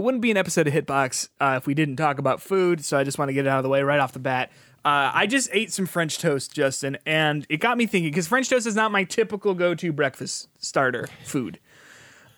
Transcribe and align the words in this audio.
it 0.00 0.02
wouldn't 0.02 0.22
be 0.22 0.30
an 0.30 0.36
episode 0.38 0.66
of 0.66 0.72
Hitbox 0.72 1.28
uh, 1.40 1.54
if 1.58 1.66
we 1.66 1.74
didn't 1.74 1.96
talk 1.96 2.18
about 2.18 2.40
food. 2.40 2.82
So 2.84 2.96
I 2.98 3.04
just 3.04 3.18
want 3.18 3.28
to 3.28 3.32
get 3.34 3.44
it 3.44 3.48
out 3.50 3.58
of 3.58 3.62
the 3.64 3.68
way 3.68 3.82
right 3.82 4.00
off 4.00 4.12
the 4.12 4.18
bat. 4.18 4.50
Uh, 4.82 5.10
I 5.12 5.26
just 5.26 5.50
ate 5.52 5.70
some 5.70 5.84
French 5.84 6.18
toast, 6.18 6.54
Justin, 6.54 6.96
and 7.04 7.46
it 7.50 7.58
got 7.58 7.76
me 7.76 7.84
thinking 7.86 8.10
because 8.10 8.26
French 8.26 8.48
toast 8.48 8.66
is 8.66 8.74
not 8.74 8.90
my 8.90 9.04
typical 9.04 9.52
go-to 9.52 9.92
breakfast 9.92 10.48
starter 10.58 11.06
food. 11.24 11.58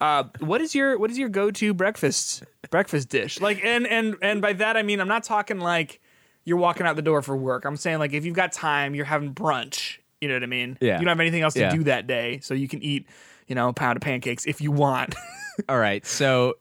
Uh, 0.00 0.24
what 0.40 0.60
is 0.60 0.74
your 0.74 0.98
what 0.98 1.08
is 1.12 1.18
your 1.18 1.28
go-to 1.28 1.72
breakfast 1.72 2.42
breakfast 2.72 3.08
dish? 3.08 3.40
Like, 3.40 3.64
and 3.64 3.86
and 3.86 4.16
and 4.20 4.42
by 4.42 4.54
that 4.54 4.76
I 4.76 4.82
mean 4.82 4.98
I'm 5.00 5.06
not 5.06 5.22
talking 5.22 5.60
like 5.60 6.00
you're 6.44 6.56
walking 6.56 6.84
out 6.84 6.96
the 6.96 7.02
door 7.02 7.22
for 7.22 7.36
work. 7.36 7.64
I'm 7.64 7.76
saying 7.76 8.00
like 8.00 8.12
if 8.12 8.24
you've 8.24 8.34
got 8.34 8.50
time, 8.50 8.96
you're 8.96 9.04
having 9.04 9.32
brunch. 9.32 9.98
You 10.20 10.26
know 10.26 10.34
what 10.34 10.42
I 10.42 10.46
mean? 10.46 10.78
Yeah. 10.80 10.94
You 10.98 11.04
don't 11.04 11.10
have 11.12 11.20
anything 11.20 11.42
else 11.42 11.54
to 11.54 11.60
Yeah. 11.60 11.70
do 11.70 11.84
that 11.84 12.08
day, 12.08 12.40
so 12.42 12.54
you 12.54 12.66
can 12.66 12.82
eat, 12.82 13.06
you 13.46 13.54
know, 13.54 13.68
a 13.68 13.72
pound 13.72 13.96
of 13.96 14.02
pancakes 14.02 14.46
if 14.46 14.60
you 14.60 14.72
want. 14.72 15.14
All 15.68 15.78
right, 15.78 16.04
so 16.04 16.54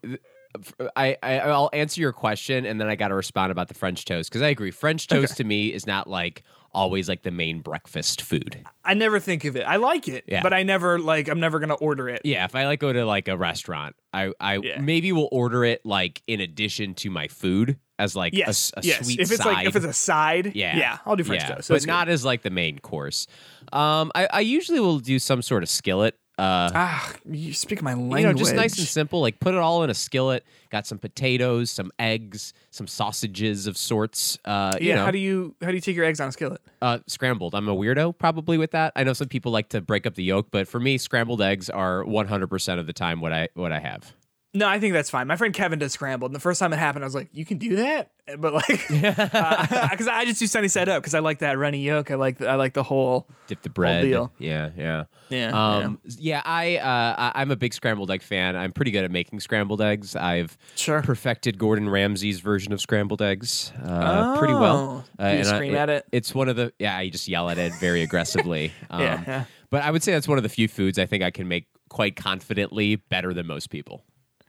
I, 0.95 1.17
I 1.23 1.39
I'll 1.39 1.69
answer 1.73 2.01
your 2.01 2.13
question, 2.13 2.65
and 2.65 2.79
then 2.79 2.87
I 2.87 2.95
got 2.95 3.09
to 3.09 3.15
respond 3.15 3.51
about 3.51 3.67
the 3.67 3.73
French 3.73 4.05
toast 4.05 4.29
because 4.29 4.41
I 4.41 4.47
agree. 4.49 4.71
French 4.71 5.07
toast 5.07 5.37
to 5.37 5.43
me 5.43 5.67
is 5.73 5.85
not 5.87 6.07
like 6.09 6.43
always 6.73 7.09
like 7.09 7.21
the 7.23 7.31
main 7.31 7.59
breakfast 7.59 8.21
food. 8.21 8.65
I 8.85 8.93
never 8.93 9.19
think 9.19 9.43
of 9.45 9.55
it. 9.57 9.63
I 9.63 9.75
like 9.75 10.07
it, 10.07 10.23
Yeah. 10.27 10.41
but 10.41 10.53
I 10.53 10.63
never 10.63 10.99
like. 10.99 11.27
I'm 11.27 11.39
never 11.39 11.59
gonna 11.59 11.73
order 11.75 12.07
it. 12.09 12.21
Yeah, 12.23 12.45
if 12.45 12.55
I 12.55 12.65
like 12.65 12.79
go 12.79 12.91
to 12.93 13.05
like 13.05 13.27
a 13.27 13.37
restaurant, 13.37 13.95
I 14.13 14.31
I 14.39 14.57
Yeah. 14.57 14.79
maybe 14.81 15.11
will 15.11 15.29
order 15.31 15.63
it 15.65 15.85
like 15.85 16.21
in 16.27 16.39
addition 16.41 16.93
to 16.95 17.09
my 17.09 17.27
food 17.27 17.77
as 17.99 18.15
like 18.15 18.33
a 18.33 18.37
Yes, 18.37 18.49
s- 18.49 18.71
a, 18.77 18.81
yes. 18.87 19.05
sweet 19.05 19.19
If 19.19 19.31
it's 19.31 19.43
side. 19.43 19.53
like 19.53 19.67
if 19.67 19.75
it's 19.75 19.85
a 19.85 19.93
side, 19.93 20.53
yeah, 20.55 20.75
yeah, 20.77 20.97
I'll 21.05 21.15
do 21.15 21.23
French 21.23 21.43
yeah, 21.43 21.55
toast. 21.55 21.67
but 21.67 21.75
That's 21.75 21.85
not 21.85 22.07
good. 22.07 22.13
as 22.13 22.25
like 22.25 22.41
the 22.41 22.49
main 22.49 22.79
course. 22.79 23.27
Um, 23.73 24.11
I, 24.15 24.27
I 24.31 24.39
usually 24.39 24.79
will 24.79 24.99
do 24.99 25.19
some 25.19 25.41
sort 25.41 25.63
of 25.63 25.69
skillet. 25.69 26.17
Uh, 26.41 26.71
ah. 26.73 27.13
You 27.29 27.53
speak 27.53 27.81
my 27.83 27.93
language. 27.93 28.21
you 28.21 28.27
know, 28.27 28.33
just 28.33 28.55
nice 28.55 28.77
and 28.79 28.87
simple. 28.87 29.21
Like 29.21 29.39
put 29.39 29.53
it 29.53 29.59
all 29.59 29.83
in 29.83 29.89
a 29.89 29.93
skillet. 29.93 30.43
Got 30.71 30.87
some 30.87 30.97
potatoes, 30.97 31.69
some 31.69 31.91
eggs, 31.99 32.53
some 32.71 32.87
sausages 32.87 33.67
of 33.67 33.77
sorts. 33.77 34.39
Uh, 34.43 34.71
Yeah. 34.79 34.83
you 34.87 34.95
know, 34.95 35.05
How 35.05 35.11
do 35.11 35.19
you 35.19 35.55
how 35.61 35.67
do 35.67 35.75
you 35.75 35.81
take 35.81 35.95
your 35.95 36.05
eggs 36.05 36.19
on 36.19 36.29
a 36.29 36.31
skillet? 36.31 36.59
uh, 36.81 36.99
scrambled. 37.07 37.53
I'm 37.53 37.67
a 37.67 37.75
weirdo 37.75 38.17
probably 38.17 38.57
with 38.57 38.71
that. 38.71 38.91
I 38.95 39.03
know 39.03 39.13
some 39.13 39.27
people 39.27 39.51
like 39.51 39.69
to 39.69 39.81
break 39.81 40.07
up 40.07 40.15
the 40.15 40.23
yolk, 40.23 40.47
but 40.49 40.67
for 40.67 40.79
me, 40.79 40.97
scrambled 40.97 41.41
eggs 41.41 41.69
are 41.69 42.03
100% 42.03 42.79
of 42.79 42.87
the 42.87 42.93
time 42.93 43.21
what 43.21 43.31
I 43.33 43.49
what 43.53 43.71
I 43.71 43.79
have. 43.79 44.13
No, 44.53 44.67
I 44.67 44.79
think 44.81 44.93
that's 44.93 45.09
fine. 45.09 45.27
My 45.27 45.37
friend 45.37 45.53
Kevin 45.53 45.79
does 45.79 45.93
scrambled, 45.93 46.29
and 46.31 46.35
the 46.35 46.39
first 46.41 46.59
time 46.59 46.73
it 46.73 46.77
happened, 46.79 47.05
I 47.05 47.07
was 47.07 47.15
like, 47.15 47.29
"You 47.31 47.45
can 47.45 47.57
do 47.57 47.77
that," 47.77 48.11
but 48.37 48.53
like, 48.53 48.67
because 48.89 50.07
I 50.09 50.25
just 50.25 50.39
do 50.39 50.47
sunny 50.47 50.67
side 50.67 50.89
up 50.89 51.01
because 51.01 51.13
I 51.13 51.19
like 51.19 51.39
that 51.39 51.57
runny 51.57 51.79
yolk. 51.79 52.11
I 52.11 52.15
like 52.15 52.37
the, 52.37 52.49
I 52.49 52.55
like 52.55 52.73
the 52.73 52.83
whole. 52.83 53.27
Dip 53.47 53.61
the 53.61 53.69
bread. 53.69 54.03
deal. 54.03 54.29
Yeah, 54.39 54.71
yeah. 54.77 55.03
Yeah, 55.29 55.51
Um, 55.77 55.99
yeah, 56.17 56.41
I, 56.43 56.75
uh, 56.77 57.31
I'm 57.35 57.51
a 57.51 57.55
big 57.55 57.73
scrambled 57.73 58.11
egg 58.11 58.21
fan. 58.21 58.57
I'm 58.57 58.73
pretty 58.73 58.91
good 58.91 59.05
at 59.05 59.11
making 59.11 59.39
scrambled 59.39 59.81
eggs. 59.81 60.15
I've 60.17 60.57
Sure. 60.75 61.01
perfected 61.01 61.57
Gordon 61.57 61.87
Ramsay's 61.89 62.41
version 62.41 62.73
of 62.73 62.81
scrambled 62.81 63.21
eggs 63.21 63.71
uh, 63.81 64.37
pretty 64.37 64.53
well. 64.53 65.05
Oh. 65.17 65.23
You 65.25 65.39
and 65.39 65.47
I- 65.47 65.55
scream 65.55 65.75
at 65.75 65.89
it? 65.89 66.05
It's 66.11 66.35
one 66.35 66.49
of 66.49 66.57
the 66.57 66.73
yeah. 66.79 66.97
I 66.97 67.07
just 67.09 67.29
yell 67.29 67.49
at 67.49 67.57
it 67.57 67.73
very 67.79 68.01
aggressively. 68.07 68.73
Um, 68.89 69.01
Yeah, 69.01 69.23
yeah. 69.25 69.45
But 69.69 69.83
I 69.83 69.91
would 69.91 70.03
say 70.03 70.11
that's 70.11 70.27
one 70.27 70.37
of 70.37 70.43
the 70.43 70.49
few 70.49 70.67
foods 70.67 70.99
I 70.99 71.05
think 71.05 71.23
I 71.23 71.31
can 71.31 71.47
make 71.47 71.67
quite 71.87 72.17
confidently 72.17 72.97
better 72.97 73.33
than 73.33 73.47
most 73.47 73.69
people. 73.69 74.03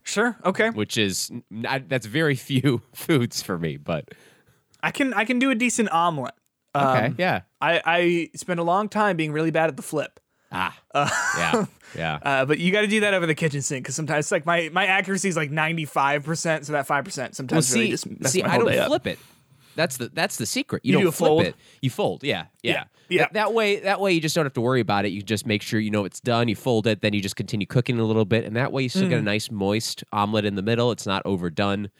Sure. 0.05 0.37
Okay. 0.45 0.71
Which 0.71 0.97
is 0.99 1.31
not, 1.51 1.89
that's 1.89 2.07
very 2.07 2.35
few 2.51 2.83
foods 2.95 3.43
for 3.43 3.59
me. 3.59 3.77
But 3.77 4.11
I 4.83 4.91
can 4.91 5.15
I 5.15 5.25
can 5.25 5.39
do 5.39 5.51
a 5.51 5.55
decent 5.55 5.91
omelet. 5.93 6.35
okay, 6.75 7.07
Um, 7.07 7.15
yeah. 7.19 7.43
I 7.61 7.81
I 7.85 8.31
spent 8.37 8.61
a 8.61 8.65
long 8.65 8.89
time 8.89 9.17
being 9.17 9.33
really 9.33 9.51
bad 9.51 9.69
at 9.69 9.77
the 9.77 9.83
flip. 9.83 10.19
Ah, 10.55 10.77
yeah, 10.95 11.65
yeah. 11.97 12.19
Uh, 12.23 12.45
but 12.45 12.59
you 12.59 12.73
got 12.73 12.83
to 12.83 12.87
do 12.87 13.01
that 13.01 13.15
over 13.15 13.25
the 13.25 13.35
kitchen 13.35 13.63
sink 13.63 13.85
because 13.85 13.95
sometimes 13.95 14.31
like 14.31 14.45
my 14.45 14.69
my 14.71 14.85
accuracy 14.85 15.29
is 15.31 15.37
like 15.37 15.51
ninety 15.51 15.87
five 15.87 16.25
percent, 16.25 16.67
so 16.67 16.73
that 16.75 16.87
five 16.87 17.05
percent 17.07 17.31
Well, 17.31 17.35
sometimes 17.37 17.73
really 17.73 17.87
see, 17.87 17.91
just 17.93 18.11
messes 18.11 18.33
see, 18.33 18.43
I 18.43 18.59
don't 18.59 18.67
day 18.67 18.79
up. 18.79 18.89
flip 18.89 19.07
it. 19.07 19.19
That's 19.77 19.97
the 19.97 20.09
that's 20.13 20.37
the 20.37 20.47
secret. 20.47 20.85
You, 20.85 20.91
You 20.93 20.99
don't 20.99 21.05
do 21.07 21.11
flip 21.13 21.29
fold? 21.29 21.43
it. 21.43 21.55
You 21.81 21.91
fold. 21.91 22.25
Yeah, 22.25 22.47
yeah, 22.63 22.73
Yeah, 22.73 22.85
yeah. 23.09 23.23
That, 23.23 23.33
that 23.35 23.55
way, 23.55 23.81
that 23.81 24.01
way, 24.01 24.13
you 24.13 24.21
just 24.21 24.35
don't 24.35 24.45
have 24.45 24.53
to 24.55 24.61
worry 24.61 24.81
about 24.81 25.05
it. 25.05 25.09
You 25.13 25.23
just 25.23 25.47
make 25.47 25.63
sure 25.63 25.81
you 25.81 25.91
know 25.91 26.05
it's 26.05 26.21
done. 26.21 26.49
You 26.49 26.57
fold 26.57 26.87
it, 26.87 27.01
then 27.01 27.13
you 27.15 27.21
just 27.21 27.37
continue 27.37 27.67
cooking 27.67 27.99
a 27.99 28.05
little 28.05 28.25
bit, 28.25 28.45
and 28.45 28.57
that 28.57 28.73
way 28.73 28.83
you 28.83 28.89
still 28.89 29.09
get 29.09 29.17
Mm. 29.17 29.21
a 29.21 29.23
nice 29.23 29.51
moist 29.51 30.05
omelet 30.13 30.45
in 30.45 30.55
the 30.57 30.63
middle. 30.63 30.91
It's 30.93 31.07
not 31.07 31.23
overdone. 31.25 31.91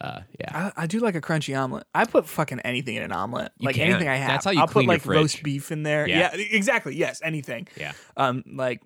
Uh, 0.00 0.20
yeah, 0.38 0.70
I, 0.76 0.82
I 0.84 0.86
do 0.86 1.00
like 1.00 1.16
a 1.16 1.20
crunchy 1.20 1.58
omelet. 1.60 1.84
I 1.92 2.04
put 2.04 2.24
fucking 2.26 2.60
anything 2.60 2.94
in 2.94 3.02
an 3.02 3.10
omelet, 3.10 3.50
like 3.60 3.74
can. 3.74 3.90
anything 3.90 4.08
I 4.08 4.14
have. 4.14 4.28
That's 4.28 4.44
how 4.44 4.52
you 4.52 4.60
I'll 4.60 4.68
clean 4.68 4.86
put 4.86 4.92
like 4.92 5.02
fridge. 5.02 5.16
roast 5.18 5.42
beef 5.42 5.72
in 5.72 5.82
there. 5.82 6.08
Yeah. 6.08 6.30
Yeah. 6.36 6.44
exactly. 6.52 6.94
Yes, 6.94 7.20
anything. 7.24 7.66
yeah, 7.76 7.92
Um, 8.16 8.44
like, 8.46 8.80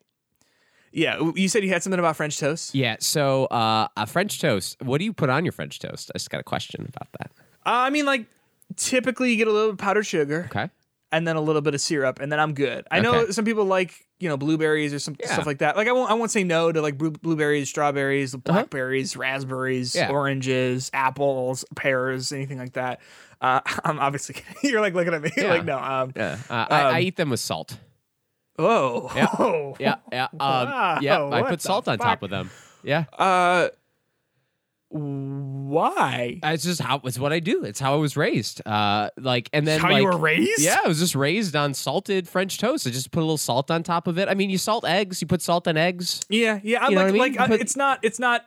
yeah. 0.90 1.18
You 1.34 1.48
said 1.48 1.64
you 1.64 1.68
had 1.70 1.82
something 1.82 1.98
about 1.98 2.16
French 2.16 2.38
toast. 2.38 2.74
yeah. 2.74 2.96
So, 3.00 3.44
uh, 3.46 3.88
a 3.96 4.06
French 4.06 4.40
toast. 4.40 4.80
What 4.82 4.98
do 4.98 5.04
you 5.04 5.12
put 5.12 5.28
on 5.28 5.44
your 5.44 5.52
French 5.52 5.78
toast? 5.80 6.10
I 6.14 6.18
just 6.18 6.30
got 6.30 6.40
a 6.40 6.44
question 6.44 6.86
about 6.88 7.08
that. 7.18 7.30
Uh, 7.64 7.70
I 7.86 7.90
mean, 7.90 8.06
like, 8.06 8.26
typically 8.76 9.30
you 9.30 9.36
get 9.36 9.48
a 9.48 9.52
little 9.52 9.68
bit 9.68 9.72
of 9.74 9.78
powdered 9.78 10.04
sugar 10.04 10.48
Okay. 10.50 10.70
and 11.12 11.26
then 11.28 11.36
a 11.36 11.40
little 11.40 11.62
bit 11.62 11.74
of 11.74 11.80
syrup, 11.80 12.20
and 12.20 12.30
then 12.32 12.40
I'm 12.40 12.54
good. 12.54 12.86
I 12.90 13.00
know 13.00 13.20
Okay. 13.20 13.32
some 13.32 13.44
people 13.44 13.64
like 13.64 14.06
you 14.18 14.28
know 14.28 14.36
blueberries 14.36 14.94
or 14.94 14.98
some 15.00 15.16
Yeah. 15.20 15.32
stuff 15.32 15.46
like 15.46 15.58
that. 15.58 15.76
Like 15.76 15.88
I 15.88 15.92
won't 15.92 16.10
I 16.10 16.14
won't 16.14 16.30
say 16.30 16.44
no 16.44 16.70
to 16.72 16.80
like 16.80 16.96
blue, 16.96 17.10
blueberries, 17.10 17.68
strawberries, 17.68 18.34
blackberries, 18.36 19.16
raspberries, 19.16 19.94
Uh-huh. 19.96 20.06
Yeah. 20.08 20.12
oranges, 20.16 20.90
apples, 20.94 21.64
pears, 21.74 22.32
anything 22.32 22.58
like 22.58 22.72
that. 22.74 23.00
Uh, 23.40 23.60
I'm 23.84 23.98
obviously 23.98 24.36
you're 24.62 24.80
like 24.80 24.94
looking 24.94 25.12
at 25.14 25.22
me 25.22 25.30
Yeah. 25.36 25.48
like 25.50 25.64
no. 25.64 25.78
Um, 25.78 26.12
Yeah, 26.16 26.38
uh, 26.48 26.66
I, 26.70 26.80
I 26.82 26.90
Um, 26.98 27.02
eat 27.02 27.16
them 27.16 27.30
with 27.30 27.40
salt. 27.40 27.78
oh, 28.58 29.10
Yeah. 29.16 29.74
Yeah, 29.80 29.94
yeah, 30.12 30.24
um, 30.32 30.38
Wow, 30.38 30.98
yeah. 31.00 31.16
I 31.22 31.40
what 31.40 31.48
put 31.50 31.58
the 31.60 31.66
salt 31.66 31.88
on 31.88 31.98
top 31.98 32.20
fuck? 32.20 32.22
of 32.22 32.30
them. 32.30 32.50
Yeah. 32.84 33.04
Uh, 33.18 33.68
why? 34.92 36.38
It's 36.42 36.64
just 36.64 36.80
how 36.80 37.00
it's 37.04 37.18
what 37.18 37.32
I 37.32 37.40
do. 37.40 37.64
It's 37.64 37.80
how 37.80 37.94
I 37.94 37.96
was 37.96 38.16
raised. 38.16 38.66
Uh, 38.66 39.10
like 39.18 39.48
and 39.52 39.66
then 39.66 39.80
How 39.80 39.90
like, 39.90 40.00
you 40.00 40.04
were 40.04 40.16
raised? 40.16 40.60
Yeah, 40.62 40.78
I 40.84 40.88
was 40.88 40.98
just 40.98 41.14
raised 41.14 41.56
on 41.56 41.74
salted 41.74 42.28
French 42.28 42.58
toast. 42.58 42.86
I 42.86 42.90
just 42.90 43.10
put 43.10 43.20
a 43.20 43.24
little 43.24 43.38
salt 43.38 43.70
on 43.70 43.82
top 43.82 44.06
of 44.06 44.18
it. 44.18 44.28
I 44.28 44.34
mean, 44.34 44.50
you 44.50 44.58
salt 44.58 44.84
eggs. 44.84 45.20
You 45.20 45.26
put 45.26 45.42
salt 45.42 45.66
on 45.66 45.76
eggs. 45.76 46.20
Yeah, 46.28 46.60
yeah. 46.62 46.84
I'm 46.84 46.90
You 46.90 46.96
know 46.96 47.02
like, 47.02 47.08
I 47.08 47.12
mean? 47.12 47.20
like 47.20 47.40
uh, 47.40 47.48
But- 47.48 47.60
it's 47.60 47.76
not, 47.76 48.00
it's 48.02 48.18
not, 48.18 48.44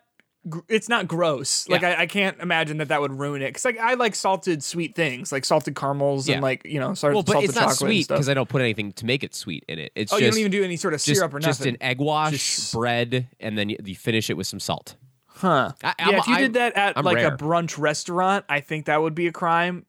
it's 0.69 0.87
not 0.87 1.07
gross. 1.07 1.67
Like 1.67 1.81
Yeah. 1.81 1.89
I, 1.97 2.01
I 2.01 2.05
can't 2.05 2.39
imagine 2.39 2.77
that 2.77 2.89
that 2.89 3.01
would 3.01 3.13
ruin 3.13 3.41
it. 3.41 3.51
Cause 3.53 3.65
like 3.65 3.79
I 3.79 3.95
like 3.95 4.13
salted 4.13 4.63
sweet 4.63 4.95
things, 4.95 5.31
like 5.31 5.43
salted 5.45 5.75
caramels 5.75 6.27
Yeah. 6.27 6.35
and 6.35 6.43
like 6.43 6.63
you 6.65 6.79
know, 6.79 6.93
salt, 6.93 7.13
Well, 7.15 7.23
but 7.23 7.31
salted 7.33 7.49
it's 7.49 7.55
not 7.55 7.61
chocolate 7.61 7.77
sweet 7.77 8.07
because 8.07 8.29
I 8.29 8.35
don't 8.35 8.47
put 8.47 8.61
anything 8.61 8.91
to 8.93 9.05
make 9.07 9.23
it 9.23 9.33
sweet 9.33 9.65
in 9.67 9.79
it. 9.79 9.91
It's 9.95 10.13
oh, 10.13 10.17
just 10.19 10.25
you 10.25 10.31
don't 10.31 10.39
even 10.41 10.51
do 10.51 10.63
any 10.63 10.77
sort 10.77 10.93
of 10.93 11.01
just, 11.01 11.17
syrup 11.17 11.33
or 11.33 11.39
nothing. 11.39 11.49
just 11.49 11.65
an 11.65 11.77
egg 11.81 11.99
wash, 11.99 12.33
Just- 12.33 12.73
bread, 12.73 13.27
and 13.39 13.57
then 13.57 13.69
you, 13.69 13.77
you 13.83 13.95
finish 13.95 14.29
it 14.29 14.35
with 14.37 14.45
some 14.45 14.59
salt. 14.59 14.95
Huh? 15.35 15.71
I- 15.83 15.93
yeah, 15.99 16.17
if 16.19 16.27
you 16.27 16.33
I'm- 16.33 16.41
did 16.43 16.53
that 16.53 16.73
at 16.75 16.97
I'm 16.97 17.05
like 17.05 17.17
rare. 17.17 17.33
a 17.33 17.37
brunch 17.37 17.77
restaurant, 17.77 18.45
I 18.49 18.59
think 18.61 18.85
that 18.87 19.01
would 19.01 19.15
be 19.15 19.27
a 19.27 19.31
crime. 19.31 19.85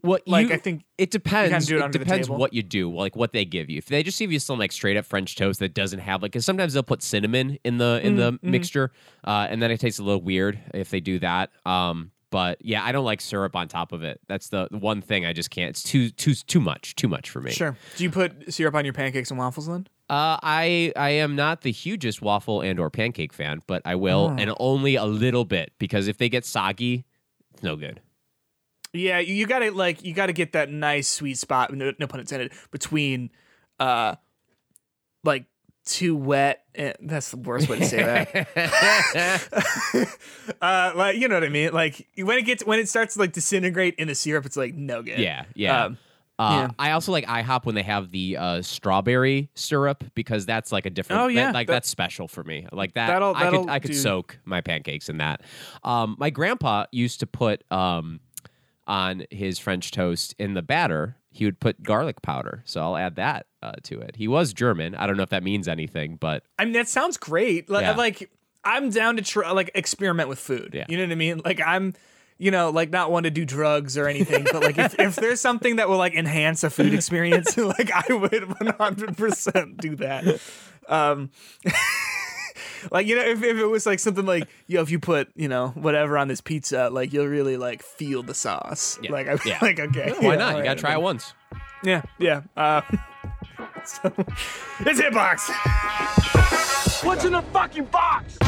What 0.00 0.28
Like 0.28 0.48
you- 0.48 0.54
I 0.54 0.58
think 0.58 0.84
It 0.96 1.10
depends. 1.10 1.66
do 1.66 1.74
it 1.74 1.78
it 1.80 1.82
under 1.82 1.98
the 1.98 2.04
depends 2.04 2.28
table. 2.28 2.38
what 2.38 2.54
you 2.54 2.62
do, 2.62 2.94
like 2.94 3.16
what 3.16 3.32
they 3.32 3.44
give 3.44 3.68
you. 3.68 3.78
If 3.78 3.86
they 3.86 4.02
just 4.04 4.18
give 4.18 4.30
you 4.30 4.38
some 4.38 4.56
like 4.58 4.70
straight 4.70 4.96
up 4.96 5.04
French 5.04 5.34
toast 5.34 5.58
that 5.58 5.74
doesn't 5.74 5.98
have 5.98 6.22
like, 6.22 6.30
because 6.32 6.44
sometimes 6.44 6.72
they'll 6.74 6.84
put 6.84 7.02
cinnamon 7.02 7.58
in 7.64 7.78
the 7.78 8.00
in 8.04 8.14
the 8.16 8.32
Mm-hmm, 8.34 8.50
mixture, 8.50 8.92
uh, 9.24 9.48
and 9.50 9.60
then 9.60 9.70
it 9.72 9.80
tastes 9.80 9.98
a 9.98 10.04
little 10.04 10.22
weird 10.22 10.58
if 10.72 10.90
they 10.90 11.00
do 11.00 11.18
that. 11.18 11.50
Um, 11.66 12.12
but 12.30 12.58
yeah, 12.64 12.84
I 12.84 12.92
don't 12.92 13.04
like 13.06 13.20
syrup 13.20 13.56
on 13.56 13.66
top 13.68 13.92
of 13.92 14.02
it. 14.04 14.20
That's 14.28 14.50
the 14.50 14.68
the 14.70 14.78
one 14.78 15.02
thing 15.02 15.26
I 15.26 15.32
just 15.32 15.50
can't. 15.50 15.70
It's 15.70 15.82
too 15.82 16.10
too 16.10 16.34
too 16.34 16.60
much, 16.60 16.94
too 16.94 17.08
much 17.08 17.28
for 17.30 17.40
me. 17.40 17.50
sure. 17.50 17.76
Do 17.96 18.04
you 18.04 18.10
put 18.10 18.52
syrup 18.54 18.76
on 18.76 18.84
your 18.84 18.94
pancakes 18.94 19.30
and 19.30 19.38
waffles 19.38 19.66
then? 19.66 19.88
Uh, 20.10 20.38
I 20.42 20.92
I 20.96 21.10
am 21.10 21.36
not 21.36 21.60
the 21.60 21.70
hugest 21.72 22.22
waffle 22.22 22.60
and 22.62 22.80
or 22.80 22.88
pancake 22.90 23.32
fan, 23.32 23.60
but 23.66 23.82
I 23.84 23.94
will, 23.94 24.32
Oh. 24.32 24.36
and 24.40 24.52
only 24.58 24.94
a 24.96 25.04
little 25.04 25.44
bit 25.44 25.72
because 25.78 26.08
if 26.08 26.16
they 26.16 26.28
get 26.30 26.44
soggy, 26.46 27.04
it's 27.52 27.62
no 27.62 27.76
good. 27.76 28.00
Yeah, 28.94 29.18
you, 29.18 29.34
you 29.34 29.46
gotta 29.46 29.70
like 29.70 30.02
you 30.02 30.14
gotta 30.14 30.32
get 30.32 30.52
that 30.52 30.70
nice 30.70 31.08
sweet 31.08 31.36
spot, 31.36 31.74
no, 31.74 31.92
no 31.98 32.06
pun 32.06 32.20
intended, 32.20 32.52
between 32.70 33.30
uh 33.78 34.14
like 35.24 35.44
too 35.84 36.16
wet 36.16 36.64
and 36.74 36.94
that's 37.02 37.30
the 37.30 37.36
worst 37.36 37.68
way 37.68 37.78
to 37.78 37.84
say 37.84 38.02
that. 38.02 39.38
uh 40.62 40.92
like 40.94 41.16
you 41.16 41.28
know 41.28 41.34
what 41.36 41.44
I 41.44 41.48
mean? 41.48 41.72
Like 41.72 42.06
when 42.16 42.38
it 42.38 42.42
gets 42.46 42.64
when 42.64 42.78
it 42.78 42.88
starts 42.88 43.14
to 43.14 43.20
like 43.20 43.32
disintegrate 43.32 43.94
in 43.96 44.08
the 44.08 44.14
syrup, 44.14 44.46
it's 44.46 44.56
like 44.56 44.74
no 44.74 45.02
good. 45.02 45.18
Yeah, 45.18 45.44
yeah. 45.54 45.84
Um, 45.84 45.98
Uh, 46.38 46.68
yeah. 46.68 46.70
I 46.78 46.92
also 46.92 47.10
like 47.10 47.26
IHOP 47.26 47.64
when 47.64 47.74
they 47.74 47.82
have 47.82 48.10
the 48.12 48.36
uh, 48.36 48.62
strawberry 48.62 49.50
syrup 49.54 50.04
because 50.14 50.46
that's 50.46 50.70
like 50.70 50.86
a 50.86 50.90
different. 50.90 51.22
Oh, 51.22 51.34
that- 51.34 51.54
like 51.54 51.66
that- 51.66 51.72
that's 51.72 51.88
special 51.88 52.28
for 52.28 52.44
me. 52.44 52.66
Like 52.72 52.94
that, 52.94 53.08
That'll- 53.08 53.34
I 53.34 53.50
could 53.50 53.68
I 53.68 53.78
could 53.80 53.90
do- 53.90 53.96
soak 53.96 54.38
my 54.44 54.60
pancakes 54.60 55.08
in 55.08 55.18
that. 55.18 55.42
Um, 55.82 56.16
my 56.18 56.30
grandpa 56.30 56.86
used 56.92 57.20
to 57.20 57.26
put 57.26 57.64
um, 57.72 58.20
on 58.86 59.24
his 59.30 59.58
French 59.58 59.90
toast 59.90 60.34
in 60.38 60.54
the 60.54 60.62
batter. 60.62 61.16
He 61.30 61.44
would 61.44 61.60
put 61.60 61.82
garlic 61.82 62.22
powder, 62.22 62.62
so 62.64 62.80
I'll 62.82 62.96
add 62.96 63.16
that 63.16 63.46
uh, 63.62 63.72
to 63.84 64.00
it. 64.00 64.16
He 64.16 64.26
was 64.28 64.52
German. 64.52 64.94
I 64.94 65.06
don't 65.06 65.16
know 65.16 65.22
if 65.22 65.28
that 65.30 65.42
means 65.42 65.68
anything, 65.68 66.16
but 66.16 66.42
I 66.58 66.64
mean 66.64 66.72
that 66.74 66.88
sounds 66.88 67.16
great. 67.16 67.68
Like, 67.68 67.82
Yeah. 67.82 67.92
like 67.96 68.30
I'm 68.64 68.90
down 68.90 69.16
to 69.16 69.22
try 69.22 69.50
like 69.50 69.70
experiment 69.74 70.28
with 70.28 70.38
food. 70.38 70.70
Yeah. 70.74 70.86
You 70.88 70.96
know 70.96 71.04
what 71.04 71.12
I 71.12 71.16
mean? 71.16 71.40
Like 71.44 71.60
I'm 71.64 71.94
you 72.38 72.50
know, 72.50 72.70
like 72.70 72.90
not 72.90 73.10
one 73.10 73.24
to 73.24 73.30
do 73.30 73.44
drugs 73.44 73.98
or 73.98 74.06
anything, 74.08 74.46
but 74.52 74.62
like 74.62 74.78
if, 74.78 74.98
if 74.98 75.16
there's 75.16 75.40
something 75.40 75.76
that 75.76 75.88
will 75.88 75.98
like 75.98 76.14
enhance 76.14 76.62
a 76.64 76.70
food 76.70 76.94
experience, 76.94 77.56
like 77.56 77.90
I 77.92 78.12
would 78.14 78.30
100% 78.30 79.76
do 79.78 79.96
that. 79.96 80.40
Um, 80.88 81.30
like 82.90 83.06
you 83.06 83.16
know, 83.16 83.22
if, 83.22 83.42
if 83.42 83.56
it 83.56 83.66
was 83.66 83.86
like 83.86 83.98
something 83.98 84.24
like 84.24 84.48
yo, 84.66 84.80
if 84.82 84.90
you 84.90 84.98
put 84.98 85.28
you 85.34 85.48
know 85.48 85.68
whatever 85.70 86.16
on 86.16 86.28
this 86.28 86.40
pizza, 86.40 86.88
like 86.90 87.12
you'll 87.12 87.26
really 87.26 87.56
like 87.56 87.82
feel 87.82 88.22
the 88.22 88.34
sauce. 88.34 88.98
Yeah. 89.02 89.12
Like 89.12 89.28
I'm 89.28 89.38
Yeah. 89.44 89.58
like 89.60 89.80
okay, 89.80 90.14
Why 90.18 90.34
yeah, 90.34 90.36
not? 90.36 90.56
You 90.56 90.62
gotta 90.64 90.80
try 90.80 90.92
it 90.92 91.02
once. 91.02 91.34
Yeah, 91.84 92.02
yeah. 92.18 92.42
Uh, 92.56 92.80
so, 93.84 94.12
it's 94.80 95.00
Hitbox. 95.00 95.50
What's 97.04 97.24
in 97.24 97.32
the 97.32 97.42
fucking 97.42 97.84
box? 97.86 98.38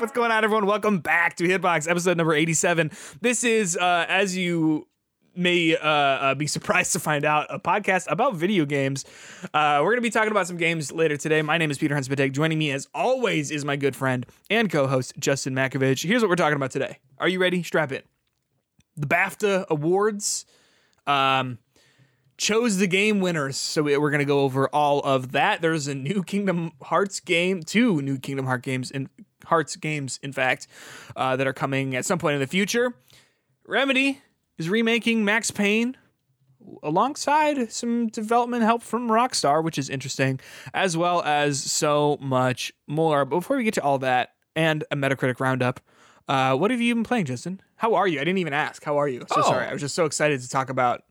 What's 0.00 0.12
going 0.12 0.30
on, 0.30 0.44
everyone? 0.44 0.64
Welcome 0.64 1.00
back 1.00 1.36
to 1.36 1.44
Hitbox, 1.44 1.86
episode 1.86 2.16
number 2.16 2.32
87. 2.32 2.90
This 3.20 3.44
is, 3.44 3.76
uh, 3.76 4.06
as 4.08 4.34
you 4.34 4.88
may 5.36 5.76
uh, 5.76 5.86
uh, 5.86 6.34
be 6.34 6.46
surprised 6.46 6.92
to 6.94 6.98
find 6.98 7.22
out, 7.22 7.46
a 7.50 7.58
podcast 7.58 8.06
about 8.10 8.34
video 8.34 8.64
games. 8.64 9.04
Uh, 9.52 9.80
we're 9.82 9.90
going 9.90 9.96
to 9.98 10.00
be 10.00 10.08
talking 10.08 10.30
about 10.30 10.46
some 10.46 10.56
games 10.56 10.90
later 10.90 11.18
today. 11.18 11.42
My 11.42 11.58
name 11.58 11.70
is 11.70 11.76
Peter 11.76 11.94
Huntspatek. 11.94 12.32
Joining 12.32 12.58
me, 12.58 12.70
as 12.70 12.88
always, 12.94 13.50
is 13.50 13.62
my 13.66 13.76
good 13.76 13.94
friend 13.94 14.24
and 14.48 14.70
co 14.70 14.86
host, 14.86 15.12
Justin 15.18 15.54
Makovich. 15.54 16.02
Here's 16.02 16.22
what 16.22 16.30
we're 16.30 16.36
talking 16.36 16.56
about 16.56 16.70
today. 16.70 16.96
Are 17.18 17.28
you 17.28 17.38
ready? 17.38 17.62
Strap 17.62 17.92
in. 17.92 18.00
The 18.96 19.06
BAFTA 19.06 19.66
Awards. 19.68 20.46
Um, 21.06 21.58
chose 22.38 22.78
the 22.78 22.86
game 22.86 23.20
winners. 23.20 23.58
So 23.58 23.82
we- 23.82 23.98
we're 23.98 24.10
going 24.10 24.20
to 24.20 24.24
go 24.24 24.40
over 24.40 24.66
all 24.68 25.00
of 25.00 25.32
that. 25.32 25.60
There's 25.60 25.88
a 25.88 25.94
new 25.94 26.22
Kingdom 26.22 26.72
Hearts 26.84 27.20
game, 27.20 27.62
two 27.62 28.00
new 28.00 28.18
Kingdom 28.18 28.46
Heart 28.46 28.62
games 28.62 28.90
in 28.90 29.10
Hearts 29.46 29.76
games, 29.76 30.18
in 30.22 30.32
fact, 30.32 30.66
uh, 31.16 31.36
that 31.36 31.46
are 31.46 31.52
coming 31.52 31.94
at 31.96 32.04
some 32.04 32.18
point 32.18 32.34
in 32.34 32.40
the 32.40 32.46
future. 32.46 32.94
Remedy 33.66 34.20
is 34.58 34.68
remaking 34.68 35.24
Max 35.24 35.50
Payne 35.50 35.96
alongside 36.82 37.72
some 37.72 38.08
development 38.08 38.62
help 38.62 38.82
from 38.82 39.08
Rockstar, 39.08 39.62
which 39.64 39.78
is 39.78 39.88
interesting, 39.88 40.40
as 40.74 40.96
well 40.96 41.22
as 41.22 41.62
so 41.62 42.18
much 42.20 42.72
more. 42.86 43.24
But 43.24 43.36
before 43.36 43.56
we 43.56 43.64
get 43.64 43.74
to 43.74 43.82
all 43.82 43.98
that 43.98 44.30
and 44.54 44.84
a 44.90 44.96
Metacritic 44.96 45.40
roundup, 45.40 45.80
uh, 46.28 46.54
what 46.56 46.70
have 46.70 46.80
you 46.80 46.94
been 46.94 47.04
playing, 47.04 47.24
Justin? 47.24 47.60
How 47.76 47.94
are 47.94 48.06
you? 48.06 48.20
I 48.20 48.24
didn't 48.24 48.38
even 48.38 48.52
ask. 48.52 48.84
How 48.84 48.98
are 48.98 49.08
you? 49.08 49.20
So 49.28 49.36
Oh. 49.38 49.42
sorry. 49.42 49.66
I 49.66 49.72
was 49.72 49.80
just 49.80 49.94
so 49.94 50.04
excited 50.04 50.40
to 50.42 50.48
talk 50.48 50.68
about 50.70 51.02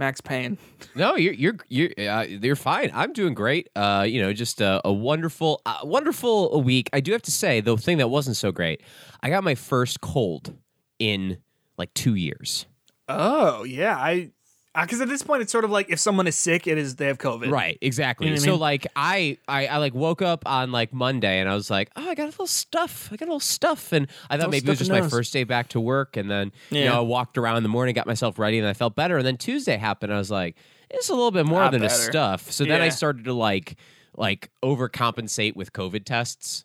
Max 0.00 0.20
Payne. 0.20 0.58
No, 0.96 1.14
you're 1.14 1.34
you're 1.34 1.56
you're 1.68 1.90
uh, 2.10 2.22
you're 2.22 2.56
fine. 2.56 2.90
I'm 2.92 3.12
doing 3.12 3.34
great. 3.34 3.68
Uh, 3.76 4.04
you 4.08 4.20
know, 4.20 4.32
just 4.32 4.60
a, 4.60 4.80
a 4.84 4.92
wonderful, 4.92 5.62
uh, 5.64 5.78
wonderful 5.84 6.60
week. 6.62 6.90
I 6.92 6.98
do 7.00 7.12
have 7.12 7.22
to 7.22 7.30
say, 7.30 7.60
the 7.60 7.76
thing 7.76 7.98
that 7.98 8.08
wasn't 8.08 8.36
so 8.36 8.50
great, 8.50 8.82
I 9.22 9.30
got 9.30 9.44
my 9.44 9.54
first 9.54 10.00
cold 10.00 10.54
in 10.98 11.38
like 11.78 11.94
two 11.94 12.16
years. 12.16 12.66
Oh 13.08 13.62
yeah, 13.64 13.96
I 13.96 14.30
Uh, 14.72 14.82
because 14.82 15.00
at 15.00 15.08
this 15.08 15.22
point 15.22 15.42
it's 15.42 15.50
sort 15.50 15.64
of 15.64 15.70
like 15.72 15.90
if 15.90 15.98
someone 15.98 16.28
is 16.28 16.36
sick, 16.36 16.68
it 16.68 16.78
is 16.78 16.94
they 16.94 17.06
have 17.06 17.18
COVID. 17.18 17.50
Right, 17.50 17.76
exactly. 17.80 18.28
You 18.28 18.34
know 18.34 18.36
what 18.36 18.42
I 18.42 18.44
so 18.44 18.50
mean? 18.52 18.60
like 18.60 18.86
I, 18.94 19.38
I 19.48 19.66
I 19.66 19.76
like 19.78 19.94
woke 19.94 20.22
up 20.22 20.44
on 20.46 20.70
like 20.70 20.92
Monday 20.92 21.40
and 21.40 21.48
I 21.48 21.54
was 21.54 21.70
like, 21.70 21.90
oh, 21.96 22.08
I 22.08 22.14
got 22.14 22.22
a 22.22 22.26
little 22.26 22.46
stuff. 22.46 23.08
I 23.10 23.16
got 23.16 23.24
a 23.24 23.30
little 23.32 23.40
stuff, 23.40 23.92
and 23.92 24.06
I 24.30 24.36
thought 24.38 24.50
maybe 24.50 24.66
it 24.66 24.70
was 24.70 24.78
just 24.78 24.90
my 24.90 25.02
first 25.08 25.32
day 25.32 25.42
back 25.42 25.70
to 25.70 25.80
work, 25.80 26.16
and 26.16 26.30
then 26.30 26.52
you 26.70 26.78
Yeah. 26.78 26.90
know 26.90 26.98
I 26.98 27.00
walked 27.00 27.36
around 27.36 27.56
in 27.56 27.62
the 27.64 27.68
morning, 27.68 27.94
got 27.94 28.06
myself 28.06 28.38
ready, 28.38 28.58
and 28.60 28.68
I 28.68 28.72
felt 28.74 28.94
better. 28.94 29.16
And 29.16 29.26
then 29.26 29.36
Tuesday 29.36 29.76
happened. 29.76 30.14
I 30.14 30.18
was 30.18 30.30
like, 30.30 30.56
it's 30.88 31.08
a 31.08 31.14
little 31.14 31.32
bit 31.32 31.46
more 31.46 31.62
Not 31.62 31.72
than 31.72 31.82
a 31.82 31.90
stuff. 31.90 32.52
So 32.52 32.64
then 32.64 32.80
I 32.80 32.90
started 32.90 33.24
to 33.24 33.32
like 33.34 33.76
like 34.16 34.50
overcompensate 34.62 35.56
with 35.56 35.72
COVID 35.72 36.04
tests 36.04 36.64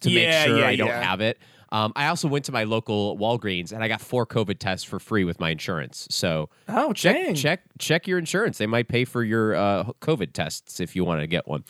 to 0.00 0.10
Yeah, 0.10 0.20
make 0.20 0.46
sure 0.48 0.58
yeah, 0.60 0.66
I 0.68 0.76
don't 0.76 0.88
yeah. 0.88 1.02
have 1.02 1.20
it. 1.20 1.38
Um, 1.72 1.92
I 1.96 2.06
also 2.08 2.28
went 2.28 2.44
to 2.44 2.52
my 2.52 2.64
local 2.64 3.16
Walgreens 3.18 3.72
and 3.72 3.82
I 3.82 3.88
got 3.88 4.00
four 4.00 4.26
COVID 4.26 4.58
tests 4.58 4.84
for 4.84 5.00
free 5.00 5.24
with 5.24 5.40
my 5.40 5.50
insurance. 5.50 6.06
So 6.10 6.50
Oh, 6.68 6.92
check 6.92 7.16
dang. 7.16 7.34
check 7.34 7.62
check 7.78 8.06
your 8.06 8.18
insurance. 8.18 8.58
They 8.58 8.66
might 8.66 8.86
pay 8.88 9.04
for 9.04 9.24
your 9.24 9.54
uh, 9.56 9.84
COVID 10.02 10.34
tests 10.34 10.78
if 10.80 10.94
you 10.94 11.04
want 11.04 11.22
to 11.22 11.26
get 11.26 11.48
one. 11.48 11.64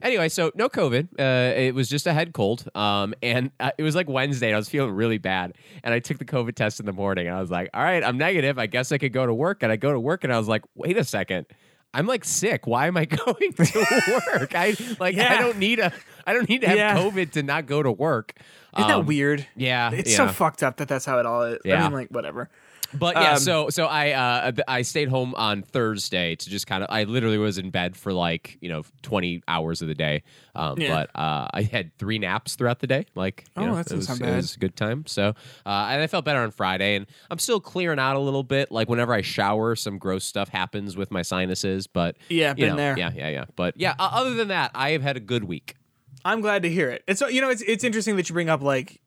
Anyway, 0.00 0.28
so 0.28 0.52
no 0.54 0.68
COVID. 0.68 1.08
Uh, 1.18 1.58
it 1.58 1.74
was 1.74 1.88
just 1.88 2.06
a 2.06 2.12
head 2.14 2.32
cold. 2.32 2.68
Um, 2.74 3.14
and 3.20 3.50
uh, 3.58 3.72
it 3.76 3.82
was 3.82 3.94
like 3.96 4.08
Wednesday. 4.08 4.46
And 4.46 4.54
I 4.54 4.58
was 4.58 4.68
feeling 4.68 4.92
really 4.92 5.18
bad, 5.18 5.54
and 5.82 5.92
I 5.92 5.98
took 5.98 6.18
the 6.18 6.24
COVID 6.24 6.54
test 6.54 6.78
in 6.80 6.86
the 6.86 6.92
morning. 6.92 7.26
And 7.26 7.36
I 7.36 7.40
was 7.40 7.50
like, 7.50 7.68
"All 7.74 7.82
right, 7.82 8.04
I'm 8.04 8.16
negative. 8.16 8.58
I 8.58 8.66
guess 8.66 8.92
I 8.92 8.98
could 8.98 9.12
go 9.12 9.26
to 9.26 9.34
work." 9.34 9.62
And 9.64 9.72
I 9.72 9.76
go 9.76 9.92
to 9.92 9.98
work, 10.00 10.22
and 10.22 10.32
I 10.32 10.38
was 10.38 10.46
like, 10.48 10.62
"Wait 10.76 10.96
a 10.96 11.02
second. 11.04 11.46
I'm 11.94 12.06
like 12.06 12.24
sick. 12.24 12.66
Why 12.66 12.86
am 12.86 12.96
I 12.96 13.04
going 13.24 13.52
to 13.54 14.20
work? 14.34 14.54
I 14.54 14.76
like 15.00 15.16
I 15.18 15.38
don't 15.40 15.58
need 15.58 15.80
a 15.80 15.92
I 16.26 16.32
don't 16.34 16.48
need 16.48 16.60
to 16.60 16.68
have 16.68 16.76
Yeah. 16.76 16.96
COVID 16.98 17.32
to 17.32 17.42
not 17.42 17.66
go 17.66 17.82
to 17.82 17.90
work." 17.90 18.34
Isn't 18.78 18.90
Um, 18.90 19.00
that 19.00 19.06
weird? 19.06 19.46
Yeah, 19.56 19.90
It's 19.92 20.10
yeah. 20.10 20.16
so 20.28 20.32
fucked 20.32 20.62
up 20.62 20.76
that 20.78 20.88
that's 20.88 21.04
how 21.04 21.18
it 21.18 21.26
all 21.26 21.42
is. 21.42 21.58
I 21.66 21.82
mean, 21.82 21.92
like 21.92 22.08
whatever. 22.08 22.48
But 22.94 23.16
yeah, 23.16 23.32
Um, 23.34 23.38
so 23.40 23.68
so 23.68 23.84
I 23.84 24.12
uh 24.12 24.52
I 24.66 24.80
stayed 24.80 25.10
home 25.10 25.34
on 25.34 25.62
Thursday 25.62 26.36
to 26.36 26.48
just 26.48 26.66
kind 26.66 26.82
of 26.82 26.88
I 26.90 27.04
literally 27.04 27.36
was 27.36 27.58
in 27.58 27.68
bed 27.68 27.94
for 27.98 28.14
like 28.14 28.56
you 28.62 28.70
know 28.70 28.82
twenty 29.02 29.42
hours 29.46 29.82
of 29.82 29.88
the 29.88 29.94
day. 29.94 30.22
Um, 30.54 30.78
Yeah. 30.80 30.88
but 30.88 31.10
uh, 31.20 31.48
I 31.52 31.62
had 31.70 31.94
three 31.98 32.18
naps 32.18 32.56
throughout 32.56 32.78
the 32.80 32.86
day. 32.86 33.04
Like 33.14 33.44
Oh, 33.58 33.66
know, 33.66 33.74
that 33.74 33.92
was, 33.92 34.06
sound 34.06 34.22
it 34.22 34.34
was 34.34 34.56
a 34.56 34.58
good 34.58 34.74
time. 34.74 35.04
So 35.06 35.34
uh, 35.66 35.88
and 35.90 36.00
I 36.00 36.06
felt 36.06 36.24
better 36.24 36.40
on 36.40 36.50
Friday, 36.50 36.96
and 36.96 37.04
I'm 37.30 37.38
still 37.38 37.60
clearing 37.60 37.98
out 37.98 38.16
a 38.16 38.20
little 38.20 38.42
bit. 38.42 38.72
Like 38.72 38.88
whenever 38.88 39.12
I 39.12 39.20
shower, 39.20 39.76
some 39.76 39.98
gross 39.98 40.24
stuff 40.24 40.48
happens 40.48 40.96
with 40.96 41.10
my 41.10 41.20
sinuses. 41.20 41.86
But 41.86 42.16
Yeah, 42.30 42.54
been 42.54 42.70
know, 42.70 42.76
there. 42.76 42.98
Yeah, 42.98 43.12
yeah, 43.14 43.28
yeah. 43.28 43.44
But 43.54 43.74
yeah, 43.76 43.96
other 43.98 44.32
than 44.32 44.48
that, 44.48 44.70
I 44.74 44.92
have 44.92 45.02
had 45.02 45.18
a 45.18 45.20
good 45.20 45.44
week. 45.44 45.74
I'm 46.24 46.40
glad 46.40 46.62
to 46.62 46.70
hear 46.70 46.90
it. 46.90 47.04
It's 47.06 47.20
you 47.20 47.40
know 47.40 47.50
it's 47.50 47.62
it's 47.62 47.84
interesting 47.84 48.16
that 48.16 48.28
you 48.28 48.32
bring 48.32 48.48
up 48.48 48.62
like 48.62 49.00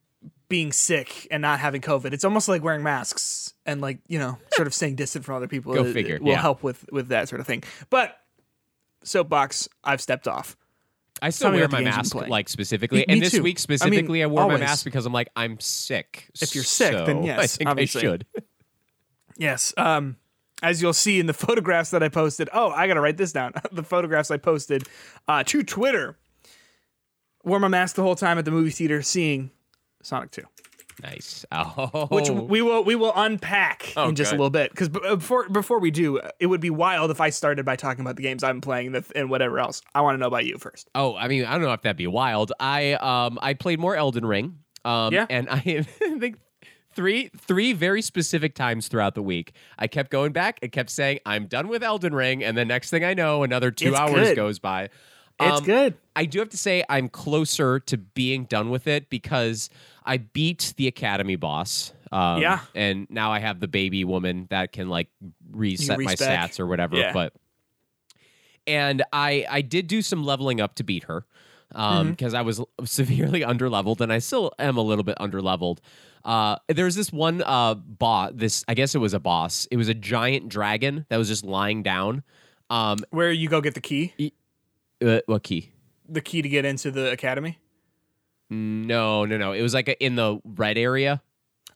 being 0.49 0.71
sick 0.71 1.27
and 1.31 1.41
not 1.41 1.59
having 1.59 1.81
COVID. 1.81 2.13
It's 2.13 2.25
almost 2.25 2.47
like 2.49 2.63
wearing 2.63 2.83
masks 2.83 3.53
and 3.65 3.79
like 3.81 3.99
you 4.07 4.19
know 4.19 4.37
sort 4.53 4.67
of 4.67 4.73
staying 4.73 4.95
distant 4.95 5.25
from 5.25 5.35
other 5.35 5.47
people. 5.47 5.73
Go 5.73 5.85
It- 5.85 5.93
figure, 5.93 6.15
it 6.15 6.21
will 6.21 6.31
yeah. 6.31 6.41
help 6.41 6.63
with 6.63 6.85
with 6.91 7.09
that 7.09 7.29
sort 7.29 7.41
of 7.41 7.47
thing. 7.47 7.63
But 7.89 8.17
soapbox, 9.03 9.67
I've 9.83 10.01
stepped 10.01 10.27
off. 10.27 10.55
I 11.23 11.29
still 11.29 11.51
Tell 11.51 11.59
wear 11.59 11.67
my 11.67 11.81
games 11.83 11.95
you've 11.95 12.11
been 12.13 12.19
mask 12.21 12.29
like 12.29 12.49
specifically, 12.49 12.99
Me- 12.99 13.05
and 13.09 13.19
me 13.19 13.23
this 13.25 13.33
too. 13.33 13.43
week 13.43 13.57
I 13.57 13.59
mean, 13.59 13.77
specifically, 13.79 14.23
I, 14.23 14.25
wore 14.25 14.41
always. 14.41 14.59
my 14.59 14.65
mask 14.65 14.85
because 14.85 15.05
I'm 15.05 15.13
like 15.13 15.29
I'm 15.35 15.59
sick. 15.59 16.29
If 16.41 16.55
you're 16.55 16.63
sick, 16.63 16.93
then 17.05 17.23
yes, 17.23 17.39
I 17.43 17.47
think 17.47 17.69
obviously. 17.69 17.99
I 18.01 18.03
should. 18.03 18.25
Yes. 19.37 19.73
Um, 19.77 20.17
as 20.63 20.81
you'll 20.81 20.93
see 20.93 21.19
in 21.19 21.25
the 21.27 21.33
photographs 21.45 21.91
that 21.91 22.01
I 22.03 22.09
posted. 22.09 22.49
Oh, 22.53 22.71
I 22.71 22.87
gotta 22.87 23.01
write 23.01 23.17
this 23.17 23.31
down. 23.31 23.53
the 23.71 23.83
photographs 23.83 24.31
I 24.31 24.37
posted 24.37 24.87
uh, 25.27 25.43
to 25.43 25.63
Twitter. 25.63 26.17
Wore 27.43 27.59
my 27.59 27.67
mask 27.67 27.95
the 27.95 28.03
whole 28.03 28.15
time 28.15 28.37
at 28.37 28.45
the 28.45 28.51
movie 28.51 28.69
theater, 28.71 29.01
seeing 29.01 29.51
Sonic 30.03 30.31
Two, 30.31 30.43
Nice. 31.01 31.45
Oh, 31.51 32.07
which 32.11 32.29
we 32.29 32.61
will 32.61 32.83
we 32.83 32.95
will 32.95 33.13
unpack 33.15 33.93
Oh, 33.97 34.09
in 34.09 34.15
just 34.15 34.31
a 34.31 34.35
little 34.35 34.49
bit. 34.51 34.69
Because 34.71 34.89
before 34.89 35.49
before 35.49 35.79
we 35.79 35.89
do, 35.91 36.19
uh, 36.19 36.29
it 36.39 36.45
would 36.47 36.61
be 36.61 36.69
wild 36.69 37.09
if 37.11 37.19
I 37.19 37.29
started 37.31 37.65
by 37.65 37.75
talking 37.75 38.01
about 38.01 38.15
the 38.17 38.21
games 38.23 38.43
I'm 38.43 38.61
playing 38.61 38.87
and 38.87 38.95
the- 38.97 39.17
and 39.17 39.29
whatever 39.29 39.59
else. 39.59 39.81
I 39.95 40.01
want 40.01 40.15
to 40.15 40.19
know 40.19 40.27
about 40.27 40.45
you 40.45 40.57
first. 40.57 40.89
Oh, 40.93 41.15
I 41.15 41.27
mean, 41.27 41.45
I 41.45 41.53
don't 41.53 41.61
know 41.63 41.73
if 41.73 41.81
that'd 41.81 41.97
be 41.97 42.07
wild. 42.07 42.51
I 42.59 42.93
um 42.93 43.39
I 43.41 43.53
played 43.55 43.79
more 43.79 43.95
Elden 43.95 44.25
Ring. 44.25 44.59
Um 44.85 45.13
Yeah. 45.13 45.25
and 45.29 45.49
I 45.51 45.59
think 45.59 46.37
three 46.93 47.31
three 47.37 47.73
very 47.73 48.01
specific 48.01 48.53
times 48.53 48.87
throughout 48.87 49.15
the 49.15 49.23
week. 49.23 49.53
I 49.79 49.87
kept 49.87 50.11
going 50.11 50.31
back 50.33 50.59
and 50.61 50.71
kept 50.71 50.89
saying, 50.91 51.19
I'm 51.25 51.47
done 51.47 51.67
with 51.69 51.81
Elden 51.83 52.13
Ring, 52.13 52.43
and 52.43 52.55
the 52.57 52.65
next 52.65 52.89
thing 52.91 53.03
I 53.03 53.13
know, 53.15 53.41
another 53.43 53.71
two 53.71 53.89
It's 53.89 53.97
hours 53.99 54.27
good. 54.29 54.35
goes 54.35 54.59
by. 54.59 54.89
It's 55.39 55.59
Um, 55.59 55.63
good. 55.63 55.95
I 56.15 56.25
do 56.25 56.39
have 56.39 56.49
to 56.49 56.57
say 56.57 56.83
I'm 56.89 57.07
closer 57.09 57.79
to 57.79 57.97
being 57.97 58.45
done 58.45 58.69
with 58.69 58.87
it 58.87 59.09
because 59.09 59.69
I 60.05 60.17
beat 60.17 60.73
the 60.77 60.87
Academy 60.87 61.35
boss. 61.37 61.93
Um, 62.11 62.41
Yeah. 62.41 62.59
And 62.75 63.07
now 63.09 63.31
I 63.31 63.39
have 63.39 63.59
the 63.59 63.67
baby 63.67 64.03
woman 64.03 64.47
that 64.49 64.71
can 64.73 64.89
like 64.89 65.07
reset 65.51 65.99
my 65.99 66.15
stats 66.15 66.59
or 66.59 66.65
whatever. 66.67 66.97
Yeah. 66.97 67.13
But 67.13 67.33
and 68.67 69.03
I 69.11 69.45
I 69.49 69.61
did 69.61 69.87
do 69.87 70.01
some 70.01 70.23
leveling 70.23 70.61
up 70.61 70.75
to 70.75 70.83
beat 70.83 71.03
her 71.05 71.25
um 71.73 72.03
Mm-hmm. 72.07 72.09
because 72.11 72.33
I 72.33 72.41
was 72.41 72.61
severely 72.83 73.41
underleveled 73.41 74.01
and 74.01 74.11
I 74.11 74.19
still 74.19 74.51
am 74.59 74.77
a 74.77 74.81
little 74.81 75.03
bit 75.03 75.17
underleveled. 75.19 75.79
Uh, 76.23 76.57
there's 76.67 76.93
this 76.95 77.11
one 77.11 77.41
uh 77.45 77.73
boss. 77.75 78.31
This 78.35 78.63
I 78.67 78.73
guess 78.73 78.93
it 78.93 78.99
was 78.99 79.13
a 79.13 79.19
boss. 79.19 79.67
It 79.71 79.77
was 79.77 79.87
a 79.87 79.93
giant 79.95 80.49
dragon 80.49 81.05
that 81.09 81.17
was 81.17 81.27
just 81.27 81.43
lying 81.43 81.81
down. 81.83 82.23
Um, 82.69 82.99
Where 83.09 83.31
you 83.31 83.49
go 83.49 83.59
get 83.61 83.73
the 83.73 83.81
key, 83.81 84.13
uh, 85.03 85.19
what 85.25 85.43
key? 85.43 85.71
The 86.11 86.21
key 86.21 86.41
to 86.41 86.49
get 86.49 86.65
into 86.65 86.91
the 86.91 87.11
academy. 87.11 87.59
No, 88.49 89.25
no, 89.25 89.37
no. 89.37 89.53
It 89.53 89.61
was 89.61 89.73
like 89.73 89.87
a, 89.87 90.03
in 90.03 90.15
the 90.15 90.39
red 90.43 90.77
area. 90.77 91.21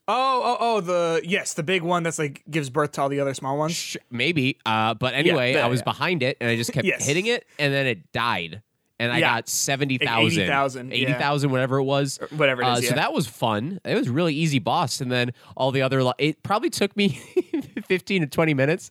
Oh, 0.07 0.41
oh, 0.43 0.57
oh, 0.59 0.81
the 0.81 1.21
yes, 1.23 1.53
the 1.55 1.63
big 1.63 1.81
one 1.81 2.03
that's 2.03 2.19
like 2.19 2.43
gives 2.49 2.69
birth 2.69 2.91
to 2.93 3.01
all 3.01 3.09
the 3.09 3.19
other 3.21 3.33
small 3.33 3.57
ones. 3.57 3.73
Sh- 3.73 3.97
Maybe. 4.11 4.59
Uh, 4.65 4.93
but 4.93 5.13
anyway, 5.15 5.53
yeah, 5.53 5.65
I 5.65 5.67
was 5.69 5.79
yeah. 5.79 5.83
behind 5.85 6.21
it 6.21 6.37
and 6.39 6.49
I 6.49 6.55
just 6.57 6.73
kept 6.73 6.85
Yes. 6.87 7.05
hitting 7.05 7.25
it 7.25 7.45
and 7.57 7.73
then 7.73 7.87
it 7.87 8.11
died. 8.11 8.61
And 8.99 9.11
I 9.11 9.17
Yeah. 9.17 9.35
got 9.35 9.49
70,000. 9.49 10.41
80,000, 10.41 10.89
yeah. 10.91 10.95
80,000, 11.09 11.49
whatever 11.49 11.77
it 11.79 11.83
was. 11.83 12.19
Or 12.21 12.27
whatever 12.37 12.61
it 12.61 12.65
Uh, 12.65 12.77
is, 12.77 12.87
So 12.87 12.95
that 12.95 13.13
was 13.13 13.25
fun. 13.27 13.79
It 13.83 13.95
was 13.95 14.07
really 14.07 14.33
easy 14.35 14.59
boss. 14.59 15.01
And 15.01 15.11
then 15.11 15.31
all 15.57 15.71
the 15.71 15.81
other, 15.81 16.03
li- 16.03 16.13
it 16.19 16.43
probably 16.43 16.69
took 16.69 16.95
me 16.95 17.09
15 17.87 18.21
to 18.21 18.27
20 18.27 18.53
minutes 18.53 18.89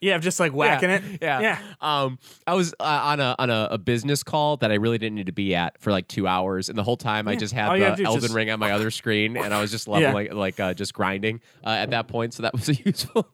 Yeah, 0.00 0.14
I'm 0.14 0.22
just 0.22 0.40
like 0.40 0.52
whacking 0.52 0.88
yeah. 0.88 0.96
it. 0.96 1.18
Yeah. 1.20 1.40
Yeah. 1.40 1.58
Um, 1.80 2.18
I 2.46 2.54
was 2.54 2.72
uh, 2.80 2.84
on 2.84 3.20
a 3.20 3.36
on 3.38 3.50
a, 3.50 3.68
a 3.72 3.78
business 3.78 4.22
call 4.22 4.56
that 4.58 4.70
I 4.70 4.76
really 4.76 4.96
didn't 4.98 5.16
need 5.16 5.26
to 5.26 5.32
be 5.32 5.54
at 5.54 5.78
for 5.80 5.90
like 5.90 6.08
two 6.08 6.26
hours, 6.26 6.68
and 6.68 6.78
the 6.78 6.82
whole 6.82 6.96
time 6.96 7.28
I 7.28 7.36
just 7.36 7.52
had 7.52 7.68
All 7.68 7.78
the 7.78 8.04
Elden 8.04 8.22
just- 8.22 8.34
Ring 8.34 8.50
on 8.50 8.58
my 8.58 8.72
other 8.72 8.90
screen, 8.90 9.36
and 9.36 9.52
I 9.52 9.60
was 9.60 9.70
just 9.70 9.86
Yeah. 9.86 9.94
leveling, 9.94 10.32
like 10.32 10.58
uh, 10.58 10.72
just 10.74 10.94
grinding 10.94 11.40
uh, 11.64 11.70
at 11.70 11.90
that 11.90 12.08
point. 12.08 12.32
So 12.34 12.42
that 12.44 12.52
was 12.54 12.68
a 12.68 12.74
useful 12.84 13.28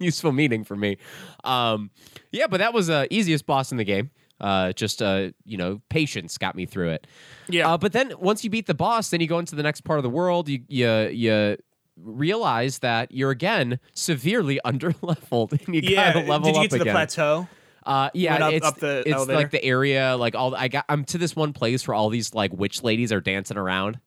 useful 0.00 0.32
meeting 0.32 0.64
for 0.64 0.76
me. 0.76 0.96
Um, 1.44 1.90
yeah, 2.32 2.46
but 2.48 2.58
that 2.58 2.72
was 2.72 2.88
the 2.88 3.06
easiest 3.10 3.46
boss 3.46 3.70
in 3.70 3.78
the 3.78 3.84
game. 3.84 4.10
Uh, 4.40 4.72
just 4.72 5.02
uh, 5.02 5.30
you 5.44 5.56
know, 5.56 5.80
patience 5.88 6.38
got 6.38 6.54
me 6.54 6.64
through 6.66 6.90
it. 6.90 7.06
Yeah. 7.48 7.72
Uh, 7.72 7.78
but 7.78 7.92
then 7.92 8.12
once 8.18 8.44
you 8.44 8.50
beat 8.50 8.66
the 8.66 8.74
boss, 8.74 9.10
then 9.10 9.20
you 9.20 9.26
go 9.26 9.38
into 9.40 9.56
the 9.56 9.62
next 9.64 9.80
part 9.82 9.98
of 9.98 10.02
the 10.04 10.10
world. 10.10 10.48
You 10.48 10.60
you 10.68 10.88
you 11.08 11.56
realize 12.02 12.78
that 12.80 13.12
you're 13.12 13.30
again 13.30 13.78
severely 13.94 14.60
underleveled, 14.64 15.52
and 15.66 15.74
you 15.74 15.82
yeah. 15.84 16.12
gotta 16.12 16.26
level 16.26 16.46
Did 16.52 16.56
you 16.56 16.62
up 16.62 16.62
get 16.64 16.70
to 16.70 16.76
again. 16.76 16.86
the 16.86 16.92
plateau? 16.92 17.48
Uh, 17.86 18.10
yeah, 18.12 18.34
up- 18.46 18.52
it's 18.52 18.66
up 18.66 18.76
the 18.80 19.02
it's 19.06 19.14
elevator? 19.14 19.38
like 19.38 19.50
the 19.50 19.64
area, 19.64 20.16
like 20.16 20.34
all. 20.34 20.54
I 20.54 20.68
got. 20.68 20.84
I'm 20.88 21.04
to 21.06 21.18
this 21.18 21.34
one 21.34 21.52
place 21.52 21.88
where 21.88 21.94
all 21.94 22.10
these 22.10 22.34
like 22.34 22.52
witch 22.52 22.82
ladies 22.82 23.12
are 23.12 23.20
dancing 23.20 23.56
around. 23.56 23.98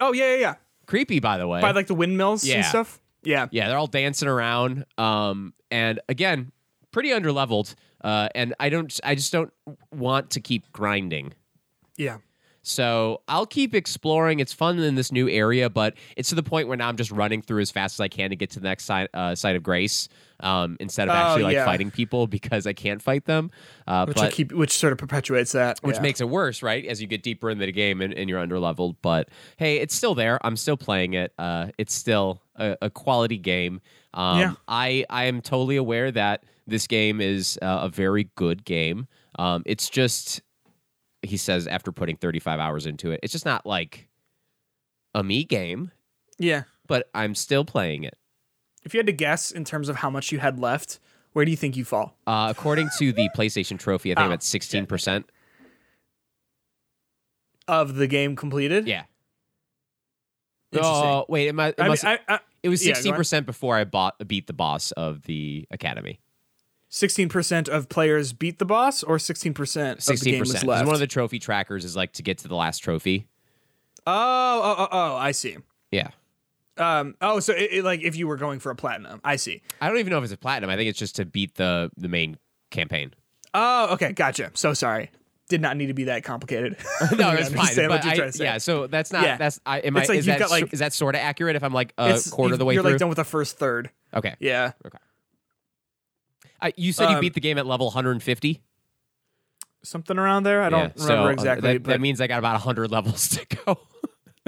Oh 0.00 0.12
yeah, 0.12 0.32
yeah, 0.34 0.36
yeah. 0.40 0.54
Creepy, 0.86 1.20
by 1.20 1.38
the 1.38 1.48
way. 1.48 1.60
By 1.60 1.70
like 1.72 1.86
the 1.86 1.94
windmills 1.94 2.44
Yeah. 2.44 2.56
and 2.56 2.64
stuff. 2.66 3.00
Yeah. 3.24 3.46
yeah, 3.50 3.68
they're 3.68 3.78
all 3.78 3.88
dancing 3.88 4.28
around. 4.28 4.84
Um, 4.98 5.52
and 5.70 5.98
again, 6.08 6.52
pretty 6.92 7.08
underleveled. 7.08 7.74
Uh, 8.04 8.28
and 8.34 8.54
I 8.60 8.68
don't. 8.68 9.00
I 9.02 9.14
just 9.16 9.32
don't 9.32 9.52
want 9.90 10.30
to 10.32 10.40
keep 10.40 10.70
grinding. 10.72 11.32
Yeah. 11.96 12.18
So 12.66 13.22
I'll 13.28 13.46
keep 13.46 13.74
exploring. 13.76 14.40
It's 14.40 14.52
fun 14.52 14.80
in 14.80 14.96
this 14.96 15.12
new 15.12 15.28
area, 15.28 15.70
but 15.70 15.94
it's 16.16 16.30
to 16.30 16.34
the 16.34 16.42
point 16.42 16.66
where 16.66 16.76
now 16.76 16.88
I'm 16.88 16.96
just 16.96 17.12
running 17.12 17.40
through 17.40 17.60
as 17.60 17.70
fast 17.70 17.94
as 17.94 18.00
I 18.00 18.08
can 18.08 18.30
to 18.30 18.36
get 18.36 18.50
to 18.50 18.60
the 18.60 18.64
next 18.66 18.84
side, 18.86 19.08
uh, 19.14 19.36
site 19.36 19.54
of 19.54 19.62
grace 19.62 20.08
um, 20.40 20.76
instead 20.80 21.08
of 21.08 21.14
Oh, 21.14 21.18
actually 21.18 21.44
like 21.44 21.54
yeah. 21.54 21.64
fighting 21.64 21.92
people 21.92 22.26
because 22.36 22.66
I 22.66 22.72
can't 22.72 23.00
fight 23.00 23.24
them. 23.24 23.52
Uh, 23.86 24.04
Which 24.06 24.16
but 24.16 24.32
keep 24.32 24.50
which 24.52 24.72
sort 24.72 24.92
of 24.92 24.98
perpetuates 24.98 25.52
that. 25.52 25.78
which 25.82 25.96
yeah. 25.96 26.02
makes 26.02 26.20
it 26.20 26.28
worse, 26.28 26.60
right? 26.60 26.84
As 26.84 27.00
you 27.00 27.06
get 27.06 27.22
deeper 27.22 27.50
into 27.50 27.64
the 27.66 27.72
game 27.72 28.00
and, 28.00 28.12
and 28.12 28.28
you're 28.28 28.44
underleveled. 28.44 28.96
But 29.00 29.28
hey, 29.58 29.76
it's 29.76 29.94
still 29.94 30.16
there. 30.16 30.44
I'm 30.44 30.56
still 30.56 30.76
playing 30.76 31.14
it. 31.14 31.32
Uh, 31.38 31.68
it's 31.78 31.94
still 31.94 32.42
a, 32.56 32.76
a 32.82 32.90
quality 32.90 33.38
game. 33.38 33.80
Um, 34.12 34.40
Yeah. 34.40 34.54
I 34.66 35.04
I 35.08 35.24
am 35.26 35.40
totally 35.40 35.76
aware 35.76 36.10
that 36.10 36.42
this 36.66 36.88
game 36.88 37.20
is 37.20 37.60
uh, 37.62 37.80
a 37.82 37.88
very 37.88 38.28
good 38.34 38.64
game. 38.64 39.06
Um, 39.38 39.62
it's 39.66 39.88
just 39.88 40.40
he 41.26 41.36
says 41.36 41.66
after 41.66 41.92
putting 41.92 42.16
35 42.16 42.58
hours 42.60 42.86
into 42.86 43.10
it, 43.10 43.20
it's 43.22 43.32
just 43.32 43.44
not 43.44 43.66
like 43.66 44.08
a 45.14 45.22
me 45.22 45.44
game. 45.44 45.90
Yeah. 46.38 46.64
But 46.86 47.08
I'm 47.14 47.34
still 47.34 47.64
playing 47.64 48.04
it. 48.04 48.16
If 48.84 48.94
you 48.94 48.98
had 48.98 49.06
to 49.06 49.12
guess 49.12 49.50
in 49.50 49.64
terms 49.64 49.88
of 49.88 49.96
how 49.96 50.10
much 50.10 50.30
you 50.32 50.38
had 50.38 50.58
left, 50.60 51.00
where 51.32 51.44
do 51.44 51.50
you 51.50 51.56
think 51.56 51.76
you 51.76 51.84
fall? 51.84 52.16
Uh, 52.26 52.48
according 52.50 52.88
to 52.98 53.12
the 53.12 53.28
PlayStation 53.36 53.78
Trophy, 53.78 54.12
I 54.12 54.14
think 54.14 54.24
I'm 54.24 54.30
Oh, 54.30 54.34
at 54.34 54.42
16 54.42 54.86
percent. 54.86 55.28
Of 57.68 57.96
the 57.96 58.06
game 58.06 58.36
completed? 58.36 58.86
Yeah. 58.86 59.04
Oh 60.78 61.24
wait, 61.28 61.48
am 61.48 61.58
I? 61.58 61.68
It, 61.68 61.74
I 61.78 61.82
mean, 61.82 61.88
must- 61.90 62.04
I, 62.04 62.18
I, 62.28 62.38
it 62.62 62.68
was 62.68 62.84
sixteen 62.84 63.12
on. 63.12 63.16
percent 63.18 63.46
before 63.46 63.76
I 63.76 63.84
bought 63.84 64.14
beat 64.28 64.46
the 64.46 64.52
boss 64.52 64.90
of 64.92 65.22
the 65.22 65.66
academy. 65.70 66.20
16% 67.00 67.68
of 67.68 67.90
players 67.90 68.32
beat 68.32 68.58
the 68.58 68.64
boss 68.64 69.02
or 69.02 69.18
16% 69.18 69.90
of 69.90 69.96
the 69.96 70.02
Sixteen 70.02 70.32
game 70.32 70.40
was 70.40 70.50
percent. 70.52 70.66
left? 70.68 70.86
One 70.86 70.94
of 70.94 71.00
the 71.00 71.06
trophy 71.06 71.38
trackers 71.38 71.84
is 71.84 71.94
like 71.94 72.14
to 72.14 72.22
get 72.22 72.38
to 72.38 72.48
the 72.48 72.54
last 72.56 72.78
trophy. 72.78 73.26
oh, 74.06 74.62
oh, 74.64 74.74
oh, 74.78 74.88
oh, 74.90 75.16
I 75.16 75.32
see. 75.32 75.58
Yeah. 75.90 76.08
Um, 76.78 77.14
oh, 77.20 77.40
so 77.40 77.52
it, 77.52 77.68
it, 77.72 77.84
like 77.84 78.02
if 78.02 78.16
you 78.16 78.26
were 78.26 78.36
going 78.36 78.60
for 78.60 78.70
a 78.70 78.76
platinum, 78.76 79.20
I 79.24 79.36
see. 79.36 79.60
I 79.80 79.88
don't 79.88 79.98
even 79.98 80.10
know 80.10 80.18
if 80.18 80.24
it's 80.24 80.32
a 80.32 80.38
platinum. 80.38 80.70
I 80.70 80.76
think 80.76 80.88
it's 80.88 80.98
just 80.98 81.16
to 81.16 81.24
beat 81.26 81.54
the 81.56 81.90
the 81.98 82.08
main 82.08 82.38
campaign. 82.70 83.12
Oh, 83.54 83.92
okay, 83.94 84.12
gotcha. 84.12 84.50
So 84.54 84.72
sorry. 84.74 85.10
Did 85.48 85.60
not 85.60 85.76
need 85.76 85.86
to 85.86 85.94
be 85.94 86.04
that 86.04 86.24
complicated. 86.24 86.76
No, 87.16 87.30
it's 87.32 87.50
fine. 87.50 87.88
But 87.88 88.04
I- 88.04 88.16
trying 88.16 88.30
to 88.30 88.32
say. 88.32 88.44
yeah, 88.44 88.58
so 88.58 88.86
that's 88.88 89.12
not 89.12 89.22
Yeah. 89.22 89.36
that's 89.36 89.60
I 89.64 89.78
am 89.78 89.96
It's 89.96 90.08
I 90.10 90.12
like 90.14 90.18
is 90.20 90.26
that 90.26 90.38
got, 90.38 90.50
like- 90.50 90.72
is 90.72 90.80
that 90.80 90.92
sort 90.92 91.14
of 91.14 91.20
accurate 91.20 91.56
if 91.56 91.62
I'm 91.62 91.72
like 91.72 91.92
a 91.98 92.18
quarter 92.30 92.54
of 92.54 92.58
the 92.58 92.64
way 92.64 92.74
you're 92.74 92.82
through? 92.82 92.92
like 92.92 92.98
done 93.00 93.08
with 93.08 93.16
the 93.16 93.24
first 93.24 93.58
third. 93.58 93.90
okay. 94.14 94.34
Yeah. 94.40 94.72
Uh, 96.66 96.72
you 96.76 96.92
said 96.92 97.08
you 97.10 97.16
Um, 97.16 97.20
beat 97.20 97.34
the 97.34 97.40
game 97.40 97.58
at 97.58 97.66
level 97.66 97.86
150. 97.86 98.62
Something 99.82 100.18
around 100.18 100.42
there. 100.42 100.62
I 100.62 100.68
don't 100.68 100.80
yeah, 100.80 100.92
so, 100.96 101.08
remember 101.08 101.28
uh, 101.28 101.32
exactly. 101.32 101.72
That, 101.74 101.82
but 101.82 101.90
that 101.90 102.00
means 102.00 102.20
I 102.20 102.26
got 102.26 102.38
about 102.38 102.54
100 102.54 102.90
levels 102.90 103.28
to 103.28 103.46
go. 103.64 103.78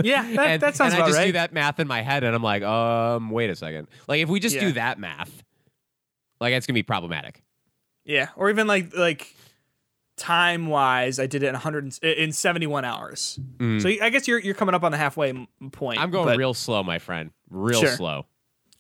yeah, 0.03 0.23
that, 0.35 0.47
and, 0.49 0.63
that 0.63 0.75
sounds 0.77 0.95
and 0.95 1.03
I 1.03 1.07
just 1.07 1.19
right. 1.19 1.27
do 1.27 1.33
that 1.33 1.53
math 1.53 1.79
in 1.79 1.87
my 1.87 2.03
head, 2.03 2.25
and 2.25 2.35
I'm 2.35 2.43
like, 2.43 2.63
um, 2.63 3.31
wait 3.31 3.51
a 3.51 3.57
second. 3.57 3.89
Like, 4.09 4.21
if 4.21 4.29
we 4.29 4.41
just 4.41 4.57
Yeah. 4.57 4.63
do 4.63 4.73
that 4.73 4.99
math, 4.99 5.45
like, 6.41 6.53
it's 6.55 6.67
gonna 6.67 6.75
be 6.75 6.83
problematic. 6.83 7.43
Yeah, 8.05 8.29
or 8.37 8.49
even 8.51 8.67
like 8.67 8.97
like 8.97 9.35
time 10.17 10.67
wise, 10.67 11.21
I 11.21 11.27
did 11.27 11.43
it 11.45 11.49
in 11.49 11.53
100 11.53 12.03
in 12.03 12.33
71 12.33 12.85
hours. 12.85 13.39
So 13.61 13.89
I 13.89 14.09
guess 14.11 14.27
you're 14.27 14.39
you're 14.41 14.55
coming 14.55 14.75
up 14.75 14.83
on 14.83 14.91
the 14.93 14.99
halfway 14.99 15.33
point. 15.73 15.99
Mm. 16.01 16.03
I'm 16.03 16.11
going 16.11 16.37
real 16.39 16.55
slow, 16.55 16.83
my 16.83 16.99
friend. 16.99 17.31
Real 17.51 17.81
Sure. 17.81 17.95
slow. 17.97 18.27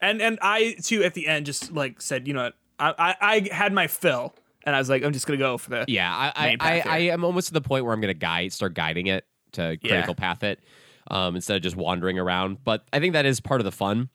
and 0.00 0.20
and 0.22 0.38
I 0.42 0.76
too 0.82 1.04
at 1.04 1.14
the 1.14 1.26
end 1.28 1.46
just 1.46 1.72
like 1.72 2.00
said, 2.00 2.26
you 2.26 2.32
know, 2.34 2.44
what, 2.44 2.54
I 2.78 2.94
I, 2.98 3.14
I 3.20 3.48
had 3.54 3.72
my 3.72 3.86
fill, 3.86 4.34
and 4.64 4.74
I 4.74 4.78
was 4.78 4.88
like, 4.88 5.02
I'm 5.04 5.12
just 5.12 5.26
gonna 5.26 5.38
go 5.38 5.58
for 5.58 5.70
the 5.70 5.84
Yeah, 5.88 6.10
I 6.12 6.32
I, 6.34 6.56
I, 6.60 6.82
I 6.86 6.98
am 6.98 7.24
almost 7.24 7.48
to 7.48 7.54
the 7.54 7.60
point 7.60 7.84
where 7.84 7.92
I'm 7.94 8.00
gonna 8.00 8.14
guide, 8.14 8.52
start 8.52 8.74
guiding 8.74 9.06
it 9.06 9.26
to 9.52 9.78
Yeah. 9.82 9.88
critical 9.88 10.14
path 10.14 10.42
it, 10.42 10.60
um, 11.10 11.34
instead 11.36 11.56
of 11.56 11.62
just 11.62 11.76
wandering 11.76 12.18
around. 12.18 12.62
But 12.64 12.84
I 12.92 13.00
think 13.00 13.14
that 13.14 13.26
is 13.26 13.40
part 13.40 13.60
of 13.60 13.64
the 13.64 13.72
fun. 13.72 14.10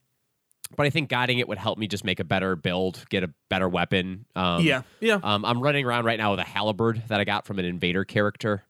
But 0.75 0.87
I 0.87 0.89
think 0.89 1.09
guiding 1.09 1.37
it 1.39 1.47
would 1.47 1.59
help 1.59 1.77
me 1.77 1.87
just 1.87 2.03
make 2.03 2.19
a 2.19 2.23
better 2.23 2.55
build, 2.55 3.05
get 3.09 3.23
a 3.23 3.29
better 3.49 3.69
weapon. 3.69 4.25
Um, 4.35 4.63
yeah 4.63 4.81
yeah. 5.01 5.19
Um, 5.21 5.45
I'm 5.45 5.59
running 5.61 5.85
around 5.85 6.05
right 6.05 6.17
now 6.17 6.31
with 6.31 6.39
a 6.39 6.43
halberd 6.45 7.03
that 7.09 7.19
I 7.19 7.25
got 7.25 7.45
from 7.45 7.59
an 7.59 7.65
invader 7.65 8.03
character. 8.05 8.63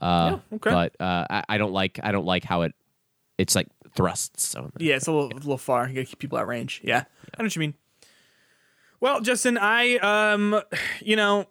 Uh, 0.00 0.38
Yeah, 0.50 0.56
okay. 0.56 0.70
But 0.70 1.00
uh, 1.00 1.26
I, 1.28 1.44
I 1.48 1.58
don't 1.58 1.72
like 1.72 1.98
I 2.02 2.12
don't 2.12 2.26
like 2.26 2.44
how 2.44 2.62
it 2.62 2.74
it's 3.38 3.54
like 3.56 3.66
thrusts. 3.94 4.46
So 4.46 4.70
Yeah, 4.78 4.96
it's 4.96 5.06
a 5.08 5.12
little, 5.12 5.30
a 5.32 5.34
little 5.34 5.58
far. 5.58 5.88
You 5.88 5.94
gotta 5.94 6.06
keep 6.06 6.18
people 6.20 6.38
at 6.38 6.46
range. 6.46 6.80
Yeah, 6.84 7.04
I 7.36 7.42
know 7.42 7.46
what 7.46 7.56
you 7.56 7.60
mean. 7.60 7.74
Well, 9.00 9.20
Justin, 9.20 9.58
I 9.58 9.96
um, 9.98 10.60
you 11.00 11.16
know, 11.16 11.46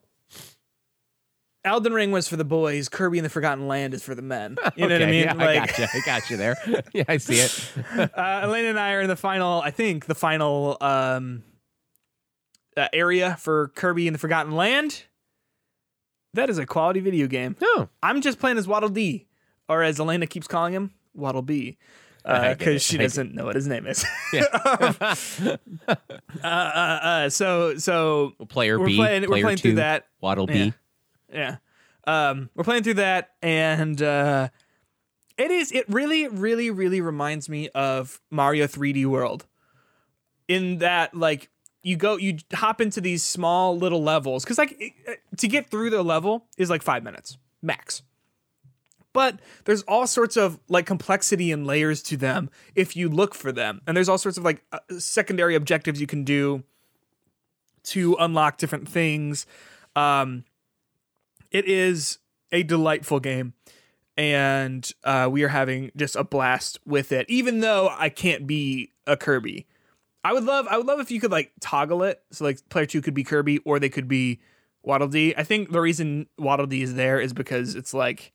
Elden 1.64 1.94
Ring 1.94 2.12
was 2.12 2.28
for 2.28 2.36
the 2.36 2.46
boys. 2.46 2.90
Kirby 2.90 3.20
and 3.20 3.26
the 3.26 3.30
Forgotten 3.30 3.68
Land 3.68 3.94
is 3.94 4.04
for 4.04 4.16
the 4.16 4.22
men. 4.22 4.58
You 4.76 4.88
know 4.88 4.96
what 4.96 5.04
I 5.04 5.12
mean? 5.12 5.24
Yeah, 5.24 5.34
like, 5.34 5.50
I 5.50 5.66
got 5.66 5.78
you. 5.78 5.86
I 5.86 6.02
got 6.06 6.30
you 6.30 6.38
there. 6.38 6.56
yeah, 6.94 7.04
I 7.08 7.18
see 7.18 7.40
it. 7.40 7.72
uh, 8.16 8.42
Elena 8.44 8.70
and 8.70 8.80
I 8.80 8.94
are 8.94 9.02
in 9.02 9.08
the 9.08 9.16
final. 9.16 9.62
I 9.62 9.72
think 9.72 10.06
the 10.06 10.16
final 10.16 10.78
um 10.82 11.44
uh, 12.76 12.88
area 12.94 13.38
for 13.40 13.70
Kirby 13.70 14.08
and 14.08 14.14
the 14.14 14.20
Forgotten 14.20 14.52
Land. 14.54 15.04
That 16.34 16.50
is 16.50 16.60
a 16.60 16.66
quality 16.66 17.00
video 17.00 17.26
game. 17.26 17.56
No. 17.60 17.90
I'm 18.04 18.22
just 18.22 18.38
playing 18.40 18.60
as 18.60 18.68
Waddle 18.68 18.90
Dee, 18.90 19.26
or 19.68 19.82
as 19.82 20.00
Elena 20.00 20.28
keeps 20.28 20.48
calling 20.48 20.74
him, 20.74 20.92
Waddle 21.16 21.42
B, 21.42 21.78
because 22.28 22.76
it. 22.76 22.82
she 22.82 22.98
doesn't 22.98 23.34
know 23.34 23.46
what 23.46 23.56
his 23.56 23.68
name 23.68 23.88
is. 23.88 24.06
Yeah. 24.34 24.44
uh, 25.88 25.96
uh, 26.44 26.48
uh, 26.48 27.30
so 27.30 27.78
so 27.78 28.34
player 28.50 28.80
we're 28.80 28.88
B, 28.88 28.98
playing 28.98 29.22
we're 29.24 29.28
player 29.28 29.44
playing 29.44 29.58
two, 29.58 29.70
through 29.70 29.76
that. 29.76 30.08
Waddle 30.22 30.46
Yeah. 30.50 30.66
B. 30.66 30.74
Yeah. 31.34 31.56
Um, 32.06 32.50
we're 32.56 32.64
playing 32.64 32.84
through 32.84 32.96
that, 32.96 33.32
and 33.42 34.02
uh, 34.02 34.50
it 35.38 35.52
is. 35.52 35.72
It 35.72 35.86
really, 35.90 36.28
really, 36.28 36.72
really 36.72 37.02
reminds 37.02 37.50
me 37.50 37.70
of 37.70 38.22
Mario 38.32 38.66
3D 38.68 39.06
World. 39.06 39.46
In 40.48 40.78
that, 40.78 41.14
like, 41.14 41.50
you 41.84 41.98
go, 41.98 42.16
you 42.16 42.38
hop 42.54 42.80
into 42.80 43.02
these 43.02 43.24
small 43.24 43.78
little 43.78 44.02
levels, 44.02 44.44
because 44.46 44.58
like 44.58 44.76
it- 44.80 45.20
to 45.38 45.48
get 45.50 45.70
through 45.70 45.90
the 45.90 46.02
level 46.04 46.46
is 46.58 46.70
like 46.70 46.82
five 46.82 47.04
minutes 47.04 47.38
max. 47.62 48.02
But 49.18 49.40
there's 49.66 49.82
all 49.82 50.06
sorts 50.06 50.38
of 50.38 50.60
like 50.70 50.86
complexity 50.86 51.52
and 51.52 51.66
layers 51.66 52.04
to 52.04 52.18
them 52.18 52.52
if 52.76 52.96
you 52.96 53.10
look 53.10 53.34
for 53.34 53.52
them, 53.52 53.82
and 53.88 53.98
there's 53.98 54.10
all 54.10 54.20
sorts 54.20 54.38
of 54.38 54.44
like 54.44 54.64
uh, 54.72 54.78
secondary 55.00 55.56
objectives 55.56 56.00
you 56.00 56.06
can 56.06 56.24
do 56.24 56.62
to 57.86 58.16
unlock 58.20 58.60
different 58.60 58.88
things. 58.88 59.48
Um, 59.96 60.44
it 61.50 61.66
is 61.66 62.20
a 62.52 62.62
delightful 62.62 63.20
game. 63.20 63.54
And 64.20 64.88
uh, 65.04 65.30
we 65.32 65.42
are 65.42 65.48
having 65.48 65.90
just 65.96 66.16
a 66.16 66.24
blast 66.24 66.80
with 66.86 67.12
it 67.12 67.26
even 67.28 67.62
though 67.62 67.90
i 67.98 68.10
can't 68.10 68.46
be 68.46 68.92
a 69.08 69.18
kirby. 69.18 69.66
I 70.24 70.34
would 70.34 70.44
love 70.44 70.68
i 70.70 70.78
would 70.78 70.86
love 70.86 71.00
if 71.00 71.10
you 71.10 71.20
could 71.20 71.32
like 71.32 71.54
toggle 71.60 72.04
it 72.04 72.22
so 72.32 72.46
like 72.46 72.70
player 72.70 72.86
two 72.86 73.02
could 73.02 73.16
be 73.16 73.24
kirby 73.24 73.58
or 73.66 73.80
they 73.80 73.90
could 73.90 74.08
be 74.08 74.42
waddle 74.84 75.08
dee. 75.08 75.34
I 75.36 75.44
think 75.44 75.72
the 75.72 75.82
reason 75.82 76.28
waddle 76.38 76.68
dee 76.68 76.84
is 76.84 76.94
there 76.94 77.20
is 77.20 77.34
because 77.34 77.74
it's 77.74 77.96
like 77.96 78.32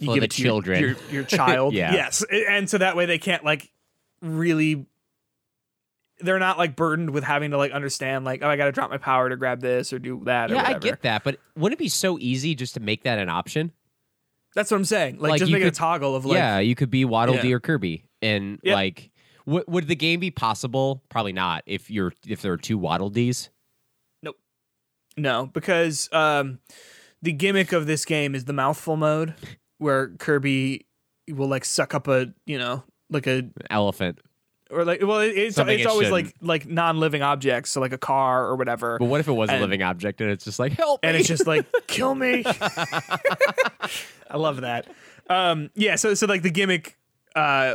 you 0.00 0.06
For 0.06 0.14
give 0.14 0.20
the 0.22 0.24
it 0.26 0.30
to 0.32 0.42
children. 0.42 0.80
your, 0.82 0.96
your 1.10 1.24
child 1.24 1.74
Yeah. 1.74 1.92
yes 1.92 2.24
and 2.32 2.68
so 2.68 2.78
that 2.78 2.96
way 2.96 3.06
they 3.06 3.18
can't 3.18 3.44
like 3.44 3.70
really 4.22 4.86
they're 6.20 6.38
not 6.38 6.58
like 6.58 6.76
burdened 6.76 7.10
with 7.10 7.24
having 7.24 7.50
to 7.52 7.56
like 7.56 7.72
understand 7.72 8.24
like 8.24 8.42
oh 8.42 8.48
I 8.48 8.56
got 8.56 8.66
to 8.66 8.72
drop 8.72 8.90
my 8.90 8.98
power 8.98 9.28
to 9.28 9.36
grab 9.36 9.60
this 9.60 9.92
or 9.92 9.98
do 9.98 10.20
that 10.24 10.50
or 10.50 10.54
Yeah, 10.56 10.64
I 10.66 10.78
get 10.78 11.02
that, 11.02 11.24
but 11.24 11.38
wouldn't 11.56 11.78
it 11.80 11.82
be 11.82 11.88
so 11.88 12.18
easy 12.18 12.54
just 12.54 12.74
to 12.74 12.80
make 12.80 13.04
that 13.04 13.18
an 13.18 13.28
option? 13.30 13.72
That's 14.54 14.70
what 14.70 14.76
I'm 14.78 14.84
saying. 14.84 15.18
Like, 15.18 15.30
Like, 15.30 15.38
just 15.38 15.50
make 15.52 15.62
it 15.62 15.66
a 15.66 15.70
toggle 15.70 16.14
of 16.16 16.24
like 16.26 16.34
yeah, 16.36 16.58
you 16.58 16.74
could 16.74 16.90
be 16.90 17.04
Waddle 17.04 17.36
Yeah. 17.36 17.42
Dee 17.42 17.52
or 17.54 17.60
Kirby, 17.60 18.04
and 18.20 18.58
Yep. 18.62 18.74
like 18.74 19.10
Would 19.46 19.64
would 19.68 19.88
the 19.88 19.96
game 19.96 20.20
be 20.20 20.30
possible? 20.30 21.02
Probably 21.08 21.32
not. 21.32 21.62
If 21.66 21.90
you're 21.90 22.12
if 22.26 22.42
there 22.42 22.52
are 22.52 22.58
two 22.58 22.76
Waddle 22.76 23.08
Dees. 23.08 23.48
Nope. 24.22 24.36
No, 25.16 25.46
because 25.46 26.08
um, 26.12 26.58
the 27.22 27.32
gimmick 27.32 27.72
of 27.72 27.86
this 27.86 28.04
game 28.04 28.34
is 28.34 28.44
the 28.44 28.52
mouthful 28.52 28.96
mode, 28.96 29.34
where 29.80 30.08
Kirby 30.18 30.86
will 31.28 31.48
like 31.48 31.64
suck 31.64 31.94
up 31.94 32.06
a 32.08 32.32
you 32.46 32.58
know 32.58 32.84
like 33.10 33.26
a 33.26 33.48
Elephant. 33.70 34.20
or 34.70 34.84
like 34.84 35.00
well 35.02 35.18
it- 35.18 35.36
it's 35.36 35.56
Something 35.56 35.78
it's 35.80 35.86
it 35.86 35.88
always 35.90 36.10
like 36.10 36.26
shouldn't. 36.26 36.44
like 36.44 36.66
non-living 36.68 37.22
objects, 37.22 37.70
so 37.72 37.80
like 37.80 37.92
a 37.92 37.98
car 37.98 38.46
or 38.46 38.54
whatever. 38.56 38.98
But 38.98 39.06
what 39.06 39.18
if 39.20 39.26
it 39.28 39.32
was 39.32 39.50
a 39.50 39.58
living 39.58 39.82
object 39.82 40.20
and 40.20 40.30
it's 40.30 40.44
just 40.44 40.58
like 40.60 40.72
help 40.72 41.00
and 41.02 41.16
it's 41.16 41.26
just 41.28 41.46
like 41.46 41.66
kill 41.88 42.14
me. 42.14 42.44
I 44.30 44.36
love 44.36 44.60
that. 44.60 44.86
Um, 45.28 45.70
yeah, 45.74 45.96
so 45.96 46.14
so 46.14 46.26
like 46.26 46.42
the 46.42 46.50
gimmick, 46.50 46.96
uh, 47.34 47.74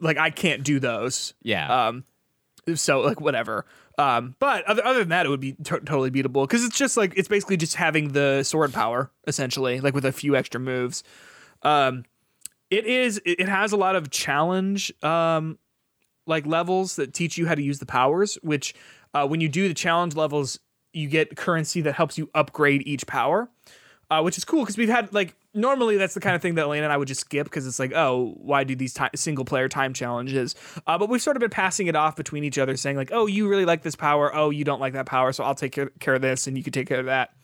like 0.00 0.18
I 0.18 0.30
can't 0.30 0.62
do 0.64 0.80
those. 0.80 1.34
yeah. 1.42 1.86
Um, 1.88 2.04
so 2.74 3.00
like 3.00 3.20
whatever. 3.20 3.66
Um, 3.98 4.34
but 4.38 4.64
other, 4.64 4.84
other 4.86 5.00
than 5.00 5.10
that, 5.10 5.26
it 5.26 5.28
would 5.28 5.40
be 5.40 5.52
to- 5.64 5.80
totally 5.80 6.10
beatable 6.10 6.44
because 6.44 6.64
it's 6.64 6.76
just 6.78 6.96
like 6.96 7.12
it's 7.16 7.28
basically 7.28 7.56
just 7.56 7.74
having 7.76 8.12
the 8.12 8.42
sword 8.42 8.72
power 8.72 9.10
essentially, 9.26 9.80
like 9.80 9.94
with 9.94 10.04
a 10.04 10.12
few 10.12 10.34
extra 10.36 10.60
moves. 10.60 11.02
Um, 11.62 12.04
it 12.70 12.86
is 12.86 13.20
it 13.24 13.48
has 13.48 13.72
a 13.72 13.76
lot 13.76 13.96
of 13.96 14.10
challenge 14.10 14.92
um 15.02 15.58
like 16.26 16.46
levels 16.46 16.96
that 16.96 17.12
teach 17.12 17.36
you 17.36 17.46
how 17.46 17.54
to 17.54 17.62
use 17.62 17.78
the 17.78 17.86
powers. 17.86 18.38
Which 18.42 18.74
uh, 19.14 19.26
when 19.26 19.40
you 19.40 19.48
do 19.48 19.68
the 19.68 19.74
challenge 19.74 20.14
levels, 20.14 20.58
you 20.92 21.08
get 21.08 21.36
currency 21.36 21.80
that 21.82 21.94
helps 21.94 22.18
you 22.18 22.30
upgrade 22.34 22.82
each 22.86 23.06
power, 23.06 23.50
uh, 24.10 24.22
which 24.22 24.38
is 24.38 24.44
cool 24.44 24.60
because 24.60 24.76
we've 24.76 24.88
had 24.88 25.12
like 25.12 25.36
normally 25.54 25.96
that's 25.96 26.14
the 26.14 26.20
kind 26.20 26.34
of 26.34 26.42
thing 26.42 26.54
that 26.54 26.62
Elena 26.62 26.84
and 26.84 26.92
I 26.92 26.96
would 26.96 27.08
just 27.08 27.22
skip 27.22 27.44
because 27.44 27.66
it's 27.66 27.78
like, 27.78 27.92
oh, 27.94 28.34
why 28.38 28.64
do 28.64 28.74
these 28.74 28.96
single 29.14 29.44
player 29.44 29.68
time 29.68 29.92
challenges? 29.92 30.54
Uh, 30.86 30.96
but 30.98 31.08
we've 31.08 31.22
sort 31.22 31.36
of 31.36 31.40
been 31.40 31.50
passing 31.50 31.86
it 31.86 31.96
off 31.96 32.16
between 32.16 32.44
each 32.44 32.58
other, 32.58 32.76
saying 32.76 32.96
like, 32.96 33.10
oh, 33.12 33.26
you 33.26 33.48
really 33.48 33.64
like 33.64 33.82
this 33.82 33.96
power, 33.96 34.34
oh, 34.34 34.50
you 34.50 34.64
don't 34.64 34.80
like 34.80 34.94
that 34.94 35.06
power, 35.06 35.32
so 35.32 35.44
I'll 35.44 35.54
take 35.54 35.72
care, 35.72 35.90
care 36.00 36.14
of 36.14 36.22
this 36.22 36.46
and 36.46 36.56
you 36.56 36.62
can 36.62 36.72
take 36.72 36.88
care 36.88 37.00
of 37.00 37.06
that. 37.06 37.34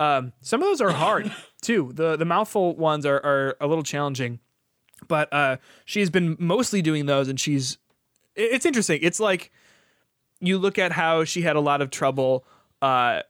Um, 0.00 0.32
some 0.40 0.62
of 0.62 0.68
those 0.68 0.80
are 0.80 0.90
hard 0.90 1.32
too. 1.62 1.92
The 1.94 2.16
the 2.16 2.24
mouthful 2.24 2.76
ones 2.76 3.04
are 3.06 3.16
are 3.16 3.56
a 3.60 3.66
little 3.66 3.82
challenging, 3.82 4.40
but 5.06 5.32
uh, 5.32 5.56
she's 5.84 6.10
been 6.10 6.36
mostly 6.38 6.82
doing 6.82 7.06
those, 7.06 7.28
and 7.28 7.38
she's 7.38 7.78
it's 8.34 8.66
interesting. 8.66 9.00
It's 9.02 9.20
like 9.20 9.50
you 10.40 10.58
look 10.58 10.78
at 10.78 10.92
how 10.92 11.24
she 11.24 11.42
had 11.42 11.56
a 11.56 11.60
lot 11.60 11.82
of 11.82 11.90
trouble 11.90 12.44
uh, 12.80 13.22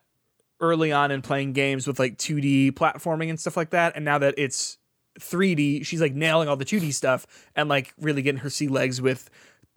early 0.60 0.92
on 0.92 1.10
in 1.10 1.22
playing 1.22 1.54
games 1.54 1.86
with 1.86 1.98
like 1.98 2.18
2D 2.18 2.72
platforming 2.72 3.30
and 3.30 3.40
stuff 3.40 3.56
like 3.56 3.70
that, 3.70 3.94
and 3.96 4.04
now 4.04 4.18
that 4.18 4.34
it's 4.36 4.78
3D, 5.18 5.84
she's 5.84 6.00
like 6.00 6.14
nailing 6.14 6.48
all 6.48 6.56
the 6.56 6.64
2D 6.64 6.92
stuff 6.92 7.26
and 7.56 7.68
like 7.68 7.92
really 8.00 8.22
getting 8.22 8.40
her 8.40 8.50
sea 8.50 8.68
legs 8.68 9.00
with 9.00 9.30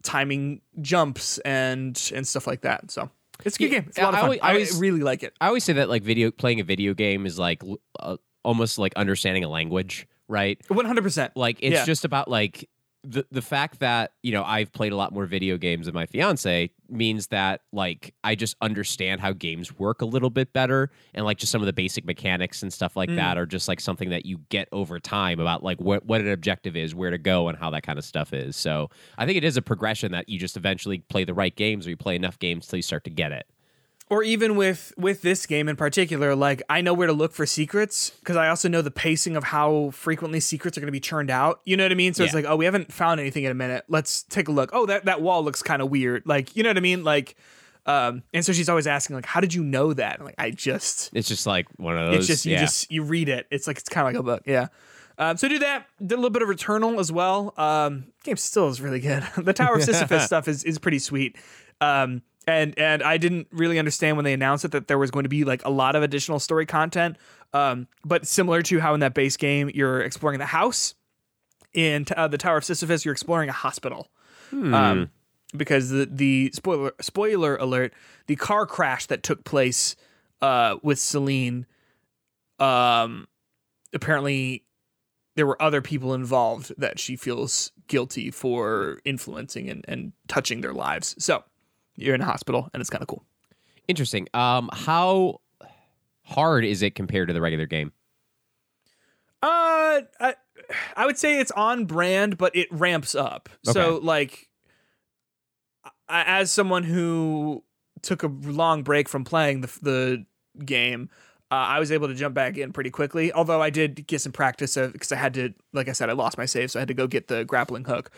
timing 0.03 0.61
jumps 0.81 1.37
and 1.39 2.11
and 2.13 2.27
stuff 2.27 2.47
like 2.47 2.61
that. 2.61 2.91
So 2.91 3.09
it's 3.45 3.55
a 3.55 3.59
good 3.59 3.71
Yeah, 3.71 3.79
game. 3.79 3.85
It's 3.89 3.97
a 3.97 4.03
lot 4.03 4.09
of 4.09 4.15
I 4.15 4.17
fun. 4.19 4.25
always- 4.25 4.39
I 4.41 4.47
I, 4.47 4.51
always- 4.53 4.79
really 4.79 5.01
like 5.01 5.23
it. 5.23 5.33
I 5.41 5.47
always 5.47 5.63
say 5.63 5.73
that 5.73 5.89
like 5.89 6.03
video 6.03 6.31
playing 6.31 6.59
a 6.59 6.63
video 6.63 6.93
game 6.93 7.25
is 7.25 7.37
like 7.39 7.63
l- 7.63 7.79
uh, 7.99 8.17
almost 8.43 8.77
like 8.77 8.93
understanding 8.95 9.43
a 9.43 9.49
language, 9.49 10.07
right? 10.27 10.59
One 10.69 10.85
hundred 10.85 11.03
percent. 11.03 11.33
Like 11.35 11.57
it's 11.61 11.73
Yeah. 11.73 11.85
just 11.85 12.05
about 12.05 12.27
like 12.29 12.69
the 13.03 13.25
the 13.31 13.41
fact 13.41 13.79
that 13.79 14.13
you 14.21 14.31
know 14.31 14.43
I've 14.43 14.71
played 14.71 14.91
a 14.91 14.95
lot 14.95 15.11
more 15.11 15.25
video 15.25 15.57
games 15.57 15.87
than 15.87 15.95
my 15.95 16.05
fiance 16.05 16.69
means 16.87 17.27
that 17.27 17.61
like 17.73 18.13
I 18.23 18.35
just 18.35 18.55
understand 18.61 19.21
how 19.21 19.33
games 19.33 19.77
work 19.77 20.01
a 20.01 20.05
little 20.05 20.29
bit 20.29 20.53
better, 20.53 20.91
and 21.15 21.25
like 21.25 21.37
just 21.39 21.51
some 21.51 21.61
of 21.61 21.65
the 21.65 21.73
basic 21.73 22.05
mechanics 22.05 22.61
and 22.61 22.71
stuff 22.71 22.95
like 22.95 23.09
Mm. 23.09 23.15
that 23.15 23.37
are 23.37 23.45
just 23.47 23.67
like 23.67 23.79
something 23.79 24.09
that 24.11 24.25
you 24.25 24.39
get 24.49 24.67
over 24.71 24.99
time 24.99 25.39
about 25.39 25.63
like 25.63 25.81
what 25.81 26.05
what 26.05 26.21
an 26.21 26.27
objective 26.29 26.75
is, 26.75 26.93
where 26.93 27.09
to 27.09 27.17
go, 27.17 27.47
and 27.47 27.57
how 27.57 27.71
that 27.71 27.81
kind 27.83 27.97
of 27.97 28.05
stuff 28.05 28.33
is. 28.33 28.55
So 28.55 28.89
I 29.17 29.25
think 29.25 29.37
it 29.37 29.43
is 29.43 29.57
a 29.57 29.61
progression 29.63 30.11
that 30.11 30.29
you 30.29 30.37
just 30.37 30.55
eventually 30.55 30.99
play 30.99 31.23
the 31.23 31.33
right 31.33 31.55
games, 31.55 31.87
or 31.87 31.89
you 31.89 31.97
play 31.97 32.15
enough 32.15 32.37
games 32.37 32.67
till 32.67 32.77
you 32.77 32.83
start 32.83 33.03
to 33.05 33.09
get 33.09 33.31
it. 33.31 33.47
Or 34.11 34.21
even 34.23 34.57
with 34.57 34.93
with 34.97 35.21
this 35.21 35.47
game 35.47 35.67
in 35.67 35.75
particular 35.75 36.35
like 36.35 36.61
i 36.69 36.81
know 36.81 36.93
where 36.93 37.07
to 37.07 37.13
look 37.13 37.31
for 37.31 37.45
secrets 37.45 38.11
because 38.19 38.35
i 38.35 38.49
also 38.49 38.67
know 38.67 38.81
the 38.81 38.91
pacing 38.91 39.35
of 39.35 39.45
how 39.45 39.89
frequently 39.91 40.39
secrets 40.39 40.77
are 40.77 40.81
going 40.81 40.87
to 40.87 40.91
be 40.91 40.99
churned 40.99 41.31
out 41.31 41.61
you 41.65 41.75
know 41.75 41.83
what 41.83 41.91
i 41.91 41.95
mean 41.95 42.13
so 42.13 42.23
it's 42.23 42.33
like 42.33 42.45
oh 42.45 42.55
we 42.55 42.65
haven't 42.65 42.93
found 42.93 43.19
anything 43.19 43.45
in 43.45 43.51
a 43.51 43.55
minute 43.55 43.83
let's 43.87 44.23
take 44.23 44.47
a 44.47 44.51
look 44.51 44.69
oh 44.73 44.85
that 44.85 45.05
that 45.05 45.21
wall 45.21 45.43
looks 45.43 45.63
kind 45.63 45.81
of 45.81 45.89
weird 45.89 46.21
like 46.27 46.55
you 46.55 46.61
know 46.61 46.69
what 46.69 46.77
i 46.77 46.81
mean 46.81 47.03
like 47.03 47.35
um 47.87 48.21
and 48.33 48.45
so 48.45 48.53
she's 48.53 48.69
always 48.69 48.85
asking 48.85 49.15
like 49.15 49.25
how 49.25 49.39
did 49.39 49.53
you 49.53 49.63
know 49.63 49.93
that 49.93 50.19
I'm 50.19 50.25
like 50.25 50.35
i 50.37 50.51
just 50.51 51.09
It's 51.13 51.27
just 51.27 51.47
like 51.47 51.67
one 51.77 51.97
of 51.97 52.11
those. 52.11 52.19
it's 52.19 52.27
just 52.27 52.45
you 52.45 52.51
yeah. 52.51 52.61
just 52.61 52.91
you 52.91 53.01
read 53.01 53.29
it 53.29 53.47
it's 53.49 53.65
like 53.65 53.79
it's 53.79 53.89
kind 53.89 54.05
of 54.07 54.13
like 54.13 54.19
a 54.19 54.23
book 54.23 54.43
yeah 54.45 54.67
um, 55.17 55.37
so 55.37 55.47
do 55.47 55.59
that. 55.59 55.85
Did 55.99 56.13
a 56.13 56.15
little 56.15 56.31
bit 56.31 56.41
of 56.41 56.49
Returnal 56.49 56.99
as 56.99 57.11
well. 57.11 57.53
Um, 57.55 58.05
game 58.23 58.37
still 58.37 58.69
is 58.69 58.81
really 58.81 58.99
good. 58.99 59.23
the 59.37 59.53
Tower 59.53 59.75
of 59.75 59.83
Sisyphus 59.83 60.25
stuff 60.25 60.47
is 60.47 60.63
is 60.63 60.79
pretty 60.79 60.97
sweet. 60.97 61.35
Um, 61.79 62.23
and 62.47 62.77
and 62.77 63.03
I 63.03 63.17
didn't 63.17 63.47
really 63.51 63.79
understand 63.79 64.17
when 64.17 64.25
they 64.25 64.33
announced 64.33 64.65
it 64.65 64.71
that 64.71 64.87
there 64.87 64.97
was 64.97 65.11
going 65.11 65.23
to 65.23 65.29
be 65.29 65.43
like 65.43 65.63
a 65.65 65.69
lot 65.69 65.95
of 65.95 66.03
additional 66.03 66.39
story 66.39 66.65
content. 66.65 67.17
Um, 67.53 67.87
but 68.03 68.25
similar 68.25 68.61
to 68.63 68.79
how 68.79 68.93
in 68.93 69.01
that 69.01 69.13
base 69.13 69.37
game 69.37 69.69
you're 69.73 70.01
exploring 70.01 70.39
the 70.39 70.45
house, 70.45 70.95
in 71.73 72.05
uh, 72.15 72.27
the 72.27 72.37
Tower 72.37 72.57
of 72.57 72.65
Sisyphus 72.65 73.05
you're 73.05 73.13
exploring 73.13 73.49
a 73.49 73.53
hospital. 73.53 74.09
Um, 74.73 75.09
because 75.55 75.89
the 75.89 76.07
the 76.09 76.51
spoiler 76.53 76.93
spoiler 77.01 77.55
alert, 77.57 77.93
the 78.27 78.35
car 78.35 78.65
crash 78.65 79.05
that 79.07 79.23
took 79.23 79.43
place 79.43 79.95
uh, 80.41 80.77
with 80.81 80.99
Celine, 80.99 81.65
um, 82.59 83.27
apparently 83.93 84.63
there 85.35 85.47
were 85.47 85.61
other 85.61 85.81
people 85.81 86.13
involved 86.13 86.73
that 86.77 86.99
she 86.99 87.15
feels 87.15 87.71
guilty 87.87 88.31
for 88.31 88.99
influencing 89.05 89.69
and, 89.69 89.85
and 89.87 90.13
touching 90.27 90.61
their 90.61 90.73
lives. 90.73 91.15
So 91.23 91.43
you're 91.95 92.15
in 92.15 92.21
a 92.21 92.25
hospital 92.25 92.69
and 92.73 92.81
it's 92.81 92.89
kind 92.89 93.01
of 93.01 93.07
cool. 93.07 93.23
Interesting. 93.87 94.27
Um, 94.33 94.69
how 94.73 95.41
hard 96.23 96.63
is 96.65 96.81
it 96.81 96.95
compared 96.95 97.27
to 97.27 97.33
the 97.33 97.41
regular 97.41 97.65
game? 97.65 97.91
Uh, 99.43 100.01
I, 100.19 100.35
I 100.95 101.05
would 101.05 101.17
say 101.17 101.39
it's 101.39 101.51
on 101.51 101.85
brand, 101.85 102.37
but 102.37 102.55
it 102.55 102.67
ramps 102.71 103.15
up. 103.15 103.49
So 103.63 103.99
like, 104.01 104.49
I, 106.07 106.23
as 106.39 106.51
someone 106.51 106.83
who 106.83 107.63
took 108.01 108.23
a 108.23 108.27
long 108.27 108.83
break 108.83 109.09
from 109.09 109.23
playing 109.23 109.61
the 109.61 109.79
the 109.81 110.25
game, 110.63 111.09
uh, 111.49 111.55
I 111.55 111.79
was 111.79 111.91
able 111.91 112.07
to 112.07 112.13
jump 112.13 112.35
back 112.35 112.57
in 112.57 112.71
pretty 112.71 112.91
quickly. 112.91 113.33
Although 113.33 113.61
I 113.61 113.69
did 113.69 114.07
get 114.07 114.21
some 114.21 114.31
practice 114.31 114.77
of 114.77 114.93
because 114.93 115.11
I 115.11 115.17
had 115.17 115.33
to, 115.33 115.53
like 115.73 115.89
I 115.89 115.93
said, 115.93 116.09
I 116.09 116.13
lost 116.13 116.37
my 116.37 116.45
save, 116.45 116.71
so 116.71 116.79
I 116.79 116.81
had 116.81 116.87
to 116.87 116.93
go 116.93 117.07
get 117.07 117.27
the 117.27 117.43
grappling 117.45 117.85
hook 117.85 118.11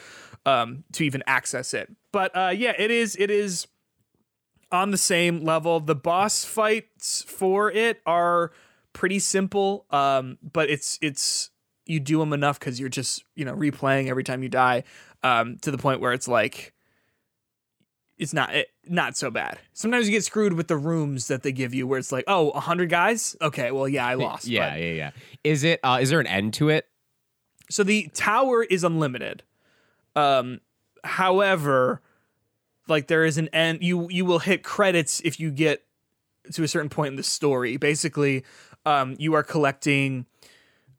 um, 0.46 0.84
to 0.94 1.04
even 1.04 1.24
access 1.26 1.74
it. 1.74 1.90
But 2.14 2.34
uh, 2.34 2.54
yeah, 2.56 2.72
it 2.78 2.92
is 2.92 3.18
it 3.20 3.30
is 3.30 3.68
on 4.72 4.92
the 4.92 4.98
same 4.98 5.44
level. 5.44 5.82
The 5.82 5.96
boss 5.96 6.46
fights 6.46 7.24
for 7.28 7.70
it 7.70 8.02
are 8.06 8.52
pretty 8.94 9.20
simple, 9.20 9.86
um, 9.90 10.38
but 10.42 10.70
it's 10.70 10.98
it's 11.02 11.50
you 11.86 12.00
do 12.00 12.20
them 12.20 12.32
enough 12.32 12.58
because 12.60 12.80
you're 12.80 12.88
just 12.88 13.26
you 13.36 13.44
know 13.44 13.54
replaying 13.56 14.08
every 14.08 14.24
time 14.24 14.42
you 14.44 14.48
die 14.48 14.84
um, 15.24 15.58
to 15.64 15.72
the 15.72 15.78
point 15.78 16.00
where 16.00 16.14
it's 16.14 16.28
like 16.30 16.74
it's 18.18 18.34
not 18.34 18.54
it, 18.56 18.68
not 18.88 19.18
so 19.18 19.32
bad. 19.32 19.58
Sometimes 19.74 20.06
you 20.08 20.12
get 20.14 20.24
screwed 20.24 20.54
with 20.54 20.68
the 20.68 20.78
rooms 20.78 21.28
that 21.28 21.42
they 21.44 21.52
give 21.52 21.74
you, 21.74 21.88
where 21.88 21.98
it's 21.98 22.12
like, 22.12 22.26
oh, 22.28 22.52
a 22.52 22.60
hundred 22.60 22.90
guys. 22.90 23.36
Okay, 23.42 23.72
well, 23.72 23.88
yeah, 23.90 24.06
I 24.06 24.14
lost. 24.28 24.46
Yeah, 24.48 24.70
but- 24.70 24.80
yeah, 24.80 24.92
yeah. 24.94 25.12
Is 25.44 25.64
it? 25.64 25.80
Uh, 25.84 25.98
is 26.00 26.10
there 26.12 26.20
an 26.20 26.28
end 26.28 26.54
to 26.56 26.70
it? 26.70 26.88
so 27.70 27.84
the 27.84 28.08
tower 28.14 28.62
is 28.64 28.84
unlimited. 28.84 29.42
Um, 30.16 30.60
however, 31.04 32.02
like 32.88 33.08
there 33.08 33.26
is 33.26 33.38
an 33.38 33.50
end. 33.50 33.80
You 33.82 34.08
you 34.10 34.26
will 34.26 34.40
hit 34.40 34.64
credits 34.64 35.22
if 35.22 35.40
you 35.40 35.52
get 35.52 35.84
to 36.54 36.64
a 36.64 36.68
certain 36.68 36.90
point 36.90 37.10
in 37.10 37.16
the 37.16 37.24
story. 37.24 37.78
Basically, 37.78 38.44
um, 38.86 39.16
you 39.20 39.34
are 39.34 39.44
collecting 39.44 40.26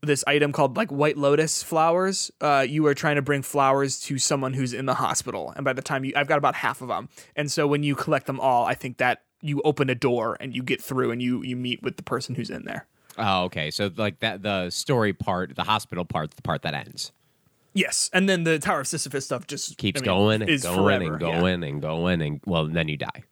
this 0.02 0.24
item 0.26 0.52
called 0.52 0.76
like 0.76 0.90
white 0.90 1.16
lotus 1.16 1.62
flowers. 1.62 2.30
Uh, 2.40 2.64
you 2.68 2.86
are 2.86 2.94
trying 2.94 3.16
to 3.16 3.22
bring 3.22 3.42
flowers 3.42 4.00
to 4.00 4.18
someone 4.18 4.54
who's 4.54 4.72
in 4.72 4.86
the 4.86 4.94
hospital, 4.94 5.52
and 5.56 5.64
by 5.64 5.72
the 5.72 5.82
time 5.82 6.04
you, 6.04 6.12
I've 6.16 6.28
got 6.28 6.38
about 6.38 6.54
half 6.54 6.80
of 6.80 6.88
them, 6.88 7.08
and 7.36 7.50
so 7.50 7.66
when 7.66 7.82
you 7.82 7.94
collect 7.94 8.26
them 8.26 8.40
all, 8.40 8.64
I 8.64 8.74
think 8.74 8.98
that 8.98 9.22
you 9.40 9.60
open 9.64 9.90
a 9.90 9.94
door 9.94 10.38
and 10.40 10.56
you 10.56 10.62
get 10.62 10.82
through 10.82 11.10
and 11.10 11.20
you 11.22 11.42
you 11.42 11.56
meet 11.56 11.82
with 11.82 11.96
the 11.96 12.02
person 12.02 12.34
who's 12.34 12.50
in 12.50 12.64
there. 12.64 12.86
Oh, 13.16 13.44
okay. 13.44 13.70
So 13.70 13.90
like 13.96 14.20
that, 14.20 14.42
the 14.42 14.70
story 14.70 15.12
part, 15.12 15.54
the 15.54 15.62
hospital 15.62 16.04
part, 16.04 16.32
the 16.32 16.42
part 16.42 16.62
that 16.62 16.74
ends 16.74 17.12
Yes, 17.74 18.08
and 18.12 18.28
then 18.28 18.44
the 18.44 18.60
Tower 18.60 18.80
of 18.80 18.86
Sisyphus 18.86 19.24
stuff 19.24 19.48
just 19.48 19.76
keeps 19.78 20.00
I 20.00 20.02
mean, 20.02 20.06
going 20.06 20.42
and 20.42 20.62
going 20.62 20.76
forever, 20.76 21.14
and 21.14 21.20
yeah. 21.20 21.40
going 21.40 21.62
and 21.64 21.82
going 21.82 22.22
and 22.22 22.40
well, 22.46 22.66
then 22.66 22.86
you 22.88 22.96
die. 22.96 23.24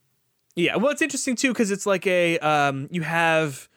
Yeah, 0.57 0.76
well, 0.76 0.90
it's 0.90 1.00
interesting 1.00 1.37
too 1.37 1.52
because 1.52 1.70
it's 1.70 1.87
like 1.87 2.07
a 2.07 2.38
um, 2.40 2.88
you 2.90 3.02
have. 3.02 3.68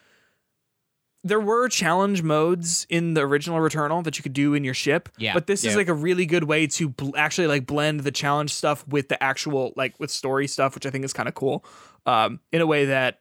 There 1.22 1.40
were 1.40 1.68
challenge 1.68 2.22
modes 2.22 2.86
in 2.88 3.14
the 3.14 3.22
original 3.22 3.58
Returnal 3.58 4.04
that 4.04 4.16
you 4.16 4.22
could 4.22 4.32
do 4.32 4.54
in 4.54 4.62
your 4.62 4.74
ship. 4.74 5.08
Yeah, 5.18 5.34
but 5.34 5.46
this 5.46 5.64
is 5.64 5.74
like 5.74 5.88
a 5.88 5.94
really 5.94 6.26
good 6.26 6.44
way 6.44 6.68
to 6.68 6.88
bl- 6.90 7.16
actually 7.16 7.48
like 7.48 7.66
blend 7.66 8.00
the 8.00 8.12
challenge 8.12 8.54
stuff 8.54 8.86
with 8.86 9.08
the 9.08 9.20
actual 9.20 9.72
like 9.76 9.98
with 9.98 10.10
story 10.10 10.46
stuff, 10.46 10.76
which 10.76 10.86
I 10.86 10.90
think 10.90 11.04
is 11.04 11.12
kind 11.12 11.28
of 11.28 11.34
cool. 11.34 11.64
Um, 12.06 12.38
in 12.52 12.60
a 12.60 12.66
way 12.66 12.86
that 12.86 13.20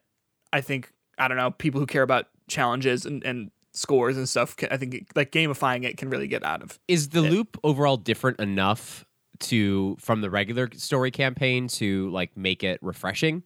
I 0.54 0.62
think 0.62 0.92
I 1.18 1.28
don't 1.28 1.38
know 1.38 1.52
people 1.52 1.80
who 1.80 1.88
care 1.88 2.04
about 2.04 2.28
challenges 2.48 3.06
and, 3.06 3.24
and 3.24 3.50
scores 3.76 4.18
and 4.18 4.28
stuff. 4.28 4.56
I 4.72 4.78
think 4.78 5.12
like 5.16 5.32
gamifying 5.32 5.84
it 5.84 5.98
can 5.98 6.10
really 6.10 6.28
get 6.28 6.44
out 6.44 6.62
of. 6.62 6.80
Is 6.88 7.10
the 7.10 7.22
loop 7.22 7.60
overall 7.64 7.98
different 7.98 8.40
enough 8.40 9.06
to 9.40 9.98
from 10.00 10.22
the 10.22 10.30
regular 10.30 10.70
story 10.76 11.12
campaign 11.12 11.68
to 11.68 12.10
like 12.10 12.36
make 12.36 12.64
it 12.64 12.80
refreshing. 12.82 13.44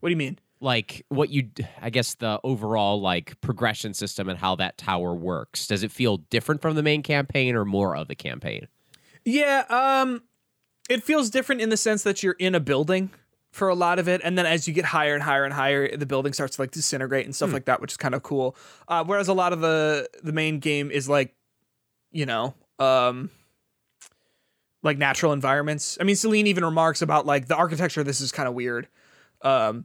What 0.00 0.08
do 0.08 0.10
you 0.10 0.16
mean? 0.16 0.38
Like 0.60 1.04
what 1.08 1.30
you, 1.30 1.48
I 1.80 1.90
guess 1.90 2.14
the 2.14 2.40
overall 2.44 3.00
like 3.00 3.40
progression 3.40 3.94
system 3.94 4.28
and 4.28 4.38
how 4.38 4.56
that 4.56 4.78
tower 4.78 5.14
works. 5.14 5.66
Does 5.66 5.82
it 5.82 5.90
feel 5.90 6.18
different 6.18 6.62
from 6.62 6.76
the 6.76 6.82
main 6.82 7.02
campaign 7.02 7.56
or 7.56 7.64
more 7.64 7.96
of 7.96 8.08
the 8.08 8.14
campaign? 8.14 8.68
Yeah, 9.24 9.64
um 9.68 10.22
it 10.88 11.02
feels 11.02 11.30
different 11.30 11.60
in 11.60 11.68
the 11.68 11.76
sense 11.76 12.02
that 12.02 12.22
you're 12.22 12.36
in 12.38 12.54
a 12.54 12.60
building 12.60 13.10
for 13.52 13.68
a 13.68 13.74
lot 13.74 13.98
of 13.98 14.08
it. 14.08 14.20
And 14.24 14.36
then 14.36 14.46
as 14.46 14.66
you 14.66 14.74
get 14.74 14.86
higher 14.86 15.14
and 15.14 15.22
higher 15.22 15.44
and 15.44 15.52
higher 15.52 15.96
the 15.96 16.06
building 16.06 16.32
starts 16.32 16.56
to 16.56 16.62
like 16.62 16.70
disintegrate 16.72 17.26
and 17.26 17.36
stuff 17.36 17.52
like 17.52 17.66
that 17.66 17.80
which 17.80 17.92
is 17.92 17.96
kind 17.98 18.14
of 18.14 18.22
cool. 18.22 18.56
Uh, 18.88 19.04
whereas 19.04 19.28
a 19.28 19.34
lot 19.34 19.52
of 19.52 19.60
the 19.60 20.08
the 20.22 20.32
main 20.32 20.58
game 20.58 20.90
is 20.90 21.08
like 21.08 21.34
you 22.10 22.26
know 22.26 22.54
um 22.78 23.30
like 24.82 24.98
natural 24.98 25.32
environments. 25.32 25.98
I 26.00 26.04
mean 26.04 26.16
celine 26.16 26.46
even 26.46 26.64
remarks 26.64 27.02
about 27.02 27.26
like 27.26 27.46
the 27.46 27.54
architecture 27.54 28.00
of 28.00 28.06
this 28.06 28.20
is 28.20 28.32
kind 28.32 28.48
of 28.48 28.54
weird 28.54 28.88
um 29.42 29.84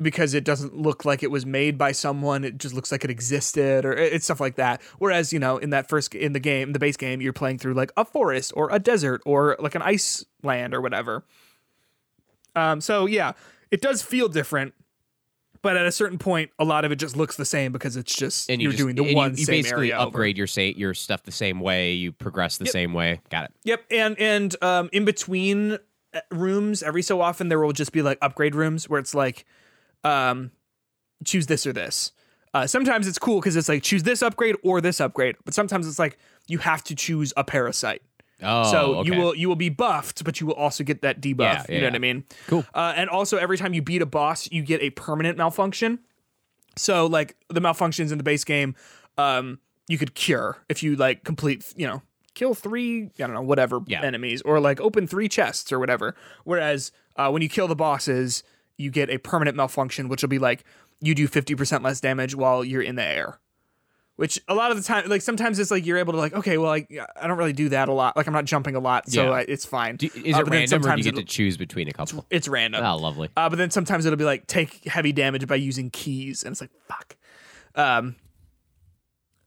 because 0.00 0.32
it 0.32 0.44
doesn't 0.44 0.74
look 0.74 1.04
like 1.04 1.22
it 1.22 1.30
was 1.30 1.44
made 1.44 1.76
by 1.76 1.92
someone. 1.92 2.42
It 2.44 2.56
just 2.56 2.74
looks 2.74 2.90
like 2.90 3.04
it 3.04 3.10
existed 3.10 3.84
or 3.84 3.92
it's 3.92 4.24
stuff 4.24 4.40
like 4.40 4.54
that. 4.54 4.80
Whereas 4.98 5.32
you 5.32 5.40
know 5.40 5.58
in 5.58 5.70
that 5.70 5.88
first 5.88 6.14
in 6.14 6.32
the 6.32 6.40
game 6.40 6.74
the 6.74 6.78
base 6.78 6.96
game 6.96 7.20
you're 7.20 7.32
playing 7.32 7.58
through 7.58 7.74
like 7.74 7.90
a 7.96 8.04
forest 8.04 8.52
or 8.54 8.70
a 8.70 8.78
desert 8.78 9.20
or 9.26 9.56
like 9.58 9.74
an 9.74 9.82
ice 9.82 10.24
land 10.44 10.74
or 10.74 10.80
whatever 10.80 11.24
um 12.56 12.80
so 12.80 13.06
yeah 13.06 13.32
it 13.70 13.80
does 13.80 14.02
feel 14.02 14.28
different 14.28 14.74
but 15.62 15.76
at 15.76 15.84
a 15.86 15.92
certain 15.92 16.18
point 16.18 16.50
a 16.58 16.64
lot 16.64 16.84
of 16.84 16.92
it 16.92 16.96
just 16.96 17.16
looks 17.16 17.36
the 17.36 17.44
same 17.44 17.70
because 17.72 17.96
it's 17.96 18.14
just 18.14 18.48
And 18.50 18.60
you 18.60 18.68
you're 18.68 18.72
just, 18.72 18.82
doing 18.82 18.96
the 18.96 19.14
one 19.14 19.32
you, 19.32 19.38
you 19.38 19.44
same 19.44 19.52
basically 19.62 19.92
area 19.92 19.98
over. 19.98 20.08
upgrade 20.08 20.38
your 20.38 20.46
sa- 20.46 20.60
your 20.62 20.94
stuff 20.94 21.22
the 21.24 21.32
same 21.32 21.60
way. 21.60 21.92
You 21.92 22.12
progress 22.12 22.56
the 22.58 22.66
same 22.66 22.94
way. 22.94 23.20
Got 23.30 23.44
it. 23.44 23.52
Yep, 23.64 23.84
and 23.90 24.18
and 24.18 24.56
um, 24.62 24.88
in 24.92 25.04
between 25.04 25.78
uh, 26.14 26.20
rooms, 26.30 26.82
every 26.82 27.02
so 27.02 27.20
often 27.20 27.48
there 27.48 27.58
will 27.60 27.72
just 27.72 27.92
be 27.92 28.00
like 28.02 28.16
upgrade 28.22 28.54
rooms 28.54 28.88
where 28.88 28.98
it's 28.98 29.14
like, 29.14 29.44
um, 30.02 30.50
choose 31.24 31.46
this 31.46 31.66
or 31.66 31.72
this. 31.74 32.12
Uh, 32.54 32.66
sometimes 32.66 33.06
it's 33.06 33.18
cool 33.18 33.38
because 33.38 33.54
it's 33.54 33.68
like 33.68 33.82
choose 33.82 34.02
this 34.02 34.22
upgrade 34.22 34.56
or 34.64 34.80
this 34.80 35.00
upgrade, 35.00 35.36
but 35.44 35.52
sometimes 35.54 35.86
it's 35.86 35.98
like 35.98 36.18
you 36.48 36.58
have 36.58 36.82
to 36.84 36.94
choose 36.94 37.32
a 37.36 37.44
parasite. 37.44 38.02
Oh, 38.42 38.70
so 38.70 38.94
okay. 38.96 39.10
you 39.10 39.20
will 39.20 39.34
you 39.34 39.48
will 39.48 39.56
be 39.56 39.68
buffed, 39.68 40.24
but 40.24 40.40
you 40.40 40.46
will 40.46 40.54
also 40.54 40.84
get 40.84 41.02
that 41.02 41.20
debuff. 41.20 41.38
Yeah, 41.38 41.64
you 41.68 41.74
yeah, 41.74 41.80
know 41.80 41.86
what. 41.86 41.94
I 41.94 41.98
mean? 41.98 42.24
Cool. 42.46 42.64
Uh, 42.74 42.92
and 42.96 43.10
also 43.10 43.36
every 43.36 43.58
time 43.58 43.74
you 43.74 43.82
beat 43.82 44.02
a 44.02 44.06
boss, 44.06 44.50
you 44.50 44.62
get 44.62 44.82
a 44.82 44.90
permanent 44.90 45.38
malfunction. 45.38 46.00
So 46.76 47.06
like 47.06 47.36
the 47.48 47.60
malfunctions 47.60 48.12
in 48.12 48.18
the 48.18 48.24
base 48.24 48.44
game, 48.44 48.74
um, 49.18 49.58
you 49.88 49.98
could 49.98 50.14
cure 50.14 50.58
if 50.68 50.82
you 50.82 50.96
like 50.96 51.24
complete, 51.24 51.74
you 51.76 51.86
know, 51.86 52.02
kill 52.34 52.54
three, 52.54 53.04
I 53.04 53.08
don't 53.18 53.34
know, 53.34 53.42
whatever 53.42 53.80
enemies, 53.90 54.40
or 54.42 54.60
like 54.60 54.80
open 54.80 55.06
three 55.06 55.28
chests 55.28 55.72
or 55.72 55.78
whatever. 55.78 56.14
Whereas 56.44 56.92
uh, 57.16 57.30
when 57.30 57.42
you 57.42 57.48
kill 57.48 57.68
the 57.68 57.76
bosses, 57.76 58.42
you 58.78 58.90
get 58.90 59.10
a 59.10 59.18
permanent 59.18 59.56
malfunction, 59.56 60.08
which 60.08 60.22
will 60.22 60.28
be 60.28 60.38
like 60.38 60.64
you 61.00 61.14
do 61.14 61.26
fifty 61.26 61.54
percent 61.54 61.82
less 61.82 62.00
damage 62.00 62.34
while 62.34 62.64
you're 62.64 62.82
in 62.82 62.96
the 62.96 63.04
air. 63.04 63.40
Which 64.20 64.38
a 64.48 64.54
lot 64.54 64.70
of 64.70 64.76
the 64.76 64.82
time, 64.82 65.08
like 65.08 65.22
sometimes 65.22 65.58
it's 65.58 65.70
like 65.70 65.86
you're 65.86 65.96
able 65.96 66.12
to 66.12 66.18
like, 66.18 66.34
okay, 66.34 66.58
well, 66.58 66.68
like 66.68 66.92
I 67.18 67.26
don't 67.26 67.38
really 67.38 67.54
do 67.54 67.70
that 67.70 67.88
a 67.88 67.92
lot. 67.94 68.18
Like 68.18 68.26
I'm 68.26 68.34
not 68.34 68.44
jumping 68.44 68.74
a 68.76 68.78
lot, 68.78 69.08
so 69.10 69.24
Yeah. 69.24 69.30
I, 69.30 69.40
it's 69.48 69.64
fine. 69.64 69.96
Do, 69.96 70.10
is 70.14 70.36
Uh, 70.36 70.40
it 70.40 70.48
random 70.48 70.84
or 70.84 70.94
do 70.94 70.98
you 70.98 71.04
get 71.04 71.14
to 71.16 71.24
choose 71.24 71.56
between 71.56 71.88
a 71.88 71.92
couple? 71.92 72.26
It's 72.28 72.46
random. 72.46 72.84
Oh, 72.84 72.96
lovely. 72.98 73.30
Uh, 73.34 73.48
but 73.48 73.56
then 73.56 73.70
sometimes 73.70 74.04
it'll 74.04 74.18
be 74.18 74.24
like 74.26 74.46
take 74.46 74.84
heavy 74.84 75.12
damage 75.12 75.46
by 75.46 75.54
using 75.54 75.88
keys, 75.88 76.42
and 76.44 76.52
it's 76.52 76.60
like 76.60 76.68
fuck. 76.86 77.16
Um, 77.74 78.16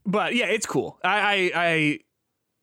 but 0.08 0.34
yeah, 0.34 0.48
it's 0.48 0.66
cool. 0.66 0.98
I 1.04 1.52
I, 1.54 1.62
I 1.66 2.00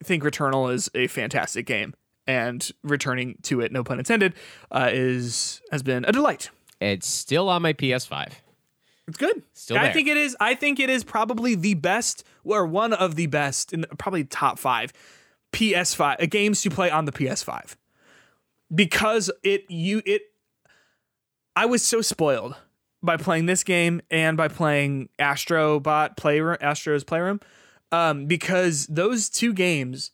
think 0.03 0.25
Returnal 0.25 0.75
is 0.75 0.91
a 0.97 1.07
fantastic 1.07 1.65
game, 1.65 1.95
and 2.27 2.69
returning 2.83 3.37
to 3.43 3.61
it, 3.61 3.71
no 3.71 3.85
pun 3.85 4.01
intended, 4.01 4.35
uh, 4.73 4.91
is 4.93 5.63
has 5.71 5.85
been 5.85 6.05
a 6.07 6.11
delight. 6.11 6.51
It's 6.81 7.07
still 7.09 7.49
on 7.49 7.63
my 7.63 7.73
PS5. 7.73 8.33
It's 9.11 9.19
good. 9.19 9.43
Still 9.55 9.77
I 9.77 9.85
there. 9.85 9.93
think 9.93 10.07
it 10.07 10.17
is. 10.17 10.37
I 10.39 10.55
think 10.55 10.79
it 10.79 10.89
is 10.89 11.03
probably 11.03 11.57
the 11.57 11.75
best, 11.75 12.23
or 12.45 12.65
one 12.65 12.93
of 12.93 13.17
the 13.17 13.27
best, 13.27 13.73
in 13.73 13.81
the, 13.81 13.89
probably 13.89 14.23
top 14.23 14.57
five 14.57 14.93
PS5 15.53 16.23
uh, 16.23 16.27
games 16.27 16.63
to 16.63 16.71
play 16.71 16.91
on 16.91 17.07
the 17.07 17.13
PS5 17.13 17.75
because 18.73 19.29
it 19.43 19.69
you 19.69 20.01
it. 20.07 20.23
I 21.57 21.67
was 21.67 21.85
so 21.85 22.01
spoiled 22.03 22.55
by 23.03 23.17
playing 23.17 23.47
this 23.47 23.65
game 23.65 24.01
and 24.13 24.37
by 24.37 24.47
playing 24.47 25.09
Astrobot 25.19 26.17
Playroom, 26.17 26.59
Astro's 26.61 27.03
Playroom, 27.03 27.41
um, 27.91 28.27
because 28.27 28.87
those 28.87 29.29
two 29.29 29.53
games 29.53 30.13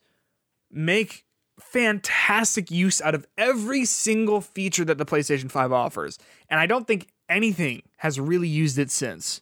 make 0.70 1.26
fantastic 1.60 2.70
use 2.70 3.02
out 3.02 3.14
of 3.14 3.26
every 3.36 3.84
single 3.84 4.40
feature 4.40 4.86
that 4.86 4.96
the 4.96 5.04
PlayStation 5.04 5.50
5 5.50 5.72
offers. 5.72 6.18
And 6.48 6.58
I 6.58 6.64
don't 6.64 6.86
think 6.86 7.08
anything 7.28 7.82
has 7.96 8.18
really 8.18 8.48
used 8.48 8.78
it 8.78 8.90
since. 8.90 9.40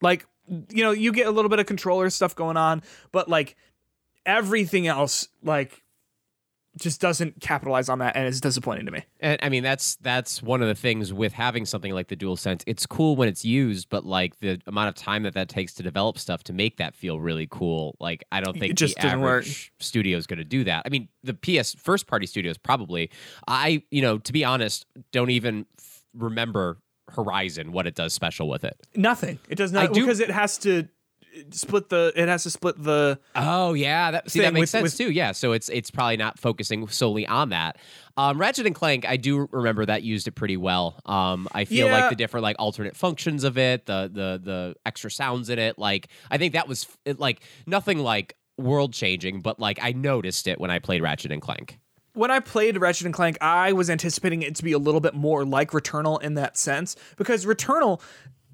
Like, 0.00 0.26
you 0.48 0.84
know, 0.84 0.90
you 0.92 1.12
get 1.12 1.26
a 1.26 1.30
little 1.30 1.48
bit 1.48 1.58
of 1.58 1.66
controller 1.66 2.10
stuff 2.10 2.34
going 2.34 2.56
on, 2.56 2.82
but 3.12 3.28
like 3.28 3.56
everything 4.24 4.86
else, 4.86 5.28
like, 5.42 5.82
just 6.76 7.00
doesn't 7.00 7.40
capitalize 7.40 7.88
on 7.88 8.00
that 8.00 8.16
and 8.16 8.26
it's 8.26 8.40
disappointing 8.40 8.84
to 8.86 8.92
me. 8.92 9.02
And 9.20 9.38
I 9.42 9.48
mean, 9.48 9.62
that's 9.62 9.96
that's 9.96 10.42
one 10.42 10.60
of 10.60 10.68
the 10.68 10.74
things 10.74 11.12
with 11.12 11.32
having 11.32 11.64
something 11.64 11.92
like 11.92 12.08
the 12.08 12.16
DualSense. 12.16 12.62
It's 12.66 12.84
cool 12.86 13.16
when 13.16 13.28
it's 13.28 13.44
used, 13.44 13.88
but 13.88 14.04
like 14.04 14.38
the 14.40 14.60
amount 14.66 14.88
of 14.88 14.94
time 14.94 15.22
that 15.22 15.34
that 15.34 15.48
takes 15.48 15.72
to 15.74 15.82
develop 15.82 16.18
stuff 16.18 16.44
to 16.44 16.52
make 16.52 16.76
that 16.76 16.94
feel 16.94 17.18
really 17.18 17.48
cool, 17.50 17.96
like 17.98 18.24
I 18.30 18.40
don't 18.40 18.58
think 18.58 18.74
just 18.74 18.96
the 19.00 19.06
work. 19.06 19.44
average 19.44 19.72
studio 19.80 20.18
is 20.18 20.26
going 20.26 20.38
to 20.38 20.44
do 20.44 20.64
that. 20.64 20.82
I 20.84 20.90
mean, 20.90 21.08
the 21.22 21.34
PS 21.34 21.74
first 21.74 22.06
party 22.06 22.26
studios 22.26 22.58
probably. 22.58 23.10
I, 23.48 23.82
you 23.90 24.02
know, 24.02 24.18
to 24.18 24.32
be 24.32 24.44
honest, 24.44 24.86
don't 25.12 25.30
even 25.30 25.66
f- 25.78 26.04
remember 26.14 26.78
Horizon 27.08 27.72
what 27.72 27.86
it 27.86 27.94
does 27.94 28.12
special 28.12 28.48
with 28.48 28.64
it. 28.64 28.76
Nothing. 28.94 29.38
It 29.48 29.54
does 29.56 29.74
I 29.74 29.84
not 29.84 29.92
do- 29.94 30.00
because 30.02 30.20
it 30.20 30.30
has 30.30 30.58
to 30.58 30.88
split 31.50 31.90
the 31.90 32.12
it 32.16 32.28
has 32.28 32.44
to 32.44 32.50
split 32.50 32.82
the 32.82 33.18
Oh 33.34 33.74
yeah, 33.74 34.10
that 34.10 34.30
see 34.30 34.40
that 34.40 34.54
makes 34.54 34.62
with- 34.62 34.70
sense 34.70 34.82
with- 34.84 34.96
too. 34.96 35.10
Yeah, 35.12 35.32
so 35.32 35.52
it's 35.52 35.68
it's 35.68 35.90
probably 35.90 36.16
not 36.16 36.38
focusing 36.38 36.88
solely 36.88 37.26
on 37.26 37.50
that. 37.50 37.76
Um, 38.16 38.40
Ratchet 38.40 38.64
and 38.66 38.74
Clank, 38.74 39.04
I 39.06 39.18
do 39.18 39.46
remember 39.52 39.84
that 39.84 40.02
used 40.02 40.26
it 40.26 40.30
pretty 40.32 40.56
well. 40.56 40.98
Um, 41.04 41.46
I 41.52 41.66
feel 41.66 41.88
Yeah. 41.88 41.98
like 42.00 42.10
the 42.10 42.16
different 42.16 42.42
like 42.42 42.56
alternate 42.58 42.96
functions 42.96 43.44
of 43.44 43.58
it, 43.58 43.84
the 43.86 44.10
the 44.12 44.40
the 44.42 44.74
extra 44.86 45.10
sounds 45.10 45.50
in 45.50 45.58
it, 45.58 45.78
like 45.78 46.08
I 46.30 46.38
think 46.38 46.54
that 46.54 46.68
was 46.68 46.86
it, 47.04 47.18
like 47.20 47.40
nothing 47.66 47.98
like 47.98 48.34
world 48.56 48.94
changing, 48.94 49.42
but 49.42 49.60
like 49.60 49.78
I 49.82 49.92
noticed 49.92 50.46
it 50.48 50.58
when 50.58 50.70
I 50.70 50.78
played 50.78 51.02
Ratchet 51.02 51.30
and 51.32 51.42
Clank. 51.42 51.78
When 52.16 52.30
I 52.30 52.40
played 52.40 52.76
Ratchet 52.78 53.04
and 53.06 53.14
Clank, 53.14 53.38
I 53.40 53.72
was 53.72 53.88
anticipating 53.90 54.42
it 54.42 54.54
to 54.56 54.64
be 54.64 54.72
a 54.72 54.78
little 54.78 55.00
bit 55.00 55.14
more 55.14 55.44
like 55.44 55.70
Returnal 55.70 56.20
in 56.22 56.34
that 56.34 56.56
sense 56.56 56.96
because 57.16 57.44
Returnal 57.46 58.00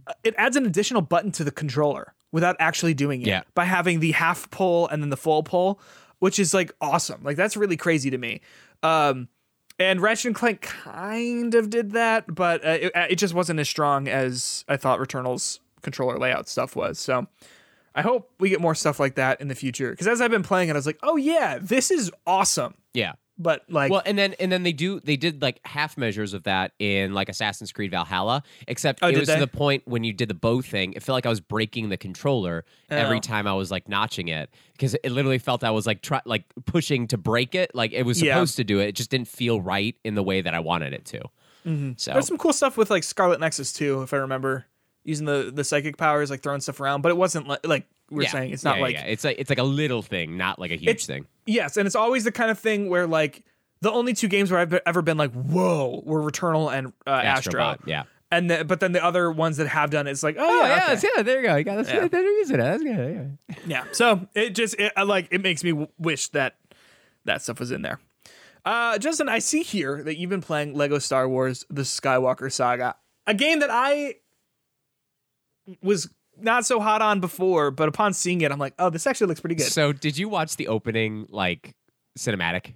uh, 0.06 0.12
it 0.24 0.34
adds 0.36 0.56
an 0.56 0.66
additional 0.66 1.00
button 1.00 1.30
to 1.32 1.44
the 1.44 1.50
controller 1.52 2.12
without 2.32 2.56
actually 2.58 2.94
doing 2.94 3.22
it 3.22 3.28
Yeah. 3.28 3.42
by 3.54 3.64
having 3.64 4.00
the 4.00 4.12
half 4.12 4.50
pull 4.50 4.88
and 4.88 5.02
then 5.02 5.10
the 5.10 5.16
full 5.16 5.42
pull, 5.42 5.80
which 6.18 6.38
is 6.38 6.52
like 6.52 6.72
awesome. 6.80 7.22
Like 7.22 7.36
that's 7.36 7.56
really 7.56 7.76
crazy 7.76 8.10
to 8.10 8.18
me. 8.18 8.40
Um, 8.82 9.28
and 9.78 10.00
Ratchet 10.00 10.26
and 10.26 10.34
Clank 10.34 10.60
kind 10.62 11.54
of 11.54 11.70
did 11.70 11.92
that, 11.92 12.32
but 12.32 12.64
uh, 12.64 12.78
it, 12.80 12.92
it 13.10 13.16
just 13.16 13.32
wasn't 13.34 13.60
as 13.60 13.68
strong 13.68 14.08
as 14.08 14.64
I 14.68 14.76
thought 14.76 14.98
Returnal's 14.98 15.60
controller 15.82 16.18
layout 16.18 16.48
stuff 16.48 16.74
was. 16.76 16.98
So 16.98 17.26
I 17.94 18.02
hope 18.02 18.30
we 18.40 18.48
get 18.48 18.60
more 18.60 18.74
stuff 18.74 18.98
like 19.00 19.14
that 19.16 19.40
in 19.40 19.48
the 19.48 19.54
future. 19.54 19.90
Because 19.90 20.06
as 20.08 20.20
I've 20.20 20.30
been 20.30 20.42
playing 20.42 20.68
it, 20.68 20.72
I 20.72 20.76
was 20.76 20.86
like, 20.86 20.98
oh 21.02 21.16
yeah, 21.16 21.58
this 21.60 21.90
is 21.90 22.10
awesome. 22.26 22.74
Yeah. 22.94 23.12
But 23.42 23.64
like, 23.68 23.90
Well, 23.90 24.02
and 24.06 24.16
then 24.16 24.34
and 24.38 24.52
then 24.52 24.62
they 24.62 24.72
do 24.72 25.00
they 25.00 25.16
did 25.16 25.42
like 25.42 25.60
half 25.66 25.96
measures 25.98 26.32
of 26.34 26.44
that 26.44 26.72
in 26.78 27.12
like 27.12 27.28
Assassin's 27.28 27.72
Creed 27.72 27.90
Valhalla, 27.90 28.42
except 28.68 29.00
Oh, 29.02 29.08
it 29.08 29.18
was 29.18 29.26
they? 29.28 29.34
to 29.34 29.40
the 29.40 29.46
point 29.46 29.82
when 29.86 30.04
you 30.04 30.12
did 30.12 30.28
the 30.28 30.34
bow 30.34 30.62
thing, 30.62 30.92
it 30.92 31.02
felt 31.02 31.14
like 31.14 31.26
I 31.26 31.28
was 31.30 31.40
breaking 31.40 31.88
the 31.88 31.96
controller 31.96 32.64
every 32.90 33.16
Oh. 33.18 33.20
time 33.20 33.46
I 33.46 33.54
was 33.54 33.70
like 33.70 33.88
notching 33.88 34.28
it 34.28 34.48
because 34.72 34.94
it 34.94 35.10
literally 35.10 35.38
felt 35.38 35.64
I 35.64 35.70
was 35.70 35.86
like 35.86 36.02
try, 36.02 36.20
like 36.24 36.44
pushing 36.66 37.08
to 37.08 37.18
break 37.18 37.54
it, 37.54 37.74
like 37.74 37.92
it 37.92 38.04
was 38.04 38.22
Yeah. 38.22 38.34
supposed 38.34 38.56
to 38.56 38.64
do 38.64 38.78
it. 38.80 38.86
It 38.88 38.94
just 38.94 39.10
didn't 39.10 39.28
feel 39.28 39.60
right 39.60 39.96
in 40.04 40.14
the 40.14 40.22
way 40.22 40.40
that 40.40 40.54
I 40.54 40.60
wanted 40.60 40.92
it 40.92 41.04
to. 41.06 41.18
Mm-hmm. 41.66 41.92
So 41.96 42.12
There's 42.12 42.26
some 42.26 42.38
cool 42.38 42.52
stuff 42.52 42.76
with 42.76 42.90
like 42.90 43.02
Scarlet 43.04 43.40
Nexus 43.40 43.72
too, 43.72 44.02
if 44.02 44.12
I 44.12 44.18
remember, 44.18 44.66
using 45.04 45.26
the 45.26 45.50
the 45.54 45.64
psychic 45.64 45.96
powers, 45.96 46.30
like 46.30 46.42
throwing 46.42 46.60
stuff 46.60 46.80
around. 46.80 47.02
But 47.02 47.10
it 47.10 47.16
wasn't 47.16 47.48
like 47.48 47.66
like 47.66 47.86
we're 48.12 48.22
yeah. 48.22 48.30
saying, 48.30 48.52
it's 48.52 48.64
not 48.64 48.76
Yeah, 48.76 48.82
like 48.82 48.94
yeah. 48.94 49.04
it's 49.06 49.24
like 49.24 49.36
it's 49.38 49.50
like 49.50 49.58
a 49.58 49.62
little 49.64 50.02
thing, 50.02 50.36
not 50.36 50.58
like 50.58 50.70
a 50.70 50.76
huge 50.76 51.06
thing. 51.06 51.26
yes, 51.46 51.76
and 51.76 51.86
it's 51.86 51.96
always 51.96 52.24
the 52.24 52.32
kind 52.32 52.50
of 52.50 52.58
thing 52.58 52.88
where 52.88 53.06
like 53.06 53.44
the 53.80 53.90
only 53.90 54.12
two 54.14 54.28
games 54.28 54.50
where 54.50 54.60
I've 54.60 54.72
ever 54.86 55.02
been 55.02 55.16
like, 55.16 55.32
whoa, 55.32 56.02
were 56.04 56.20
Returnal 56.22 56.72
and 56.72 56.92
uh, 57.06 57.10
Astro. 57.10 57.60
Astrobot, 57.60 57.86
yeah. 57.86 58.04
And 58.30 58.48
the, 58.50 58.64
but 58.64 58.80
then 58.80 58.92
the 58.92 59.04
other 59.04 59.30
ones 59.30 59.58
that 59.58 59.66
have 59.68 59.90
done 59.90 60.06
it, 60.06 60.12
it's 60.12 60.22
like, 60.22 60.36
oh, 60.38 60.46
Oh 60.48 60.62
yeah, 60.66 60.88
yeah, 60.88 60.96
okay. 60.96 61.08
yeah, 61.16 61.22
there 61.22 61.40
you 61.42 61.46
go. 61.48 61.56
You 61.56 61.64
got 61.64 61.76
that's 61.76 61.90
Yeah. 61.92 62.08
they're 62.08 62.22
using 62.22 62.60
it. 62.60 62.62
That's 62.62 62.82
good. 62.82 63.38
Yeah. 63.48 63.56
yeah. 63.66 63.84
So 63.92 64.26
it 64.34 64.54
just 64.54 64.76
it, 64.78 64.92
like 65.04 65.28
it 65.30 65.42
makes 65.42 65.62
me 65.64 65.70
w- 65.70 65.88
wish 65.98 66.28
that 66.28 66.54
that 67.24 67.42
stuff 67.42 67.58
was 67.60 67.70
in 67.72 67.82
there. 67.82 67.98
Uh, 68.64 68.96
Justin, 68.98 69.28
I 69.28 69.40
see 69.40 69.62
here 69.62 70.02
that 70.04 70.16
you've 70.16 70.30
been 70.30 70.40
playing 70.40 70.74
Lego 70.74 70.98
Star 70.98 71.28
Wars: 71.28 71.66
The 71.68 71.82
Skywalker 71.82 72.50
Saga, 72.50 72.94
a 73.26 73.34
game 73.34 73.58
that 73.58 73.70
I 73.70 74.14
was 75.82 76.08
not 76.42 76.66
so 76.66 76.80
hot 76.80 77.02
on 77.02 77.20
before, 77.20 77.70
but 77.70 77.88
upon 77.88 78.12
seeing 78.12 78.40
it, 78.40 78.52
I'm 78.52 78.58
like, 78.58 78.74
oh, 78.78 78.90
this 78.90 79.06
actually 79.06 79.28
looks 79.28 79.40
pretty 79.40 79.54
good. 79.56 79.66
So 79.66 79.92
did 79.92 80.18
you 80.18 80.28
watch 80.28 80.56
the 80.56 80.68
opening 80.68 81.26
like 81.30 81.74
cinematic? 82.18 82.74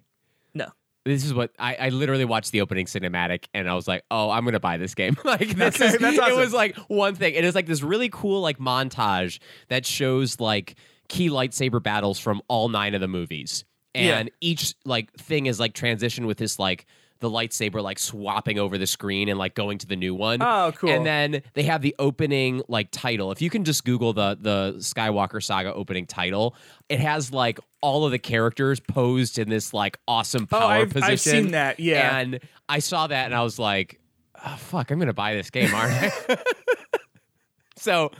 no, 0.55 0.69
this 1.05 1.25
is 1.25 1.35
what 1.35 1.53
I, 1.59 1.75
I 1.75 1.89
literally 1.91 2.25
watched 2.25 2.53
the 2.53 2.61
opening 2.63 2.87
cinematic 2.87 3.45
and 3.55 3.69
I 3.69 3.75
was 3.75 3.87
like, 3.87 4.05
oh, 4.11 4.31
I'm 4.31 4.45
gonna 4.45 4.61
buy 4.61 4.77
this 4.77 4.95
game. 4.95 5.17
like 5.25 5.49
this 5.51 5.77
Okay, 5.77 5.87
is 5.87 5.99
that's 5.99 6.17
it 6.19 6.37
was 6.37 6.53
like 6.53 6.77
one 6.89 7.15
thing. 7.15 7.35
It 7.35 7.45
is 7.45 7.55
like 7.55 7.67
this 7.67 7.83
really 7.83 8.09
cool 8.09 8.41
like 8.41 8.59
montage 8.59 9.39
that 9.69 9.85
shows 9.87 10.41
like 10.41 10.77
key 11.09 11.29
lightsaber 11.31 11.83
battles 11.83 12.19
from 12.19 12.43
all 12.49 12.69
nine 12.69 12.95
of 12.95 13.01
the 13.01 13.09
movies. 13.09 13.65
Yeah. 13.95 14.19
And 14.19 14.31
each 14.41 14.75
like 14.85 15.13
thing 15.15 15.47
is 15.47 15.59
like 15.61 15.73
transition 15.73 16.27
with 16.27 16.39
this 16.39 16.59
like 16.59 16.87
the 17.21 17.31
lightsaber 17.31 17.83
like 17.83 17.99
swapping 17.99 18.59
over 18.59 18.77
the 18.79 18.87
screen 18.87 19.29
and 19.29 19.39
like 19.39 19.55
going 19.55 19.79
to 19.79 19.87
the 19.87 19.97
new 19.97 20.15
one. 20.15 20.43
Oh, 20.43 20.73
cool. 20.77 20.91
And 20.91 21.07
then 21.07 21.43
they 21.55 21.63
have 21.65 21.83
the 21.83 21.95
opening 21.99 22.63
like 22.69 22.89
title. 22.91 23.33
If 23.33 23.41
you 23.41 23.51
can 23.51 23.65
just 23.65 23.85
Google 23.85 24.13
the 24.13 24.37
the 24.41 24.75
Skywalker 24.79 25.43
Saga 25.43 25.73
opening 25.75 26.07
title, 26.07 26.55
it 26.89 27.01
has 27.01 27.33
like 27.33 27.59
all 27.81 28.05
of 28.05 28.11
the 28.13 28.19
characters 28.19 28.81
posed 28.81 29.39
in 29.39 29.49
this 29.49 29.73
like 29.73 29.99
awesome 30.09 30.47
power 30.47 30.63
Oh, 30.63 30.67
I've, 30.83 30.91
position. 30.91 31.11
I've 31.13 31.21
seen 31.21 31.51
that. 31.53 31.81
Yeah. 31.81 32.19
And 32.19 32.41
I 32.69 32.81
saw 32.81 33.07
that 33.07 33.27
and 33.27 33.35
I 33.35 33.43
was 33.43 33.59
like, 33.59 34.01
oh, 34.45 34.57
fuck, 34.57 34.91
I'm 34.91 34.99
gonna 34.99 35.13
buy 35.13 35.35
this 35.35 35.51
game, 35.51 35.75
aren't 35.75 35.95
I? 35.95 36.37
so 37.77 38.11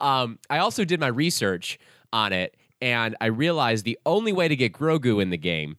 um, 0.00 0.38
I 0.50 0.58
also 0.58 0.84
did 0.84 1.00
my 1.00 1.06
research 1.06 1.78
on 2.12 2.32
it 2.32 2.56
and 2.80 3.16
I 3.20 3.26
realized 3.26 3.84
the 3.84 3.98
only 4.04 4.32
way 4.32 4.48
to 4.48 4.56
get 4.56 4.72
Grogu 4.72 5.22
in 5.22 5.30
the 5.30 5.38
game 5.38 5.76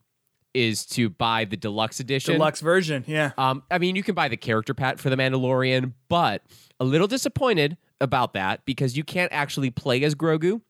is 0.56 0.86
to 0.86 1.08
buy 1.10 1.44
the 1.44 1.56
deluxe 1.56 2.00
edition. 2.00 2.34
Deluxe 2.34 2.60
version. 2.60 3.04
Yeah. 3.06 3.32
Um, 3.38 3.62
I 3.70 3.78
mean, 3.78 3.94
you 3.96 4.02
can 4.02 4.14
buy 4.14 4.28
the 4.28 4.36
character 4.36 4.74
pat 4.74 4.98
for 4.98 5.10
the 5.10 5.16
Mandalorian, 5.16 5.92
but 6.08 6.42
a 6.80 6.84
little 6.84 7.06
disappointed 7.06 7.76
about 8.00 8.32
that 8.34 8.64
because 8.64 8.96
you 8.96 9.04
can't 9.04 9.32
actually 9.32 9.70
play 9.70 10.02
as 10.04 10.14
Grogu. 10.14 10.60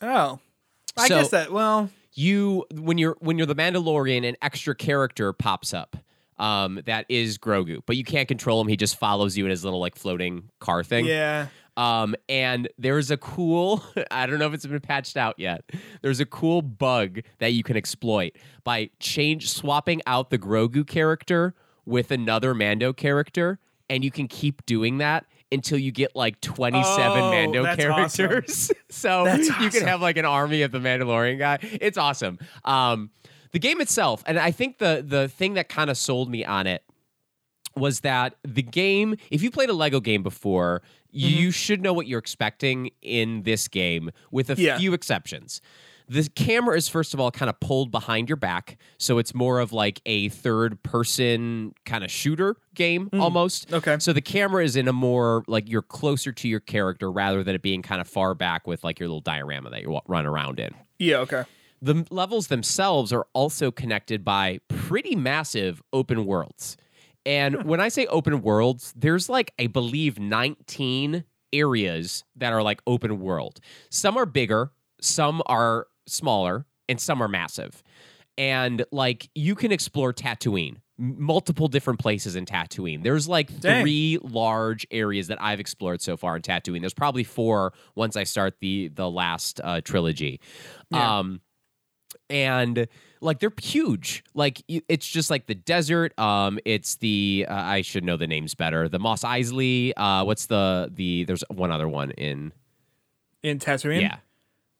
Oh. 0.00 0.38
I 0.96 1.08
So- 1.08 1.16
guess 1.18 1.28
that. 1.30 1.52
Well. 1.52 1.90
You 2.14 2.66
when 2.74 2.98
you're 2.98 3.16
when 3.20 3.38
you're 3.38 3.46
the 3.46 3.54
Mandalorian, 3.54 4.28
an 4.28 4.36
extra 4.42 4.74
character 4.74 5.32
pops 5.32 5.72
up. 5.72 5.96
Um, 6.38 6.78
that 6.84 7.06
is 7.08 7.38
Grogu, 7.38 7.80
but 7.86 7.96
you 7.96 8.04
can't 8.04 8.28
control 8.28 8.60
him. 8.60 8.68
He 8.68 8.76
just 8.76 8.98
follows 8.98 9.38
you 9.38 9.44
in 9.46 9.50
his 9.50 9.64
little 9.64 9.80
like 9.80 9.96
floating 9.96 10.50
car 10.60 10.84
thing. 10.84 11.06
Yeah. 11.06 11.46
Um, 11.76 12.14
and 12.28 12.68
there's 12.78 13.10
a 13.10 13.16
cool, 13.16 13.82
I 14.10 14.26
don't 14.26 14.38
know 14.38 14.46
if 14.46 14.54
it's 14.54 14.66
been 14.66 14.80
patched 14.80 15.16
out 15.16 15.38
yet. 15.38 15.64
There's 16.02 16.20
a 16.20 16.26
cool 16.26 16.60
bug 16.62 17.20
that 17.38 17.52
you 17.54 17.62
can 17.62 17.76
exploit 17.76 18.32
by 18.64 18.90
change 19.00 19.50
swapping 19.50 20.02
out 20.06 20.30
the 20.30 20.38
Grogu 20.38 20.86
character 20.86 21.54
with 21.86 22.10
another 22.10 22.54
Mando 22.54 22.92
character, 22.92 23.58
and 23.88 24.04
you 24.04 24.10
can 24.10 24.28
keep 24.28 24.64
doing 24.66 24.98
that 24.98 25.24
until 25.50 25.78
you 25.78 25.90
get 25.92 26.14
like 26.14 26.40
27 26.40 26.84
Oh, 27.22 27.30
Mando 27.30 27.62
that's 27.62 27.84
awesome. 27.84 28.28
characters. 28.28 28.70
so 28.90 29.24
That's 29.24 29.48
you 29.60 29.70
can 29.70 29.86
have 29.86 30.00
like 30.00 30.16
an 30.16 30.24
army 30.24 30.62
of 30.62 30.72
the 30.72 30.78
Mandalorian 30.78 31.38
guy. 31.38 31.58
It's 31.62 31.98
awesome. 31.98 32.38
Um, 32.64 33.10
the 33.52 33.58
game 33.58 33.80
itself, 33.82 34.22
and 34.26 34.38
I 34.38 34.50
think 34.50 34.78
the 34.78 35.04
the 35.06 35.28
thing 35.28 35.54
that 35.54 35.68
kind 35.68 35.90
of 35.90 35.98
sold 35.98 36.30
me 36.30 36.42
on 36.44 36.66
it 36.66 36.82
was 37.76 38.00
that 38.00 38.34
the 38.46 38.62
game, 38.62 39.16
if 39.30 39.42
you 39.42 39.50
played 39.50 39.68
a 39.68 39.74
Lego 39.74 40.00
game 40.00 40.22
before, 40.22 40.82
Mm-hmm. 41.14 41.28
you 41.28 41.50
should 41.50 41.82
know 41.82 41.92
what 41.92 42.06
you're 42.06 42.18
expecting 42.18 42.90
in 43.02 43.42
this 43.42 43.68
game, 43.68 44.10
with 44.30 44.50
a 44.50 44.54
Yeah. 44.56 44.78
few 44.78 44.94
exceptions. 44.94 45.60
The 46.08 46.28
camera 46.34 46.76
is 46.76 46.88
first 46.88 47.14
of 47.14 47.20
all 47.20 47.30
kind 47.30 47.48
of 47.48 47.58
pulled 47.60 47.90
behind 47.90 48.28
your 48.28 48.36
back, 48.36 48.76
so 48.98 49.18
it's 49.18 49.34
more 49.34 49.60
of 49.60 49.72
like 49.72 50.00
a 50.04 50.28
third 50.30 50.82
person 50.82 51.74
kind 51.86 52.02
of 52.04 52.10
shooter 52.10 52.56
game 52.74 53.08
mm. 53.10 53.20
almost. 53.20 53.72
Okay. 53.72 53.96
So 53.98 54.12
the 54.12 54.20
camera 54.20 54.64
is 54.64 54.74
in 54.76 54.88
a 54.88 54.92
more 54.92 55.44
like 55.46 55.70
you're 55.70 55.80
closer 55.80 56.32
to 56.32 56.48
your 56.48 56.60
character 56.60 57.10
rather 57.10 57.42
than 57.44 57.54
it 57.54 57.62
being 57.62 57.82
kind 57.82 58.00
of 58.00 58.08
far 58.08 58.34
back 58.34 58.66
with 58.66 58.84
like 58.84 58.98
your 58.98 59.08
little 59.08 59.20
diorama 59.20 59.70
that 59.70 59.82
you 59.82 59.98
run 60.06 60.26
around 60.26 60.60
in. 60.60 60.74
Yeah. 60.98 61.18
Okay. 61.18 61.44
The 61.80 62.06
levels 62.10 62.48
themselves 62.48 63.12
are 63.12 63.26
also 63.32 63.70
connected 63.70 64.24
by 64.24 64.60
pretty 64.68 65.16
massive 65.16 65.82
open 65.92 66.26
worlds. 66.26 66.76
And 67.24 67.64
when 67.64 67.80
I 67.80 67.88
say 67.88 68.06
open 68.06 68.42
worlds, 68.42 68.92
there's 68.96 69.28
like, 69.28 69.52
I 69.58 69.66
believe, 69.66 70.18
19 70.18 71.24
areas 71.52 72.24
that 72.36 72.52
are 72.52 72.62
like 72.62 72.80
open 72.86 73.20
world. 73.20 73.60
Some 73.90 74.16
are 74.16 74.26
bigger, 74.26 74.72
some 75.00 75.42
are 75.46 75.86
smaller, 76.06 76.66
and 76.88 77.00
some 77.00 77.22
are 77.22 77.28
massive. 77.28 77.82
And 78.38 78.84
like, 78.90 79.28
you 79.34 79.54
can 79.54 79.72
explore 79.72 80.12
Tatooine, 80.12 80.78
multiple 80.98 81.68
different 81.68 82.00
places 82.00 82.34
in 82.34 82.46
Tatooine. 82.46 83.02
There's 83.02 83.28
like 83.28 83.48
Dang. 83.60 83.82
three 83.82 84.18
large 84.22 84.86
areas 84.90 85.28
that 85.28 85.40
I've 85.40 85.60
explored 85.60 86.00
so 86.00 86.16
far 86.16 86.36
in 86.36 86.42
Tatooine. 86.42 86.80
There's 86.80 86.94
probably 86.94 87.24
four 87.24 87.72
once 87.94 88.16
I 88.16 88.24
start 88.24 88.56
the 88.60 88.88
the 88.88 89.08
last 89.08 89.60
uh, 89.62 89.80
trilogy. 89.82 90.40
Yeah. 90.90 91.18
Um, 91.18 91.40
and 92.30 92.88
like 93.22 93.38
they're 93.38 93.52
huge. 93.62 94.22
Like 94.34 94.62
it's 94.68 95.06
just 95.06 95.30
like 95.30 95.46
the 95.46 95.54
desert. 95.54 96.18
Um, 96.18 96.58
it's 96.64 96.96
the 96.96 97.46
uh, 97.48 97.54
I 97.54 97.82
should 97.82 98.04
know 98.04 98.16
the 98.16 98.26
names 98.26 98.54
better. 98.54 98.88
The 98.88 98.98
Mos 98.98 99.22
Eisley. 99.22 99.92
Uh, 99.96 100.24
what's 100.24 100.46
the 100.46 100.90
the? 100.94 101.24
There's 101.24 101.44
one 101.48 101.70
other 101.70 101.88
one 101.88 102.10
in. 102.12 102.52
In 103.42 103.58
Tatooine. 103.58 104.02
Yeah, 104.02 104.16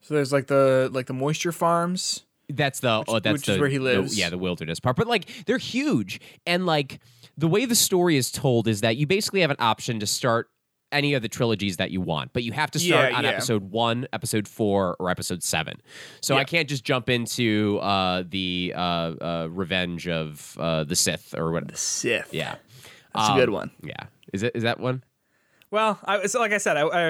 So 0.03 0.15
there's 0.15 0.33
like 0.33 0.47
the 0.47 0.89
like 0.93 1.07
the 1.07 1.13
moisture 1.15 1.51
farms. 1.53 2.25
that's 2.49 2.81
the 2.81 3.03
oh 3.09 3.19
that's 3.19 3.33
which 3.33 3.49
is 3.49 3.55
the, 3.57 3.61
where 3.61 3.69
he 3.71 3.79
the- 3.79 3.85
lives. 3.85 4.19
yeah, 4.19 4.29
the 4.31 4.39
wilderness 4.39 4.79
part. 4.81 4.97
But 4.97 5.07
like 5.07 5.29
they're 5.47 5.59
huge, 5.59 6.21
and 6.47 6.67
like 6.67 7.01
the 7.37 7.49
way 7.49 7.65
the 7.65 7.75
story 7.75 8.17
is 8.17 8.31
told 8.31 8.69
is 8.69 8.81
that 8.83 8.97
you 8.97 9.07
basically 9.07 9.41
have 9.41 9.51
an 9.51 9.57
option 9.59 9.99
to 10.01 10.07
start 10.07 10.51
any 10.93 11.15
of 11.15 11.23
the 11.23 11.29
trilogies 11.29 11.79
that 11.79 11.91
you 11.91 12.01
want, 12.01 12.33
but 12.33 12.43
you 12.45 12.53
have 12.53 12.71
to 12.73 12.79
start 12.79 13.11
Yeah, 13.13 13.19
on 13.19 13.25
yeah. 13.25 13.31
episode 13.31 13.71
one, 13.71 14.07
episode 14.13 14.47
four, 14.47 14.97
or 15.01 15.11
episode 15.11 15.43
seven. 15.43 15.81
So 16.21 16.37
I 16.37 16.45
can't 16.45 16.69
just 16.69 16.85
jump 16.85 17.09
into 17.11 17.79
uh, 17.81 18.25
the 18.29 18.73
uh, 18.77 18.81
uh, 18.81 19.49
Revenge 19.51 20.07
of 20.09 20.57
uh, 20.61 20.85
the 20.85 20.95
Sith 20.97 21.35
or 21.37 21.51
what. 21.53 21.69
The 21.69 21.77
Sith. 21.77 22.33
Yeah, 22.33 22.57
That's 23.15 23.29
Um, 23.31 23.37
a 23.37 23.41
good 23.41 23.51
one. 23.51 23.71
Yeah, 23.83 23.95
is 24.33 24.43
it 24.43 24.53
is 24.55 24.63
that 24.63 24.79
one? 24.81 25.03
Well, 25.71 25.99
I, 26.05 26.27
so 26.27 26.39
like 26.41 26.53
I 26.53 26.59
said, 26.59 26.77
I, 26.77 26.83
I, 26.83 27.03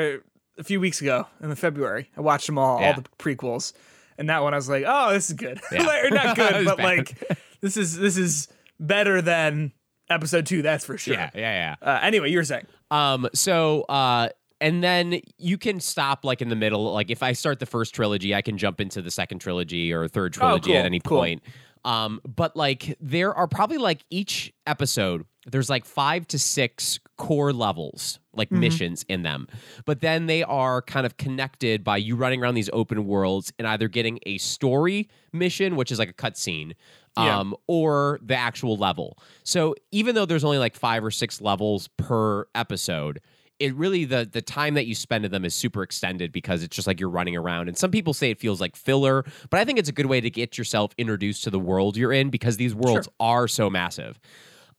a 0.59 0.63
few 0.63 0.79
weeks 0.81 1.01
ago 1.01 1.27
in 1.41 1.49
the 1.51 1.57
February, 1.57 2.11
I 2.17 2.21
watched 2.21 2.47
them 2.47 2.59
all, 2.59 2.81
Yeah. 2.81 2.95
all 2.95 3.03
the 3.03 3.09
prequels, 3.19 3.73
and 4.19 4.29
that 4.31 4.43
one 4.43 4.55
I 4.55 4.57
was 4.57 4.69
like, 4.69 4.85
oh, 4.87 5.13
this 5.13 5.29
is 5.31 5.35
good. 5.37 5.61
Yeah. 5.73 5.83
Like, 5.87 6.05
or 6.05 6.11
not 6.11 6.37
good, 6.37 6.65
but 6.65 6.77
bad. 6.77 6.85
like 6.85 7.39
this 7.61 7.77
is 7.77 7.97
this 7.99 8.17
is 8.17 8.49
better 8.79 9.21
than 9.23 9.73
episode 10.11 10.47
two. 10.47 10.63
That's 10.63 10.85
for 10.85 10.97
sure. 10.99 11.15
Yeah, 11.15 11.31
yeah, 11.35 11.77
yeah. 11.81 11.89
Uh, 11.89 11.99
anyway, 12.03 12.31
you 12.31 12.39
were 12.39 12.45
saying. 12.45 12.67
Um, 12.93 13.29
so 13.35 13.83
uh 13.89 14.29
and 14.61 14.85
then 14.85 15.21
you 15.39 15.59
can 15.59 15.81
stop 15.81 16.25
like 16.25 16.41
in 16.41 16.49
the 16.49 16.55
middle. 16.55 16.93
Like 16.93 17.11
if 17.11 17.21
I 17.23 17.33
start 17.33 17.59
the 17.59 17.67
first 17.67 17.95
trilogy, 17.97 18.33
I 18.33 18.43
can 18.43 18.57
jump 18.59 18.81
into 18.81 19.03
the 19.03 19.11
second 19.11 19.41
trilogy 19.41 19.93
or 19.93 20.07
third 20.07 20.33
trilogy 20.35 20.71
cool, 20.71 20.79
at 20.79 20.87
any 20.87 21.01
cool. 21.01 21.19
point. 21.19 21.43
Um, 21.85 22.21
but 22.25 22.55
like 22.55 22.97
there 23.01 23.35
are 23.35 23.49
probably 23.49 23.79
like 23.79 24.05
each 24.09 24.53
episode, 24.69 25.25
there's 25.51 25.69
like 25.69 25.85
five 25.85 26.29
to 26.29 26.39
six 26.39 27.01
core 27.17 27.53
levels, 27.53 28.21
like 28.35 28.51
Mm-hmm. 28.51 28.61
missions 28.61 29.05
in 29.09 29.25
them. 29.25 29.49
But 29.85 30.01
then 30.01 30.27
they 30.27 30.45
are 30.45 30.81
kind 30.81 31.07
of 31.07 31.17
connected 31.17 31.83
by 31.83 31.97
you 31.97 32.15
running 32.15 32.41
around 32.41 32.55
these 32.55 32.71
open 32.73 33.05
worlds 33.05 33.53
and 33.59 33.67
either 33.67 33.89
getting 33.89 34.21
a 34.27 34.39
story 34.39 35.09
mission, 35.33 35.75
which 35.75 35.91
is 35.91 35.99
like 35.99 36.11
a 36.11 36.13
cutscene, 36.15 36.75
Yeah. 37.17 37.41
um, 37.41 37.55
or 37.67 38.19
the 38.23 38.37
actual 38.37 38.77
level. 38.77 39.19
So 39.45 39.75
even 39.91 40.15
though 40.15 40.25
there's 40.25 40.45
only 40.45 40.59
like 40.59 40.75
five 40.75 41.05
or 41.05 41.11
six 41.11 41.41
levels 41.41 41.89
per 41.99 42.47
episode, 42.55 43.21
it 43.59 43.75
really 43.75 44.05
the 44.05 44.29
the 44.31 44.43
time 44.43 44.75
that 44.75 44.87
you 44.87 44.95
spend 44.95 45.25
in 45.25 45.31
them 45.31 45.45
is 45.45 45.55
super 45.55 45.83
extended 45.83 46.33
because 46.33 46.63
it's 46.63 46.75
just 46.75 46.87
like 46.87 46.99
you're 46.99 47.11
running 47.11 47.37
around. 47.37 47.69
And 47.69 47.77
some 47.77 47.91
people 47.91 48.15
say 48.15 48.31
it 48.31 48.41
feels 48.41 48.61
like 48.61 48.77
filler, 48.77 49.25
but 49.51 49.61
I 49.61 49.65
think 49.65 49.79
it's 49.79 49.89
a 49.89 49.93
good 49.93 50.07
way 50.07 50.21
to 50.21 50.31
get 50.31 50.59
yourself 50.59 50.93
introduced 50.99 51.45
to 51.45 51.51
the 51.51 51.61
world 51.61 51.97
you're 51.97 52.13
in 52.13 52.31
because 52.31 52.57
these 52.57 52.75
worlds 52.75 53.09
are 53.21 53.47
so 53.47 53.71
massive. 53.71 54.19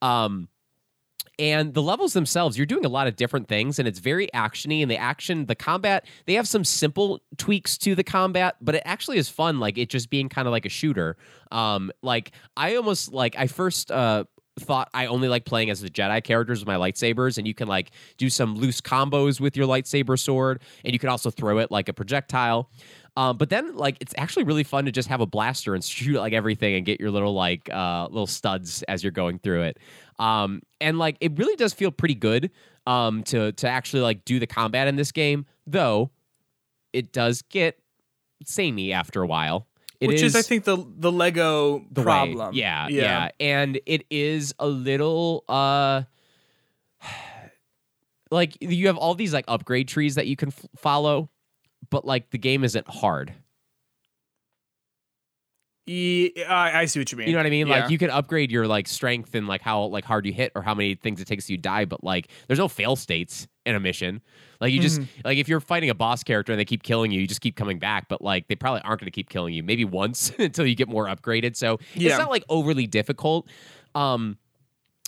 Um, 0.01 0.49
and 1.39 1.73
the 1.73 1.81
levels 1.81 2.13
themselves, 2.13 2.57
you're 2.57 2.65
doing 2.65 2.85
a 2.85 2.89
lot 2.89 3.07
of 3.07 3.15
different 3.15 3.47
things, 3.47 3.79
and 3.79 3.87
it's 3.87 3.99
very 3.99 4.29
actiony. 4.33 4.81
And 4.81 4.91
the 4.91 4.97
action, 4.97 5.45
the 5.45 5.55
combat, 5.55 6.05
they 6.25 6.33
have 6.35 6.47
some 6.47 6.63
simple 6.63 7.21
tweaks 7.37 7.77
to 7.79 7.95
the 7.95 8.03
combat, 8.03 8.55
but 8.61 8.75
it 8.75 8.83
actually 8.85 9.17
is 9.17 9.29
fun. 9.29 9.59
Like 9.59 9.77
it 9.77 9.89
just 9.89 10.09
being 10.09 10.29
kind 10.29 10.47
of 10.47 10.51
like 10.51 10.65
a 10.65 10.69
shooter. 10.69 11.17
Um, 11.51 11.91
like 12.01 12.31
I 12.55 12.75
almost 12.75 13.13
like 13.13 13.35
I 13.37 13.47
first 13.47 13.91
uh 13.91 14.25
thought 14.59 14.89
I 14.93 15.07
only 15.07 15.27
like 15.27 15.45
playing 15.45 15.71
as 15.71 15.81
the 15.81 15.89
Jedi 15.89 16.23
characters 16.23 16.59
with 16.59 16.67
my 16.67 16.75
lightsabers, 16.75 17.37
and 17.37 17.47
you 17.47 17.53
can 17.53 17.67
like 17.67 17.91
do 18.17 18.29
some 18.29 18.55
loose 18.55 18.81
combos 18.81 19.39
with 19.39 19.57
your 19.57 19.67
lightsaber 19.67 20.19
sword, 20.19 20.61
and 20.83 20.93
you 20.93 20.99
can 20.99 21.09
also 21.09 21.31
throw 21.31 21.57
it 21.57 21.71
like 21.71 21.89
a 21.89 21.93
projectile. 21.93 22.69
Um, 23.15 23.37
but 23.37 23.49
then, 23.49 23.75
like, 23.75 23.97
it's 24.01 24.13
actually 24.17 24.43
really 24.43 24.63
fun 24.63 24.85
to 24.85 24.91
just 24.91 25.07
have 25.09 25.21
a 25.21 25.27
blaster 25.27 25.75
and 25.75 25.83
shoot 25.83 26.17
like 26.17 26.33
everything 26.33 26.73
and 26.73 26.85
get 26.85 26.99
your 26.99 27.11
little 27.11 27.33
like 27.33 27.69
uh, 27.71 28.07
little 28.09 28.27
studs 28.27 28.81
as 28.83 29.03
you're 29.03 29.11
going 29.11 29.37
through 29.39 29.63
it. 29.63 29.77
Um, 30.19 30.61
and 30.79 30.97
like, 30.99 31.17
it 31.21 31.37
really 31.37 31.55
does 31.55 31.73
feel 31.73 31.91
pretty 31.91 32.15
good 32.15 32.51
um, 32.85 33.23
to 33.23 33.51
to 33.53 33.67
actually 33.67 34.01
like 34.01 34.25
do 34.25 34.39
the 34.39 34.47
combat 34.47 34.87
in 34.87 34.95
this 34.95 35.11
game, 35.11 35.45
though 35.65 36.11
it 36.91 37.11
does 37.11 37.41
get 37.41 37.79
samey 38.45 38.93
after 38.93 39.21
a 39.21 39.27
while. 39.27 39.67
It 39.99 40.07
Which 40.07 40.21
is, 40.21 40.35
I 40.35 40.41
think, 40.41 40.65
the 40.65 40.85
the 40.97 41.11
Lego 41.11 41.85
the 41.91 42.03
problem. 42.03 42.53
Yeah, 42.53 42.87
yeah, 42.87 43.29
and 43.39 43.79
it 43.85 44.05
is 44.09 44.53
a 44.59 44.67
little 44.67 45.43
uh 45.47 46.03
like 48.31 48.57
you 48.61 48.87
have 48.87 48.97
all 48.97 49.15
these 49.15 49.33
like 49.33 49.45
upgrade 49.47 49.87
trees 49.87 50.15
that 50.15 50.27
you 50.27 50.35
can 50.35 50.49
f- 50.49 50.65
follow, 50.75 51.29
but 51.89 52.05
like 52.05 52.31
the 52.31 52.37
game 52.37 52.63
isn't 52.63 52.87
hard. 52.87 53.33
Yeah, 55.85 56.29
I, 56.47 56.81
I 56.81 56.85
see 56.85 56.99
what 56.99 57.11
you 57.11 57.17
mean. 57.17 57.27
You 57.27 57.33
know 57.33 57.39
what 57.39 57.45
I 57.45 57.49
mean? 57.49 57.67
Yeah. 57.67 57.81
Like 57.81 57.89
you 57.89 57.97
can 57.97 58.09
upgrade 58.09 58.51
your 58.51 58.67
like 58.67 58.87
strength 58.87 59.35
and 59.35 59.47
like 59.47 59.61
how 59.61 59.83
like 59.85 60.05
hard 60.05 60.25
you 60.25 60.31
hit 60.31 60.51
or 60.55 60.61
how 60.61 60.73
many 60.73 60.95
things 60.95 61.19
it 61.19 61.25
takes 61.27 61.49
you 61.49 61.57
die, 61.57 61.83
but 61.85 62.03
like 62.03 62.29
there's 62.47 62.59
no 62.59 62.69
fail 62.69 62.95
states 62.95 63.47
in 63.65 63.75
a 63.75 63.79
mission. 63.81 64.21
Like 64.61 64.71
you 64.71 64.79
just 64.79 65.01
Mm-hmm. 65.01 65.21
like 65.25 65.37
if 65.37 65.49
you're 65.49 65.59
fighting 65.59 65.89
a 65.89 65.93
boss 65.95 66.23
character 66.23 66.53
and 66.53 66.59
they 66.59 66.63
keep 66.65 66.83
killing 66.83 67.11
you, 67.11 67.19
you 67.19 67.27
just 67.27 67.41
keep 67.41 67.57
coming 67.57 67.79
back. 67.79 68.07
But 68.07 68.21
like 68.21 68.47
they 68.47 68.55
probably 68.55 68.81
aren't 68.83 69.01
going 69.01 69.07
to 69.07 69.11
keep 69.15 69.29
killing 69.29 69.53
you. 69.53 69.61
Maybe 69.61 69.83
once 69.83 70.31
until 70.39 70.65
you 70.65 70.75
get 70.75 70.87
more 70.87 71.07
upgraded. 71.07 71.55
So 71.57 71.79
Yeah. 71.95 72.11
it's 72.11 72.19
not 72.19 72.29
like 72.29 72.45
overly 72.47 72.87
difficult. 72.87 73.49
Um, 73.93 74.37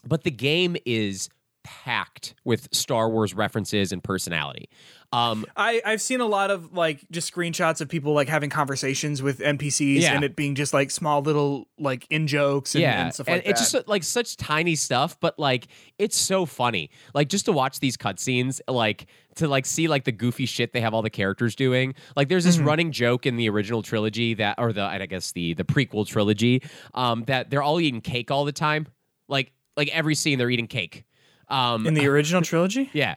but 0.06 0.24
the 0.24 0.32
game 0.32 0.76
is 0.86 1.30
packed 1.64 2.36
with 2.44 2.68
Star 2.72 3.10
Wars 3.10 3.34
references 3.34 3.92
and 3.92 4.04
personality. 4.04 4.70
Um, 5.15 5.45
I, 5.56 5.82
I've 5.86 6.01
seen 6.01 6.19
a 6.19 6.25
lot 6.25 6.51
of 6.51 6.73
like 6.73 6.99
just 7.12 7.34
screenshots 7.34 7.80
of 7.82 7.88
people 7.89 8.13
like 8.13 8.28
having 8.28 8.49
conversations 8.49 9.21
with 9.21 9.39
NPCs 9.39 10.01
Yeah. 10.01 10.13
and 10.13 10.23
it 10.23 10.36
being 10.36 10.56
just 10.56 10.73
like 10.73 10.91
small 10.91 11.21
little 11.21 11.67
like 11.80 12.06
in 12.10 12.28
jokes 12.28 12.75
and, 12.75 12.82
yeah, 12.82 13.06
and 13.06 13.13
stuff 13.13 13.28
like 13.28 13.43
that. 13.43 13.49
it's 13.49 13.71
just 13.71 13.88
like 13.88 14.04
such 14.04 14.36
tiny 14.38 14.75
stuff, 14.75 15.17
but 15.19 15.38
like 15.39 15.67
it's 15.97 16.17
so 16.17 16.45
funny. 16.45 16.89
Like 17.13 17.30
just 17.30 17.45
to 17.45 17.51
watch 17.51 17.80
these 17.80 17.95
cutscenes, 17.97 18.60
like 18.67 19.06
to 19.36 19.47
like 19.47 19.65
see 19.65 19.88
like 19.88 20.04
the 20.06 20.12
goofy 20.12 20.45
shit 20.45 20.73
they 20.73 20.82
have 20.82 20.93
all 20.93 21.01
the 21.01 21.10
characters 21.10 21.56
doing. 21.56 21.93
Like 22.15 22.28
there's 22.30 22.43
Mm-hmm. 22.45 22.60
this 22.60 22.67
running 22.67 22.91
joke 22.91 23.25
in 23.25 23.38
the 23.38 23.49
original 23.49 23.82
trilogy 23.84 24.34
that, 24.36 24.56
or 24.58 24.73
the 24.73 24.84
I 24.84 25.06
guess 25.06 25.32
the 25.32 25.54
the 25.54 25.63
prequel 25.63 26.06
trilogy, 26.08 26.62
um, 26.93 27.23
that 27.28 27.49
they're 27.49 27.63
all 27.63 27.80
eating 27.80 28.01
cake 28.01 28.32
all 28.32 28.45
the 28.45 28.51
time. 28.51 28.88
Like 29.28 29.51
like 29.78 29.89
every 29.89 30.15
scene 30.15 30.38
they're 30.39 30.49
eating 30.49 30.67
cake. 30.67 31.06
Um, 31.47 31.86
in 31.86 31.93
the 31.93 32.08
original 32.13 32.41
trilogy. 32.41 32.89
yeah. 32.93 33.15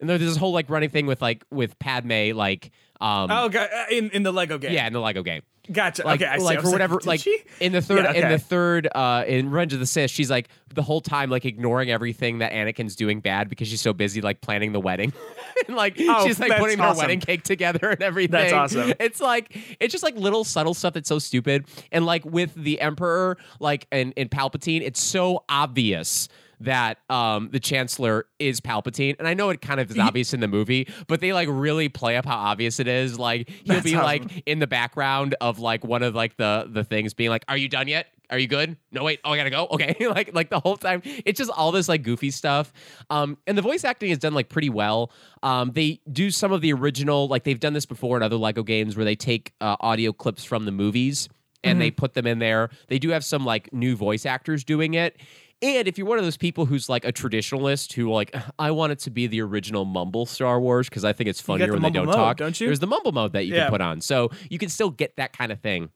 And 0.00 0.08
there's 0.08 0.20
this 0.20 0.36
whole 0.36 0.52
like 0.52 0.70
running 0.70 0.90
thing 0.90 1.06
with 1.06 1.20
like 1.22 1.44
with 1.50 1.78
Padme, 1.78 2.36
like 2.36 2.70
um, 3.00 3.30
Oh, 3.30 3.48
God, 3.48 3.68
uh, 3.72 3.84
in 3.90 4.10
in 4.10 4.22
the 4.22 4.32
Lego 4.32 4.58
game. 4.58 4.72
yeah, 4.72 4.86
in 4.86 4.92
the 4.92 5.00
Lego 5.00 5.22
game 5.22 5.42
gotcha. 5.70 6.02
like, 6.02 6.22
okay, 6.22 6.30
I 6.30 6.38
see. 6.38 6.44
like 6.44 6.58
I 6.60 6.62
for 6.62 6.70
whatever 6.70 6.98
like 7.04 7.20
she? 7.20 7.42
in 7.60 7.72
the 7.72 7.82
third 7.82 8.02
Yeah, 8.04 8.12
in 8.12 8.28
the 8.32 8.38
third 8.38 8.88
uh 8.94 9.24
in 9.26 9.50
Revenge 9.50 9.74
of 9.74 9.80
the 9.80 9.86
Sith 9.86 10.10
she's 10.10 10.30
like 10.30 10.48
the 10.72 10.80
whole 10.82 11.02
time 11.02 11.28
like 11.28 11.44
ignoring 11.44 11.90
everything 11.90 12.38
that 12.38 12.52
Anakin's 12.52 12.96
doing 12.96 13.20
bad 13.20 13.50
because 13.50 13.68
she's 13.68 13.82
so 13.82 13.92
busy 13.92 14.22
like 14.22 14.40
planning 14.40 14.72
the 14.72 14.80
wedding 14.80 15.12
and 15.68 15.76
like 15.76 15.96
Oh, 16.00 16.26
she's 16.26 16.40
like 16.40 16.56
putting 16.56 16.78
her 16.78 16.84
awesome. 16.86 17.00
wedding 17.02 17.20
cake 17.20 17.42
together 17.42 17.90
and 17.90 18.02
everything 18.02 18.30
That's 18.32 18.52
awesome. 18.54 18.94
it's 18.98 19.20
like 19.20 19.58
it's 19.78 19.92
just 19.92 20.02
like 20.02 20.16
little 20.16 20.42
subtle 20.42 20.72
stuff 20.72 20.94
that's 20.94 21.08
so 21.08 21.18
stupid 21.18 21.66
and 21.92 22.06
like 22.06 22.24
with 22.24 22.54
the 22.54 22.80
Emperor 22.80 23.36
like 23.60 23.86
and, 23.92 24.14
and 24.16 24.30
Palpatine 24.30 24.80
it's 24.80 25.02
so 25.02 25.44
obvious 25.50 26.28
that 26.60 26.98
um 27.10 27.50
the 27.52 27.60
chancellor 27.60 28.26
is 28.38 28.60
Palpatine 28.60 29.16
and 29.18 29.28
I 29.28 29.34
know 29.34 29.50
it 29.50 29.60
kind 29.60 29.80
of 29.80 29.90
is 29.90 29.98
obvious 29.98 30.34
in 30.34 30.40
the 30.40 30.48
movie 30.48 30.88
but 31.06 31.20
they 31.20 31.32
like 31.32 31.48
really 31.50 31.88
play 31.88 32.16
up 32.16 32.26
how 32.26 32.36
obvious 32.36 32.80
it 32.80 32.88
is. 32.88 33.18
Like 33.18 33.48
he'll 33.48 33.74
That's 33.74 33.84
be 33.84 33.94
awesome. 33.94 34.04
like 34.04 34.42
in 34.46 34.58
the 34.58 34.66
background 34.66 35.34
of 35.40 35.58
like 35.58 35.84
one 35.84 36.02
of 36.02 36.14
like 36.14 36.36
the 36.36 36.68
the 36.70 36.84
things 36.84 37.14
being 37.14 37.30
like 37.30 37.44
are 37.48 37.56
you 37.56 37.68
done 37.68 37.88
yet? 37.88 38.06
Are 38.30 38.38
you 38.38 38.46
good? 38.46 38.76
No 38.92 39.04
wait. 39.04 39.20
Oh 39.24 39.30
i 39.30 39.36
gotta 39.36 39.50
go? 39.50 39.66
Okay. 39.70 39.96
Like 40.08 40.34
like 40.34 40.50
the 40.50 40.60
whole 40.60 40.76
time. 40.76 41.02
It's 41.04 41.38
just 41.38 41.50
all 41.50 41.72
this 41.72 41.88
like 41.88 42.02
goofy 42.02 42.30
stuff. 42.30 42.72
Um 43.10 43.38
and 43.46 43.56
the 43.56 43.62
voice 43.62 43.84
acting 43.84 44.10
is 44.10 44.18
done 44.18 44.34
like 44.34 44.48
pretty 44.48 44.70
well. 44.70 45.12
Um 45.42 45.72
they 45.72 46.00
do 46.10 46.30
some 46.30 46.52
of 46.52 46.60
the 46.60 46.72
original 46.72 47.28
like 47.28 47.44
they've 47.44 47.60
done 47.60 47.72
this 47.72 47.86
before 47.86 48.16
in 48.16 48.22
other 48.22 48.36
lego 48.36 48.62
games 48.62 48.96
where 48.96 49.04
they 49.04 49.16
take 49.16 49.52
uh, 49.60 49.76
audio 49.80 50.12
clips 50.12 50.44
from 50.44 50.64
the 50.64 50.72
movies 50.72 51.28
and 51.64 51.80
they 51.80 51.90
put 51.90 52.14
them 52.14 52.26
in 52.26 52.38
there. 52.38 52.70
They 52.86 52.98
do 52.98 53.10
have 53.10 53.24
some 53.24 53.44
like 53.44 53.72
new 53.72 53.96
voice 53.96 54.24
actors 54.24 54.64
doing 54.64 54.94
it 54.94 55.16
and 55.62 55.88
if 55.88 55.98
you're 55.98 56.06
one 56.06 56.18
of 56.18 56.24
those 56.24 56.36
people 56.36 56.66
who's 56.66 56.88
like 56.88 57.04
a 57.04 57.12
traditionalist 57.12 57.92
who 57.94 58.10
like 58.12 58.34
I 58.58 58.70
want 58.70 58.92
it 58.92 58.98
to 59.00 59.10
be 59.10 59.26
the 59.26 59.40
original 59.42 59.84
mumble 59.84 60.26
Star 60.26 60.60
Wars 60.60 60.88
because 60.88 61.04
I 61.04 61.12
think 61.12 61.28
it's 61.28 61.40
funnier 61.40 61.66
the 61.68 61.72
when 61.74 61.82
they 61.82 61.90
don't 61.90 62.06
mode, 62.06 62.14
talk. 62.14 62.36
don't 62.36 62.58
you? 62.60 62.66
There's 62.68 62.80
the 62.80 62.86
mumble 62.86 63.12
mode 63.12 63.32
that 63.32 63.46
you 63.46 63.54
Yeah. 63.54 63.62
can 63.64 63.70
put 63.70 63.80
on, 63.80 64.00
so 64.00 64.30
you 64.50 64.58
can 64.58 64.68
still 64.68 64.90
get 64.90 65.16
that 65.16 65.32
kind 65.36 65.50
of 65.52 65.60
thing. 65.60 65.90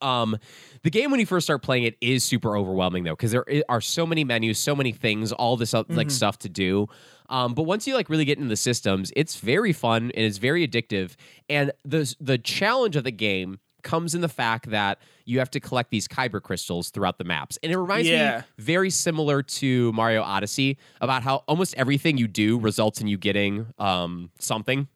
Um, 0.00 0.36
the 0.84 0.90
game 0.90 1.10
when 1.10 1.18
you 1.18 1.26
first 1.26 1.44
start 1.44 1.60
playing 1.62 1.82
it 1.82 1.96
is 2.00 2.22
super 2.22 2.56
overwhelming 2.56 3.02
though 3.02 3.16
because 3.16 3.32
there 3.32 3.44
are 3.68 3.80
so 3.80 4.06
many 4.06 4.22
menus, 4.22 4.56
so 4.58 4.76
many 4.76 4.92
things, 4.92 5.32
all 5.32 5.56
this 5.56 5.72
Mm-hmm. 5.72 5.94
like 5.96 6.10
stuff 6.12 6.38
to 6.40 6.48
do. 6.48 6.86
Um, 7.30 7.52
but 7.54 7.64
once 7.64 7.86
you 7.86 7.94
like 7.94 8.08
really 8.08 8.24
get 8.24 8.38
into 8.38 8.48
the 8.48 8.56
systems, 8.56 9.12
it's 9.16 9.36
very 9.40 9.72
fun 9.72 10.04
and 10.14 10.24
it's 10.24 10.38
very 10.38 10.66
addictive. 10.66 11.16
And 11.50 11.72
the 11.84 12.14
the 12.20 12.38
challenge 12.38 12.94
of 12.94 13.02
the 13.04 13.10
game 13.10 13.58
comes 13.82 14.14
in 14.14 14.20
the 14.20 14.28
fact 14.28 14.70
that 14.70 14.98
you 15.24 15.38
have 15.38 15.50
to 15.52 15.60
collect 15.60 15.90
these 15.90 16.08
kyber 16.08 16.42
crystals 16.42 16.90
throughout 16.90 17.18
the 17.18 17.24
maps, 17.24 17.58
and 17.62 17.70
it 17.72 17.78
reminds 17.78 18.08
Yeah. 18.08 18.38
me 18.38 18.44
very 18.58 18.90
similar 18.90 19.42
to 19.42 19.92
Mario 19.92 20.22
Odyssey 20.22 20.78
about 21.00 21.22
how 21.22 21.36
almost 21.48 21.74
everything 21.76 22.18
you 22.18 22.26
do 22.28 22.58
results 22.58 23.00
in 23.00 23.06
you 23.08 23.16
getting 23.18 23.66
um, 23.78 24.30
something 24.38 24.88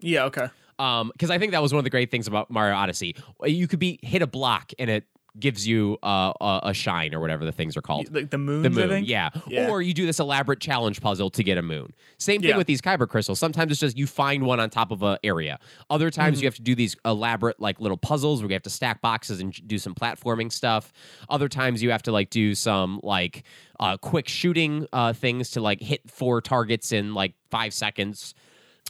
Yeah. 0.00 0.24
Okay. 0.24 0.48
um 0.78 1.10
because 1.12 1.30
i 1.30 1.38
think 1.38 1.52
that 1.52 1.62
was 1.62 1.72
one 1.72 1.78
of 1.78 1.84
the 1.84 1.90
great 1.90 2.10
things 2.10 2.26
about 2.28 2.50
mario 2.50 2.74
odyssey 2.76 3.16
you 3.44 3.66
could 3.66 3.78
be 3.78 3.98
hit 4.02 4.20
a 4.20 4.26
block 4.26 4.72
and 4.78 4.90
it 4.90 5.04
gives 5.38 5.66
you 5.66 5.98
uh, 6.02 6.32
a, 6.40 6.60
a 6.64 6.74
shine 6.74 7.14
or 7.14 7.20
whatever 7.20 7.44
the 7.44 7.52
things 7.52 7.76
are 7.76 7.82
called 7.82 8.12
Like 8.14 8.30
the 8.30 8.38
moon. 8.38 8.62
the 8.62 8.70
moon 8.70 9.04
yeah. 9.04 9.30
Yeah. 9.46 9.68
or 9.70 9.82
you 9.82 9.92
do 9.94 10.06
this 10.06 10.18
elaborate 10.18 10.60
challenge 10.60 11.00
puzzle 11.00 11.30
to 11.30 11.42
get 11.44 11.58
a 11.58 11.62
moon 11.62 11.92
same 12.18 12.40
thing 12.40 12.50
Yeah. 12.50 12.56
with 12.56 12.66
these 12.66 12.80
kyber 12.80 13.08
crystals 13.08 13.38
sometimes 13.38 13.70
it's 13.72 13.80
just 13.80 13.96
you 13.98 14.06
find 14.06 14.44
one 14.44 14.60
on 14.60 14.70
top 14.70 14.90
of 14.90 15.02
an 15.02 15.18
area 15.22 15.58
other 15.90 16.10
times 16.10 16.36
Mm-hmm. 16.38 16.42
you 16.42 16.46
have 16.48 16.54
to 16.56 16.62
do 16.62 16.74
these 16.74 16.96
elaborate 17.04 17.60
like 17.60 17.80
little 17.80 17.96
puzzles 17.96 18.40
where 18.42 18.48
you 18.50 18.54
have 18.54 18.62
to 18.62 18.70
stack 18.70 19.00
boxes 19.02 19.40
and 19.40 19.52
do 19.68 19.78
some 19.78 19.94
platforming 19.94 20.50
stuff 20.50 20.92
other 21.28 21.48
times 21.48 21.82
you 21.82 21.90
have 21.90 22.02
to 22.04 22.12
like 22.12 22.30
do 22.30 22.54
some 22.54 23.00
like 23.02 23.42
uh, 23.78 23.96
quick 23.98 24.26
shooting 24.28 24.86
uh, 24.94 25.12
things 25.12 25.50
to 25.50 25.60
like 25.60 25.80
hit 25.82 26.00
four 26.10 26.40
targets 26.40 26.92
in 26.92 27.12
like 27.12 27.34
five 27.50 27.74
seconds 27.74 28.34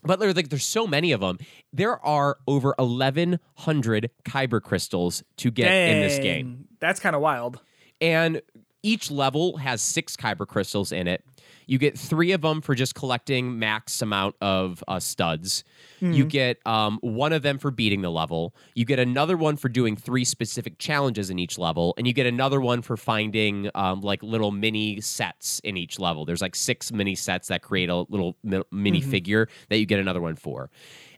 but 0.03 0.21
there's 0.21 0.37
like 0.37 0.49
there's 0.49 0.65
so 0.65 0.87
many 0.87 1.13
of 1.13 1.21
them. 1.21 1.39
There 1.73 2.05
are 2.05 2.39
over 2.47 2.75
1100 2.79 4.11
kyber 4.25 4.63
crystals 4.63 5.23
to 5.39 5.51
get 5.51 5.73
in 5.73 6.01
this 6.01 6.19
game. 6.19 6.69
That's 6.81 7.01
kind 7.01 7.17
of 7.17 7.23
wild. 7.23 7.61
And 8.01 8.43
each 8.83 9.11
level 9.11 9.57
has 9.57 9.81
6 9.83 10.17
kyber 10.17 10.47
crystals 10.47 10.93
in 10.93 11.09
it. 11.09 11.25
You 11.67 11.79
get 11.79 11.99
3 11.99 12.33
of 12.33 12.43
them 12.43 12.61
for 12.61 12.75
just 12.75 12.95
collecting 12.95 13.59
max 13.59 14.01
amount 14.01 14.37
of 14.41 14.83
uh, 14.87 15.01
studs. 15.01 15.65
You 16.01 16.25
get 16.25 16.59
um, 16.67 16.99
one 17.01 17.33
of 17.33 17.43
them 17.43 17.59
for 17.59 17.71
beating 17.71 18.03
the 18.03 18.11
level. 18.11 18.55
You 18.75 18.85
get 18.85 18.99
another 18.99 19.37
one 19.37 19.57
for 19.57 19.69
doing 19.69 19.97
three 19.97 20.25
specific 20.25 20.79
challenges 20.79 21.31
in 21.31 21.39
each 21.39 21.59
level, 21.59 21.95
and 21.97 22.07
you 22.07 22.13
get 22.13 22.27
another 22.27 22.61
one 22.61 22.83
for 22.83 22.97
finding 22.97 23.71
um, 23.75 24.03
like 24.03 24.23
little 24.23 24.53
mini 24.53 25.01
sets 25.01 25.59
in 25.61 25.77
each 25.77 25.99
level. 25.99 26.25
There's 26.25 26.43
like 26.43 26.55
six 26.55 26.93
mini 26.93 27.15
sets 27.15 27.49
that 27.49 27.63
create 27.63 27.89
a 27.89 27.97
little 27.97 28.37
mi- 28.45 28.63
mini 28.71 29.01
figure 29.01 29.49
that 29.71 29.79
you 29.79 29.87
get 29.87 29.99
another 29.99 30.21
one 30.21 30.37
for. 30.37 30.71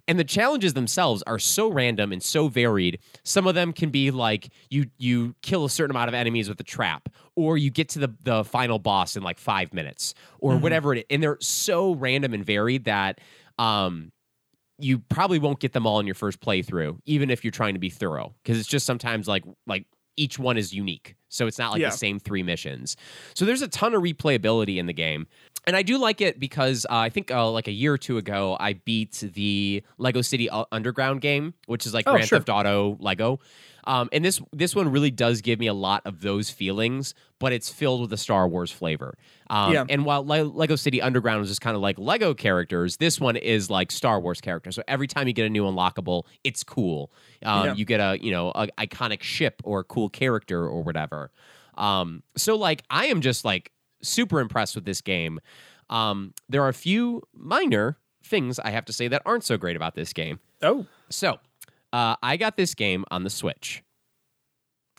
And 0.09 0.19
the 0.19 0.25
challenges 0.25 0.73
themselves 0.75 1.23
are 1.27 1.39
so 1.39 1.69
random 1.71 2.11
and 2.13 2.23
so 2.23 2.49
varied. 2.49 2.99
Some 3.25 3.47
of 3.47 3.55
them 3.55 3.73
can 3.73 3.91
be 3.91 4.11
like 4.11 4.49
you 4.71 4.87
you 4.99 5.37
kill 5.43 5.65
a 5.67 5.71
certain 5.71 5.91
amount 5.95 6.09
of 6.09 6.15
enemies 6.15 6.49
with 6.49 6.59
a 6.59 6.65
trap, 6.65 7.09
or 7.37 7.57
you 7.59 7.71
get 7.71 7.91
to 7.91 7.99
the 8.01 8.15
the 8.25 8.43
final 8.45 8.79
boss 8.79 9.17
in 9.17 9.23
like 9.23 9.39
five 9.39 9.73
minutes, 9.75 10.15
or 10.41 10.57
whatever 10.57 10.95
it 10.95 10.99
is. 10.99 11.05
And 11.11 11.23
they're 11.23 11.39
so 11.41 11.95
random 11.95 12.33
and 12.35 12.45
varied 12.45 12.85
that 12.85 13.21
um 13.59 14.11
you 14.81 15.01
probably 15.01 15.39
won't 15.41 15.59
get 15.61 15.73
them 15.73 15.87
all 15.87 15.99
in 16.01 16.07
your 16.07 16.15
first 16.15 16.41
playthrough, 16.41 16.99
even 17.05 17.31
if 17.31 17.45
you're 17.45 17.51
trying 17.51 17.75
to 17.75 17.81
be 17.81 17.91
thorough, 17.91 18.35
because 18.43 18.59
it's 18.59 18.69
just 18.69 18.87
sometimes 18.87 19.29
like 19.29 19.45
like 19.67 19.87
each 20.17 20.39
one 20.39 20.57
is 20.57 20.73
unique. 20.73 21.15
So 21.29 21.47
it's 21.47 21.59
not 21.59 21.71
like 21.73 21.81
Yeah. 21.81 21.91
the 21.91 21.97
same 21.97 22.19
three 22.19 22.43
missions. 22.43 22.97
So 23.35 23.45
there's 23.45 23.63
a 23.63 23.69
ton 23.69 23.95
of 23.95 24.03
replayability 24.03 24.79
in 24.79 24.87
the 24.87 24.93
game. 24.93 25.27
And 25.67 25.77
I 25.77 25.83
do 25.83 25.99
like 25.99 26.21
it 26.23 26.41
because 26.41 26.87
uh, 26.89 26.95
I 26.97 27.11
think 27.11 27.31
uh, 27.31 27.51
like 27.51 27.69
a 27.69 27.73
year 27.73 27.93
or 27.93 27.99
two 27.99 28.17
ago, 28.17 28.57
I 28.59 28.73
beat 28.73 29.13
the 29.35 29.83
Lego 29.99 30.23
City 30.23 30.49
Underground 30.73 31.21
game, 31.21 31.53
which 31.67 31.85
is 31.85 31.93
like 31.93 32.05
Oh, 32.09 32.13
Grand 32.13 32.27
sure. 32.27 32.39
Theft 32.39 32.49
Auto 32.49 32.97
Lego. 33.01 33.41
Um, 33.85 34.09
and 34.13 34.25
this 34.25 34.41
this 34.53 34.75
one 34.75 34.91
really 34.91 35.11
does 35.11 35.41
give 35.43 35.59
me 35.59 35.67
a 35.67 35.75
lot 35.75 36.03
of 36.07 36.21
those 36.21 36.49
feelings, 36.51 37.15
but 37.39 37.53
it's 37.53 37.71
filled 37.71 38.01
with 38.03 38.13
a 38.13 38.17
Star 38.17 38.47
Wars 38.49 38.71
flavor. 38.71 39.17
Um, 39.51 39.73
Yeah. 39.73 39.85
And 39.89 40.05
while 40.07 40.25
Le- 40.27 40.43
Lego 40.45 40.77
City 40.77 41.01
Underground 41.03 41.41
was 41.41 41.49
just 41.49 41.61
kind 41.61 41.75
of 41.77 41.81
like 41.83 41.99
Lego 41.99 42.33
characters, 42.35 42.97
this 42.99 43.19
one 43.21 43.37
is 43.37 43.69
like 43.71 43.91
Star 43.91 44.21
Wars 44.21 44.41
characters. 44.41 44.75
So 44.75 44.83
every 44.89 45.07
time 45.07 45.27
you 45.27 45.33
get 45.35 45.47
a 45.47 45.51
new 45.51 45.65
unlockable, 45.65 46.25
it's 46.45 46.63
cool. 46.65 47.11
Um, 47.45 47.65
Yeah. 47.67 47.75
You 47.75 47.85
get 47.85 48.01
a 48.01 48.19
you 48.23 48.31
know 48.31 48.53
a 48.55 48.69
iconic 48.79 49.23
ship 49.23 49.61
or 49.65 49.81
a 49.81 49.85
cool 49.85 50.09
character 50.09 50.67
or 50.67 50.83
whatever. 50.83 51.31
Um, 51.77 52.23
so 52.37 52.57
like 52.57 52.83
I 52.91 53.07
am 53.07 53.21
just 53.21 53.45
like 53.45 53.71
super 54.03 54.41
impressed 54.41 54.75
with 54.75 54.85
this 54.85 55.01
game. 55.01 55.41
Um, 55.91 56.35
there 56.49 56.63
are 56.63 56.69
a 56.69 56.75
few 56.75 57.23
minor 57.35 57.97
things 58.25 58.59
I 58.59 58.71
have 58.71 58.85
to 58.87 58.93
say 58.93 59.09
that 59.09 59.23
aren't 59.25 59.45
so 59.45 59.57
great 59.57 59.77
about 59.77 59.95
this 59.95 60.13
game. 60.13 60.39
Oh. 60.63 60.87
So, 61.09 61.39
uh, 61.93 62.17
I 62.23 62.37
got 62.37 62.57
this 62.57 62.75
game 62.75 63.05
on 63.11 63.25
the 63.25 63.31
Switch 63.31 63.83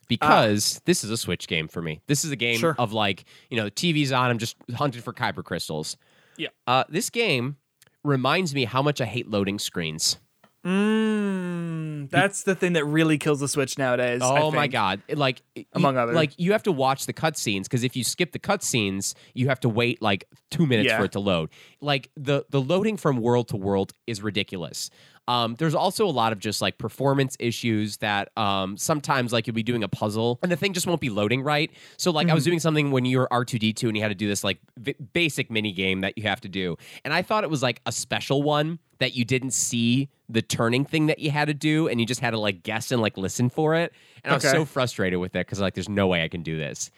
because 0.08 0.82
this 0.86 1.04
is 1.04 1.12
a 1.12 1.18
Switch 1.18 1.48
game 1.48 1.68
for 1.68 1.82
me. 1.82 2.02
This 2.08 2.26
is 2.26 2.32
a 2.32 2.36
game 2.36 2.58
Sure. 2.58 2.76
of 2.80 2.94
like, 2.94 3.26
you 3.50 3.58
know, 3.58 3.70
TV's 3.70 4.12
on, 4.12 4.30
I'm 4.32 4.40
just 4.40 4.56
hunting 4.76 5.02
for 5.02 5.14
kyber 5.14 5.44
crystals. 5.44 5.98
Yeah. 6.38 6.50
Uh, 6.66 6.84
this 6.90 7.10
game 7.10 7.58
reminds 8.04 8.56
me 8.56 8.66
how 8.66 8.82
much 8.82 9.02
I 9.02 9.06
hate 9.06 9.30
loading 9.30 9.60
screens. 9.60 10.18
Mm, 10.66 12.10
that's 12.10 12.44
the 12.44 12.56
thing 12.56 12.74
that 12.74 12.86
really 12.86 13.18
kills 13.18 13.40
the 13.40 13.48
Switch 13.48 13.78
nowadays. 13.78 14.22
I 14.22 14.42
Oh 14.42 14.52
my 14.52 14.68
god! 14.68 15.02
Like 15.10 15.42
Among 15.74 15.96
y- 15.96 16.02
others. 16.04 16.16
like 16.16 16.32
you 16.38 16.52
have 16.52 16.64
to 16.64 16.72
watch 16.72 17.06
the 17.06 17.14
cutscenes 17.14 17.64
because 17.64 17.84
if 17.84 17.96
you 17.96 18.04
skip 18.04 18.32
the 18.32 18.40
cutscenes, 18.40 19.14
you 19.34 19.48
have 19.50 19.60
to 19.62 19.70
wait 19.70 20.02
like 20.02 20.26
two 20.52 20.66
minutes 20.66 20.88
Yeah. 20.90 20.98
for 20.98 21.06
it 21.06 21.12
to 21.14 21.20
load. 21.20 21.50
Like 21.82 22.10
the 22.18 22.46
the 22.50 22.62
loading 22.62 22.98
from 22.98 23.18
world 23.18 23.48
to 23.50 23.58
world 23.58 23.94
is 24.08 24.22
ridiculous. 24.22 24.90
Um, 25.30 25.54
there's 25.60 25.76
also 25.76 26.08
a 26.08 26.10
lot 26.10 26.34
of 26.34 26.40
just 26.40 26.60
like 26.60 26.80
performance 26.80 27.38
issues 27.40 27.98
that 27.98 28.36
um, 28.36 28.78
sometimes 28.78 29.32
like 29.32 29.46
you'll 29.46 29.54
be 29.54 29.62
doing 29.62 29.84
a 29.84 29.88
puzzle 29.88 30.40
and 30.42 30.52
the 30.52 30.56
thing 30.56 30.74
just 30.74 30.88
won't 30.88 31.00
be 31.00 31.12
loading 31.12 31.44
right. 31.44 31.70
So 31.98 32.10
like 32.10 32.30
I 32.30 32.34
was 32.34 32.44
doing 32.44 32.60
something 32.60 32.90
when 32.90 33.06
you 33.06 33.20
were 33.20 33.28
R2D2 33.32 33.84
and 33.84 33.96
you 33.96 34.02
had 34.02 34.10
to 34.10 34.16
do 34.16 34.28
this 34.28 34.44
like 34.44 34.58
v- 34.78 34.96
basic 35.14 35.52
mini 35.52 35.72
game 35.72 36.02
that 36.02 36.18
you 36.18 36.24
have 36.24 36.42
to 36.42 36.50
do, 36.50 36.78
and 37.06 37.14
I 37.14 37.22
thought 37.22 37.44
it 37.44 37.50
was 37.52 37.62
like 37.62 37.80
a 37.86 37.92
special 37.92 38.42
one 38.42 38.80
that 38.98 39.16
you 39.16 39.24
didn't 39.24 39.52
see 39.52 40.10
the 40.30 40.42
turning 40.42 40.84
thing 40.84 41.06
that 41.06 41.20
you 41.20 41.30
had 41.30 41.48
to 41.48 41.54
do 41.54 41.88
and 41.88 42.00
you 42.00 42.08
just 42.08 42.22
had 42.22 42.32
to 42.32 42.40
like 42.40 42.64
guess 42.64 42.92
and 42.92 43.00
like 43.00 43.16
listen 43.16 43.52
for 43.52 43.76
it. 43.76 43.94
And 44.24 44.32
I 44.32 44.36
was 44.36 44.44
so 44.44 44.66
frustrated 44.66 45.20
with 45.20 45.36
it 45.36 45.46
because 45.46 45.60
like 45.60 45.76
there's 45.76 45.88
no 45.88 46.08
way 46.08 46.24
I 46.24 46.28
can 46.28 46.42
do 46.42 46.58
this. 46.58 46.90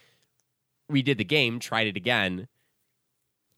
We 0.89 1.01
did 1.01 1.17
the 1.17 1.25
game, 1.25 1.59
tried 1.59 1.88
it 1.88 1.97
again. 1.97 2.47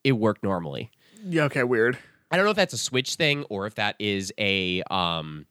It 0.04 0.14
worked 0.14 0.44
normally. 0.44 0.90
Yeah, 1.24 1.44
okay, 1.44 1.64
weird. 1.64 1.98
I 2.34 2.36
don't 2.36 2.46
know 2.46 2.52
if 2.52 2.58
that's 2.58 2.74
a 2.74 2.78
Switch 2.80 3.14
thing 3.16 3.44
or 3.50 3.68
if 3.68 3.76
that 3.76 3.96
is 4.00 4.34
a 4.40 4.82
um 4.90 5.46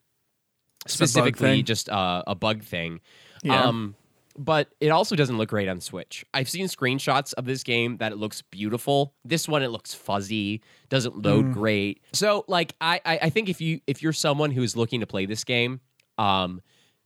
It's 0.85 0.95
a 0.95 0.97
specifically 0.99 1.63
just 1.63 1.89
uh, 1.89 2.25
a 2.27 2.35
bug 2.35 2.65
thing. 2.65 3.01
Yeah. 3.45 3.63
Um 3.65 3.95
but 4.37 4.69
it 4.81 4.89
also 4.89 5.15
doesn't 5.15 5.37
look 5.37 5.51
great 5.51 5.69
on 5.69 5.81
Switch. 5.81 6.25
I've 6.35 6.49
seen 6.49 6.67
screenshots 6.67 7.35
of 7.35 7.45
this 7.45 7.63
game 7.63 7.99
that 7.99 8.13
it 8.13 8.17
looks 8.17 8.41
beautiful. 8.43 9.15
This 9.27 9.47
one 9.47 9.63
it 9.63 9.69
looks 9.69 9.93
fuzzy, 9.95 10.63
doesn't 10.89 11.23
load 11.23 11.45
Mm. 11.47 11.53
great. 11.53 12.01
So 12.15 12.45
like 12.49 12.75
I, 12.81 13.01
I 13.05 13.19
I 13.23 13.31
think 13.31 13.49
if 13.49 13.61
you 13.61 13.81
if 13.87 14.03
you're 14.03 14.13
someone 14.15 14.51
who's 14.51 14.77
looking 14.77 15.01
to 15.01 15.07
play 15.07 15.25
this 15.27 15.45
game, 15.45 15.81
um 16.19 16.63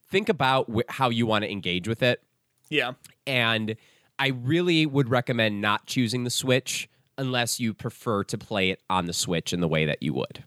think 0.09 0.29
about 0.29 0.71
wh- 0.75 0.89
how 0.89 1.11
you 1.11 1.27
want 1.27 1.43
to 1.45 1.51
engage 1.51 1.87
with 1.89 2.03
it 2.03 2.23
Yeah. 2.71 2.93
and 3.27 3.77
I 4.19 4.29
really 4.29 4.87
would 4.87 5.11
recommend 5.11 5.61
not 5.61 5.85
choosing 5.87 6.25
the 6.25 6.31
Switch 6.31 6.89
unless 7.19 7.59
you 7.61 7.75
prefer 7.75 8.25
to 8.25 8.39
play 8.39 8.71
it 8.71 8.81
on 8.91 9.07
the 9.07 9.13
Switch 9.13 9.53
in 9.53 9.61
the 9.61 9.69
way 9.69 9.87
that 9.87 10.03
you 10.03 10.13
would. 10.15 10.45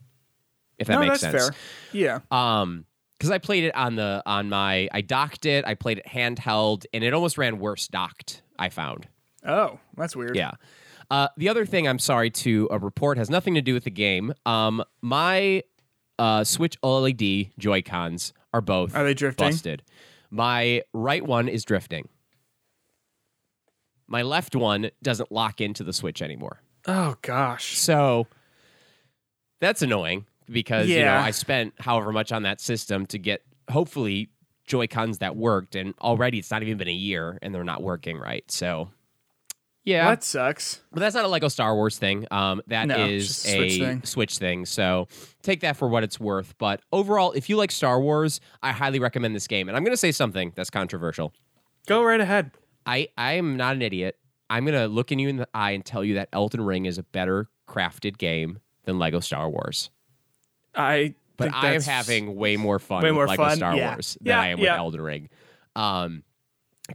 If 0.77 0.87
that 0.87 0.93
no, 0.93 0.99
makes 1.07 1.21
that's 1.21 1.45
sense. 1.45 1.49
fair. 1.49 1.57
Yeah. 1.91 2.19
Um 2.31 2.85
because 3.17 3.31
I 3.31 3.37
played 3.37 3.65
it 3.65 3.75
on 3.75 3.95
the 3.95 4.23
on 4.25 4.47
my 4.49 4.87
I 4.93 5.01
docked 5.01 5.45
it, 5.45 5.65
I 5.65 5.75
played 5.75 5.97
it 5.97 6.05
handheld, 6.07 6.85
and 6.93 7.03
it 7.03 7.13
almost 7.13 7.37
ran 7.37 7.59
worse 7.59 7.87
docked, 7.89 8.41
I 8.57 8.69
found. 8.69 9.07
Oh, 9.45 9.79
that's 9.97 10.15
weird. 10.15 10.35
Yeah. 10.37 10.51
Uh, 11.11 11.27
the 11.37 11.49
other 11.49 11.65
thing 11.65 11.87
I'm 11.87 11.99
sorry 11.99 12.29
to 12.29 12.69
uh, 12.71 12.79
report 12.79 13.17
has 13.17 13.29
nothing 13.29 13.55
to 13.55 13.61
do 13.61 13.73
with 13.73 13.83
the 13.83 13.89
game. 13.91 14.33
Um, 14.45 14.83
my 15.01 15.63
uh, 16.19 16.43
Switch 16.43 16.79
OLED 16.81 17.51
Joy 17.57 17.81
Cons 17.81 18.31
are 18.53 18.61
both 18.61 18.95
Are 18.95 19.03
they 19.03 19.13
drifting? 19.15 19.47
busted. 19.47 19.83
My 20.29 20.83
right 20.93 21.25
one 21.25 21.47
is 21.49 21.65
drifting. 21.65 22.07
My 24.09 24.23
left 24.23 24.55
one 24.55 24.89
doesn't 25.03 25.31
lock 25.31 25.61
into 25.61 25.83
the 25.83 25.93
Switch 25.93 26.21
anymore. 26.21 26.61
Oh 26.87 27.15
gosh. 27.21 27.77
So 27.77 28.27
that's 29.59 29.81
annoying 29.81 30.25
because 30.49 30.87
you 30.89 31.03
know 31.03 31.15
I 31.17 31.31
spent 31.31 31.73
however 31.79 32.11
much 32.11 32.31
on 32.31 32.43
that 32.43 32.59
system 32.61 33.05
to 33.07 33.17
get 33.17 33.43
hopefully 33.69 34.29
Joy 34.65 34.87
Cons 34.87 35.19
that 35.19 35.35
worked, 35.35 35.75
and 35.75 35.93
already 36.01 36.39
it's 36.39 36.51
not 36.51 36.63
even 36.63 36.77
been 36.77 36.87
a 36.87 36.91
year 36.93 37.37
and 37.41 37.53
they're 37.53 37.63
not 37.63 37.81
working 37.83 38.17
right. 38.17 38.49
So 38.51 38.89
yeah, 39.85 40.09
That 40.09 40.23
sucks. 40.23 40.81
but 40.91 40.99
that's 40.99 41.15
not 41.15 41.25
a 41.25 41.27
Lego 41.27 41.47
Star 41.47 41.73
Wars 41.73 41.97
thing. 41.97 42.27
Um, 42.29 42.61
that 42.67 42.87
No, 42.87 43.05
is 43.07 43.45
a 43.45 43.49
Switch 43.57 43.71
a 43.73 43.79
thing. 43.79 44.03
Switch 44.03 44.37
thing. 44.37 44.65
So 44.65 45.07
take 45.41 45.61
that 45.61 45.77
for 45.77 45.87
what 45.87 46.03
it's 46.03 46.19
worth. 46.19 46.53
But 46.59 46.81
overall, 46.91 47.31
if 47.31 47.49
you 47.49 47.57
like 47.57 47.71
Star 47.71 47.99
Wars, 47.99 48.39
I 48.61 48.71
highly 48.71 48.99
recommend 48.99 49.35
this 49.35 49.47
game. 49.47 49.67
And 49.67 49.75
I'm 49.75 49.83
going 49.83 49.93
to 49.93 49.97
say 49.97 50.11
something 50.11 50.51
that's 50.55 50.69
controversial. 50.69 51.33
Go 51.87 52.03
right 52.03 52.21
ahead. 52.21 52.51
I 52.89 53.07
I 53.17 53.33
am 53.33 53.55
not 53.57 53.75
an 53.75 53.81
idiot. 53.81 54.17
I'm 54.49 54.65
going 54.65 54.77
to 54.77 54.87
look 54.87 55.11
in 55.11 55.19
you 55.19 55.29
in 55.29 55.37
the 55.37 55.47
eye 55.53 55.71
and 55.71 55.85
tell 55.85 56.03
you 56.03 56.15
that 56.15 56.29
Elden 56.33 56.61
Ring 56.61 56.85
is 56.87 56.97
a 56.97 57.03
better 57.03 57.47
crafted 57.67 58.17
game 58.17 58.59
than 58.85 58.97
Lego 58.97 59.19
Star 59.19 59.47
Wars. 59.47 59.91
I 60.73 61.13
But 61.37 61.53
I 61.53 61.73
am 61.73 61.81
having 61.83 62.35
way 62.35 62.57
more 62.57 62.79
fun 62.79 63.03
Way 63.03 63.11
with 63.11 63.15
more 63.15 63.27
Lego 63.27 63.43
fun? 63.43 63.57
Star 63.57 63.75
Yeah. 63.75 63.93
Wars 63.93 64.17
than 64.21 64.31
Yeah, 64.31 64.41
I 64.41 64.47
am 64.47 64.57
yeah. 64.59 64.73
with 64.73 64.79
Elden 64.79 65.01
Ring. 65.01 65.29
Um, 65.75 66.23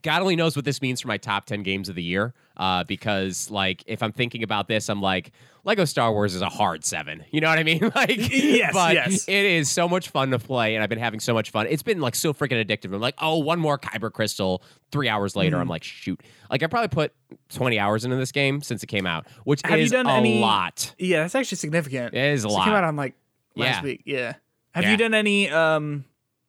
God 0.02 0.20
only 0.22 0.36
knows 0.36 0.56
what 0.56 0.64
this 0.64 0.80
means 0.82 1.00
for 1.00 1.08
my 1.08 1.16
top 1.18 1.46
10 1.46 1.62
games 1.62 1.88
of 1.88 1.94
the 1.94 2.02
year. 2.02 2.34
Uh, 2.56 2.84
because 2.84 3.50
like 3.50 3.82
if 3.86 4.02
I'm 4.02 4.12
thinking 4.12 4.42
about 4.42 4.68
this, 4.68 4.88
I'm 4.88 5.02
like, 5.02 5.32
Lego 5.64 5.84
Star 5.84 6.12
Wars 6.12 6.34
is 6.34 6.42
a 6.42 6.48
hard 6.48 6.84
seven. 6.84 7.24
You 7.30 7.40
know 7.40 7.48
what 7.48 7.58
I 7.58 7.62
mean? 7.62 7.80
like 7.94 8.10
Yes, 8.32 8.72
but 8.74 8.94
yes. 8.94 9.26
it 9.26 9.44
is 9.46 9.70
so 9.70 9.88
much 9.88 10.10
fun 10.10 10.30
to 10.30 10.38
play, 10.38 10.74
and 10.74 10.82
I've 10.82 10.90
been 10.90 10.98
having 10.98 11.20
so 11.20 11.32
much 11.34 11.50
fun. 11.50 11.66
It's 11.68 11.82
been 11.82 12.00
like 12.00 12.14
so 12.14 12.32
freaking 12.34 12.62
addictive. 12.64 12.92
I'm 12.94 13.00
like, 13.00 13.14
oh, 13.18 13.38
one 13.38 13.58
more 13.58 13.78
Kyber 13.78 14.12
crystal. 14.12 14.62
Three 14.92 15.08
hours 15.08 15.34
later, 15.36 15.56
Mm-hmm. 15.56 15.62
I'm 15.62 15.68
like, 15.68 15.82
shoot. 15.82 16.20
Like 16.50 16.62
I 16.62 16.66
probably 16.66 16.88
put 16.88 17.12
20 17.48 17.78
hours 17.78 18.04
into 18.04 18.16
this 18.16 18.30
game 18.30 18.60
since 18.62 18.82
it 18.82 18.86
came 18.86 19.06
out, 19.06 19.26
which 19.44 19.62
Have 19.64 19.78
you 19.78 19.84
is 19.86 19.90
done 19.90 20.06
a 20.06 20.12
any- 20.12 20.40
lot. 20.40 20.94
Yeah, 20.98 21.22
that's 21.22 21.34
actually 21.34 21.56
significant. 21.56 22.14
It 22.14 22.32
is 22.34 22.44
a 22.44 22.48
So 22.48 22.54
lot. 22.54 22.62
It 22.62 22.64
came 22.66 22.74
out 22.74 22.84
on 22.84 22.96
like 22.96 23.14
last 23.56 23.76
Yeah. 23.78 23.82
week. 23.82 24.02
Yeah. 24.04 24.34
Have 24.74 24.84
Yeah. 24.84 24.90
you 24.92 24.96
done 24.98 25.14
any 25.14 25.48
um 25.50 26.04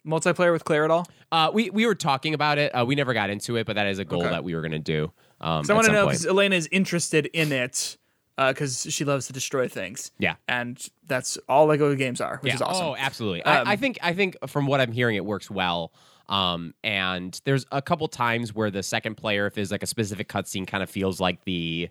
multiplayer 0.05 0.51
with 0.51 0.63
Claire 0.65 0.85
at 0.85 0.91
all? 0.91 1.07
Uh, 1.31 1.49
we 1.53 1.69
we 1.69 1.85
were 1.85 1.95
talking 1.95 2.33
about 2.33 2.57
it. 2.57 2.71
Uh, 2.71 2.85
we 2.85 2.95
never 2.95 3.13
got 3.13 3.29
into 3.29 3.55
it, 3.57 3.65
but 3.65 3.75
that 3.75 3.87
is 3.87 3.99
a 3.99 4.05
goal 4.05 4.21
Okay. 4.21 4.29
that 4.31 4.43
we 4.43 4.55
were 4.55 4.61
going 4.61 4.71
to 4.71 4.79
do. 4.79 5.11
Um, 5.41 5.63
So 5.63 5.73
I 5.73 5.75
want 5.75 5.87
to 5.87 5.93
know 5.93 6.05
point. 6.05 6.13
because 6.19 6.25
Elena 6.25 6.55
is 6.55 6.69
interested 6.71 7.25
in 7.27 7.51
it 7.51 7.97
because 8.37 8.85
she 8.89 9.05
loves 9.05 9.27
to 9.27 9.33
destroy 9.33 9.67
things. 9.67 10.11
Yeah. 10.19 10.35
and 10.47 10.77
that's 11.07 11.37
all 11.47 11.67
Lego 11.67 11.95
games 11.95 12.19
are, 12.21 12.37
which 12.41 12.51
yeah. 12.51 12.55
is 12.55 12.61
awesome. 12.61 12.85
Oh, 12.85 12.95
absolutely. 12.97 13.43
Um, 13.43 13.67
I, 13.67 13.71
I 13.71 13.75
think 13.75 13.97
I 14.01 14.13
think 14.13 14.37
from 14.47 14.67
what 14.67 14.79
I'm 14.81 14.91
hearing, 14.91 15.15
it 15.15 15.25
works 15.25 15.49
well. 15.49 15.91
Um, 16.27 16.73
and 16.83 17.39
there's 17.45 17.65
a 17.71 17.81
couple 17.81 18.07
times 18.07 18.53
where 18.53 18.71
the 18.71 18.81
second 18.81 19.15
player, 19.15 19.45
if 19.45 19.53
there's 19.53 19.71
like 19.71 19.83
a 19.83 19.87
specific 19.87 20.27
cutscene, 20.27 20.65
kind 20.65 20.81
of 20.81 20.89
feels 20.89 21.19
like 21.19 21.43
the 21.45 21.89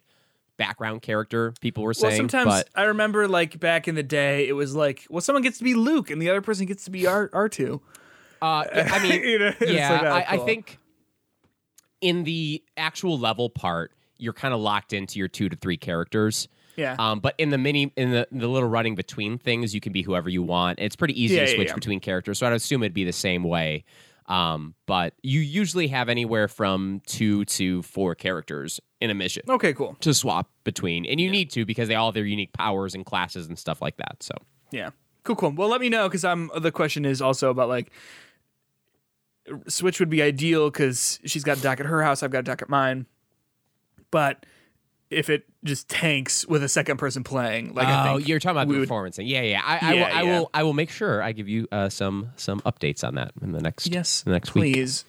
background 0.57 1.03
character. 1.03 1.53
People 1.61 1.83
were 1.85 1.89
well, 1.89 2.11
saying, 2.11 2.17
sometimes 2.17 2.47
but 2.47 2.69
I 2.75 2.85
remember 2.85 3.29
like 3.29 3.59
back 3.61 3.87
in 3.89 3.95
the 3.95 4.03
day, 4.03 4.49
it 4.49 4.53
was 4.53 4.75
like, 4.75 5.07
well, 5.09 5.21
someone 5.21 5.43
gets 5.43 5.59
to 5.59 5.65
be 5.65 5.75
Luke 5.75 6.11
and 6.11 6.21
the 6.21 6.31
other 6.31 6.41
person 6.41 6.67
gets 6.67 6.85
to 6.85 6.91
be 6.91 7.07
R 7.07 7.31
R 7.33 7.49
two. 7.49 7.81
Uh, 8.45 8.65
I 8.93 9.03
mean, 9.03 9.23
You 9.25 9.39
know, 9.39 9.53
yeah, 9.67 9.93
like, 9.93 10.03
oh, 10.03 10.07
I, 10.07 10.35
I 10.35 10.37
think 10.39 10.79
in 12.01 12.25
the 12.25 12.63
actual 12.77 13.19
level 13.19 13.49
part, 13.51 13.93
you're 14.19 14.33
kind 14.33 14.55
of 14.55 14.61
locked 14.61 14.93
into 14.93 15.19
your 15.19 15.29
two 15.29 15.49
to 15.49 15.57
three 15.57 15.77
characters. 15.77 16.49
Yeah. 16.77 16.97
Um, 16.99 17.21
but 17.21 17.35
in 17.39 17.51
the 17.51 17.59
mini, 17.59 17.93
in 17.97 18.11
the, 18.11 18.27
the 18.33 18.49
little 18.49 18.69
running 18.69 18.95
between 18.97 19.39
things, 19.39 19.75
you 19.75 19.81
can 19.81 19.93
be 19.93 20.03
whoever 20.03 20.29
you 20.29 20.43
want. 20.43 20.79
It's 20.81 20.97
pretty 20.97 21.21
easy 21.21 21.35
Yeah, 21.37 21.45
to 21.45 21.51
yeah, 21.51 21.55
switch 21.57 21.69
yeah. 21.69 21.75
between 21.75 22.01
characters, 22.01 22.39
so 22.39 22.47
I'd 22.47 22.53
assume 22.53 22.83
it'd 22.83 22.95
be 22.95 23.05
the 23.05 23.13
same 23.13 23.45
way. 23.45 23.85
Um, 24.27 24.75
but 24.87 25.15
you 25.23 25.41
usually 25.41 25.89
have 25.89 26.09
anywhere 26.09 26.49
from 26.49 27.03
two 27.07 27.45
to 27.45 27.83
four 27.83 28.15
characters 28.15 28.81
in 29.01 29.11
a 29.11 29.15
mission 29.15 29.43
okay, 29.49 29.75
cool. 29.75 29.97
to 30.01 30.15
swap 30.15 30.49
between, 30.65 31.05
and 31.05 31.21
you 31.21 31.31
need 31.31 31.51
to 31.51 31.65
because 31.67 31.89
they 31.89 31.95
all 31.95 32.09
have 32.09 32.15
their 32.15 32.25
unique 32.25 32.53
powers 32.55 32.95
and 32.95 33.05
classes 33.05 33.47
and 33.49 33.59
stuff 33.59 33.83
like 33.83 33.99
that. 33.99 34.23
So 34.23 34.35
Yeah. 34.71 34.91
Cool, 35.25 35.37
cool. 35.37 35.51
Well, 35.51 35.69
let 35.69 35.81
me 35.81 35.89
know 35.89 36.09
because 36.09 36.25
I'm. 36.25 36.51
The 36.59 36.71
question 36.73 37.05
is 37.07 37.23
also 37.23 37.51
about 37.51 37.69
like 37.69 37.91
Switch 39.69 40.01
would 40.01 40.09
be 40.11 40.23
ideal 40.23 40.71
because 40.71 41.21
she's 41.25 41.45
got 41.45 41.59
a 41.59 41.61
dock 41.63 41.81
at 41.81 41.87
her 41.87 42.03
house. 42.03 42.23
I've 42.23 42.31
got 42.31 42.41
a 42.41 42.43
dock 42.43 42.63
at 42.63 42.69
mine. 42.69 43.07
But 44.11 44.47
if 45.11 45.29
it 45.29 45.45
just 45.65 45.89
tanks 45.89 46.47
with 46.47 46.63
a 46.63 46.69
second 46.69 46.97
person 46.97 47.25
playing, 47.25 47.75
like 47.75 47.87
I 47.87 48.13
oh, 48.13 48.17
you're 48.17 48.39
talking 48.39 48.57
about 48.57 48.69
the 48.69 48.75
would- 48.79 48.81
performance 48.89 49.17
thing. 49.17 49.27
Yeah, 49.27 49.43
yeah. 49.43 49.61
I, 49.65 49.79
I, 49.81 49.93
Yeah, 49.93 50.01
will, 50.09 50.17
I 50.17 50.23
yeah. 50.23 50.39
will. 50.39 50.51
I 50.55 50.63
will 50.63 50.73
make 50.73 50.91
sure 50.91 51.23
I 51.23 51.33
give 51.33 51.49
you 51.49 51.69
uh, 51.73 51.89
some 51.89 52.31
some 52.37 52.61
updates 52.63 53.05
on 53.05 53.17
that 53.17 53.33
in 53.43 53.53
the 53.53 53.61
next 53.61 53.89
Yes, 53.89 54.23
the 54.23 54.31
next 54.31 54.55
week. 54.55 54.75
please. 54.75 55.05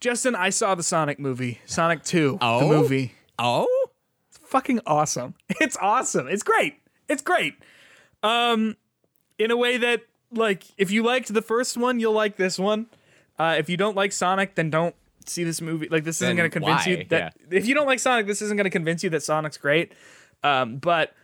Justin, 0.00 0.34
I 0.34 0.50
saw 0.50 0.74
the 0.74 0.82
Sonic 0.82 1.18
movie, 1.18 1.60
Sonic 1.66 2.02
Two, 2.04 2.32
the 2.40 2.46
Oh? 2.46 2.68
movie. 2.68 3.12
Oh, 3.38 3.88
it's 4.28 4.38
fucking 4.48 4.80
awesome. 4.86 5.34
It's 5.60 5.76
awesome. 5.80 6.28
It's 6.28 6.42
great. 6.42 6.80
It's 7.08 7.22
great. 7.22 7.54
Um, 8.22 8.76
in 9.38 9.50
a 9.50 9.56
way 9.56 9.76
that 9.78 10.02
like 10.32 10.64
if 10.78 10.90
you 10.90 11.02
liked 11.02 11.32
the 11.32 11.42
first 11.42 11.76
one, 11.76 11.98
you'll 12.00 12.12
like 12.12 12.36
this 12.36 12.58
one. 12.58 12.86
Uh, 13.38 13.56
if 13.58 13.68
you 13.68 13.76
don't 13.76 13.96
like 13.96 14.12
Sonic, 14.12 14.54
then 14.54 14.70
don't 14.70 14.94
see 15.26 15.44
this 15.44 15.60
movie. 15.60 15.88
Like 15.88 16.04
this 16.04 16.22
isn't 16.22 16.36
going 16.36 16.50
to 16.50 16.52
convince 16.52 16.86
you 16.86 16.98
why? 16.98 17.06
that 17.10 17.36
if 17.50 17.66
you 17.66 17.74
don't 17.74 17.86
like 17.86 17.98
Sonic, 17.98 18.26
this 18.26 18.42
isn't 18.42 18.56
going 18.56 18.64
to 18.64 18.70
convince 18.70 19.02
you 19.02 19.10
that 19.10 19.22
Sonic's 19.22 19.58
great. 19.58 19.92
Um, 20.42 20.76
but 20.76 21.14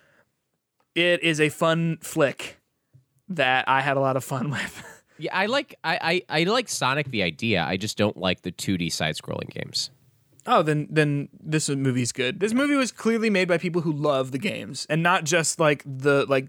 it 0.94 1.22
is 1.22 1.40
a 1.40 1.48
fun 1.48 1.98
flick 2.02 2.58
that 3.28 3.68
I 3.68 3.80
had 3.80 3.96
a 3.96 4.00
lot 4.00 4.16
of 4.16 4.24
fun 4.24 4.50
with. 4.50 4.84
yeah. 5.18 5.36
I 5.36 5.46
like 5.46 5.78
I, 5.84 6.22
I 6.28 6.40
I 6.40 6.44
like 6.44 6.68
Sonic 6.68 7.10
the 7.10 7.22
idea. 7.22 7.64
I 7.64 7.76
just 7.76 7.96
don't 7.96 8.16
like 8.16 8.42
the 8.42 8.52
2D 8.52 8.92
side 8.92 9.16
scrolling 9.16 9.50
games. 9.50 9.90
Oh, 10.46 10.62
then 10.62 10.88
then 10.90 11.28
this 11.40 11.68
movie's 11.68 12.12
good. 12.12 12.40
This 12.40 12.52
movie 12.52 12.74
was 12.74 12.90
clearly 12.90 13.30
made 13.30 13.46
by 13.48 13.58
people 13.58 13.82
who 13.82 13.92
love 13.92 14.32
the 14.32 14.38
games 14.38 14.86
and 14.90 15.02
not 15.02 15.24
just 15.24 15.60
like 15.60 15.82
the 15.86 16.26
like 16.28 16.48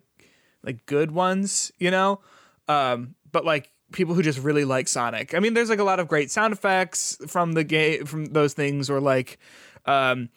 like 0.64 0.86
good 0.86 1.12
ones, 1.12 1.72
you 1.78 1.92
know? 1.92 2.22
Um, 2.68 3.16
but 3.32 3.46
like 3.46 3.72
people 3.94 4.14
who 4.16 4.22
just 4.22 4.40
really 4.40 4.66
like 4.66 4.88
Sonic. 4.88 5.34
I 5.34 5.40
mean, 5.40 5.54
there's 5.54 5.70
like 5.70 5.80
a 5.80 5.84
lot 5.84 6.00
of 6.00 6.08
great 6.08 6.30
sound 6.32 6.52
effects 6.54 7.18
from 7.28 7.54
the 7.54 7.64
game 7.64 8.06
from 8.06 8.26
those 8.26 8.54
things 8.54 8.90
or 8.90 9.00
like 9.00 9.38
um 9.86 10.30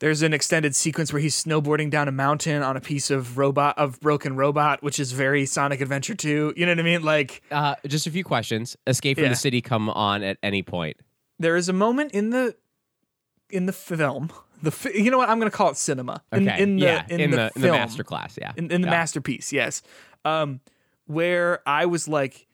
there's 0.00 0.22
an 0.22 0.32
extended 0.32 0.76
sequence 0.76 1.12
where 1.12 1.20
he's 1.20 1.34
snowboarding 1.42 1.90
down 1.90 2.06
a 2.06 2.12
mountain 2.12 2.62
on 2.62 2.76
a 2.76 2.80
piece 2.80 3.10
of 3.10 3.36
robot 3.36 3.76
of 3.78 3.98
broken 4.00 4.36
robot, 4.36 4.80
which 4.80 5.00
is 5.00 5.10
very 5.10 5.44
Sonic 5.44 5.80
Adventure 5.80 6.14
2. 6.14 6.54
You 6.56 6.66
know 6.66 6.72
what 6.72 6.78
I 6.78 6.82
mean? 6.82 7.02
Like 7.02 7.42
Uh, 7.50 7.74
just 7.86 8.06
a 8.06 8.10
few 8.12 8.22
questions. 8.22 8.76
Escape 8.86 9.16
from 9.16 9.24
Yeah. 9.24 9.30
the 9.30 9.36
city 9.36 9.60
come 9.60 9.88
on 9.90 10.22
at 10.22 10.38
any 10.42 10.62
point. 10.62 10.96
there 11.40 11.56
is 11.56 11.68
a 11.68 11.72
moment 11.72 12.12
in 12.12 12.30
the 12.30 12.54
in 13.50 13.66
the 13.66 13.72
film 13.72 14.30
the 14.62 14.70
fi- 14.72 14.90
you 14.92 15.08
know 15.10 15.16
what 15.18 15.28
i'm 15.28 15.38
gonna 15.38 15.50
call 15.52 15.70
it 15.70 15.76
cinema 15.76 16.20
in, 16.32 16.48
Okay. 16.48 16.62
in 16.62 16.76
the 16.76 16.82
yeah. 16.82 17.04
in, 17.08 17.20
in 17.20 17.30
the, 17.30 17.36
the, 17.36 17.42
in 17.46 17.50
film, 17.52 17.62
the 17.62 17.72
master 17.72 18.02
class. 18.04 18.36
Yeah. 18.40 18.52
in, 18.56 18.70
in 18.72 18.80
the 18.82 18.88
Yeah. 18.88 18.90
masterpiece 18.98 19.52
yes 19.52 19.82
um 20.24 20.60
where 21.06 21.60
I 21.66 21.86
was 21.86 22.06
like, 22.08 22.46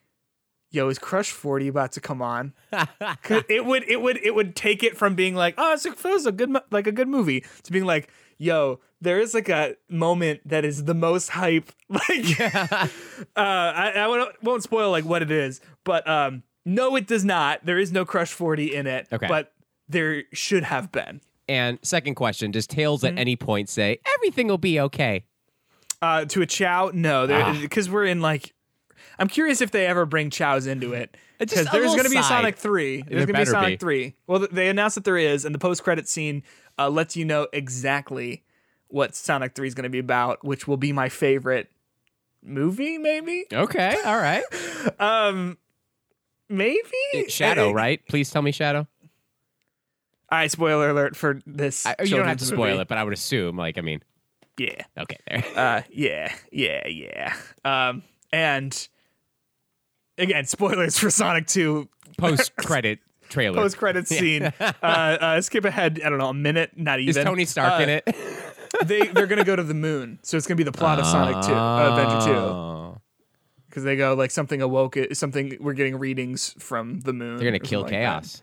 "Yo, 0.74 0.88
is 0.88 0.98
Crush 0.98 1.30
Forty 1.30 1.68
about 1.68 1.92
to 1.92 2.00
come 2.00 2.20
on? 2.20 2.52
it 3.48 3.64
would 3.64 3.84
it 3.88 4.00
would 4.02 4.18
it 4.22 4.34
would 4.34 4.54
take 4.56 4.82
it 4.82 4.96
from 4.96 5.14
being 5.14 5.34
like, 5.34 5.54
"Oh, 5.56 5.72
it's 5.72 5.86
a, 5.86 5.92
it 5.92 6.26
a 6.26 6.32
good 6.32 6.54
like 6.70 6.86
a 6.86 6.92
good 6.92 7.08
movie," 7.08 7.44
to 7.62 7.72
being 7.72 7.84
like, 7.84 8.10
"Yo, 8.38 8.80
there 9.00 9.20
is 9.20 9.34
like 9.34 9.48
a 9.48 9.76
moment 9.88 10.40
that 10.46 10.64
is 10.64 10.84
the 10.84 10.94
most 10.94 11.30
hype." 11.30 11.70
Like, 11.88 12.40
uh, 12.40 12.88
I, 13.36 13.92
I 13.96 14.06
won't, 14.08 14.34
spoil 14.64 14.90
like 14.90 15.04
what 15.04 15.22
it 15.22 15.30
is, 15.30 15.60
but 15.84 16.06
um, 16.08 16.42
no, 16.64 16.96
it 16.96 17.06
does 17.06 17.24
not. 17.24 17.64
There 17.64 17.78
is 17.78 17.92
no 17.92 18.04
Crush 18.04 18.32
Forty 18.32 18.74
in 18.74 18.86
it. 18.86 19.06
Okay. 19.12 19.28
but 19.28 19.52
there 19.88 20.24
should 20.32 20.64
have 20.64 20.90
been. 20.90 21.20
And 21.48 21.78
second 21.82 22.14
question: 22.16 22.50
Does 22.50 22.66
Tails 22.66 23.02
Mm-hmm. 23.02 23.16
at 23.16 23.20
any 23.20 23.36
point 23.36 23.68
say 23.68 23.98
everything 24.16 24.48
will 24.48 24.58
be 24.58 24.80
okay? 24.80 25.24
Uh, 26.02 26.24
to 26.26 26.42
a 26.42 26.46
Chao, 26.46 26.90
no, 26.92 27.26
Ah. 27.30 27.56
because 27.60 27.88
we're 27.88 28.06
in 28.06 28.20
like. 28.20 28.52
I'm 29.18 29.28
curious 29.28 29.60
if 29.60 29.70
they 29.70 29.86
ever 29.86 30.06
bring 30.06 30.30
Chows 30.30 30.66
into 30.66 30.92
it. 30.92 31.16
Because 31.36 31.66
there's 31.72 31.90
going 31.90 32.04
to 32.04 32.10
be 32.10 32.16
a. 32.16 32.22
Sonic 32.22 32.56
3. 32.56 33.02
There's 33.02 33.08
There 33.08 33.16
going 33.18 33.26
to 33.26 33.26
be 33.26 33.32
a 33.32 33.36
better 33.40 33.50
Sonic 33.50 33.80
be. 33.80 33.84
3. 33.84 34.14
Well, 34.28 34.38
th- 34.38 34.50
they 34.52 34.68
announced 34.68 34.94
that 34.94 35.04
there 35.04 35.18
is, 35.18 35.44
and 35.44 35.52
the 35.54 35.58
post 35.58 35.82
credit 35.82 36.08
scene 36.08 36.44
uh, 36.78 36.88
lets 36.88 37.16
you 37.16 37.24
know 37.24 37.48
exactly 37.52 38.44
what 38.86 39.16
Sonic 39.16 39.54
3 39.54 39.66
is 39.66 39.74
going 39.74 39.82
to 39.82 39.90
be 39.90 39.98
about, 39.98 40.44
which 40.44 40.68
will 40.68 40.76
be 40.76 40.92
my 40.92 41.08
favorite 41.08 41.70
movie, 42.42 42.98
maybe? 42.98 43.44
Okay, 43.52 43.96
all 44.06 44.16
right. 44.16 44.44
Maybe? 46.48 47.28
Shadow, 47.28 47.70
Uh, 47.70 47.72
right? 47.72 48.00
Please 48.08 48.30
tell 48.30 48.42
me 48.42 48.52
Shadow. 48.52 48.86
All 50.30 50.38
right, 50.38 50.50
spoiler 50.50 50.90
alert 50.90 51.16
for 51.16 51.40
this. 51.46 51.84
I, 51.84 51.96
you 52.02 52.16
don't 52.16 52.26
have 52.28 52.38
to 52.38 52.44
spoil 52.44 52.80
it, 52.80 52.88
but 52.88 52.96
I 52.96 53.04
would 53.04 53.12
assume, 53.12 53.56
like, 53.56 53.76
I 53.76 53.80
mean, 53.80 54.02
Yeah. 54.56 54.82
okay, 54.98 55.18
there. 55.28 55.44
Uh, 55.56 55.82
yeah, 55.90 56.34
yeah, 56.52 56.86
yeah. 56.86 57.34
Um, 57.64 58.02
and 58.32 58.88
again, 60.18 60.44
spoilers 60.46 60.98
for 60.98 61.10
Sonic 61.10 61.46
2 61.46 61.88
Post 62.18 62.54
credit 62.56 63.00
trailer. 63.28 63.56
post 63.56 63.76
credit 63.76 64.06
scene. 64.06 64.44
uh, 64.60 64.72
uh, 64.82 65.40
skip 65.40 65.64
ahead, 65.64 66.00
I 66.04 66.08
don't 66.10 66.18
know, 66.18 66.28
a 66.28 66.34
minute, 66.34 66.72
not 66.76 67.00
even. 67.00 67.16
Is. 67.20 67.24
Tony 67.24 67.44
Stark 67.44 67.80
Uh, 67.80 67.82
in 67.82 67.88
it? 67.88 68.16
They 68.84 69.06
they're 69.06 69.28
gonna 69.28 69.44
go 69.44 69.54
to 69.54 69.62
the 69.62 69.72
moon, 69.72 70.18
so 70.22 70.36
it's 70.36 70.48
gonna 70.48 70.56
be 70.56 70.64
the 70.64 70.72
plot 70.72 70.98
of 70.98 71.06
Sonic 71.06 71.46
2, 71.46 71.52
uh, 71.54 71.90
Adventure 71.90 72.26
2, 72.26 72.32
Oh. 72.36 73.00
because 73.68 73.84
they 73.84 73.94
go 73.94 74.14
like 74.14 74.32
something 74.32 74.60
awoke 74.60 74.96
it, 74.96 75.16
something 75.16 75.56
we're 75.60 75.74
getting 75.74 75.96
readings 75.96 76.54
from 76.58 76.98
the 77.02 77.12
moon. 77.12 77.36
They're 77.36 77.46
gonna 77.46 77.60
kill 77.60 77.82
something 77.82 78.00
like 78.02 78.02
chaos. 78.22 78.42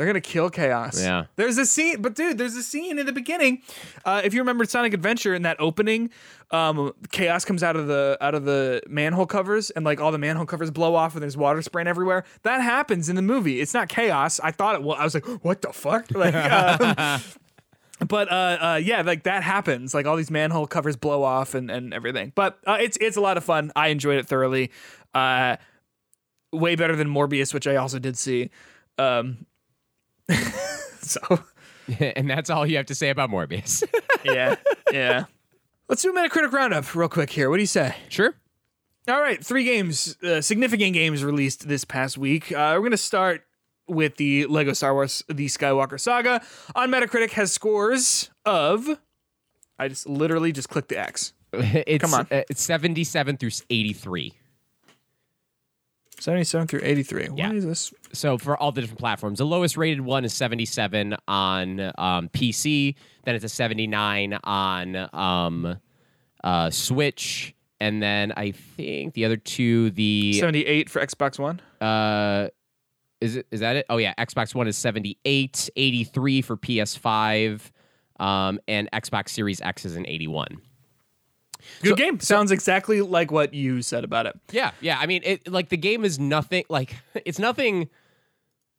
They're 0.00 0.06
gonna 0.06 0.22
kill 0.22 0.48
chaos. 0.48 0.98
Yeah. 0.98 1.26
There's 1.36 1.58
a 1.58 1.66
scene, 1.66 2.00
but 2.00 2.14
dude, 2.14 2.38
there's 2.38 2.56
a 2.56 2.62
scene 2.62 2.98
in 2.98 3.04
the 3.04 3.12
beginning. 3.12 3.60
Uh, 4.02 4.22
if 4.24 4.32
you 4.32 4.40
remember 4.40 4.64
Sonic 4.64 4.94
Adventure 4.94 5.34
in 5.34 5.42
that 5.42 5.60
opening, 5.60 6.08
um, 6.52 6.94
chaos 7.12 7.44
comes 7.44 7.62
out 7.62 7.76
of 7.76 7.86
the 7.86 8.16
out 8.22 8.34
of 8.34 8.46
the 8.46 8.80
manhole 8.88 9.26
covers, 9.26 9.68
and 9.68 9.84
like 9.84 10.00
all 10.00 10.10
the 10.10 10.16
manhole 10.16 10.46
covers 10.46 10.70
blow 10.70 10.94
off, 10.94 11.12
and 11.12 11.22
there's 11.22 11.36
water 11.36 11.60
spraying 11.60 11.86
everywhere. 11.86 12.24
That 12.44 12.62
happens 12.62 13.10
in 13.10 13.16
the 13.16 13.20
movie. 13.20 13.60
It's 13.60 13.74
not 13.74 13.90
chaos. 13.90 14.40
I 14.40 14.52
thought 14.52 14.74
it 14.74 14.82
was. 14.82 14.96
I 14.98 15.04
was 15.04 15.12
like, 15.12 15.26
what 15.44 15.60
the 15.60 15.70
fuck? 15.70 16.06
Like, 16.14 16.34
um, 16.34 17.20
but 18.08 18.32
uh, 18.32 18.58
uh, 18.58 18.80
yeah, 18.82 19.02
like 19.02 19.24
that 19.24 19.42
happens. 19.42 19.92
Like 19.92 20.06
all 20.06 20.16
these 20.16 20.30
manhole 20.30 20.66
covers 20.66 20.96
blow 20.96 21.22
off 21.24 21.52
and 21.52 21.70
and 21.70 21.92
everything. 21.92 22.32
But 22.34 22.58
uh, 22.66 22.78
it's 22.80 22.96
it's 23.02 23.18
a 23.18 23.20
lot 23.20 23.36
of 23.36 23.44
fun. 23.44 23.70
I 23.76 23.88
enjoyed 23.88 24.16
it 24.16 24.26
thoroughly. 24.26 24.70
Uh, 25.12 25.56
way 26.54 26.74
better 26.74 26.96
than 26.96 27.08
Morbius, 27.08 27.52
which 27.52 27.66
I 27.66 27.76
also 27.76 27.98
did 27.98 28.16
see. 28.16 28.48
Um, 28.96 29.44
so, 31.00 31.20
and 32.00 32.28
that's 32.28 32.50
all 32.50 32.66
you 32.66 32.76
have 32.76 32.86
to 32.86 32.94
say 32.94 33.10
about 33.10 33.30
Morbius. 33.30 33.82
yeah, 34.24 34.56
yeah. 34.92 35.24
Let's 35.88 36.02
do 36.02 36.10
a 36.10 36.14
Metacritic 36.14 36.52
roundup 36.52 36.94
real 36.94 37.08
quick 37.08 37.30
here. 37.30 37.50
What 37.50 37.56
do 37.56 37.62
you 37.62 37.66
say? 37.66 37.96
Sure. 38.08 38.34
All 39.08 39.20
right, 39.20 39.44
three 39.44 39.64
games, 39.64 40.16
uh, 40.22 40.40
significant 40.40 40.92
games 40.94 41.24
released 41.24 41.66
this 41.66 41.84
past 41.84 42.16
week. 42.18 42.52
Uh, 42.52 42.74
we're 42.76 42.82
gonna 42.82 42.96
start 42.96 43.44
with 43.88 44.16
the 44.16 44.46
Lego 44.46 44.72
Star 44.72 44.94
Wars: 44.94 45.24
The 45.28 45.46
Skywalker 45.46 45.98
Saga. 45.98 46.42
On 46.74 46.90
Metacritic, 46.90 47.30
has 47.32 47.50
scores 47.50 48.30
of. 48.44 48.88
I 49.78 49.88
just 49.88 50.08
literally 50.08 50.52
just 50.52 50.68
clicked 50.68 50.90
the 50.90 50.98
X. 50.98 51.32
It's, 51.52 52.04
Come 52.04 52.14
on, 52.14 52.28
uh, 52.30 52.42
it's 52.48 52.62
seventy-seven 52.62 53.38
through 53.38 53.50
eighty-three. 53.70 54.34
77 56.20 56.68
through 56.68 56.80
83. 56.82 57.28
Why 57.28 57.36
yeah. 57.36 57.52
is 57.52 57.64
this? 57.64 57.92
So 58.12 58.38
for 58.38 58.56
all 58.56 58.72
the 58.72 58.82
different 58.82 59.00
platforms, 59.00 59.38
the 59.38 59.46
lowest 59.46 59.76
rated 59.76 60.02
one 60.02 60.24
is 60.24 60.34
77 60.34 61.16
on 61.26 61.80
um, 61.80 62.28
PC. 62.28 62.94
Then 63.24 63.34
it's 63.34 63.44
a 63.44 63.48
79 63.48 64.38
on 64.44 65.08
um, 65.12 65.78
uh, 66.44 66.70
Switch. 66.70 67.54
And 67.80 68.02
then 68.02 68.32
I 68.36 68.50
think 68.50 69.14
the 69.14 69.24
other 69.24 69.38
two, 69.38 69.90
the 69.92 70.34
78 70.34 70.90
for 70.90 71.00
Xbox 71.00 71.38
One. 71.38 71.60
Uh, 71.80 72.48
is 73.22 73.36
it 73.36 73.46
is 73.50 73.60
that 73.60 73.76
it? 73.76 73.86
Oh 73.88 73.96
yeah, 73.96 74.14
Xbox 74.18 74.54
One 74.54 74.66
is 74.66 74.76
78, 74.76 75.70
83 75.74 76.42
for 76.42 76.56
PS5, 76.56 77.70
um, 78.18 78.60
and 78.68 78.88
Xbox 78.92 79.30
Series 79.30 79.60
X 79.62 79.84
is 79.84 79.96
an 79.96 80.06
81. 80.06 80.60
Good 81.82 81.96
game. 81.96 82.20
Sounds 82.20 82.50
exactly 82.50 83.00
like 83.00 83.30
what 83.30 83.54
you 83.54 83.82
said 83.82 84.04
about 84.04 84.26
it. 84.26 84.38
Yeah, 84.52 84.72
yeah. 84.80 84.98
I 84.98 85.06
mean, 85.06 85.22
it 85.24 85.48
like 85.48 85.68
the 85.68 85.76
game 85.76 86.04
is 86.04 86.18
nothing 86.18 86.64
like 86.68 86.94
it's 87.24 87.38
nothing 87.38 87.88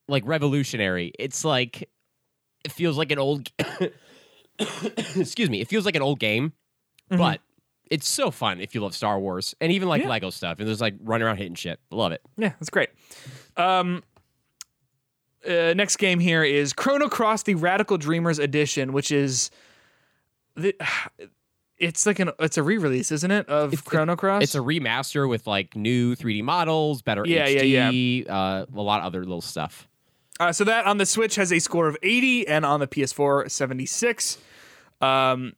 like 0.07 0.23
revolutionary. 0.25 1.11
It's 1.17 1.43
like 1.45 1.89
it 2.63 2.71
feels 2.71 2.97
like 2.97 3.11
an 3.11 3.19
old. 3.19 3.49
excuse 5.15 5.49
me. 5.49 5.61
It 5.61 5.67
feels 5.67 5.85
like 5.85 5.95
an 5.95 6.01
old 6.01 6.19
game, 6.19 6.53
but 7.09 7.41
it's 7.89 8.07
so 8.07 8.31
fun 8.31 8.61
if 8.61 8.73
you 8.75 8.81
love 8.81 8.95
Star 8.95 9.19
Wars 9.19 9.55
and 9.59 9.71
even 9.71 9.89
like 9.89 10.01
Yeah. 10.01 10.09
Lego 10.09 10.29
stuff 10.29 10.59
and 10.59 10.67
there's 10.67 10.81
like 10.81 10.95
running 11.01 11.25
around 11.25 11.37
hitting 11.37 11.55
shit. 11.55 11.79
Love 11.91 12.11
it. 12.11 12.21
Yeah, 12.37 12.49
that's 12.59 12.69
great. 12.69 12.89
Um, 13.57 14.03
uh, 15.47 15.73
next 15.75 15.97
game 15.97 16.19
here 16.19 16.43
is 16.43 16.71
Chrono 16.73 17.09
Cross: 17.09 17.43
The 17.43 17.55
Radical 17.55 17.97
Dreamers 17.97 18.37
Edition, 18.39 18.93
which 18.93 19.11
is 19.11 19.49
the. 20.55 20.75
It's 21.81 22.05
like 22.05 22.19
an 22.19 22.31
it's 22.39 22.57
a 22.57 22.63
re-release, 22.63 23.11
isn't 23.11 23.31
it, 23.31 23.49
of 23.49 23.83
Chrono 23.85 24.15
Cross? 24.15 24.43
It's 24.43 24.55
a 24.55 24.59
remaster 24.59 25.27
with 25.27 25.47
like 25.47 25.75
new 25.75 26.15
3D 26.15 26.43
models, 26.43 27.01
better 27.01 27.23
Yeah, 27.25 27.47
yeah, 27.47 27.89
HD, 27.89 28.29
Uh, 28.29 28.65
a 28.73 28.81
lot 28.81 28.99
of 28.99 29.07
other 29.07 29.21
little 29.21 29.41
stuff. 29.41 29.87
Uh, 30.39 30.51
so 30.51 30.63
that 30.63 30.85
on 30.85 30.97
the 30.97 31.05
Switch 31.05 31.35
has 31.35 31.51
a 31.51 31.59
score 31.59 31.87
of 31.87 31.97
80 32.01 32.47
and 32.47 32.65
on 32.65 32.79
the 32.79 32.87
PS4 32.87 33.49
76. 33.49 34.37
Um, 35.01 35.53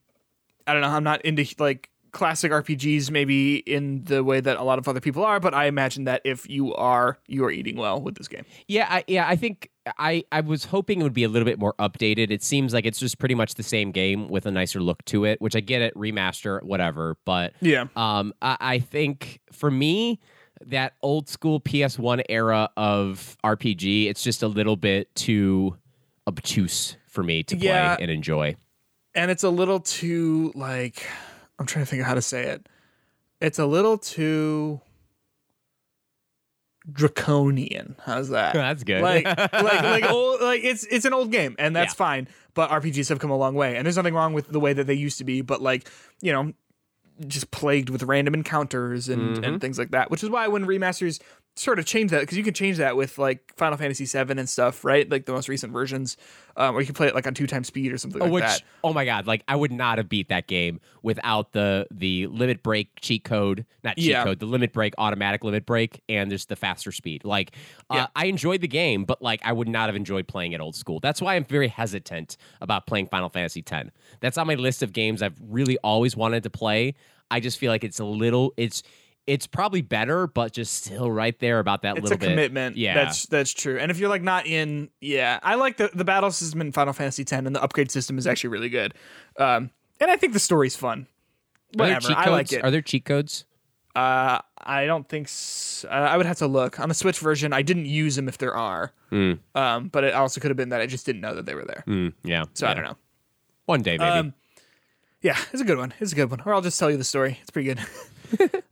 I 0.65 0.73
don't 0.73 0.81
know. 0.81 0.87
I'm 0.87 1.03
not 1.03 1.21
into 1.23 1.45
like 1.59 1.89
classic 2.13 2.51
RPGs 2.51 3.11
maybe 3.11 3.57
in 3.57 4.03
the 4.05 4.23
way 4.23 4.39
that 4.39 4.57
a 4.57 4.63
lot 4.63 4.79
of 4.79 4.87
other 4.87 5.01
people 5.01 5.25
are, 5.25 5.39
but 5.39 5.53
I 5.53 5.65
imagine 5.65 6.05
that 6.05 6.21
if 6.23 6.49
you 6.49 6.73
are, 6.75 7.17
you 7.27 7.43
are 7.43 7.51
eating 7.51 7.75
well 7.75 7.99
with 8.01 8.15
this 8.15 8.27
game. 8.29 8.45
Yeah, 8.67 8.87
I, 8.89 9.03
yeah, 9.07 9.27
I 9.27 9.35
think 9.35 9.69
I 9.97 10.23
I 10.31 10.39
was 10.41 10.63
hoping 10.65 11.01
it 11.01 11.03
would 11.03 11.13
be 11.13 11.23
a 11.25 11.27
little 11.29 11.45
bit 11.45 11.59
more 11.59 11.73
updated. 11.79 12.31
It 12.31 12.41
seems 12.43 12.73
like 12.73 12.85
it's 12.85 12.99
just 12.99 13.19
pretty 13.19 13.35
much 13.35 13.55
the 13.55 13.63
same 13.63 13.91
game 13.91 14.29
with 14.29 14.45
a 14.45 14.51
nicer 14.51 14.79
look 14.79 15.03
to 15.05 15.25
it, 15.25 15.41
which 15.41 15.55
I 15.55 15.59
get 15.59 15.81
it, 15.81 15.93
remaster, 15.95 16.63
whatever. 16.63 17.17
But 17.25 17.53
Yeah. 17.59 17.87
um, 17.95 18.33
I, 18.41 18.57
I 18.61 18.79
think 18.79 19.41
for 19.51 19.69
me, 19.69 20.19
that 20.65 20.93
old 21.01 21.27
school 21.27 21.59
PS1 21.59 22.21
era 22.29 22.69
of 22.77 23.35
RPG, 23.43 24.07
it's 24.07 24.23
just 24.23 24.43
a 24.43 24.47
little 24.47 24.77
bit 24.77 25.13
too 25.15 25.75
obtuse 26.27 26.95
for 27.07 27.23
me 27.23 27.43
to 27.43 27.57
play 27.57 27.97
and 27.99 28.09
enjoy. 28.09 28.55
And 29.15 29.29
it's 29.29 29.43
a 29.43 29.49
little 29.49 29.79
too 29.79 30.51
like 30.55 31.05
I'm 31.59 31.65
trying 31.65 31.85
to 31.85 31.89
think 31.89 32.01
of 32.01 32.07
how 32.07 32.13
to 32.15 32.21
say 32.21 32.43
it. 32.45 32.67
It's 33.41 33.59
a 33.59 33.65
little 33.65 33.97
too 33.97 34.81
draconian. 36.91 37.95
How's 38.03 38.29
that? 38.29 38.53
That's 38.53 38.83
good. 38.83 39.01
like 39.01 39.25
like 39.25 39.53
like 39.53 40.03
old 40.09 40.41
like 40.41 40.63
it's 40.63 40.83
it's 40.85 41.05
an 41.05 41.13
old 41.13 41.31
game 41.31 41.55
and 41.57 41.73
that's 41.75 41.93
Yeah. 41.93 41.97
fine 41.97 42.27
but 42.55 42.69
rpgs 42.71 43.07
have 43.09 43.19
come 43.19 43.31
a 43.31 43.37
long 43.37 43.55
way 43.55 43.77
and 43.77 43.85
there's 43.85 43.95
nothing 43.95 44.13
wrong 44.13 44.33
with 44.33 44.47
the 44.49 44.59
way 44.59 44.73
that 44.73 44.85
they 44.85 44.93
used 44.93 45.17
to 45.19 45.23
be 45.23 45.41
but 45.41 45.61
like 45.61 45.89
you 46.21 46.33
know 46.33 46.51
just 47.25 47.51
plagued 47.51 47.89
with 47.89 48.03
random 48.03 48.33
encounters 48.33 49.07
and 49.07 49.37
Mm-hmm. 49.37 49.43
and 49.45 49.61
things 49.61 49.77
like 49.79 49.91
that 49.91 50.11
which 50.11 50.23
is 50.23 50.29
why 50.29 50.47
when 50.49 50.65
remasters 50.65 51.21
sort 51.55 51.77
of 51.77 51.85
change 51.85 52.09
that 52.11 52.21
because 52.21 52.37
you 52.37 52.43
can 52.43 52.53
change 52.53 52.77
that 52.77 52.95
with 52.95 53.19
like 53.19 53.53
final 53.55 53.77
fantasy 53.77 54.05
7 54.07 54.39
and 54.39 54.49
stuff 54.49 54.83
right 54.83 55.09
like 55.11 55.25
the 55.25 55.31
most 55.31 55.47
recent 55.47 55.71
versions 55.71 56.17
um, 56.57 56.75
or 56.75 56.79
you 56.81 56.85
can 56.87 56.95
play 56.95 57.07
it 57.07 57.13
like 57.13 57.27
on 57.27 57.33
two 57.33 57.45
times 57.45 57.67
speed 57.67 57.91
or 57.93 57.97
something 57.97 58.19
like 58.21 58.31
Which 58.31 58.43
that 58.43 58.63
oh 58.83 58.93
my 58.93 59.05
god, 59.05 59.27
like 59.27 59.43
I 59.47 59.55
would 59.55 59.71
not 59.71 59.97
have 59.97 60.09
beat 60.09 60.29
that 60.29 60.47
game 60.47 60.79
without 61.01 61.51
the 61.51 61.87
the 61.91 62.27
limit 62.27 62.63
break 62.63 62.89
cheat 63.01 63.23
code, 63.23 63.65
not 63.83 63.97
cheat 63.97 64.05
Yeah. 64.07 64.23
code, 64.23 64.39
the 64.39 64.45
limit 64.45 64.73
break 64.73 64.93
automatic 64.97 65.43
limit 65.43 65.65
break, 65.65 66.01
and 66.09 66.29
there's 66.29 66.45
the 66.45 66.55
faster 66.55 66.91
speed. 66.91 67.23
Like 67.23 67.55
uh, 67.89 67.95
Yeah. 67.95 68.07
I 68.15 68.25
enjoyed 68.25 68.61
the 68.61 68.67
game, 68.67 69.05
but 69.05 69.21
like 69.21 69.41
I 69.43 69.51
would 69.51 69.67
not 69.67 69.89
have 69.89 69.95
enjoyed 69.95 70.27
playing 70.27 70.51
it 70.51 70.61
old 70.61 70.75
school. 70.75 70.99
That's 70.99 71.21
why 71.21 71.35
I'm 71.35 71.45
very 71.45 71.67
hesitant 71.67 72.37
about 72.61 72.85
playing 72.87 73.07
Final 73.07 73.29
Fantasy 73.29 73.63
X. 73.67 73.89
That's 74.19 74.37
on 74.37 74.47
my 74.47 74.55
list 74.55 74.83
of 74.83 74.93
games 74.93 75.21
I've 75.21 75.39
really 75.41 75.77
always 75.83 76.15
wanted 76.15 76.43
to 76.43 76.49
play. 76.49 76.93
I 77.31 77.39
just 77.39 77.57
feel 77.57 77.71
like 77.71 77.83
it's 77.83 77.99
a 77.99 78.05
little 78.05 78.53
it's 78.57 78.83
it's 79.25 79.47
probably 79.47 79.81
better, 79.81 80.27
but 80.27 80.51
just 80.51 80.73
still 80.83 81.09
right 81.11 81.37
there 81.39 81.59
about 81.59 81.83
that 81.83 81.95
it's 81.97 82.03
little 82.03 82.15
a 82.15 82.19
bit. 82.19 82.29
commitment 82.29 82.75
Yeah, 82.77 82.93
that's 82.95 83.25
that's 83.27 83.53
true 83.53 83.77
and 83.79 83.89
if 83.91 83.97
you're 83.99 84.09
like 84.09 84.21
not 84.21 84.45
in 84.45 84.89
yeah 84.99 85.39
i 85.43 85.55
like 85.55 85.77
the 85.77 85.89
the 85.93 86.03
battle 86.03 86.29
system 86.31 86.59
in 86.61 86.71
final 86.73 86.91
fantasy 86.93 87.21
x 87.21 87.31
and 87.31 87.55
the 87.55 87.63
upgrade 87.63 87.89
system 87.89 88.17
is 88.17 88.27
actually 88.27 88.49
really 88.49 88.67
good 88.69 88.93
um 89.37 89.69
and 90.01 90.11
i 90.11 90.17
think 90.17 90.33
the 90.33 90.39
story's 90.39 90.75
fun 90.75 91.07
Are 91.79 91.85
there 91.85 91.95
whatever 91.95 92.07
cheat 92.09 92.17
i 92.17 92.29
like 92.29 92.47
codes? 92.47 92.53
it 92.53 92.63
Are 92.65 92.71
there 92.71 92.81
cheat 92.81 93.05
codes? 93.05 93.45
Uh, 93.95 94.39
I 94.57 94.87
don't 94.87 95.07
think 95.07 95.27
s- 95.27 95.85
uh, 95.87 95.93
I 95.93 96.17
would 96.17 96.25
have 96.25 96.37
to 96.39 96.47
look 96.47 96.79
on 96.79 96.89
the 96.89 96.95
Switch 96.95 97.19
version. 97.19 97.53
I 97.53 97.61
didn't 97.61 97.85
use 97.85 98.15
them 98.15 98.27
if 98.27 98.39
there 98.39 98.55
are, 98.55 98.91
um, 99.11 99.89
but 99.89 100.03
it 100.03 100.15
also 100.15 100.41
could 100.41 100.49
have 100.49 100.57
been 100.57 100.69
that 100.69 100.81
I 100.81 100.87
just 100.87 101.05
didn't 101.05 101.21
know 101.21 101.35
that 101.35 101.45
they 101.45 101.53
were 101.53 101.63
there. 101.63 101.83
Mm, 101.87 102.11
yeah. 102.23 102.45
So 102.55 102.65
I 102.65 102.73
don't 102.73 102.85
know. 102.85 102.97
One 103.67 103.83
day 103.83 103.99
maybe. 103.99 104.09
Um, 104.19 104.33
Yeah, 105.21 105.37
it's 105.51 105.61
a 105.61 105.63
good 105.63 105.77
one. 105.77 105.93
It's 105.99 106.11
a 106.11 106.15
good 106.15 106.31
one. 106.31 106.41
Or 106.43 106.55
I'll 106.55 106.61
just 106.61 106.79
tell 106.79 106.89
you 106.89 106.97
the 106.97 107.03
story. 107.03 107.37
It's 107.41 107.51
pretty 107.51 107.67
good. 107.67 107.79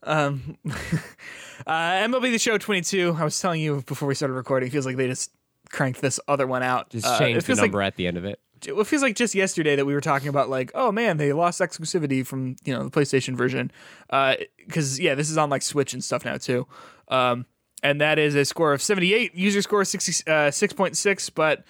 um, 0.04 0.58
uh, 0.66 1.72
MLB 1.72 2.32
The 2.32 2.40
Show 2.40 2.58
22. 2.58 3.16
I 3.18 3.24
was 3.24 3.40
telling 3.40 3.62
you 3.62 3.82
before 3.86 4.08
we 4.08 4.16
started 4.16 4.34
recording. 4.34 4.68
It 4.68 4.72
feels 4.72 4.86
like 4.86 4.98
they 4.98 5.08
just 5.08 5.32
cranked 5.70 6.02
this 6.02 6.20
other 6.28 6.48
one 6.48 6.64
out. 6.64 6.90
Just 6.90 7.06
Uh, 7.06 7.20
change 7.20 7.36
the 7.36 7.42
feels 7.46 7.60
like 7.60 7.72
number 7.72 7.82
at 7.82 7.96
the 7.96 8.08
end 8.08 8.18
of 8.18 8.26
it. 8.26 8.40
it 8.66 8.88
feels 8.88 9.02
like 9.02 9.16
just 9.16 9.34
yesterday 9.36 9.76
that 9.76 9.86
we 9.86 9.94
were 9.94 10.02
talking 10.02 10.28
about 10.28 10.50
like, 10.50 10.72
oh 10.76 10.92
man, 10.92 11.18
they 11.18 11.34
lost 11.34 11.62
exclusivity 11.62 12.26
from 12.26 12.56
you 12.64 12.74
know 12.74 12.84
the 12.84 12.92
PlayStation 12.92 13.36
version, 13.36 13.72
because 14.10 15.00
yeah, 15.00 15.16
this 15.16 15.30
is 15.30 15.38
on 15.38 15.50
like 15.50 15.62
Switch 15.62 15.94
and 15.94 16.04
stuff 16.04 16.26
now 16.26 16.38
too, 16.38 16.68
um, 17.08 17.46
and 17.84 18.00
that 18.02 18.20
is 18.20 18.36
a 18.36 18.46
score 18.46 18.74
of 18.74 18.82
seventy 18.82 19.14
eight, 19.14 19.34
user 19.36 19.62
score 19.62 19.84
sixty 19.86 20.12
six 20.52 20.74
point 20.74 20.98
six, 20.98 21.30
but 21.30 21.64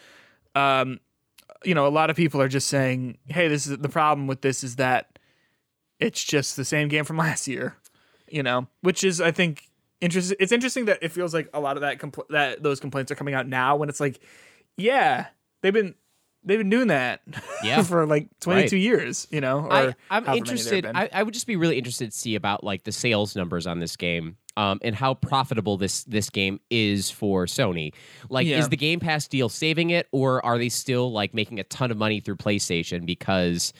um, 0.55 0.99
you 1.63 1.75
know 1.75 1.87
a 1.87 1.89
lot 1.89 2.09
of 2.09 2.15
people 2.15 2.41
are 2.41 2.47
just 2.49 2.67
saying, 2.67 3.17
hey, 3.27 3.47
this 3.47 3.67
is 3.67 3.77
the 3.77 3.89
problem 3.89 4.27
with 4.27 4.41
this 4.41 4.63
is 4.63 4.75
that 4.77 5.19
it's 5.99 6.23
just 6.23 6.55
the 6.57 6.65
same 6.65 6.87
game 6.87 7.05
from 7.05 7.17
last 7.27 7.47
year, 7.47 7.77
you 8.31 8.43
know, 8.43 8.67
which 8.81 9.03
is 9.03 9.19
I 9.21 9.31
think 9.31 9.69
interesting. 9.99 10.37
It's 10.39 10.51
interesting 10.51 10.85
that 10.85 10.99
it 11.01 11.09
feels 11.11 11.33
like 11.33 11.49
a 11.53 11.59
lot 11.59 11.77
of 11.77 11.81
that 11.81 11.99
compl- 11.99 12.27
that 12.29 12.63
those 12.63 12.79
complaints 12.79 13.11
are 13.11 13.15
coming 13.15 13.33
out 13.33 13.47
now 13.47 13.75
when 13.75 13.89
it's 13.89 13.99
like, 13.99 14.19
yeah, 14.77 15.27
they've 15.61 15.73
been 15.73 15.95
they've 16.43 16.57
been 16.57 16.69
doing 16.71 16.87
that 16.87 17.21
Yeah. 17.63 17.83
for 17.83 18.05
like 18.07 18.27
22 18.39 18.75
Right. 18.75 18.81
years, 18.81 19.27
you 19.29 19.41
know, 19.41 19.59
or 19.59 19.95
I, 20.09 20.19
many 20.21 20.39
interested. 20.39 20.85
I, 20.87 21.07
I 21.13 21.21
would 21.21 21.35
just 21.35 21.45
be 21.45 21.55
really 21.55 21.77
interested 21.77 22.11
to 22.11 22.17
see 22.17 22.33
about 22.35 22.63
like 22.63 22.83
the 22.83 22.91
sales 22.91 23.35
numbers 23.35 23.67
on 23.67 23.79
this 23.79 23.95
game, 23.95 24.37
um, 24.57 24.79
and 24.83 24.95
how 24.95 25.13
profitable 25.13 25.77
this 25.77 26.03
this 26.05 26.31
game 26.31 26.59
is 26.71 27.11
for 27.11 27.45
Sony. 27.45 27.93
Like, 28.29 28.47
Yeah. 28.47 28.57
is 28.57 28.69
the 28.69 28.77
Game 28.77 28.99
Pass 28.99 29.27
deal 29.27 29.49
saving 29.49 29.91
it, 29.91 30.07
or 30.11 30.43
are 30.43 30.57
they 30.57 30.69
still 30.69 31.11
like 31.11 31.33
making 31.35 31.59
a 31.59 31.63
ton 31.65 31.91
of 31.91 31.97
money 31.97 32.19
through 32.21 32.37
PlayStation? 32.37 33.05
Because 33.05 33.71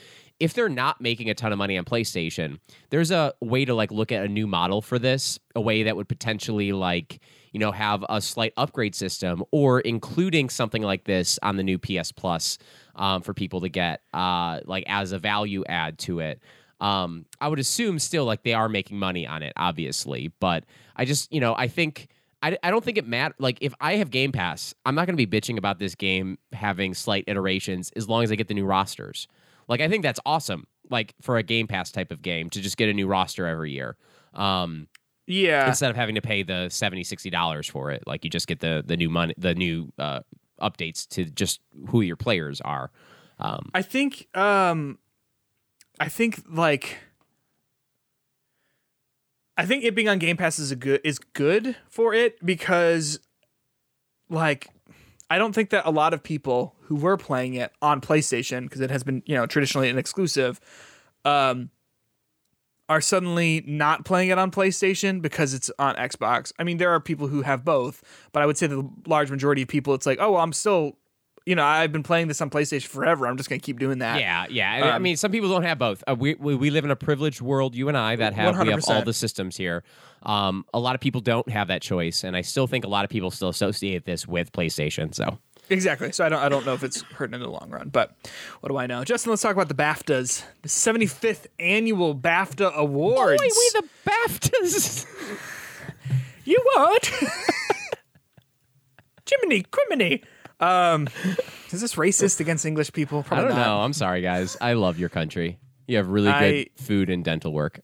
if 0.42 0.56
they're 0.56 0.70
not 0.70 1.00
making 1.00 1.30
a 1.30 1.36
ton 1.36 1.52
of 1.52 1.60
money 1.60 1.78
on 1.78 1.86
PlayStation, 1.86 2.60
there's 2.89 3.12
a 3.12 3.32
way 3.42 3.64
to 3.64 3.76
like 3.76 3.92
look 3.92 4.12
at 4.12 4.26
a 4.26 4.28
new 4.28 4.48
model 4.48 4.82
for 4.82 4.98
this, 4.98 5.38
a 5.56 5.62
way 5.62 5.84
that 5.84 5.96
would 5.96 6.10
potentially 6.10 6.72
like 6.72 7.22
you 7.52 7.60
know 7.60 7.72
have 7.72 8.04
a 8.10 8.20
slight 8.20 8.52
upgrade 8.58 8.96
system, 8.96 9.44
or 9.52 9.82
including 9.82 10.50
something 10.50 10.82
like 10.82 11.04
this 11.04 11.38
on 11.44 11.58
the 11.58 11.64
new 11.64 11.78
PS 11.78 12.12
Plus 12.12 12.58
um, 12.96 13.22
for 13.22 13.36
people 13.36 13.62
to 13.62 13.70
get 13.70 14.02
uh, 14.16 14.62
like 14.66 14.84
as 14.88 15.12
a 15.12 15.20
value 15.20 15.64
add 15.70 16.00
to 16.00 16.20
it. 16.20 16.42
Um, 16.82 17.28
I 17.39 17.48
would 17.48 17.60
assume 17.60 18.00
still 18.00 18.26
like 18.26 18.42
they 18.42 18.56
are 18.56 18.68
making 18.68 18.98
money 18.98 19.28
on 19.28 19.44
it, 19.44 19.54
obviously, 19.56 20.34
but 20.39 20.66
I 20.96 21.06
just 21.06 21.32
you 21.32 21.39
know 21.39 21.56
I 21.56 21.68
think. 21.68 22.10
I, 22.44 22.58
I 22.64 22.72
don't 22.72 22.84
think 22.84 22.98
it 22.98 23.06
matters. 23.06 23.36
Like, 23.38 23.60
if 23.62 23.76
I 23.80 23.98
have 23.98 24.10
Game 24.10 24.32
Pass, 24.32 24.74
I'm 24.84 24.96
not 24.96 25.06
going 25.06 25.16
to 25.16 25.26
be 25.26 25.39
bitching 25.39 25.60
about 25.60 25.78
this 25.78 25.94
game 25.94 26.39
having 26.54 26.96
slight 26.96 27.26
iterations 27.28 27.92
as 27.96 28.10
long 28.10 28.24
as 28.24 28.32
I 28.32 28.36
get 28.36 28.48
the 28.48 28.56
new 28.56 28.66
rosters. 28.66 29.28
Like, 29.68 29.82
I 29.82 29.88
think 29.88 30.03
that's 30.03 30.20
awesome. 30.26 30.66
Like 30.89 31.14
for 31.22 31.38
a 31.38 31.43
Game 31.43 31.68
Pass 31.68 31.91
type 31.91 32.12
of 32.12 32.22
game 32.22 32.49
to 32.49 32.62
just 32.62 32.78
get 32.78 32.89
a 32.89 32.93
new 32.93 33.07
roster 33.07 33.47
every 33.47 33.72
year, 33.72 33.95
um, 34.34 34.88
yeah, 35.28 35.68
instead 35.68 35.89
of 35.89 35.95
having 35.95 36.16
to 36.16 36.22
pay 36.22 36.43
the 36.43 36.68
70 36.70 37.03
60 37.03 37.30
dollars 37.30 37.68
for 37.68 37.91
it. 37.91 38.03
Like, 38.05 38.24
you 38.24 38.30
just 38.30 38.47
get 38.47 38.59
the 38.59 38.84
the 38.86 38.97
new 38.97 39.09
money, 39.09 39.34
the 39.38 39.55
new 39.55 39.91
uh, 39.97 40.22
updates 40.62 41.07
to 41.09 41.26
just 41.26 41.62
who 41.89 42.01
your 42.01 42.18
players 42.18 42.59
are. 42.62 42.91
Um, 43.39 43.70
I 43.74 43.82
think 43.82 44.28
um 44.36 44.99
I 45.99 46.07
think 46.09 46.43
like 46.49 46.97
I 49.57 49.66
think 49.66 49.84
it 49.84 49.95
being 49.95 50.09
on 50.09 50.20
Game 50.20 50.38
Pass 50.38 50.59
is 50.59 50.72
a 50.72 50.76
good 50.76 51.01
is 51.03 51.20
good 51.20 51.76
for 51.89 52.14
it 52.14 52.43
because 52.45 53.20
like 54.30 54.68
I 55.32 55.38
don't 55.38 55.55
think 55.55 55.69
that 55.69 55.86
a 55.86 55.91
lot 55.91 56.13
of 56.13 56.21
people 56.21 56.75
who 56.82 56.95
were 56.95 57.15
playing 57.15 57.53
it 57.53 57.71
on 57.82 58.01
PlayStation 58.01 58.63
because 58.63 58.82
it 58.82 58.91
has 58.91 59.01
been, 59.01 59.23
you 59.25 59.34
know, 59.34 59.45
traditionally 59.45 59.88
an 59.89 59.97
exclusive 59.97 60.59
um 61.23 61.69
are 62.89 62.99
suddenly 62.99 63.63
not 63.65 64.03
playing 64.03 64.27
it 64.27 64.38
on 64.38 64.51
PlayStation 64.51 65.21
because 65.21 65.53
it's 65.53 65.71
on 65.79 65.95
Xbox. 65.95 66.51
I 66.59 66.65
mean, 66.65 66.75
there 66.75 66.89
are 66.89 66.99
people 66.99 67.27
who 67.27 67.43
have 67.43 67.63
both, 67.63 68.03
but 68.34 68.43
I 68.43 68.45
would 68.45 68.57
say 68.57 68.67
the 68.67 68.86
large 69.07 69.32
majority 69.32 69.61
of 69.61 69.69
people 69.69 69.93
it's 69.93 70.05
like, 70.05 70.17
"Oh, 70.19 70.34
well, 70.34 70.41
I'm 70.41 70.51
still 70.51 70.97
you 71.46 71.56
know, 71.56 71.64
I've 71.64 71.92
been 71.92 72.04
playing 72.04 72.28
this 72.28 72.39
on 72.42 72.50
PlayStation 72.50 72.88
forever. 72.88 73.26
I'm 73.28 73.36
just 73.38 73.50
going 73.50 73.60
to 73.60 73.66
keep 73.66 73.80
doing 73.80 74.00
that." 74.00 74.20
Yeah, 74.20 74.46
yeah. 74.50 74.72
I- 74.74 74.88
I 74.89 74.96
Um, 74.98 75.02
mean, 75.04 75.18
some 75.18 75.32
people 75.32 75.50
don't 75.50 75.64
have 75.64 75.78
both. 75.80 76.04
Uh, 76.08 76.16
we, 76.18 76.36
we 76.36 76.56
we 76.56 76.70
live 76.70 76.86
in 76.86 76.92
a 76.92 76.96
privileged 76.96 77.42
world, 77.42 77.76
you 77.76 77.88
and 77.88 77.98
I, 77.98 78.16
that 78.18 78.34
have 78.34 78.60
we 78.60 78.70
have 78.70 78.84
all 78.88 79.02
the 79.04 79.14
systems 79.14 79.58
here. 79.58 79.84
Um, 80.24 80.66
a 80.74 80.80
lot 80.80 80.94
of 80.96 81.02
people 81.02 81.22
don't 81.22 81.50
have 81.50 81.68
that 81.70 81.82
choice, 81.82 82.24
and 82.24 82.36
I 82.38 82.42
still 82.42 82.68
think 82.68 82.86
a 82.86 82.88
lot 82.89 83.04
of 83.06 83.10
people 83.10 83.32
still 83.32 83.50
associate 83.50 84.06
this 84.06 84.28
with 84.28 84.52
PlayStation. 84.52 85.16
So 85.16 85.39
Exactly. 85.70 86.12
So 86.12 86.26
I 86.26 86.30
don't 86.30 86.39
I 86.39 86.50
don't 86.50 86.66
know 86.66 86.74
if 86.74 86.84
it's 86.84 87.02
hurting 87.02 87.34
in 87.34 87.39
the 87.39 87.50
long 87.50 87.70
run, 87.72 87.89
but 87.89 88.14
what 88.60 88.70
do 88.70 88.78
I 88.78 88.86
know? 88.88 89.04
Justin, 89.04 89.30
let's 89.32 89.42
talk 89.42 89.54
about 89.54 89.68
the 89.70 89.74
BAFTAs. 89.74 90.44
The 90.64 90.70
75th 90.70 91.48
annual 91.60 92.14
BAFTA 92.14 92.74
Awards. 92.76 93.42
Boy, 93.42 93.48
we 93.48 93.70
the 93.82 93.88
BAFTAs. 94.06 95.06
you 96.46 96.62
what? 96.76 97.10
Jiminy 99.30 99.64
criminy. 99.64 100.24
Um 100.62 101.09
is 101.72 101.82
this 101.82 101.95
racist 101.95 102.39
against 102.39 102.66
English 102.66 102.91
people? 102.93 103.20
I 103.20 103.24
Probably 103.24 103.47
don't 103.49 103.57
not. 103.57 103.66
know. 103.66 103.82
I'm 103.82 103.93
sorry, 103.93 104.22
guys. 104.22 104.57
I 104.62 104.74
love 104.74 104.99
your 104.99 105.09
country. 105.09 105.57
You 105.88 105.97
have 105.97 106.07
really 106.07 106.32
good 106.32 106.34
I- 106.34 106.68
food 106.76 107.09
and 107.09 107.24
dental 107.24 107.51
work. 107.53 107.80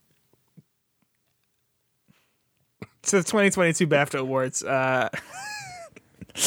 So 3.03 3.17
the 3.17 3.23
2022 3.23 3.87
BAFTA 3.87 4.19
Awards. 4.19 4.63
Uh, 4.63 5.07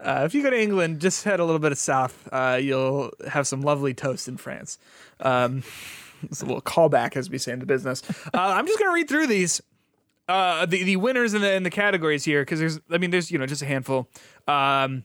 uh, 0.00 0.22
if 0.26 0.34
you 0.34 0.42
go 0.42 0.50
to 0.50 0.60
England, 0.60 1.00
just 1.00 1.24
head 1.24 1.40
a 1.40 1.44
little 1.44 1.58
bit 1.58 1.72
of 1.72 1.78
south. 1.78 2.28
Uh, 2.30 2.58
you'll 2.60 3.10
have 3.26 3.46
some 3.46 3.62
lovely 3.62 3.94
toast 3.94 4.28
in 4.28 4.36
France. 4.36 4.78
Um, 5.20 5.62
it's 6.24 6.42
a 6.42 6.44
little 6.44 6.60
callback, 6.60 7.16
as 7.16 7.30
we 7.30 7.38
say 7.38 7.52
in 7.52 7.60
the 7.60 7.66
business. 7.66 8.02
Uh, 8.26 8.38
I'm 8.38 8.66
just 8.66 8.78
gonna 8.78 8.92
read 8.92 9.08
through 9.08 9.28
these. 9.28 9.62
Uh, 10.28 10.66
the 10.66 10.82
the 10.82 10.96
winners 10.96 11.32
in 11.32 11.40
the 11.40 11.54
in 11.54 11.62
the 11.62 11.70
categories 11.70 12.22
here 12.22 12.42
because 12.42 12.60
there's 12.60 12.78
I 12.90 12.98
mean 12.98 13.10
there's 13.10 13.30
you 13.30 13.38
know 13.38 13.46
just 13.46 13.62
a 13.62 13.66
handful. 13.66 14.10
Um, 14.46 15.04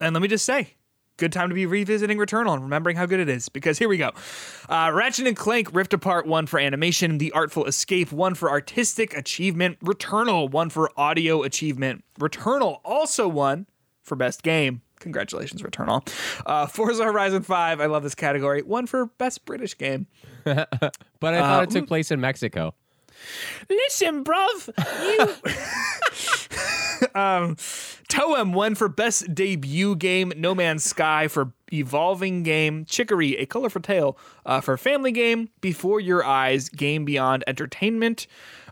and 0.00 0.14
let 0.14 0.22
me 0.22 0.28
just 0.28 0.44
say, 0.44 0.74
good 1.16 1.32
time 1.32 1.48
to 1.50 1.54
be 1.54 1.66
revisiting 1.66 2.16
Returnal 2.18 2.54
and 2.54 2.62
remembering 2.62 2.96
how 2.96 3.04
good 3.06 3.20
it 3.20 3.28
is. 3.28 3.48
Because 3.50 3.78
here 3.78 3.88
we 3.88 3.98
go. 3.98 4.10
Uh, 4.68 4.90
Ratchet 4.94 5.26
and 5.26 5.36
Clank 5.36 5.74
Rift 5.74 5.92
Apart 5.92 6.26
won 6.26 6.46
for 6.46 6.58
animation, 6.58 7.18
The 7.18 7.30
Artful 7.32 7.66
Escape 7.66 8.10
won 8.10 8.34
for 8.34 8.50
artistic 8.50 9.14
achievement, 9.16 9.78
Returnal 9.80 10.50
won 10.50 10.70
for 10.70 10.90
audio 10.98 11.42
achievement, 11.42 12.04
Returnal 12.18 12.80
also 12.84 13.28
won 13.28 13.66
for 14.02 14.16
best 14.16 14.42
game. 14.42 14.80
Congratulations, 15.00 15.62
Returnal. 15.62 16.06
Uh, 16.44 16.66
Forza 16.66 17.04
Horizon 17.04 17.42
5, 17.42 17.80
I 17.80 17.86
love 17.86 18.02
this 18.02 18.14
category. 18.14 18.60
Won 18.62 18.86
for 18.86 19.06
best 19.06 19.44
British 19.46 19.76
game. 19.78 20.06
But 20.44 21.34
I 21.34 21.38
Uh, 21.38 21.42
thought 21.42 21.62
it 21.64 21.70
took 21.70 21.86
place 21.86 22.10
in 22.10 22.20
Mexico. 22.20 22.74
Listen, 23.68 24.24
bruv, 24.24 24.70
you. 25.04 25.36
um, 27.14 27.56
Toem 28.08 28.52
won 28.52 28.74
for 28.74 28.88
best 28.88 29.34
debut 29.34 29.96
game. 29.96 30.32
No 30.36 30.54
Man's 30.54 30.84
Sky 30.84 31.28
for 31.28 31.52
evolving 31.72 32.42
game. 32.42 32.84
Chicory, 32.84 33.36
a 33.36 33.46
colorful 33.46 33.80
tale 33.82 34.18
uh, 34.44 34.60
for 34.60 34.76
family 34.76 35.12
game. 35.12 35.50
Before 35.60 36.00
Your 36.00 36.24
Eyes, 36.24 36.68
game 36.68 37.04
beyond 37.04 37.44
entertainment. 37.46 38.26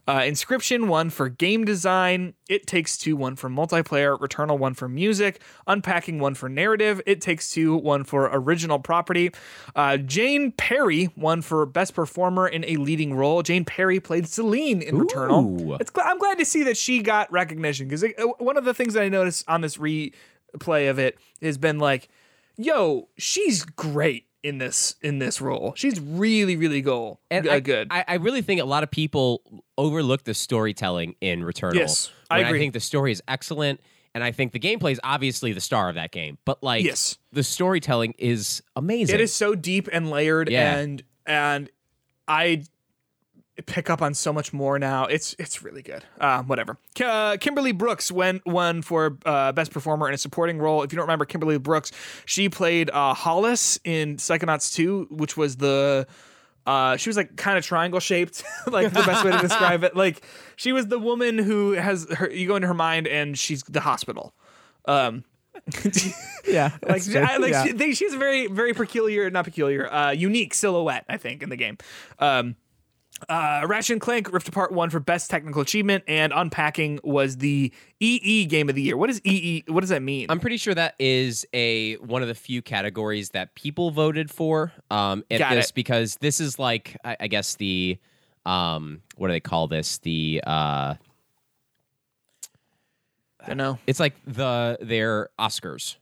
Uh, 0.09 0.21
Inscryption 0.21 0.87
won 0.87 1.11
for 1.11 1.29
game 1.29 1.67
design. 1.67 2.33
It 2.49 2.67
Takes 2.67 2.97
Two 2.97 3.15
won 3.15 3.37
for 3.37 3.51
multiplayer. 3.51 4.19
Returnal 4.19 4.59
won 4.59 4.73
for 4.73 4.89
music. 4.89 5.43
Unpacking 5.67 6.19
won 6.19 6.35
for 6.35 6.49
narrative. 6.49 7.03
It 7.05 7.21
Takes 7.21 7.51
Two 7.51 7.77
won 7.77 8.05
for 8.05 8.31
original 8.33 8.79
property. 8.79 9.31
Uh, 9.77 9.99
Jane 9.99 10.53
Perry 10.53 11.11
won 11.15 11.43
for 11.43 11.67
best 11.67 11.93
performer 11.93 12.49
in 12.49 12.65
a 12.65 12.77
leading 12.77 13.13
role. 13.13 13.43
Jane 13.43 13.67
Perry 13.67 14.01
played 14.01 14.27
Celine 14.27 14.81
in 14.81 14.97
Returnal. 14.97 15.79
It's 15.79 15.93
I'm 16.03 16.17
glad 16.17 16.39
to 16.39 16.47
see 16.47 16.63
that 16.63 16.79
she 16.79 17.03
got 17.03 17.31
recognition 17.31 17.87
because 17.87 18.03
one 18.39 18.57
of 18.57 18.65
the 18.65 18.73
things 18.73 18.95
that 18.95 19.03
I 19.03 19.11
noticed 19.11 19.45
on 19.47 19.61
this 19.61 19.77
replay 19.77 20.89
of 20.89 20.99
it 20.99 21.19
has 21.43 21.59
been 21.59 21.79
like, 21.79 22.09
yo, 22.57 23.09
she's 23.19 23.63
great 23.63 24.25
in 24.43 24.59
this 24.59 24.95
in 25.03 25.19
this 25.19 25.41
role. 25.41 25.73
She's 25.77 25.99
really 26.01 26.57
really 26.57 26.81
goal 26.81 27.21
And 27.31 27.47
uh, 27.49 27.53
I, 27.53 27.61
good. 27.61 27.89
I, 27.91 28.05
I 28.07 28.15
really 28.15 28.43
think 28.43 28.61
a 28.61 28.65
lot 28.65 28.83
of 28.83 28.91
people 28.91 29.43
overlook 29.77 30.25
the 30.25 30.35
storytelling 30.35 31.17
in 31.21 31.43
Returnal. 31.43 31.75
Yes, 31.75 32.11
I 32.31 32.41
agree. 32.41 32.59
I 32.59 32.61
think 32.63 32.73
the 32.75 32.81
story 32.81 33.13
is 33.13 33.23
excellent, 33.29 33.81
and 34.15 34.23
I 34.23 34.33
think 34.33 34.53
the 34.53 34.61
gameplay 34.61 34.93
is 34.93 35.01
obviously 35.03 35.53
the 35.53 35.61
star 35.61 35.89
of 35.89 35.95
that 35.97 36.13
game. 36.13 36.39
But 36.45 36.63
like, 36.63 36.85
Yes. 36.85 37.19
the 37.33 37.43
storytelling 37.43 38.15
is 38.19 38.63
amazing. 38.77 39.15
it 39.15 39.21
is 39.21 39.33
so 39.33 39.55
deep 39.55 39.89
and 39.93 40.11
layered 40.11 40.49
Yeah. 40.51 40.77
and 40.79 41.03
and 41.27 41.71
I 42.27 42.65
pick 43.67 43.91
up 43.91 44.03
on 44.03 44.15
so 44.15 44.33
much 44.33 44.53
more 44.53 44.79
now. 44.79 45.05
It's 45.07 45.35
it's 45.39 45.63
really 45.63 45.83
good. 45.83 46.05
Uh, 46.21 46.43
whatever. 46.43 46.79
Uh, 47.03 47.37
Kimberly 47.39 47.73
Brooks 47.73 48.11
went 48.11 48.45
won 48.47 48.83
for 48.83 49.19
uh, 49.25 49.53
best 49.53 49.71
performer 49.73 50.09
in 50.09 50.15
a 50.15 50.19
supporting 50.19 50.59
role. 50.59 50.83
If 50.83 50.93
you 50.93 50.97
don't 50.97 51.05
remember 51.05 51.25
Kimberly 51.25 51.59
Brooks, 51.59 51.93
she 52.25 52.49
played 52.49 52.91
uh, 52.91 53.15
Hollis 53.15 53.79
in 53.85 54.17
Psychonauts 54.17 54.73
2, 54.75 55.09
which 55.11 55.37
was 55.37 55.57
the 55.57 56.07
Uh, 56.67 56.97
she 56.97 57.09
was 57.09 57.17
like 57.17 57.37
kind 57.37 57.57
of 57.57 57.65
triangle 57.65 58.01
shaped, 58.01 58.45
like 58.67 58.93
the 58.93 59.03
best 59.03 59.25
way 59.25 59.33
to 59.33 59.39
describe 59.39 59.85
it. 59.85 59.97
Like 59.97 60.23
she 60.57 60.73
was 60.73 60.87
the 60.89 60.99
woman 60.99 61.39
who 61.39 61.73
has 61.73 62.07
her. 62.11 62.31
You 62.31 62.47
go 62.47 62.57
into 62.57 62.69
her 62.69 62.75
mind, 62.75 63.07
and 63.07 63.39
she's 63.39 63.63
the 63.65 63.81
hospital. 63.81 64.35
Um, 64.85 65.25
Yeah, 66.47 66.71
like, 66.89 67.03
I, 67.15 67.37
like 67.37 67.67
she, 67.67 67.73
they, 67.73 67.93
she's 67.93 68.15
a 68.15 68.19
very, 68.19 68.47
very 68.47 68.73
peculiar, 68.73 69.31
not 69.31 69.45
peculiar, 69.45 69.93
uh, 69.93 70.11
unique 70.13 70.55
silhouette. 70.55 71.05
I 71.09 71.17
think 71.19 71.43
in 71.43 71.51
the 71.51 71.57
game. 71.57 71.77
Um, 72.19 72.57
uh, 73.29 73.65
Ratchet 73.67 73.95
and 73.95 74.01
Clank 74.01 74.33
Rift 74.33 74.49
Apart 74.49 74.73
won 74.73 74.91
for 74.91 75.01
best 75.01 75.31
technical 75.31 75.63
achievement, 75.63 76.05
and 76.07 76.33
Unpacking 76.35 77.01
was 77.03 77.37
the 77.39 77.73
EE 78.01 78.47
game 78.47 78.69
of 78.69 78.75
the 78.75 78.83
year. 78.83 78.97
What 78.97 79.09
does 79.09 79.21
EE? 79.25 79.65
What 79.69 79.81
does 79.81 79.91
that 79.91 80.03
mean? 80.03 80.27
I'm 80.29 80.41
pretty 80.41 80.57
sure 80.57 80.75
that 80.75 80.95
is 80.99 81.47
a 81.53 81.95
one 81.97 82.23
of 82.23 82.29
the 82.29 82.35
few 82.35 82.63
categories 82.63 83.31
that 83.31 83.55
people 83.55 83.91
voted 83.91 84.31
for 84.31 84.73
um, 84.91 85.25
at 85.31 85.39
Got 85.39 85.55
this 85.55 85.71
it. 85.71 85.75
because 85.75 86.17
this 86.17 86.41
is 86.41 86.59
like 86.59 86.97
I, 87.05 87.17
I 87.21 87.27
guess 87.29 87.57
the 87.57 87.99
um, 88.47 89.03
what 89.17 89.29
do 89.29 89.33
they 89.33 89.41
call 89.41 89.67
this? 89.69 89.99
The 89.99 90.43
uh, 90.47 90.95
I 93.41 93.47
don't 93.47 93.57
know. 93.57 93.79
it's 93.87 94.01
like 94.01 94.15
the 94.27 94.79
their 94.81 95.29
Oscars. 95.39 95.97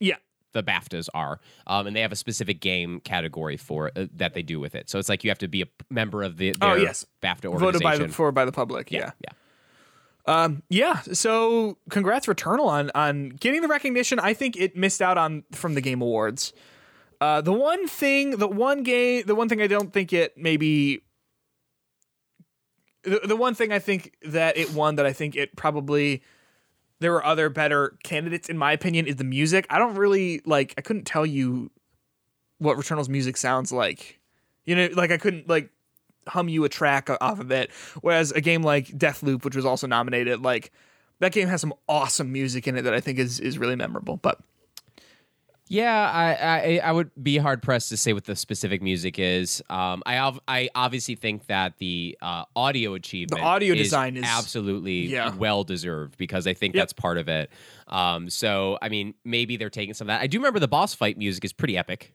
Yeah. 0.00 0.16
The 0.52 0.62
BAFTAs 0.62 1.08
are, 1.14 1.40
um, 1.66 1.86
and 1.86 1.96
they 1.96 2.00
have 2.00 2.12
a 2.12 2.16
specific 2.16 2.60
game 2.60 3.00
category 3.00 3.56
for 3.56 3.90
uh, 3.96 4.06
that 4.16 4.34
they 4.34 4.42
do 4.42 4.60
with 4.60 4.74
it. 4.74 4.90
So 4.90 4.98
it's 4.98 5.08
like 5.08 5.24
you 5.24 5.30
have 5.30 5.38
to 5.38 5.48
be 5.48 5.62
a 5.62 5.66
member 5.90 6.22
of 6.22 6.36
the 6.36 6.52
their 6.52 6.70
Oh, 6.70 6.74
yes. 6.74 7.06
BAFTA 7.22 7.46
organization 7.46 7.58
Voted 7.60 7.82
by 7.82 7.96
the 7.96 8.08
for 8.08 8.32
by 8.32 8.44
the 8.44 8.52
public. 8.52 8.90
Yeah. 8.92 9.12
yeah. 9.20 10.48
Yeah. 10.68 11.00
So 11.12 11.78
congrats 11.90 12.26
Returnal 12.26 12.66
on 12.66 12.90
on 12.94 13.30
getting 13.30 13.62
the 13.62 13.68
recognition. 13.68 14.18
I 14.18 14.34
think 14.34 14.56
it 14.56 14.76
missed 14.76 15.02
out 15.02 15.18
on 15.18 15.44
from 15.52 15.74
the 15.74 15.80
Game 15.80 16.00
Awards. 16.02 16.52
Uh, 17.20 17.40
the 17.40 17.52
one 17.52 17.86
thing, 17.86 18.32
the 18.38 18.48
one 18.48 18.82
game, 18.82 19.22
the 19.26 19.34
one 19.34 19.48
thing 19.48 19.62
I 19.62 19.68
don't 19.68 19.92
think 19.92 20.12
it 20.12 20.36
maybe. 20.36 21.02
The, 23.04 23.20
the 23.24 23.36
one 23.36 23.54
thing 23.54 23.72
I 23.72 23.78
think 23.80 24.14
that 24.22 24.56
it 24.56 24.72
won 24.74 24.96
that 24.96 25.06
I 25.06 25.12
think 25.12 25.34
it 25.34 25.56
probably 25.56 26.22
there 27.02 27.12
were 27.12 27.24
other 27.24 27.50
better 27.50 27.98
candidates 28.02 28.48
in 28.48 28.56
my 28.56 28.72
opinion 28.72 29.06
is 29.06 29.16
the 29.16 29.24
music. 29.24 29.66
I 29.68 29.78
don't 29.78 29.96
really 29.96 30.40
like 30.46 30.74
I 30.78 30.80
couldn't 30.80 31.04
tell 31.04 31.26
you 31.26 31.70
what 32.58 32.76
Returnal's 32.76 33.08
music 33.08 33.36
sounds 33.36 33.72
like. 33.72 34.20
You 34.64 34.76
know, 34.76 34.88
like 34.94 35.10
I 35.10 35.18
couldn't 35.18 35.48
like 35.48 35.70
hum 36.28 36.48
you 36.48 36.64
a 36.64 36.68
track 36.68 37.10
off 37.20 37.40
of 37.40 37.50
it. 37.50 37.70
Whereas 38.00 38.30
a 38.32 38.40
game 38.40 38.62
like 38.62 38.86
Deathloop, 38.86 39.44
which 39.44 39.56
was 39.56 39.66
also 39.66 39.86
nominated, 39.86 40.42
like 40.42 40.72
that 41.18 41.32
game 41.32 41.48
has 41.48 41.60
some 41.60 41.74
awesome 41.88 42.32
music 42.32 42.66
in 42.66 42.76
it 42.76 42.82
that 42.82 42.94
I 42.94 43.00
think 43.00 43.18
is 43.18 43.40
is 43.40 43.58
really 43.58 43.76
memorable. 43.76 44.16
But 44.16 44.38
Yeah, 45.72 46.10
I, 46.10 46.34
I 46.34 46.80
I 46.84 46.92
would 46.92 47.10
be 47.22 47.38
hard 47.38 47.62
pressed 47.62 47.88
to 47.88 47.96
say 47.96 48.12
what 48.12 48.24
the 48.24 48.36
specific 48.36 48.82
music 48.82 49.18
is. 49.18 49.62
Um, 49.70 50.02
I 50.04 50.30
I 50.46 50.68
obviously 50.74 51.14
think 51.14 51.46
that 51.46 51.78
the 51.78 52.18
uh, 52.20 52.44
audio 52.54 52.92
achievement, 52.92 53.40
the 53.40 53.46
audio 53.46 53.74
design 53.74 54.18
is- 54.18 54.24
absolutely 54.26 55.06
Yeah. 55.06 55.34
well 55.34 55.64
deserved 55.64 56.18
because 56.18 56.46
I 56.46 56.52
think 56.52 56.74
Yep. 56.74 56.82
that's 56.82 56.92
part 56.92 57.16
of 57.16 57.28
it. 57.28 57.50
Um, 57.88 58.28
so 58.28 58.76
I 58.82 58.90
mean, 58.90 59.14
maybe 59.24 59.56
they're 59.56 59.70
taking 59.70 59.94
some 59.94 60.04
of 60.04 60.08
that. 60.08 60.20
I 60.20 60.26
do 60.26 60.36
remember 60.38 60.58
the 60.58 60.68
boss 60.68 60.92
fight 60.92 61.16
music 61.16 61.42
is 61.42 61.54
pretty 61.54 61.78
epic. 61.78 62.12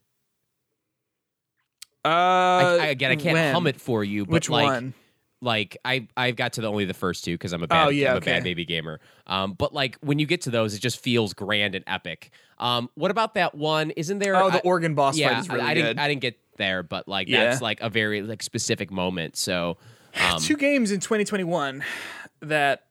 uh, 2.05 2.09
I, 2.09 2.77
I, 2.81 2.85
again, 2.87 3.11
I 3.11 3.15
can't 3.15 3.33
when? 3.33 3.53
hum 3.55 3.65
it 3.67 3.81
for 3.81 4.03
you, 4.03 4.25
but 4.25 4.33
Which 4.33 4.49
like, 4.51 4.65
one? 4.65 4.93
Like 5.41 5.77
I 5.85 6.07
I've 6.17 6.35
got 6.35 6.53
to 6.53 6.61
the 6.61 6.67
only 6.69 6.85
the 6.85 6.93
first 6.93 7.23
two 7.23 7.33
because 7.35 7.53
I'm 7.53 7.63
a 7.63 7.67
bad 7.67 7.87
Oh, 7.87 7.89
yeah, 7.89 8.11
I'm 8.11 8.17
a 8.17 8.21
bad 8.21 8.43
baby 8.43 8.65
gamer. 8.65 8.99
Um, 9.27 9.53
but 9.53 9.73
like 9.73 9.97
when 10.01 10.17
you 10.19 10.25
get 10.25 10.41
to 10.41 10.49
those, 10.49 10.73
it 10.73 10.79
just 10.79 10.99
feels 10.99 11.33
grand 11.33 11.75
and 11.75 11.83
epic. 11.87 12.31
Um, 12.57 12.89
what 12.95 13.11
about 13.11 13.35
that 13.35 13.53
one? 13.53 13.91
Isn't 13.91 14.19
there? 14.19 14.35
Oh, 14.35 14.49
the 14.49 14.57
I- 14.57 14.61
organ 14.65 14.95
boss 14.95 15.17
yeah, 15.17 15.29
fight 15.29 15.39
is 15.39 15.49
really 15.49 15.61
I, 15.61 15.65
I 15.65 15.73
good. 15.75 15.81
didn't 15.83 15.99
I 15.99 16.07
didn't 16.07 16.21
get 16.21 16.39
there, 16.57 16.81
but 16.83 17.07
like 17.07 17.27
Yeah. 17.27 17.45
that's 17.45 17.61
like 17.61 17.79
a 17.81 17.89
very 17.89 18.21
like 18.23 18.41
specific 18.41 18.89
moment. 18.91 19.37
So 19.37 19.77
um, 20.19 20.39
Two 20.39 20.57
games 20.57 20.91
in 20.91 20.99
2021 20.99 21.83
that 22.41 22.85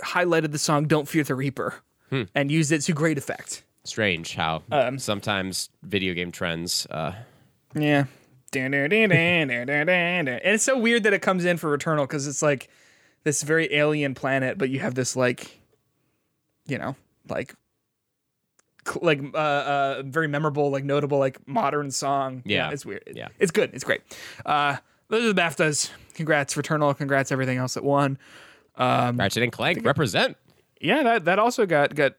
highlighted 0.00 0.52
the 0.52 0.58
song 0.58 0.86
"Don't 0.86 1.08
Fear 1.08 1.24
the 1.24 1.34
Reaper" 1.34 1.74
Hmm. 2.10 2.22
and 2.34 2.50
used 2.50 2.72
it 2.72 2.80
to 2.82 2.92
great 2.92 3.18
effect. 3.18 3.62
strange 3.84 4.34
how 4.34 4.62
Um, 4.70 4.98
sometimes 4.98 5.70
video 5.82 6.12
game 6.12 6.32
trends. 6.32 6.86
Uh, 6.90 7.12
Yeah. 7.74 8.04
And 10.00 10.28
it's 10.28 10.64
so 10.64 10.78
weird 10.78 11.04
that 11.04 11.12
it 11.12 11.22
comes 11.22 11.44
in 11.44 11.56
for 11.56 11.76
Returnal 11.76 12.04
because 12.04 12.26
it's 12.26 12.42
like 12.42 12.68
this 13.24 13.42
very 13.42 13.72
alien 13.74 14.14
planet, 14.14 14.58
but 14.58 14.70
you 14.70 14.80
have 14.80 14.94
this 14.94 15.16
like, 15.16 15.60
you 16.66 16.78
know, 16.78 16.96
like, 17.28 17.54
like 19.00 19.20
uh, 19.34 19.36
uh, 19.36 20.02
very 20.04 20.26
memorable, 20.28 20.70
like 20.70 20.84
notable, 20.84 21.18
like 21.18 21.46
modern 21.46 21.90
song. 21.90 22.42
Yeah. 22.44 22.70
it's 22.70 22.86
weird. 22.86 23.04
Yeah. 23.14 23.28
it's 23.38 23.50
good. 23.52 23.70
It's 23.74 23.84
great. 23.84 24.00
Uh, 24.44 24.76
those 25.08 25.24
are 25.24 25.32
the 25.32 25.40
BAFTAs. 25.40 25.90
Congrats, 26.14 26.54
Returnal. 26.54 26.96
Congrats, 26.96 27.32
everything 27.32 27.58
else 27.58 27.74
that 27.74 27.84
won. 27.84 28.18
Um, 28.76 29.16
Ratchet 29.16 29.42
and 29.42 29.52
Clank 29.52 29.84
represent. 29.84 30.36
Yeah, 30.80 31.02
that 31.02 31.24
that 31.26 31.38
also 31.38 31.66
got 31.66 31.94
got 31.94 32.14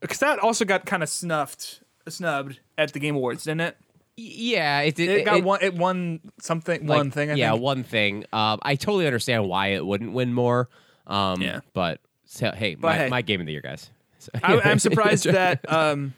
because 0.00 0.18
that 0.18 0.38
also 0.38 0.64
got 0.64 0.86
kind 0.86 1.02
of 1.02 1.08
snuffed, 1.08 1.82
snubbed 2.08 2.60
at 2.78 2.92
the 2.92 3.00
Game 3.00 3.16
Awards, 3.16 3.44
didn't 3.44 3.60
it? 3.60 3.76
Yeah, 4.20 4.80
it 4.80 4.96
did. 4.96 5.10
It 5.10 5.24
got 5.24 5.44
one. 5.44 5.60
It 5.62 5.74
won 5.74 6.18
something. 6.40 6.86
like, 6.88 6.96
one 6.98 7.10
thing. 7.12 7.30
I 7.30 7.34
yeah, 7.34 7.52
think. 7.52 7.62
one 7.62 7.84
thing. 7.84 8.24
Um, 8.32 8.58
I 8.62 8.74
totally 8.74 9.06
understand 9.06 9.48
why 9.48 9.68
it 9.68 9.86
wouldn't 9.86 10.12
win 10.12 10.34
more. 10.34 10.68
Um, 11.06 11.40
Yeah. 11.40 11.60
but 11.72 12.00
so, 12.24 12.50
hey, 12.50 12.76
my, 12.76 12.94
hey. 12.96 13.08
my 13.08 13.22
game 13.22 13.40
of 13.40 13.46
the 13.46 13.52
year, 13.52 13.60
guys. 13.60 13.90
So- 14.18 14.32
I, 14.42 14.60
I'm 14.60 14.78
surprised 14.80 15.24
that 15.26 15.72
um, 15.72 16.14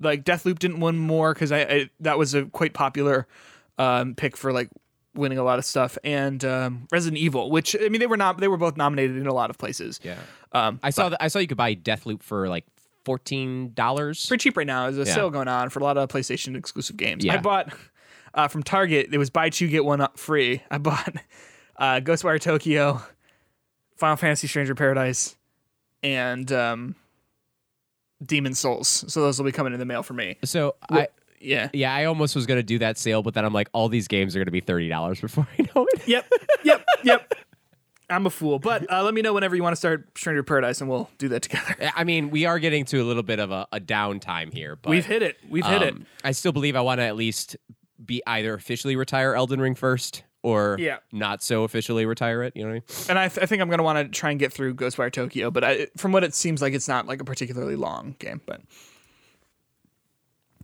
like 0.00 0.24
Deathloop 0.24 0.58
didn't 0.58 0.80
win 0.80 0.96
more 0.96 1.34
because 1.34 1.52
I, 1.52 1.60
I 1.60 1.90
that 2.00 2.16
was 2.16 2.34
a 2.34 2.46
quite 2.46 2.72
popular 2.72 3.26
um 3.76 4.14
pick 4.14 4.36
for 4.36 4.50
like 4.52 4.70
winning 5.14 5.36
a 5.38 5.42
lot 5.42 5.58
of 5.58 5.64
stuff 5.64 5.98
and 6.04 6.42
um, 6.46 6.88
Resident 6.90 7.18
Evil, 7.18 7.50
which 7.50 7.76
I 7.78 7.90
mean 7.90 8.00
they 8.00 8.06
were 8.06 8.16
not 8.16 8.38
they 8.38 8.48
were 8.48 8.56
both 8.56 8.78
nominated 8.78 9.18
in 9.18 9.26
a 9.26 9.34
lot 9.34 9.50
of 9.50 9.58
places. 9.58 10.00
Yeah. 10.02 10.16
Um, 10.52 10.80
I 10.82 10.88
saw 10.90 11.10
that. 11.10 11.22
I 11.22 11.28
saw 11.28 11.40
you 11.40 11.46
could 11.46 11.58
buy 11.58 11.74
Deathloop 11.74 12.22
for 12.22 12.48
like 12.48 12.64
fourteen 13.08 13.72
dollars. 13.72 14.26
pretty 14.26 14.42
cheap 14.42 14.56
right 14.58 14.66
now. 14.66 14.90
There's 14.90 15.06
a 15.06 15.08
Yeah. 15.10 15.14
sale 15.16 15.30
going 15.30 15.48
on 15.48 15.70
for 15.70 15.78
a 15.78 15.82
lot 15.82 15.96
of 15.96 16.08
PlayStation 16.10 16.54
exclusive 16.56 16.98
games. 16.98 17.26
I 17.26 17.38
bought 17.38 17.72
uh, 18.34 18.48
from 18.48 18.62
Target. 18.62 19.08
It 19.10 19.16
was 19.16 19.30
buy 19.30 19.48
two 19.48 19.66
get 19.68 19.84
one 19.84 20.02
up 20.02 20.18
free. 20.18 20.62
I 20.70 20.76
bought 20.76 21.14
uh, 21.76 22.00
Ghostwire 22.00 22.38
Tokyo, 22.38 23.00
Final 23.96 24.16
Fantasy 24.16 24.46
Stranger 24.46 24.74
Paradise, 24.74 25.36
and 26.02 26.52
um, 26.52 26.94
Demon 28.24 28.54
Souls. 28.54 29.04
So 29.08 29.22
those 29.22 29.38
will 29.38 29.46
be 29.46 29.52
coming 29.52 29.72
in 29.72 29.78
the 29.78 29.86
mail 29.86 30.02
for 30.02 30.12
me. 30.14 30.36
So 30.44 30.74
I. 30.90 31.08
Yeah. 31.40 31.68
Yeah, 31.72 31.94
I 31.94 32.06
almost 32.06 32.34
was 32.34 32.46
gonna 32.46 32.64
do 32.64 32.80
that 32.80 32.98
sale, 32.98 33.22
but 33.22 33.32
then 33.32 33.44
I'm 33.44 33.52
like, 33.54 33.68
all 33.72 33.88
these 33.88 34.08
games 34.08 34.34
are 34.34 34.40
gonna 34.40 34.50
be 34.50 34.60
thirty 34.60 34.88
dollars 34.88 35.20
before 35.20 35.46
I 35.58 35.62
know 35.74 35.86
it. 35.94 36.06
Yep. 36.08 36.32
Yep. 36.64 36.84
Yep. 37.04 37.34
I'm 38.10 38.24
a 38.26 38.30
fool, 38.30 38.58
but 38.58 38.90
uh, 38.90 39.02
let 39.04 39.12
me 39.14 39.20
know 39.22 39.32
whenever 39.34 39.54
you 39.54 39.62
want 39.62 39.72
to 39.72 39.76
start 39.76 40.16
Stranger 40.16 40.42
Paradise, 40.42 40.80
and 40.80 40.88
we'll 40.88 41.10
do 41.18 41.28
that 41.28 41.42
together. 41.42 41.76
I 41.94 42.04
mean, 42.04 42.30
we 42.30 42.46
are 42.46 42.58
getting 42.58 42.84
to 42.86 43.02
a 43.02 43.04
little 43.04 43.22
bit 43.22 43.38
of 43.38 43.50
a, 43.50 43.66
a 43.72 43.80
downtime 43.80 44.52
here, 44.52 44.76
but 44.76 44.90
We've 44.90 45.04
hit 45.04 45.22
it. 45.22 45.36
We've 45.48 45.66
hit 45.66 45.82
it. 45.82 45.92
um, 45.94 46.06
I 46.24 46.32
still 46.32 46.52
believe 46.52 46.74
I 46.76 46.80
want 46.80 47.00
to 47.00 47.04
at 47.04 47.16
least 47.16 47.56
be 48.04 48.22
either 48.26 48.54
officially 48.54 48.96
retire 48.96 49.34
Elden 49.34 49.60
Ring 49.60 49.74
first, 49.74 50.22
or 50.42 50.76
Yeah. 50.80 50.98
not 51.12 51.42
so 51.42 51.64
officially 51.64 52.06
retire 52.06 52.42
it. 52.44 52.56
You 52.56 52.62
know 52.62 52.68
what 52.68 52.72
I 52.72 52.74
mean? 52.74 53.06
And 53.10 53.18
I, 53.18 53.28
th- 53.28 53.42
I 53.42 53.46
think 53.46 53.60
I'm 53.60 53.68
gonna 53.68 53.82
want 53.82 53.98
to 54.12 54.18
try 54.18 54.30
and 54.30 54.38
get 54.40 54.52
through 54.52 54.74
Ghostwire 54.76 55.12
Tokyo, 55.12 55.50
but 55.50 55.64
I, 55.64 55.88
from 55.96 56.12
what 56.12 56.24
it 56.24 56.34
seems 56.34 56.62
like, 56.62 56.72
it's 56.74 56.88
not 56.88 57.06
like 57.06 57.20
a 57.20 57.24
particularly 57.24 57.76
long 57.76 58.14
game. 58.18 58.40
But 58.46 58.62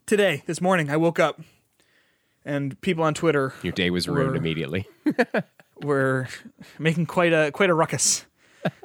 today, 0.07 0.43
this 0.47 0.61
morning, 0.61 0.91
I 0.91 0.97
woke 0.97 1.19
up, 1.19 1.41
and 2.45 2.81
people 2.81 3.05
on 3.05 3.15
Twitter 3.15 3.53
Your 3.63 3.73
day 3.73 3.91
was 3.91 4.09
ruined 4.09 4.29
We're- 4.29 4.39
immediately. 4.39 4.87
were 5.83 6.29
making 6.79 7.07
quite 7.07 7.33
a 7.33 7.51
quite 7.53 7.71
a 7.71 7.75
ruckus. 7.75 8.27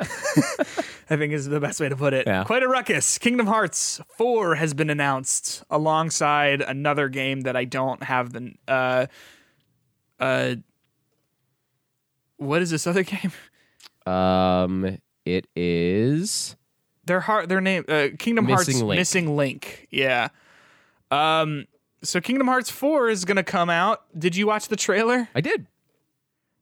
I 1.12 1.16
think 1.18 1.34
is 1.34 1.48
the 1.48 1.60
best 1.60 1.80
way 1.80 1.90
to 1.90 1.96
put 1.96 2.14
it. 2.14 2.28
Yeah. 2.28 2.44
Quite 2.44 2.64
a 2.64 2.68
ruckus. 2.68 3.18
Kingdom 3.18 3.48
Hearts 3.48 4.02
4 4.18 4.56
has 4.56 4.74
been 4.74 4.90
announced 4.90 5.64
alongside 5.70 6.62
another 6.62 7.10
game 7.10 7.42
that 7.42 7.56
I 7.56 7.66
don't 7.66 8.04
have 8.04 8.34
the 8.34 8.54
uh 8.68 9.06
uh 10.20 10.56
what 12.38 12.62
is 12.62 12.70
this 12.70 12.86
other 12.88 13.04
game? 13.16 13.32
um, 14.06 14.98
it 15.26 15.48
is. 15.56 16.56
Their 17.06 17.22
heart 17.22 17.50
their 17.50 17.62
name 17.62 17.86
uh, 17.88 18.08
Kingdom 18.18 18.48
Hearts 18.48 18.82
Link. 18.82 19.00
Missing 19.00 19.36
Link. 19.36 19.88
Yeah. 19.90 20.30
Um 21.10 21.66
so 22.04 22.22
Kingdom 22.22 22.48
Hearts 22.48 22.70
4 22.70 23.10
is 23.10 23.26
going 23.26 23.36
to 23.38 23.44
come 23.44 23.70
out. 23.70 24.04
Did 24.18 24.36
you 24.36 24.48
watch 24.48 24.68
the 24.70 24.78
trailer? 24.78 25.28
I 25.36 25.42
did. 25.42 25.66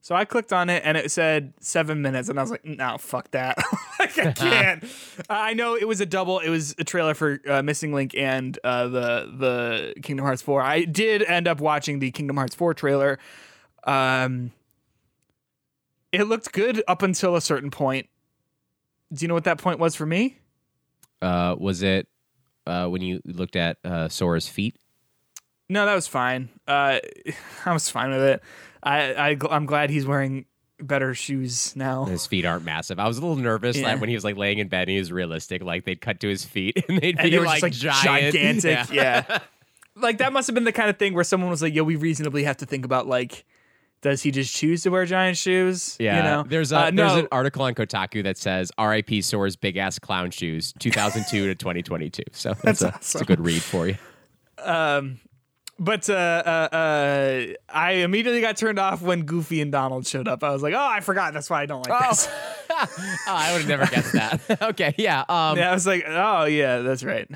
So 0.07 0.15
I 0.15 0.23
clicked 0.23 0.53
on 0.53 0.69
it 0.69 0.83
and 0.85 0.95
it 0.95 1.11
said 1.11 1.53
seven 1.59 2.01
minutes, 2.01 2.29
and 2.29 2.39
I 2.39 2.41
was 2.41 2.49
like, 2.49 2.63
"No, 2.63 2.97
fuck 2.97 3.29
that! 3.31 3.57
like, 3.99 4.17
I 4.17 4.31
can't." 4.35 4.85
I 5.29 5.53
know 5.53 5.75
it 5.75 5.85
was 5.85 5.99
a 5.99 6.05
double. 6.05 6.39
It 6.39 6.47
was 6.47 6.73
a 6.79 6.85
trailer 6.85 7.13
for 7.13 7.41
uh, 7.45 7.61
Missing 7.61 7.93
Link 7.93 8.15
and 8.15 8.57
uh, 8.63 8.87
the 8.87 9.29
the 9.37 10.01
Kingdom 10.01 10.25
Hearts 10.25 10.41
four. 10.41 10.61
I 10.61 10.85
did 10.85 11.23
end 11.23 11.45
up 11.45 11.59
watching 11.59 11.99
the 11.99 12.09
Kingdom 12.11 12.37
Hearts 12.37 12.55
four 12.55 12.73
trailer. 12.73 13.19
Um, 13.83 14.53
it 16.13 16.23
looked 16.23 16.53
good 16.53 16.81
up 16.87 17.01
until 17.01 17.35
a 17.35 17.41
certain 17.41 17.69
point. 17.69 18.07
Do 19.11 19.25
you 19.25 19.27
know 19.27 19.33
what 19.33 19.43
that 19.43 19.57
point 19.57 19.77
was 19.77 19.93
for 19.93 20.05
me? 20.05 20.37
Uh, 21.21 21.57
was 21.59 21.83
it 21.83 22.07
uh, 22.65 22.87
when 22.87 23.01
you 23.01 23.21
looked 23.25 23.57
at 23.57 23.75
uh, 23.83 24.07
Sora's 24.07 24.47
feet? 24.47 24.77
No, 25.67 25.85
that 25.85 25.95
was 25.95 26.07
fine. 26.07 26.47
Uh, 26.65 26.99
I 27.65 27.73
was 27.73 27.89
fine 27.89 28.11
with 28.11 28.21
it. 28.21 28.41
I, 28.87 29.31
I 29.31 29.37
I'm 29.49 29.65
glad 29.65 29.89
he's 29.89 30.05
wearing 30.05 30.45
better 30.79 31.13
shoes 31.13 31.75
now. 31.75 32.05
His 32.05 32.27
feet 32.27 32.45
aren't 32.45 32.63
massive. 32.63 32.99
I 32.99 33.07
was 33.07 33.17
a 33.17 33.21
little 33.21 33.35
nervous 33.35 33.77
Yeah. 33.77 33.85
that 33.87 33.99
when 33.99 34.09
he 34.09 34.15
was 34.15 34.23
like 34.23 34.37
laying 34.37 34.59
in 34.59 34.67
bed 34.67 34.81
and 34.83 34.91
he 34.91 34.99
was 34.99 35.11
realistic, 35.11 35.63
like 35.63 35.85
they'd 35.85 35.99
cut 36.01 36.19
to 36.19 36.27
his 36.27 36.45
feet 36.45 36.83
and 36.89 36.99
they'd 36.99 37.15
and 37.17 37.23
be 37.23 37.29
they 37.31 37.39
were 37.39 37.45
like, 37.45 37.63
just 37.71 37.83
like 37.83 38.03
giant. 38.03 38.35
gigantic. 38.35 38.93
Yeah. 38.93 39.39
like 39.95 40.19
that 40.19 40.31
must 40.33 40.47
have 40.47 40.53
been 40.53 40.63
the 40.65 40.71
kind 40.71 40.89
of 40.89 40.97
thing 40.97 41.13
where 41.15 41.23
someone 41.23 41.49
was 41.49 41.61
like, 41.61 41.73
"Yo, 41.73 41.83
we 41.83 41.95
reasonably 41.95 42.43
have 42.43 42.57
to 42.57 42.65
think 42.67 42.85
about 42.85 43.07
like, 43.07 43.43
does 44.01 44.21
he 44.21 44.29
just 44.29 44.55
choose 44.55 44.83
to 44.83 44.89
wear 44.91 45.05
giant 45.07 45.37
shoes? 45.37 45.97
Yeah, 45.99 46.17
you 46.17 46.23
know, 46.23 46.43
there's 46.47 46.71
a 46.71 46.77
Uh, 46.77 46.91
there's 46.91 47.13
no, 47.13 47.19
an 47.19 47.27
article 47.31 47.63
on 47.63 47.73
Kotaku 47.73 48.21
that 48.23 48.37
says 48.37 48.71
R.I.P. 48.77 49.23
Sora's 49.23 49.55
big 49.55 49.75
ass 49.77 49.97
clown 49.97 50.29
shoes, 50.29 50.71
2002 50.77 51.47
to 51.47 51.55
2022. 51.55 52.21
So 52.31 52.53
that's, 52.63 52.81
a, 52.81 52.85
that's 52.85 53.15
a 53.15 53.25
good 53.25 53.39
read 53.43 53.63
for 53.63 53.87
you. 53.87 53.95
But 55.79 56.09
uh, 56.09 56.13
uh, 56.13 56.75
uh, 56.75 57.43
I 57.69 57.91
immediately 57.91 58.41
got 58.41 58.57
turned 58.57 58.79
off 58.79 59.01
when 59.01 59.23
Goofy 59.23 59.61
and 59.61 59.71
Donald 59.71 60.05
showed 60.07 60.27
up. 60.27 60.43
I 60.43 60.51
was 60.51 60.61
like, 60.63 60.73
"Oh, 60.73 60.87
I 60.87 60.99
forgot. 61.01 61.33
That's 61.33 61.49
why 61.49 61.61
I 61.61 61.65
don't 61.65 61.87
like 61.87 62.09
this." 62.09 62.27
Oh, 62.69 62.87
I 63.27 63.53
would 63.53 63.61
have 63.61 63.67
never 63.67 63.85
guessed 63.87 64.13
that. 64.13 64.61
okay, 64.61 64.93
yeah. 64.97 65.21
Um, 65.27 65.57
Yeah, 65.57 65.71
I 65.71 65.73
was 65.73 65.87
like, 65.87 66.03
"Oh, 66.07 66.45
yeah, 66.45 66.79
that's 66.79 67.03
right." 67.03 67.27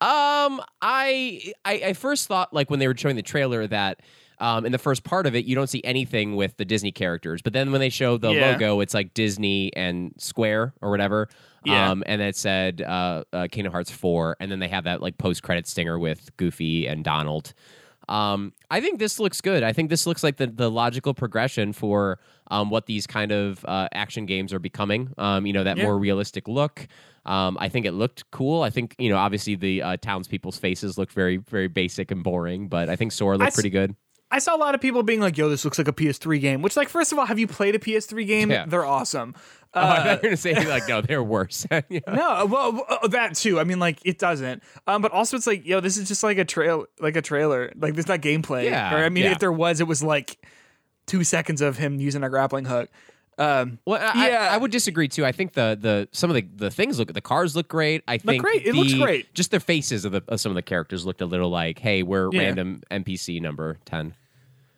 Um, 0.00 0.60
I, 0.80 1.52
I 1.64 1.82
I 1.86 1.92
first 1.94 2.28
thought 2.28 2.52
like 2.54 2.70
when 2.70 2.78
they 2.80 2.88
were 2.88 2.96
showing 2.96 3.16
the 3.16 3.22
trailer 3.22 3.66
that 3.66 4.00
um 4.38 4.66
in 4.66 4.72
the 4.72 4.78
first 4.78 5.02
part 5.04 5.26
of 5.26 5.34
it 5.34 5.46
you 5.46 5.54
don't 5.54 5.68
see 5.68 5.80
anything 5.84 6.36
with 6.36 6.56
the 6.58 6.64
Disney 6.64 6.92
characters, 6.92 7.40
but 7.42 7.52
then 7.54 7.72
when 7.72 7.80
they 7.80 7.88
show 7.88 8.16
the 8.18 8.30
Yeah. 8.32 8.52
logo, 8.52 8.80
it's 8.80 8.94
like 8.94 9.14
Disney 9.14 9.70
and 9.76 10.12
Square 10.18 10.74
or 10.82 10.90
whatever. 10.90 11.28
Yeah. 11.64 11.90
Um, 11.90 12.02
and 12.06 12.20
it 12.22 12.36
said 12.36 12.80
uh, 12.82 13.24
uh, 13.32 13.48
Kingdom 13.50 13.72
Hearts 13.72 13.90
four, 13.90 14.36
and 14.38 14.50
then 14.52 14.60
they 14.60 14.68
have 14.68 14.84
that 14.84 15.00
like 15.02 15.18
post 15.18 15.42
credit 15.42 15.66
stinger 15.66 15.98
with 15.98 16.30
Goofy 16.36 16.86
and 16.86 17.02
Donald. 17.04 17.52
Um, 18.08 18.52
I 18.70 18.80
think 18.80 18.98
this 18.98 19.18
looks 19.18 19.40
good. 19.40 19.62
I 19.62 19.72
think 19.72 19.90
this 19.90 20.06
looks 20.06 20.22
like 20.22 20.36
the, 20.36 20.46
the 20.46 20.70
logical 20.70 21.12
progression 21.14 21.72
for 21.72 22.18
um, 22.50 22.70
what 22.70 22.86
these 22.86 23.06
kind 23.06 23.32
of 23.32 23.64
uh, 23.64 23.88
action 23.92 24.26
games 24.26 24.52
are 24.52 24.58
becoming. 24.60 25.12
Um, 25.18 25.46
you 25.46 25.52
know, 25.52 25.64
that 25.64 25.76
Yeah. 25.76 25.84
more 25.84 25.98
realistic 25.98 26.46
look. 26.46 26.86
Um, 27.24 27.56
I 27.60 27.68
think 27.68 27.86
it 27.86 27.92
looked 27.92 28.30
cool. 28.30 28.62
I 28.62 28.70
think, 28.70 28.94
you 28.98 29.08
know, 29.08 29.16
obviously 29.16 29.56
the 29.56 29.82
uh, 29.82 29.96
townspeople's 29.96 30.56
faces 30.58 30.96
looked 30.96 31.12
very, 31.12 31.38
very 31.38 31.66
basic 31.66 32.12
and 32.12 32.22
boring, 32.22 32.68
but 32.68 32.88
I 32.88 32.94
think 32.94 33.10
Sora 33.10 33.36
looked 33.36 33.48
s- 33.48 33.54
pretty 33.54 33.70
good. 33.70 33.96
I 34.30 34.38
saw 34.40 34.56
a 34.56 34.58
lot 34.58 34.74
of 34.74 34.80
people 34.80 35.02
being 35.02 35.20
like, 35.20 35.38
"Yo, 35.38 35.48
this 35.48 35.64
looks 35.64 35.78
like 35.78 35.88
a 35.88 35.92
PS3 35.92 36.40
game." 36.40 36.62
Which, 36.62 36.76
like, 36.76 36.88
first 36.88 37.12
of 37.12 37.18
all, 37.18 37.26
have 37.26 37.38
you 37.38 37.46
played 37.46 37.74
a 37.74 37.78
PS3 37.78 38.26
game? 38.26 38.50
Yeah. 38.50 38.66
They're 38.66 38.84
awesome. 38.84 39.34
oh, 39.74 39.80
I 39.80 39.96
thought 39.96 40.04
you 40.06 40.10
were 40.10 40.16
going 40.22 40.30
to 40.32 40.36
say, 40.36 40.68
like, 40.68 40.88
no, 40.88 41.00
they're 41.00 41.22
worse. 41.22 41.66
Yeah. 41.88 42.00
No, 42.08 42.46
well, 42.46 42.84
uh, 42.88 43.08
that 43.08 43.34
too. 43.34 43.60
I 43.60 43.64
mean, 43.64 43.78
like, 43.78 43.98
it 44.04 44.18
doesn't. 44.18 44.62
Um, 44.86 45.02
but 45.02 45.12
also, 45.12 45.36
it's 45.36 45.46
like, 45.46 45.66
yo, 45.66 45.80
this 45.80 45.96
is 45.96 46.08
just 46.08 46.22
like 46.22 46.38
a 46.38 46.44
trail, 46.44 46.86
like 46.98 47.16
a 47.16 47.22
trailer. 47.22 47.72
Like, 47.76 47.94
there's 47.94 48.08
not 48.08 48.20
gameplay. 48.20 48.64
Yeah, 48.64 48.94
Or 48.94 49.04
I 49.04 49.10
mean, 49.10 49.24
yeah. 49.24 49.32
if 49.32 49.38
there 49.38 49.52
was, 49.52 49.80
it 49.80 49.86
was 49.86 50.02
like 50.02 50.38
two 51.06 51.22
seconds 51.22 51.60
of 51.60 51.76
him 51.76 52.00
using 52.00 52.24
a 52.24 52.30
grappling 52.30 52.64
hook. 52.64 52.90
Um, 53.38 53.78
Well, 53.84 54.00
I, 54.00 54.28
Yeah. 54.30 54.48
I, 54.50 54.54
I 54.54 54.56
would 54.56 54.70
disagree 54.70 55.08
too. 55.08 55.24
I 55.26 55.32
think 55.32 55.52
the 55.52 55.76
the 55.80 56.08
some 56.12 56.30
of 56.30 56.34
the, 56.34 56.48
the 56.54 56.70
things 56.70 56.98
look 56.98 57.12
the 57.12 57.20
cars 57.20 57.54
look 57.54 57.68
great. 57.68 58.02
I 58.08 58.16
think 58.18 58.42
great. 58.42 58.64
It 58.66 58.74
looks 58.74 58.94
great. 58.94 59.32
Just 59.34 59.50
the 59.50 59.60
faces 59.60 60.04
of, 60.04 60.12
the, 60.12 60.22
of 60.28 60.40
some 60.40 60.50
of 60.50 60.56
the 60.56 60.62
characters 60.62 61.04
looked 61.04 61.20
a 61.20 61.26
little 61.26 61.50
like, 61.50 61.78
hey, 61.78 62.02
we're 62.02 62.30
Yeah. 62.32 62.40
random 62.40 62.82
NPC 62.90 63.40
number 63.42 63.78
ten. 63.84 64.14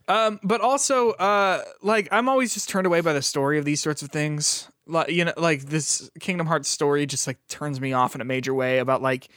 Um, 0.09 0.41
but 0.43 0.61
also, 0.63 1.11
uh, 1.11 1.63
like 1.83 2.09
I'm 2.11 2.29
always 2.31 2.55
just 2.55 2.69
turned 2.69 2.87
away 2.87 3.01
by 3.03 3.13
the 3.13 3.21
story 3.23 3.59
of 3.59 3.65
these 3.65 3.81
sorts 3.81 4.03
of 4.03 4.11
things. 4.11 4.69
Like 4.87 5.11
you 5.11 5.25
know, 5.27 5.35
like 5.37 5.67
this 5.67 6.11
Kingdom 6.19 6.47
Hearts 6.47 6.69
story 6.69 7.05
just 7.07 7.27
like 7.27 7.37
turns 7.49 7.79
me 7.81 7.93
off 7.93 8.15
in 8.15 8.21
a 8.23 8.25
major 8.25 8.55
way. 8.55 8.79
About 8.79 9.03
like, 9.03 9.29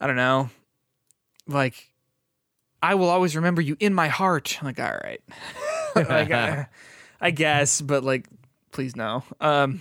I 0.00 0.06
don't 0.06 0.14
know, 0.16 0.50
like 1.48 1.88
I 2.80 2.94
will 2.94 3.08
always 3.08 3.34
remember 3.34 3.60
you 3.60 3.76
in 3.80 3.92
my 3.92 4.06
heart. 4.06 4.56
I'm 4.60 4.66
like, 4.66 4.78
all 4.78 4.86
right, 5.02 5.20
like 5.96 6.30
I, 6.30 6.68
I 7.20 7.32
guess, 7.32 7.80
but 7.80 8.04
like, 8.04 8.28
please 8.78 8.94
no. 8.94 9.24
Um, 9.40 9.80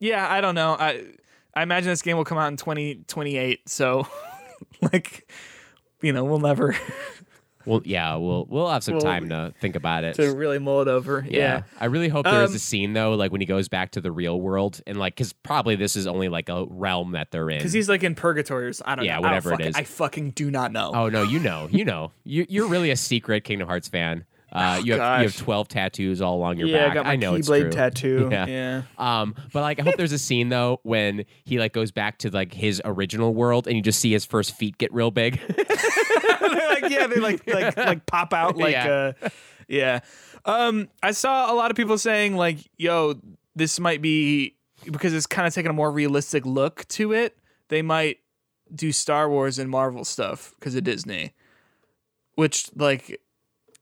yeah, 0.00 0.28
I 0.28 0.40
don't 0.40 0.56
know. 0.56 0.72
I 0.76 1.04
I 1.54 1.62
imagine 1.62 1.90
this 1.90 2.02
game 2.02 2.16
will 2.16 2.24
come 2.24 2.38
out 2.38 2.48
in 2.48 2.56
2028. 2.56 3.68
so, 3.68 4.04
like, 4.92 5.30
you 6.02 6.12
know, 6.12 6.24
we'll 6.24 6.40
never 6.40 6.76
Well, 7.66 7.82
yeah, 7.84 8.16
we'll 8.16 8.46
we'll 8.50 8.68
have 8.68 8.82
some 8.82 8.94
Well, 8.96 9.02
time 9.04 9.28
to 9.28 9.54
think 9.60 9.76
about 9.76 10.02
it. 10.02 10.16
to 10.16 10.34
really 10.34 10.58
mull 10.58 10.82
it 10.82 10.88
over. 10.88 11.24
yeah. 11.30 11.62
I 11.80 11.84
really 11.84 12.08
hope 12.08 12.24
there 12.26 12.42
is 12.42 12.50
Um, 12.50 12.56
a 12.56 12.58
scene 12.58 12.94
though, 12.94 13.14
like 13.14 13.30
when 13.30 13.40
he 13.40 13.46
goes 13.46 13.68
back 13.68 13.92
to 13.92 14.00
the 14.00 14.10
real 14.10 14.40
world, 14.40 14.80
and 14.88 14.98
like, 14.98 15.14
because 15.14 15.32
probably 15.32 15.76
this 15.76 15.94
is 15.94 16.08
only 16.08 16.28
like 16.28 16.48
a 16.48 16.66
realm 16.68 17.12
that 17.12 17.30
they're 17.30 17.48
in. 17.48 17.58
Because 17.58 17.72
he's 17.72 17.88
like 17.88 18.02
in 18.02 18.16
purgatory 18.16 18.66
or 18.66 18.70
s- 18.70 18.82
I 18.84 18.96
don't 18.96 19.04
Yeah, 19.04 19.14
know. 19.16 19.20
Whatever 19.22 19.50
it 19.50 19.52
fucking- 19.52 19.66
is. 19.68 19.76
I 19.76 19.84
fucking 19.84 20.30
do 20.32 20.50
not 20.50 20.72
know. 20.72 20.90
oh 20.92 21.08
no, 21.08 21.22
you 21.22 21.38
know, 21.38 21.68
you 21.70 21.84
know, 21.84 22.10
you 22.24 22.44
you're 22.48 22.66
really 22.68 22.90
a 22.90 22.96
secret 22.96 23.44
Kingdom 23.44 23.68
Hearts 23.68 23.86
fan. 23.86 24.24
Uh, 24.54 24.80
you 24.84 24.92
have 24.94 25.20
you 25.20 25.26
have 25.28 25.36
twelve 25.36 25.66
tattoos 25.68 26.20
all 26.22 26.36
along 26.36 26.58
your 26.58 26.68
yeah, 26.68 26.84
back. 26.84 26.90
I 26.90 26.94
got 26.94 27.06
my 27.06 27.16
know 27.16 27.34
it's 27.34 27.48
Keyblade 27.48 27.60
true. 27.62 27.70
tattoo. 27.72 28.28
Yeah. 28.32 28.46
Yeah. 28.46 28.82
Um, 28.98 29.34
but 29.52 29.62
like, 29.62 29.80
I 29.80 29.82
hope 29.82 29.96
there's 29.96 30.12
a 30.12 30.18
scene 30.18 30.48
though 30.48 30.80
when 30.84 31.24
he 31.44 31.58
like 31.58 31.72
goes 31.72 31.90
back 31.90 32.18
to 32.18 32.30
like 32.30 32.54
his 32.54 32.80
original 32.84 33.34
world, 33.34 33.66
and 33.66 33.74
you 33.76 33.82
just 33.82 33.98
see 34.00 34.12
his 34.12 34.24
first 34.24 34.56
feet 34.56 34.78
get 34.78 34.92
real 34.94 35.10
big. 35.10 35.40
like, 36.40 36.88
yeah, 36.90 37.06
they 37.06 37.16
like 37.16 37.46
like 37.46 37.76
like 37.76 38.06
pop 38.06 38.32
out 38.32 38.56
like 38.56 38.72
Yeah. 38.72 39.12
uh 39.22 39.28
yeah. 39.68 40.00
Um 40.44 40.88
I 41.02 41.10
saw 41.12 41.52
a 41.52 41.54
lot 41.54 41.70
of 41.70 41.76
people 41.76 41.98
saying 41.98 42.36
like, 42.36 42.58
yo, 42.76 43.14
this 43.56 43.80
might 43.80 44.02
be 44.02 44.56
because 44.84 45.14
it's 45.14 45.26
kind 45.26 45.46
of 45.46 45.54
taking 45.54 45.70
a 45.70 45.74
more 45.74 45.90
realistic 45.90 46.44
look 46.46 46.86
to 46.88 47.12
it. 47.12 47.36
They 47.68 47.82
might 47.82 48.18
do 48.74 48.92
Star 48.92 49.28
Wars 49.28 49.58
and 49.58 49.70
Marvel 49.70 50.04
stuff 50.04 50.54
because 50.58 50.74
of 50.74 50.84
Disney. 50.84 51.32
Which 52.36 52.68
like 52.76 53.20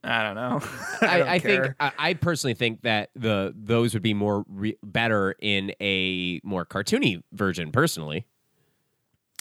I 0.04 0.22
don't 0.24 0.34
know. 0.34 0.60
I, 1.02 1.18
don't 1.18 1.28
I, 1.28 1.32
I 1.34 1.38
think. 1.38 1.74
I, 1.78 1.92
I 1.98 2.14
personally 2.14 2.54
think 2.54 2.82
that 2.82 3.10
the 3.14 3.54
those 3.56 3.94
would 3.94 4.02
be 4.02 4.14
more 4.14 4.44
re- 4.48 4.76
better 4.82 5.34
in 5.40 5.72
a 5.80 6.40
more 6.42 6.64
cartoony 6.66 7.22
version. 7.32 7.70
Personally, 7.70 8.26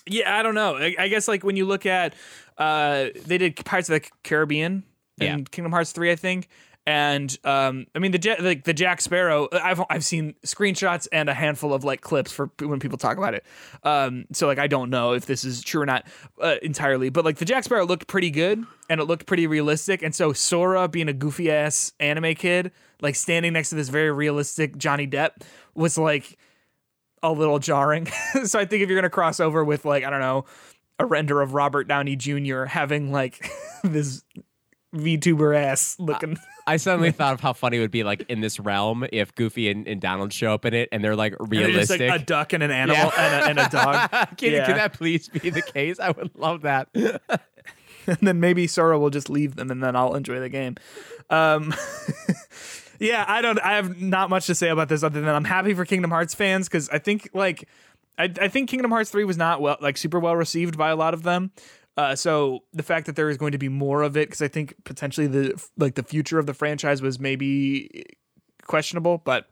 Yeah, 0.08 0.38
I 0.38 0.44
don't 0.44 0.56
know. 0.56 0.76
I, 0.78 0.96
I 1.00 1.08
guess 1.08 1.28
like 1.28 1.44
when 1.44 1.56
you 1.56 1.66
look 1.66 1.86
at, 1.86 2.14
uh, 2.58 3.08
they 3.26 3.38
did 3.38 3.56
Pirates 3.66 3.90
of 3.90 4.02
the 4.02 4.10
Caribbean 4.24 4.84
in 5.20 5.26
Yeah. 5.26 5.38
Kingdom 5.50 5.72
Hearts 5.72 5.92
three, 5.94 6.12
I 6.12 6.16
think, 6.16 6.48
and 6.88 7.38
um, 7.44 7.86
I 7.94 8.00
mean 8.00 8.12
the 8.12 8.36
like 8.40 8.64
the 8.64 8.74
Jack 8.74 9.02
Sparrow. 9.02 9.48
I've 9.52 9.82
I've 9.90 10.04
seen 10.04 10.34
screenshots 10.46 11.08
and 11.12 11.30
a 11.30 11.34
handful 11.34 11.74
of 11.74 11.84
like 11.84 12.02
clips 12.02 12.32
for 12.32 12.50
when 12.60 12.80
people 12.80 12.98
talk 12.98 13.18
about 13.18 13.34
it. 13.34 13.46
Um, 13.84 14.26
so 14.32 14.48
like 14.48 14.58
I 14.58 14.68
don't 14.68 14.90
know 14.90 15.14
if 15.14 15.26
this 15.26 15.44
is 15.44 15.62
true 15.62 15.82
or 15.82 15.86
not 15.86 16.08
uh, 16.42 16.56
entirely, 16.64 17.10
but 17.10 17.24
like 17.24 17.38
the 17.38 17.46
Jack 17.46 17.64
Sparrow 17.64 17.86
looked 17.86 18.08
pretty 18.08 18.32
good 18.32 18.66
and 18.90 19.00
it 19.00 19.06
looked 19.06 19.28
pretty 19.28 19.46
realistic, 19.46 20.02
and 20.02 20.14
so 20.16 20.34
Sora 20.34 20.88
being 20.88 21.08
a 21.08 21.14
goofy 21.14 21.52
ass 21.52 21.94
anime 22.00 22.34
kid, 22.34 22.72
like 23.00 23.16
standing 23.16 23.54
next 23.54 23.70
to 23.70 23.76
this 23.76 23.90
very 23.90 24.12
realistic 24.12 24.78
Johnny 24.78 25.08
Depp 25.08 25.44
was 25.76 25.98
like 25.98 26.38
a 27.22 27.32
little 27.32 27.60
jarring. 27.60 28.08
so 28.46 28.60
I 28.60 28.66
think 28.66 28.82
if 28.82 28.90
you're 28.90 28.98
gonna 28.98 29.10
cross 29.10 29.40
over 29.40 29.64
with 29.64 29.86
like 29.86 30.04
I 30.04 30.10
don't 30.10 30.20
know 30.20 30.46
a 30.98 31.06
render 31.06 31.42
of 31.42 31.54
Robert 31.54 31.88
Downey 31.88 32.16
Jr. 32.16 32.66
having 32.66 33.12
like 33.12 33.52
this 33.84 34.24
VTuber 34.96 35.56
ass 35.56 35.96
looking. 36.00 36.38
I 36.68 36.78
suddenly 36.78 37.12
thought 37.12 37.34
of 37.34 37.42
how 37.42 37.54
funny 37.54 37.78
it 37.78 37.80
would 37.82 37.92
be 37.92 38.04
like 38.04 38.26
in 38.30 38.42
this 38.42 38.60
realm 38.60 39.06
if 39.12 39.34
Goofy 39.36 39.70
and, 39.70 39.88
and 39.88 40.00
Donald 40.02 40.34
show 40.34 40.54
up 40.54 40.66
in 40.66 40.74
it, 40.74 40.90
and 40.92 41.04
they're 41.04 41.16
like 41.16 41.36
and 41.40 41.52
they're 41.52 41.68
realistic. 41.68 42.02
like 42.10 42.22
a 42.22 42.26
duck 42.26 42.54
and 42.54 42.64
an 42.64 42.72
animal 42.72 42.96
Yeah. 42.96 43.12
and, 43.18 43.60
a, 43.60 43.62
and 43.62 43.68
a 43.68 43.70
dog. 43.70 44.10
can, 44.38 44.52
yeah. 44.52 44.66
can 44.66 44.76
that 44.78 44.94
please 44.94 45.28
be 45.30 45.50
the 45.50 45.62
case? 45.62 46.00
I 46.00 46.12
would 46.12 46.32
love 46.38 46.62
that. 46.62 46.90
and 48.08 48.18
then 48.22 48.40
maybe 48.40 48.68
Sora 48.68 48.98
will 49.00 49.10
just 49.10 49.30
leave 49.30 49.56
them, 49.56 49.72
and 49.72 49.84
then 49.84 49.96
I'll 49.96 50.16
enjoy 50.16 50.40
the 50.40 50.50
game. 50.50 50.76
Um, 51.30 51.74
yeah, 53.00 53.26
I 53.28 53.42
don't. 53.42 53.60
I 53.60 53.74
have 53.76 54.02
not 54.02 54.30
much 54.30 54.46
to 54.48 54.56
say 54.56 54.70
about 54.70 54.90
this 54.90 55.04
other 55.04 55.22
than 55.22 55.30
I'm 55.34 55.46
happy 55.46 55.74
for 55.74 55.86
Kingdom 55.86 56.12
Hearts 56.12 56.34
fans 56.34 56.68
because 56.68 56.90
I 56.90 57.00
think 57.00 57.30
like 57.34 57.68
I, 58.18 58.32
I 58.40 58.48
think 58.48 58.70
Kingdom 58.70 58.92
Hearts 58.92 59.10
three 59.12 59.24
was 59.24 59.38
not 59.38 59.62
well 59.62 59.78
like 59.82 59.98
super 59.98 60.20
well 60.20 60.36
received 60.36 60.78
by 60.78 60.90
a 60.90 60.96
lot 60.96 61.14
of 61.14 61.24
them. 61.24 61.52
Uh, 61.98 62.16
so 62.16 62.60
the 62.74 62.84
fact 62.84 63.06
that 63.06 63.16
there 63.16 63.30
is 63.30 63.38
going 63.38 63.52
to 63.52 63.58
be 63.58 63.68
more 63.70 64.02
of 64.02 64.16
it 64.16 64.28
because 64.30 64.42
I 64.42 64.48
think 64.48 64.76
potentially 64.86 65.28
the 65.28 65.62
like 65.78 65.96
the 65.96 66.04
future 66.04 66.40
of 66.40 66.46
the 66.46 66.54
franchise 66.54 67.02
was 67.02 67.20
maybe 67.20 68.04
questionable, 68.66 69.18
but 69.18 69.48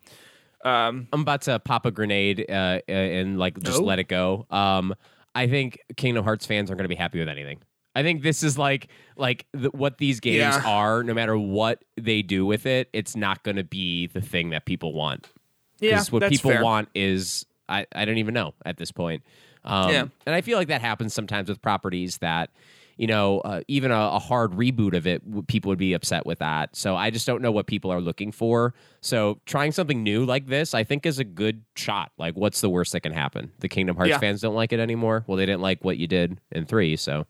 um, 0.65 1.07
I'm 1.13 1.21
about 1.21 1.41
to 1.43 1.59
pop 1.59 1.85
a 1.85 1.91
grenade 1.91 2.45
uh, 2.49 2.79
and 2.87 3.37
like 3.37 3.59
just 3.59 3.79
No. 3.79 3.85
let 3.85 3.99
it 3.99 4.07
go. 4.07 4.45
Um, 4.49 4.93
I 5.35 5.47
think 5.47 5.79
Kingdom 5.97 6.23
Hearts 6.23 6.45
fans 6.45 6.69
aren't 6.69 6.77
going 6.79 6.85
to 6.85 6.89
be 6.89 6.95
happy 6.95 7.19
with 7.19 7.29
anything. 7.29 7.59
I 7.95 8.03
think 8.03 8.23
this 8.23 8.43
is 8.43 8.57
like 8.57 8.87
like 9.17 9.45
the, 9.53 9.69
what 9.71 9.97
these 9.97 10.19
games 10.19 10.37
Yeah. 10.39 10.61
are. 10.65 11.03
No 11.03 11.13
matter 11.13 11.37
what 11.37 11.83
they 11.99 12.21
do 12.21 12.45
with 12.45 12.65
it, 12.65 12.89
it's 12.93 13.15
not 13.15 13.43
going 13.43 13.57
to 13.57 13.63
be 13.63 14.07
the 14.07 14.21
thing 14.21 14.51
that 14.51 14.65
people 14.65 14.93
want. 14.93 15.27
yeah, 15.79 15.91
Because 15.95 16.11
what 16.11 16.29
people 16.29 16.51
fair. 16.51 16.63
want 16.63 16.89
is 16.95 17.45
I, 17.67 17.85
I 17.93 18.05
don't 18.05 18.17
even 18.17 18.33
know 18.33 18.53
at 18.65 18.77
this 18.77 18.91
point. 18.91 19.23
Um, 19.65 19.91
Yeah. 19.91 20.05
And 20.25 20.35
I 20.35 20.41
feel 20.41 20.57
like 20.57 20.67
that 20.69 20.81
happens 20.81 21.13
sometimes 21.13 21.49
with 21.49 21.61
properties 21.61 22.17
that, 22.19 22.49
you 22.97 23.07
know, 23.07 23.39
uh, 23.39 23.61
even 23.67 23.91
a, 23.91 23.95
a 23.99 24.19
hard 24.19 24.51
reboot 24.51 24.93
of 24.95 25.07
it, 25.07 25.47
people 25.47 25.69
would 25.69 25.77
be 25.79 25.93
upset 25.93 26.25
with 26.25 26.39
that. 26.39 26.75
So 26.75 26.95
I 26.95 27.09
just 27.11 27.25
don't 27.25 27.41
know 27.41 27.51
what 27.51 27.65
people 27.65 27.91
are 27.91 28.01
looking 28.01 28.31
for. 28.31 28.73
So 29.01 29.39
trying 29.45 29.71
something 29.71 30.03
new 30.03 30.25
like 30.25 30.47
this, 30.47 30.73
I 30.73 30.83
think, 30.83 31.05
is 31.05 31.17
a 31.19 31.23
good 31.23 31.63
shot. 31.75 32.11
Like, 32.17 32.35
what's 32.35 32.59
the 32.61 32.69
worst 32.69 32.91
that 32.93 32.99
can 33.01 33.13
happen? 33.13 33.51
The 33.59 33.69
Kingdom 33.69 33.95
Hearts 33.95 34.09
Yeah. 34.09 34.19
fans 34.19 34.41
don't 34.41 34.55
like 34.55 34.73
it 34.73 34.79
anymore. 34.81 35.23
Well, 35.27 35.37
they 35.37 35.45
didn't 35.45 35.61
like 35.61 35.83
what 35.83 35.97
you 35.97 36.07
did 36.07 36.39
in 36.51 36.65
three, 36.65 36.95
so 36.97 37.25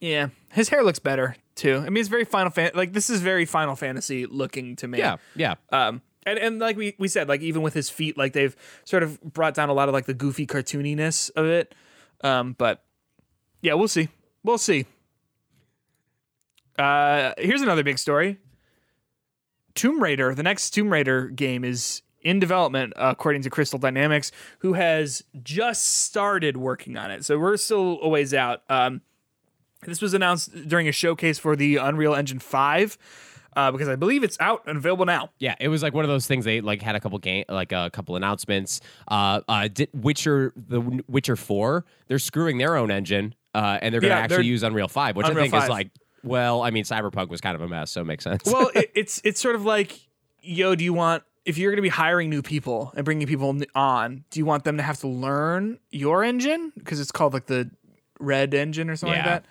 Yeah, 0.00 0.28
his 0.52 0.68
hair 0.68 0.84
looks 0.84 0.98
better 0.98 1.36
too. 1.54 1.76
I 1.84 1.88
mean, 1.88 1.98
it's 1.98 2.08
very 2.08 2.24
Final 2.24 2.50
Fan. 2.50 2.70
Like 2.74 2.92
this 2.92 3.08
is 3.10 3.20
very 3.22 3.44
Final 3.46 3.76
Fantasy 3.76 4.26
looking 4.26 4.76
to 4.76 4.86
me. 4.88 4.98
Yeah, 4.98 5.16
yeah. 5.34 5.54
Um, 5.72 6.02
and, 6.28 6.38
and 6.38 6.58
like 6.58 6.76
we, 6.76 6.94
we 6.98 7.08
said, 7.08 7.28
like 7.28 7.40
even 7.40 7.62
with 7.62 7.74
his 7.74 7.90
feet, 7.90 8.16
like 8.16 8.32
they've 8.32 8.56
sort 8.84 9.02
of 9.02 9.20
brought 9.22 9.54
down 9.54 9.68
a 9.68 9.72
lot 9.72 9.88
of 9.88 9.94
like 9.94 10.06
the 10.06 10.14
goofy 10.14 10.46
cartooniness 10.46 11.30
of 11.36 11.46
it. 11.46 11.74
Um, 12.22 12.54
but 12.56 12.84
yeah, 13.62 13.74
we'll 13.74 13.88
see. 13.88 14.08
We'll 14.42 14.58
see. 14.58 14.86
Uh, 16.78 17.32
here's 17.38 17.62
another 17.62 17.82
big 17.82 17.98
story. 17.98 18.38
Tomb 19.74 20.02
Raider, 20.02 20.34
the 20.34 20.42
next 20.42 20.70
Tomb 20.70 20.92
Raider 20.92 21.28
game 21.28 21.64
is 21.64 22.02
in 22.22 22.40
development, 22.40 22.92
uh, 22.96 23.08
according 23.12 23.42
to 23.42 23.50
Crystal 23.50 23.78
Dynamics, 23.78 24.32
who 24.58 24.72
has 24.74 25.22
just 25.42 25.86
started 26.04 26.56
working 26.56 26.96
on 26.96 27.10
it. 27.10 27.24
So 27.24 27.38
we're 27.38 27.56
still 27.56 27.98
a 28.02 28.08
ways 28.08 28.34
out. 28.34 28.62
Um, 28.68 29.02
this 29.86 30.02
was 30.02 30.14
announced 30.14 30.68
during 30.68 30.88
a 30.88 30.92
showcase 30.92 31.38
for 31.38 31.54
the 31.54 31.76
Unreal 31.76 32.14
Engine 32.14 32.40
5 32.40 32.98
uh, 33.58 33.72
because 33.72 33.88
I 33.88 33.96
believe 33.96 34.22
it's 34.22 34.36
out 34.40 34.62
and 34.66 34.76
available 34.78 35.04
now. 35.04 35.30
Yeah, 35.38 35.54
it 35.58 35.68
was 35.68 35.82
like 35.82 35.92
one 35.94 36.04
of 36.04 36.08
those 36.08 36.26
things. 36.26 36.44
They 36.44 36.60
like 36.60 36.80
had 36.80 36.94
a 36.94 37.00
couple 37.00 37.18
game, 37.18 37.44
like 37.48 37.72
a 37.72 37.90
couple 37.92 38.14
announcements. 38.16 38.80
Uh, 39.08 39.40
uh, 39.48 39.68
did 39.68 39.88
Witcher 39.92 40.52
the 40.56 41.02
Witcher 41.08 41.36
Four? 41.36 41.84
They're 42.06 42.18
screwing 42.18 42.58
their 42.58 42.76
own 42.76 42.90
engine, 42.90 43.34
uh, 43.54 43.78
and 43.82 43.92
they're 43.92 44.00
going 44.00 44.10
to 44.12 44.16
Yeah, 44.16 44.22
actually 44.22 44.46
use 44.46 44.62
Unreal 44.62 44.88
Five, 44.88 45.16
which 45.16 45.26
Unreal 45.26 45.40
I 45.40 45.42
think 45.42 45.54
5. 45.54 45.62
is 45.64 45.68
like, 45.68 45.90
well, 46.22 46.62
I 46.62 46.70
mean, 46.70 46.84
Cyberpunk 46.84 47.28
was 47.30 47.40
kind 47.40 47.54
of 47.54 47.60
a 47.62 47.68
mess, 47.68 47.90
so 47.90 48.00
it 48.02 48.04
makes 48.04 48.24
sense. 48.24 48.42
well, 48.46 48.70
it, 48.74 48.90
it's 48.94 49.20
it's 49.24 49.40
sort 49.40 49.54
of 49.56 49.64
like, 49.64 49.98
yo, 50.40 50.74
do 50.74 50.84
you 50.84 50.92
want 50.94 51.24
if 51.44 51.56
you're 51.58 51.70
going 51.70 51.78
to 51.78 51.82
be 51.82 51.88
hiring 51.88 52.28
new 52.30 52.42
people 52.42 52.92
and 52.94 53.04
bringing 53.04 53.26
people 53.26 53.58
on, 53.74 54.24
do 54.30 54.38
you 54.38 54.44
want 54.44 54.64
them 54.64 54.76
to 54.76 54.82
have 54.82 54.98
to 55.00 55.08
learn 55.08 55.78
your 55.90 56.22
engine 56.22 56.72
because 56.76 57.00
it's 57.00 57.10
called 57.10 57.32
like 57.32 57.46
the 57.46 57.70
Red 58.20 58.52
engine 58.52 58.90
or 58.90 58.96
something 58.96 59.16
Yeah. 59.16 59.32
like 59.32 59.42
that? 59.44 59.46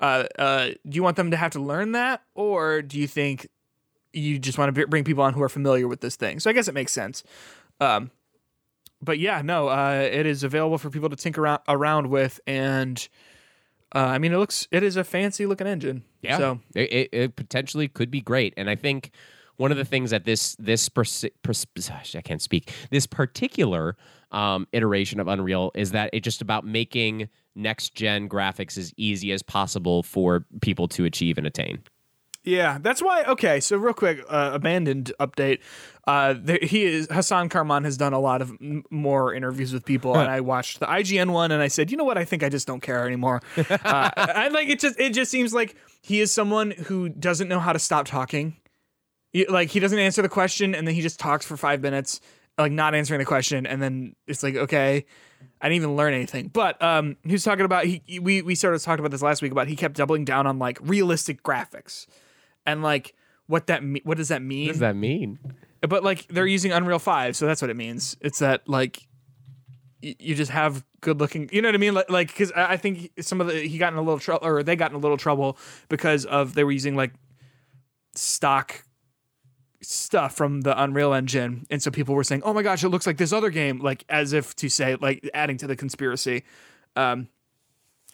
Uh, 0.00 0.24
uh, 0.38 0.66
do 0.88 0.96
you 0.96 1.02
want 1.02 1.16
them 1.16 1.30
to 1.30 1.36
have 1.36 1.52
to 1.52 1.60
learn 1.60 1.92
that, 1.92 2.22
or 2.34 2.82
do 2.82 2.98
you 2.98 3.06
think 3.06 3.48
you 4.12 4.38
just 4.38 4.58
want 4.58 4.74
to 4.74 4.86
bring 4.86 5.04
people 5.04 5.22
on 5.22 5.34
who 5.34 5.42
are 5.42 5.48
familiar 5.48 5.88
with 5.88 6.00
this 6.00 6.16
thing? 6.16 6.40
So 6.40 6.50
I 6.50 6.52
guess 6.52 6.68
it 6.68 6.74
makes 6.74 6.92
sense. 6.92 7.24
Um, 7.80 8.10
but 9.02 9.18
yeah, 9.18 9.42
no, 9.42 9.68
uh, 9.68 10.08
it 10.10 10.26
is 10.26 10.42
available 10.42 10.78
for 10.78 10.90
people 10.90 11.08
to 11.08 11.16
tinker 11.16 11.42
around, 11.42 11.60
around 11.68 12.10
with, 12.10 12.40
and 12.46 13.08
uh, 13.94 13.98
I 13.98 14.18
mean, 14.18 14.32
it 14.32 14.38
looks 14.38 14.68
it 14.70 14.82
is 14.82 14.96
a 14.96 15.04
fancy 15.04 15.46
looking 15.46 15.66
engine. 15.66 16.04
Yeah, 16.22 16.38
So 16.38 16.60
it, 16.74 16.92
it, 16.92 17.08
it 17.12 17.36
potentially 17.36 17.88
could 17.88 18.10
be 18.10 18.20
great, 18.20 18.54
and 18.56 18.68
I 18.68 18.74
think 18.74 19.12
one 19.58 19.70
of 19.70 19.76
the 19.76 19.84
things 19.84 20.10
that 20.10 20.24
this 20.24 20.56
this 20.56 20.88
persi- 20.88 21.30
pers- 21.42 21.66
I 22.14 22.22
can't 22.22 22.42
speak 22.42 22.72
this 22.90 23.06
particular 23.06 23.96
um, 24.30 24.66
iteration 24.72 25.20
of 25.20 25.28
Unreal 25.28 25.70
is 25.74 25.90
that 25.92 26.10
it's 26.12 26.24
just 26.24 26.40
about 26.40 26.64
making 26.64 27.28
next 27.54 27.94
gen 27.94 28.28
graphics 28.28 28.78
as 28.78 28.92
easy 28.96 29.32
as 29.32 29.42
possible 29.42 30.02
for 30.02 30.46
people 30.62 30.88
to 30.88 31.04
achieve 31.04 31.38
and 31.38 31.46
attain. 31.46 31.82
Yeah, 32.44 32.78
that's 32.80 33.02
why. 33.02 33.24
Okay, 33.24 33.60
so 33.60 33.76
real 33.76 33.92
quick, 33.92 34.24
uh, 34.28 34.52
abandoned 34.54 35.12
update. 35.20 35.58
Uh, 36.06 36.34
there, 36.38 36.58
he 36.62 36.84
is 36.84 37.08
Hasan 37.10 37.50
Kahraman 37.50 37.84
has 37.84 37.98
done 37.98 38.14
a 38.14 38.18
lot 38.18 38.40
of 38.40 38.50
m- 38.52 38.84
more 38.90 39.34
interviews 39.34 39.72
with 39.72 39.84
people, 39.84 40.16
and 40.16 40.30
I 40.30 40.40
watched 40.40 40.80
the 40.80 40.86
IGN 40.86 41.30
one, 41.30 41.52
and 41.52 41.60
I 41.62 41.68
said, 41.68 41.90
you 41.90 41.96
know 41.98 42.04
what? 42.04 42.16
I 42.16 42.24
think 42.24 42.42
I 42.42 42.48
just 42.48 42.66
don't 42.66 42.80
care 42.80 43.06
anymore. 43.06 43.42
uh, 43.58 43.66
I 43.84 44.48
like 44.48 44.68
it. 44.68 44.80
Just 44.80 44.98
it 44.98 45.10
just 45.12 45.30
seems 45.30 45.52
like 45.52 45.76
he 46.00 46.20
is 46.20 46.32
someone 46.32 46.70
who 46.70 47.10
doesn't 47.10 47.48
know 47.48 47.60
how 47.60 47.72
to 47.74 47.78
stop 47.78 48.06
talking. 48.06 48.56
You- 49.32 49.46
Like 49.48 49.68
he 49.70 49.80
doesn't 49.80 49.98
answer 49.98 50.22
the 50.22 50.28
question, 50.28 50.74
and 50.74 50.86
then 50.86 50.94
he 50.94 51.00
just 51.02 51.18
talks 51.20 51.44
for 51.46 51.56
five 51.56 51.80
minutes, 51.82 52.20
like 52.56 52.72
not 52.72 52.94
answering 52.94 53.18
the 53.18 53.24
question, 53.26 53.66
and 53.66 53.80
then 53.82 54.16
it's 54.26 54.42
like, 54.42 54.56
okay, 54.56 55.04
I 55.60 55.68
didn't 55.68 55.76
even 55.82 55.96
learn 55.96 56.14
anything. 56.14 56.48
But 56.48 56.80
um, 56.82 57.16
he 57.24 57.32
was 57.32 57.44
talking 57.44 57.64
about 57.64 57.84
he 57.84 58.18
we 58.20 58.42
we 58.42 58.54
sort 58.54 58.74
of 58.74 58.82
talked 58.82 59.00
about 59.00 59.10
this 59.10 59.22
last 59.22 59.42
week 59.42 59.52
about 59.52 59.68
he 59.68 59.76
kept 59.76 59.96
doubling 59.96 60.24
down 60.24 60.46
on 60.46 60.58
like 60.58 60.78
realistic 60.82 61.42
graphics, 61.42 62.06
and 62.66 62.82
like 62.82 63.14
what 63.46 63.66
that 63.68 63.82
me- 63.84 64.00
what 64.04 64.16
does 64.16 64.28
that 64.28 64.42
mean? 64.42 64.66
What 64.68 64.72
does 64.72 64.80
that 64.80 64.96
mean? 64.96 65.38
but 65.88 66.02
like 66.02 66.26
they're 66.28 66.46
using 66.46 66.72
Unreal 66.72 66.98
Five, 66.98 67.36
so 67.36 67.46
that's 67.46 67.60
what 67.62 67.70
it 67.70 67.76
means. 67.76 68.16
It's 68.20 68.40
that 68.40 68.68
like 68.68 69.06
y- 70.02 70.16
you 70.18 70.34
just 70.34 70.50
have 70.50 70.84
good 71.00 71.20
looking. 71.20 71.48
You 71.52 71.62
know 71.62 71.68
what 71.68 71.74
I 71.76 71.78
mean? 71.78 71.94
Like 71.94 72.10
like 72.10 72.28
because 72.28 72.50
I 72.52 72.72
I 72.72 72.76
think 72.76 73.12
some 73.20 73.40
of 73.40 73.46
the 73.46 73.60
he 73.60 73.78
got 73.78 73.92
in 73.92 73.98
a 73.98 74.02
little 74.02 74.18
trouble 74.18 74.44
or 74.46 74.62
they 74.64 74.74
got 74.74 74.90
in 74.90 74.96
a 74.96 75.00
little 75.00 75.16
trouble 75.18 75.56
because 75.88 76.24
of 76.24 76.54
they 76.54 76.64
were 76.64 76.72
using 76.72 76.96
like 76.96 77.12
stock 78.14 78.84
stuff 79.80 80.34
from 80.34 80.62
the 80.62 80.80
Unreal 80.80 81.12
Engine, 81.14 81.66
and 81.70 81.82
so 81.82 81.90
people 81.90 82.14
were 82.14 82.24
saying, 82.24 82.42
"Oh 82.44 82.52
my 82.52 82.62
gosh, 82.62 82.82
it 82.84 82.88
looks 82.88 83.06
like 83.06 83.16
this 83.16 83.32
other 83.32 83.50
game," 83.50 83.78
like 83.80 84.04
as 84.08 84.32
if 84.32 84.54
to 84.56 84.68
say, 84.68 84.96
like 84.96 85.28
adding 85.34 85.56
to 85.58 85.66
the 85.66 85.76
conspiracy. 85.76 86.44
Um, 86.96 87.28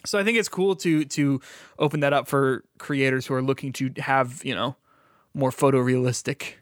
so 0.05 0.19
I 0.19 0.23
think 0.23 0.37
it's 0.37 0.49
cool 0.49 0.75
to 0.77 1.05
to 1.05 1.41
open 1.79 2.01
that 2.01 2.13
up 2.13 2.27
for 2.27 2.63
creators 2.77 3.25
who 3.25 3.33
are 3.33 3.41
looking 3.41 3.73
to 3.73 3.91
have 3.97 4.43
you 4.45 4.53
know 4.53 4.75
more 5.33 5.49
photorealistic, 5.51 6.53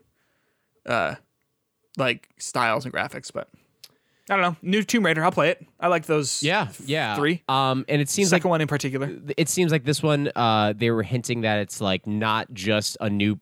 uh, 0.86 1.16
like 1.98 2.30
styles 2.38 2.86
and 2.86 2.94
graphics. 2.94 3.32
But 3.34 3.50
I 4.30 4.38
don't 4.38 4.42
know, 4.42 4.56
new 4.62 4.84
Tomb 4.84 5.06
Raider, 5.06 5.24
I'll 5.24 5.32
play 5.32 5.50
it. 5.50 5.66
I 5.82 5.88
like 5.88 6.06
those. 6.06 6.42
Yeah, 6.42 6.70
yeah. 6.86 7.18
three. 7.18 7.44
Um, 7.50 7.84
and 7.90 8.02
it 8.02 8.08
seems 8.08 8.32
like 8.32 8.40
Second 8.42 8.52
one 8.52 8.62
in 8.62 8.68
particular. 8.68 9.20
it 9.36 9.50
seems 9.50 9.72
like 9.72 9.84
this 9.84 10.02
one 10.02 10.32
uh 10.36 10.74
they 10.74 10.92
were 10.92 11.04
hinting 11.04 11.42
that 11.42 11.60
it's 11.60 11.82
like 11.82 12.08
not 12.08 12.54
just 12.54 12.96
a 13.02 13.10
new 13.10 13.38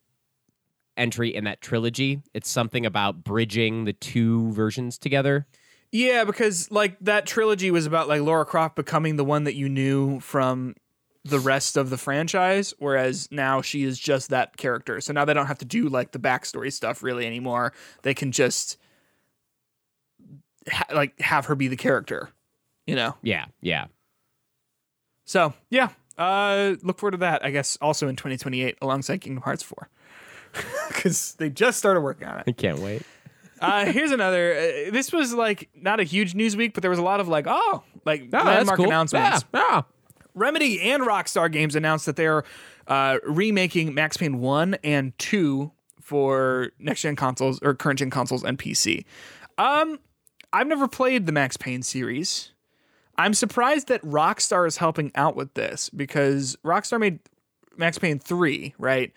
entry 0.97 1.33
in 1.33 1.43
that 1.45 1.61
trilogy 1.61 2.21
it's 2.33 2.49
something 2.49 2.85
about 2.85 3.23
bridging 3.23 3.85
the 3.85 3.93
two 3.93 4.51
versions 4.51 4.97
together 4.97 5.45
Yeah, 5.91 6.23
because 6.23 6.69
like 6.71 6.97
that 7.01 7.25
trilogy 7.25 7.71
was 7.71 7.85
about 7.85 8.07
like 8.07 8.21
Lara 8.21 8.45
Croft 8.45 8.75
becoming 8.75 9.15
the 9.15 9.25
one 9.25 9.43
that 9.45 9.55
you 9.55 9.67
knew 9.69 10.19
from 10.19 10.75
the 11.23 11.39
rest 11.39 11.77
of 11.77 11.89
the 11.91 11.97
franchise, 11.97 12.73
whereas 12.79 13.27
now 13.31 13.61
she 13.61 13.83
is 13.83 13.99
just 13.99 14.29
that 14.29 14.57
character. 14.57 14.99
So 15.01 15.13
now 15.13 15.23
they 15.23 15.33
don't 15.35 15.45
have 15.45 15.59
to 15.59 15.65
do 15.65 15.87
like 15.87 16.11
the 16.13 16.19
backstory 16.19 16.73
stuff 16.73 17.03
really 17.03 17.25
anymore. 17.27 17.73
They 18.01 18.13
can 18.13 18.31
just 18.31 18.77
ha- 20.69 20.87
like 20.93 21.19
have 21.19 21.45
her 21.45 21.55
be 21.55 21.67
the 21.67 21.75
character, 21.77 22.29
you 22.87 22.95
know. 22.95 23.15
yeah 23.21 23.45
yeah 23.61 23.85
So 25.25 25.53
yeah, 25.69 25.89
uh, 26.17 26.75
look 26.83 26.99
forward 26.99 27.11
to 27.11 27.17
that. 27.17 27.43
I 27.45 27.51
guess 27.51 27.77
also 27.81 28.07
in 28.07 28.15
2028 28.15 28.77
alongside 28.81 29.21
Kingdom 29.21 29.43
Hearts 29.43 29.63
4, 29.63 29.89
because 30.87 31.33
they 31.33 31.49
just 31.49 31.77
started 31.77 32.01
working 32.01 32.27
on 32.27 32.39
it. 32.39 32.43
i 32.47 32.51
can't 32.51 32.79
wait 32.79 33.03
Uh, 33.59 33.85
here's 33.85 34.09
another. 34.09 34.55
Uh, 34.55 34.91
this 34.91 35.13
was 35.13 35.35
like 35.35 35.69
not 35.75 35.99
a 35.99 36.03
huge 36.03 36.33
news 36.33 36.57
week, 36.57 36.73
but 36.73 36.81
there 36.81 36.89
was 36.89 36.97
a 36.97 37.03
lot 37.03 37.19
of 37.19 37.27
like, 37.27 37.45
oh, 37.47 37.83
like 38.05 38.21
oh, 38.23 38.27
that's 38.31 38.45
landmark 38.45 38.77
cool. 38.77 38.87
announcements. 38.87 39.45
yeah, 39.53 39.61
yeah. 39.69 39.81
Remedy 40.33 40.81
and 40.81 41.03
Rockstar 41.03 41.51
Games 41.51 41.75
announced 41.75 42.07
that 42.07 42.15
they're 42.15 42.43
uh, 42.87 43.19
remaking 43.23 43.93
Max 43.93 44.17
Payne 44.17 44.39
1 44.39 44.77
and 44.83 45.15
2 45.19 45.71
for 46.01 46.71
next 46.79 47.01
gen 47.01 47.15
consoles 47.15 47.59
or 47.61 47.75
current 47.75 47.99
gen 47.99 48.09
consoles 48.09 48.43
and 48.43 48.57
PC. 48.57 49.05
Um, 49.59 49.99
I've 50.51 50.67
never 50.67 50.87
played 50.87 51.27
the 51.27 51.31
Max 51.31 51.55
Payne 51.55 51.83
series. 51.83 52.53
I'm 53.17 53.35
surprised 53.35 53.89
that 53.89 54.01
Rockstar 54.01 54.65
is 54.67 54.77
helping 54.77 55.11
out 55.13 55.35
with 55.35 55.53
this 55.53 55.89
because 55.89 56.57
Rockstar 56.65 56.99
made 56.99 57.19
Max 57.77 57.99
Payne 57.99 58.17
3, 58.17 58.73
right? 58.79 59.13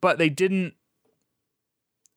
But 0.00 0.18
they 0.18 0.28
didn't. 0.28 0.74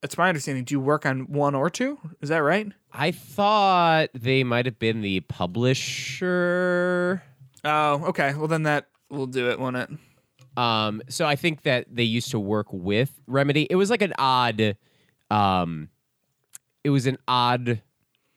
It's 0.04 0.18
my 0.18 0.30
understanding. 0.30 0.64
Do 0.64 0.74
you 0.74 0.80
work 0.80 1.06
on 1.06 1.32
one 1.32 1.54
or 1.54 1.70
two? 1.70 2.00
Is 2.22 2.30
that 2.30 2.40
right? 2.40 2.72
i 2.94 3.12
thought 3.12 4.10
they 4.14 4.44
might 4.44 4.66
have 4.66 4.78
been 4.78 5.02
the 5.02 5.22
publisher 5.22 7.24
Oh, 7.64 8.06
okay. 8.08 8.34
Well, 8.34 8.48
then 8.48 8.64
that 8.64 8.88
will 9.10 9.28
do 9.28 9.50
it, 9.50 9.60
won't 9.60 9.78
it? 9.78 9.90
Um, 10.58 11.02
so 11.10 11.26
I 11.26 11.36
think 11.36 11.64
that 11.64 11.86
they 11.90 12.04
used 12.04 12.32
to 12.32 12.40
work 12.40 12.68
with 12.72 13.12
Remedy. 13.28 13.68
It 13.70 13.76
was 13.76 13.90
like 13.90 14.02
an 14.02 14.14
odd, 14.18 14.76
um, 15.30 15.90
it 16.84 16.90
was 16.90 17.08
an 17.08 17.18
odd 17.28 17.82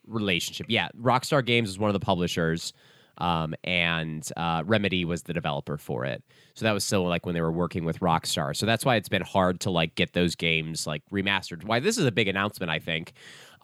relationship. 0.07 0.67
Yeah, 0.69 0.89
Rockstar 1.01 1.45
Games 1.45 1.71
was 1.71 1.79
one 1.79 1.89
of 1.89 1.95
the 1.95 2.05
publishers, 2.05 2.73
um, 3.19 3.55
and 3.65 4.29
uh, 4.37 4.63
Remedy 4.67 5.05
was 5.05 5.23
the 5.23 5.33
developer 5.33 5.77
for 5.77 6.05
it. 6.05 6.23
So 6.55 6.65
that 6.65 6.73
was 6.73 6.85
still 6.85 7.07
like 7.07 7.27
when 7.27 7.35
they 7.35 7.41
were 7.41 7.53
working 7.53 7.85
with 7.85 8.01
Rockstar. 8.01 8.57
So 8.57 8.67
that's 8.67 8.85
why 8.85 8.97
it's 8.97 9.09
been 9.09 9.23
hard 9.23 9.61
to 9.61 9.71
like 9.71 9.95
get 9.95 10.13
those 10.13 10.35
games 10.35 10.87
like 10.87 11.03
remastered. 11.13 11.65
Why 11.65 11.81
this 11.81 11.99
is 11.99 12.07
a 12.07 12.13
big 12.13 12.29
announcement, 12.29 12.71
I 12.71 12.79
think. 12.79 13.13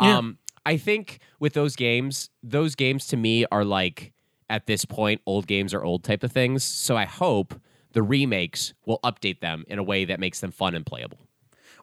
Yeah. 0.01 0.19
Um, 0.19 0.39
I 0.67 0.77
think 0.77 1.21
with 1.39 1.55
those 1.55 1.77
games, 1.77 2.31
those 2.43 2.75
games 2.75 3.07
to 3.09 3.17
me 3.17 3.47
are 3.51 3.65
like 3.65 4.13
at 4.49 4.67
this 4.67 4.85
point, 4.85 5.21
old 5.27 5.47
games 5.47 5.73
are 5.73 5.85
old 5.85 6.05
type 6.05 6.23
of 6.23 6.33
things. 6.33 6.65
So 6.65 6.97
I 6.97 7.05
hope 7.05 7.55
the 7.93 8.03
remakes 8.03 8.75
will 8.85 9.01
update 9.05 9.41
them 9.41 9.65
in 9.69 9.79
a 9.79 9.83
way 9.83 10.05
that 10.05 10.21
makes 10.21 10.41
them 10.41 10.51
fun 10.51 10.75
and 10.75 10.85
playable. 10.85 11.19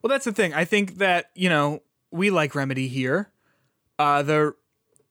Well, 0.02 0.10
that's 0.10 0.26
the 0.26 0.32
thing. 0.32 0.54
I 0.54 0.66
think 0.66 0.98
that, 0.98 1.32
you 1.34 1.50
know, 1.50 1.82
we 2.12 2.30
like 2.30 2.56
Remedy 2.56 2.88
here. 2.88 3.32
Uh, 3.98 4.22
the 4.22 4.54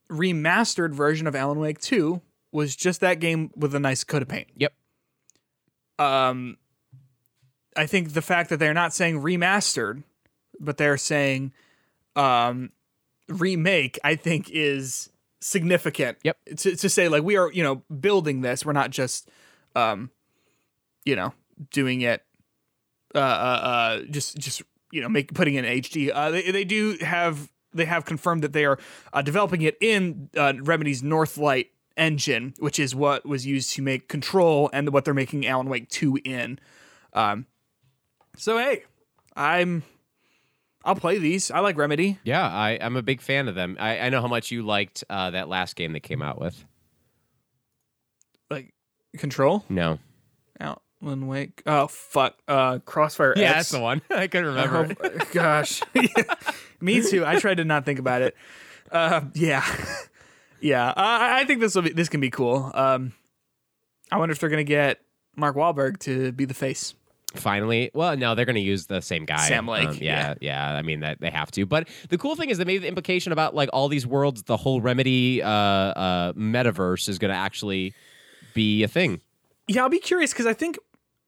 remastered 0.09 0.93
version 0.93 1.27
of 1.27 1.35
Alan 1.35 1.59
Wake 1.59 1.79
2 1.81 2.21
was 2.57 2.75
just 2.75 3.01
that 3.01 3.19
game 3.19 3.51
with 3.55 3.75
a 3.75 3.79
nice 3.79 4.03
coat 4.03 4.23
of 4.23 4.27
paint. 4.27 4.47
Yep. 4.55 4.73
Um, 5.99 6.57
I 7.75 7.85
think 7.85 8.13
the 8.13 8.21
fact 8.23 8.49
that 8.49 8.57
they're 8.57 8.73
not 8.73 8.95
saying 8.95 9.21
remastered, 9.21 10.01
but 10.59 10.77
they're 10.77 10.97
saying 10.97 11.53
um, 12.15 12.71
remake, 13.29 13.99
I 14.03 14.15
think 14.15 14.49
is 14.49 15.11
significant. 15.39 16.17
Yep. 16.23 16.37
To, 16.57 16.75
to 16.75 16.89
say, 16.89 17.07
like, 17.07 17.21
we 17.21 17.37
are, 17.37 17.51
you 17.51 17.61
know, 17.61 17.83
building 17.93 18.41
this. 18.41 18.65
We're 18.65 18.73
not 18.73 18.89
just, 18.89 19.29
um, 19.75 20.09
you 21.05 21.15
know, 21.15 21.33
doing 21.69 22.01
it, 22.01 22.23
uh, 23.13 23.19
uh, 23.19 23.21
uh 23.21 24.01
just 24.09 24.35
just 24.39 24.63
you 24.91 25.01
know, 25.01 25.09
make 25.09 25.31
putting 25.35 25.53
in 25.53 25.63
HD. 25.63 26.09
Uh, 26.11 26.31
they 26.31 26.49
they 26.49 26.65
do 26.65 26.97
have 27.01 27.51
they 27.71 27.85
have 27.85 28.03
confirmed 28.05 28.43
that 28.43 28.53
they 28.53 28.65
are 28.65 28.79
uh, 29.13 29.21
developing 29.21 29.61
it 29.61 29.77
in 29.79 30.31
uh, 30.35 30.53
Remedy's 30.59 31.03
Northlight 31.03 31.67
engine, 31.97 32.53
which 32.59 32.79
is 32.79 32.95
what 32.95 33.25
was 33.25 33.45
used 33.45 33.73
to 33.73 33.81
make 33.81 34.07
Control 34.07 34.69
and 34.71 34.89
what 34.93 35.03
they're 35.05 35.13
making 35.13 35.45
Alan 35.45 35.67
Wake 35.69 35.89
two 35.89 36.17
in. 36.23 36.59
Um, 37.13 37.45
so 38.37 38.57
hey, 38.57 38.83
I'm 39.35 39.83
I'll 40.85 40.95
play 40.95 41.17
these. 41.17 41.51
I 41.51 41.59
like 41.59 41.75
Remedy. 41.77 42.17
Yeah, 42.23 42.47
I, 42.47 42.77
I'm 42.79 42.95
a 42.95 43.01
big 43.01 43.21
fan 43.21 43.47
of 43.49 43.55
them. 43.55 43.75
I, 43.79 43.99
I 43.99 44.09
know 44.09 44.21
how 44.21 44.27
much 44.27 44.51
you 44.51 44.63
liked 44.63 45.03
uh, 45.09 45.31
that 45.31 45.49
last 45.49 45.75
game 45.75 45.91
they 45.91 45.99
came 45.99 46.21
out 46.21 46.39
with. 46.39 46.63
Like 48.49 48.73
Control, 49.17 49.65
No. 49.69 49.99
Alan 50.59 51.27
Wake. 51.27 51.61
Oh 51.67 51.85
fuck, 51.87 52.35
uh, 52.47 52.79
Crossfire. 52.79 53.33
Yeah, 53.35 53.49
X. 53.49 53.55
that's 53.55 53.69
the 53.71 53.79
one. 53.79 54.01
I 54.09 54.25
couldn't 54.27 54.47
remember. 54.55 54.95
Oh, 55.03 55.09
gosh, 55.31 55.81
me 56.81 57.07
too. 57.07 57.23
I 57.23 57.39
tried 57.39 57.57
to 57.57 57.65
not 57.65 57.85
think 57.85 57.99
about 57.99 58.23
it. 58.23 58.35
Uh, 58.91 59.21
yeah, 59.35 59.63
yeah. 60.61 60.93
I 60.95 61.41
I 61.41 61.45
think 61.45 61.59
this 61.59 61.75
will 61.75 61.83
be 61.83 61.91
this 61.91 62.09
can 62.09 62.19
be 62.19 62.29
cool. 62.29 62.71
Um, 62.73 63.13
I 64.11 64.17
wonder 64.17 64.33
if 64.33 64.39
they're 64.39 64.49
gonna 64.49 64.63
get 64.63 64.99
Mark 65.35 65.55
Wahlberg 65.55 65.99
to 65.99 66.31
be 66.31 66.45
the 66.45 66.53
face. 66.53 66.93
Finally, 67.35 67.91
well, 67.93 68.15
no, 68.15 68.35
they're 68.35 68.45
going 68.45 68.55
to 68.55 68.61
use 68.61 68.85
the 68.85 69.01
same 69.01 69.25
guy, 69.25 69.35
Um, 69.35 69.47
Sam 69.47 69.67
Lake, 69.67 69.99
yeah, 69.99 70.35
yeah, 70.39 70.73
I 70.73 70.81
mean 70.81 71.01
that 71.01 71.19
they 71.19 71.29
have 71.29 71.51
to. 71.51 71.65
But 71.65 71.89
the 72.07 72.17
cool 72.17 72.37
thing 72.37 72.49
is 72.49 72.57
they 72.57 72.63
made 72.63 72.81
the 72.83 72.87
implication 72.87 73.33
about 73.33 73.53
like 73.53 73.69
all 73.73 73.89
these 73.89 74.07
worlds, 74.07 74.43
the 74.43 74.55
whole 74.55 74.79
Remedy 74.79 75.43
uh, 75.43 75.49
uh, 75.49 76.33
metaverse 76.33 77.09
is 77.09 77.19
going 77.19 77.29
to 77.31 77.37
actually 77.37 77.93
be 78.53 78.81
a 78.81 78.87
thing. 78.87 79.19
Yeah, 79.67 79.83
I'll 79.83 79.89
be 79.89 79.99
curious 79.99 80.31
because 80.31 80.45
I 80.45 80.53
think 80.53 80.79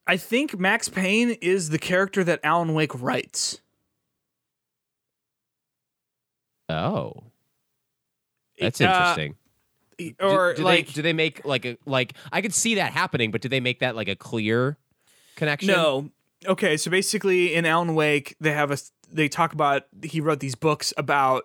I 0.07 0.15
think 0.15 0.57
Max 0.57 0.88
Payne 0.88 1.32
is 1.41 1.69
the 1.69 1.77
character 1.77 2.23
that 2.23 2.39
Alan 2.43 2.73
Wake 2.73 2.99
writes. 2.99 3.59
Oh, 6.69 7.23
that's 8.60 8.82
Uh, 8.82 8.86
interesting. 8.86 9.36
Or 10.22 10.53
do, 10.53 10.57
do 10.57 10.64
like 10.64 10.88
they, 10.88 10.93
do 10.93 11.01
they 11.01 11.14
make 11.14 11.43
like 11.45 11.66
a 11.66 11.78
like 11.86 12.14
I 12.32 12.41
could 12.41 12.53
see 12.53 12.76
that 12.76 12.93
happening, 12.93 13.32
but 13.32 13.41
do 13.41 13.49
they 13.49 13.60
make 13.60 13.80
that 13.80 13.95
like 13.95 14.07
a 14.07 14.16
clear 14.16 14.78
connection? 15.36 15.68
No. 15.68 16.10
Okay, 16.47 16.78
so 16.78 16.89
basically 16.89 17.53
in 17.53 17.66
Alan 17.66 17.95
Wake, 17.95 18.36
they 18.39 18.51
have 18.53 18.72
a 18.72 18.78
they 19.12 19.28
talk 19.28 19.51
about 19.51 19.84
he 20.03 20.22
wrote 20.22 20.39
these 20.39 20.55
books 20.55 20.93
about 20.95 21.43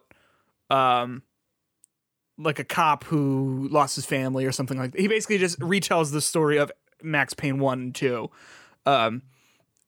um 0.71 1.23
like 2.39 2.59
a 2.61 2.65
cop 2.65 3.05
who 3.05 3.69
lost 3.71 3.97
his 3.97 4.07
family 4.07 4.45
or 4.45 4.53
something 4.53 4.79
like 4.79 4.93
that. 4.93 5.01
He 5.01 5.09
basically 5.09 5.39
just 5.39 5.59
retells 5.59 6.13
the 6.13 6.21
story 6.21 6.57
of 6.59 6.71
Max 7.03 7.35
Payne 7.35 7.59
1 7.59 7.81
and 7.81 7.95
2. 7.95 8.31
Um 8.87 9.23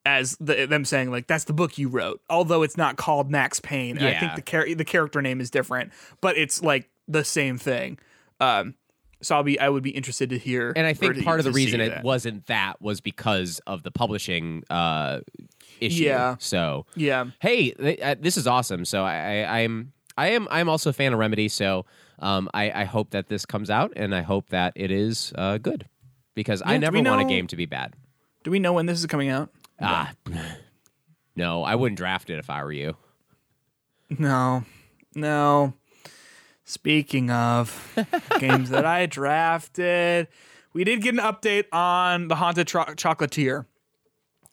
as 0.04 0.36
the, 0.38 0.66
them 0.66 0.84
saying 0.84 1.10
like 1.10 1.26
that's 1.26 1.44
the 1.44 1.52
book 1.52 1.78
you 1.78 1.88
wrote, 1.88 2.20
although 2.30 2.62
it's 2.62 2.76
not 2.76 2.96
called 2.96 3.30
Max 3.30 3.60
Payne. 3.60 3.98
And 3.98 4.06
I 4.06 4.18
think 4.18 4.34
the 4.36 4.42
char- 4.42 4.74
the 4.74 4.84
character 4.84 5.20
name 5.22 5.40
is 5.40 5.50
different, 5.50 5.92
but 6.20 6.36
it's 6.36 6.62
like 6.62 6.88
the 7.08 7.24
same 7.24 7.58
thing. 7.58 7.98
Um 8.40 8.74
so 9.22 9.34
I'll 9.34 9.42
be 9.42 9.58
I 9.58 9.68
would 9.68 9.82
be 9.82 9.90
interested 9.90 10.30
to 10.30 10.38
hear 10.38 10.72
And 10.76 10.86
I 10.86 10.92
think 10.92 11.22
part 11.24 11.40
of 11.40 11.44
the 11.44 11.52
reason 11.52 11.80
it 11.80 11.88
that. 11.88 12.04
wasn't 12.04 12.46
that 12.46 12.80
was 12.82 13.00
because 13.00 13.60
of 13.66 13.82
the 13.82 13.90
publishing 13.90 14.62
uh, 14.68 15.20
issue. 15.80 16.04
Yeah. 16.04 16.36
So 16.38 16.84
Yeah. 16.96 17.24
hey, 17.40 17.70
th- 17.70 18.00
uh, 18.00 18.16
this 18.20 18.36
is 18.36 18.46
awesome. 18.46 18.84
So 18.84 19.04
I, 19.04 19.14
I, 19.42 19.58
I'm 19.60 19.92
I 20.18 20.28
am 20.28 20.46
I'm 20.50 20.68
also 20.68 20.90
a 20.90 20.92
fan 20.92 21.14
of 21.14 21.18
Remedy. 21.18 21.48
So 21.48 21.86
um, 22.18 22.50
I, 22.52 22.70
I 22.82 22.84
hope 22.84 23.10
that 23.10 23.28
this 23.28 23.44
comes 23.46 23.68
out, 23.70 23.92
and 23.96 24.14
I 24.14 24.20
hope 24.22 24.48
that 24.50 24.72
it 24.76 24.90
is 24.90 25.32
uh, 25.36 25.56
good 25.58 25.86
because 26.34 26.60
I 26.62 26.72
Yeah, 26.72 26.76
do 26.78 26.80
never 26.82 26.98
we 27.02 27.08
want 27.08 27.20
a 27.22 27.24
game 27.24 27.46
to 27.48 27.56
be 27.56 27.66
bad. 27.66 27.94
Do 28.44 28.50
we 28.50 28.58
know 28.58 28.74
when 28.74 28.84
this 28.86 28.98
is 28.98 29.06
coming 29.06 29.28
out? 29.30 29.50
Ah, 29.80 30.12
no, 31.36 31.62
I 31.64 31.74
wouldn't 31.74 31.96
draft 31.98 32.28
it 32.30 32.38
if 32.38 32.48
I 32.50 32.62
were 32.64 32.72
you. 32.72 32.96
No, 34.10 34.64
no. 35.14 35.74
Speaking 36.68 37.30
of 37.30 37.96
games 38.40 38.70
that 38.70 38.84
I 38.84 39.06
drafted, 39.06 40.26
we 40.72 40.82
did 40.82 41.00
get 41.00 41.14
an 41.14 41.20
update 41.20 41.66
on 41.72 42.26
the 42.26 42.34
Haunted 42.34 42.66
Tro- 42.66 42.86
Chocolatier, 42.86 43.66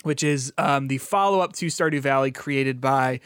which 0.03 0.21
is 0.21 0.53
um, 0.59 0.89
the 0.89 0.99
follow 0.99 1.39
up 1.39 1.53
to 1.53 1.65
Stardew 1.65 2.01
Valley 2.01 2.31
created 2.31 2.79
by 2.79 3.19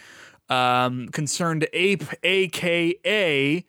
um, 0.48 1.10
Concerned 1.10 1.68
Ape, 1.74 2.06
aka 2.24 3.66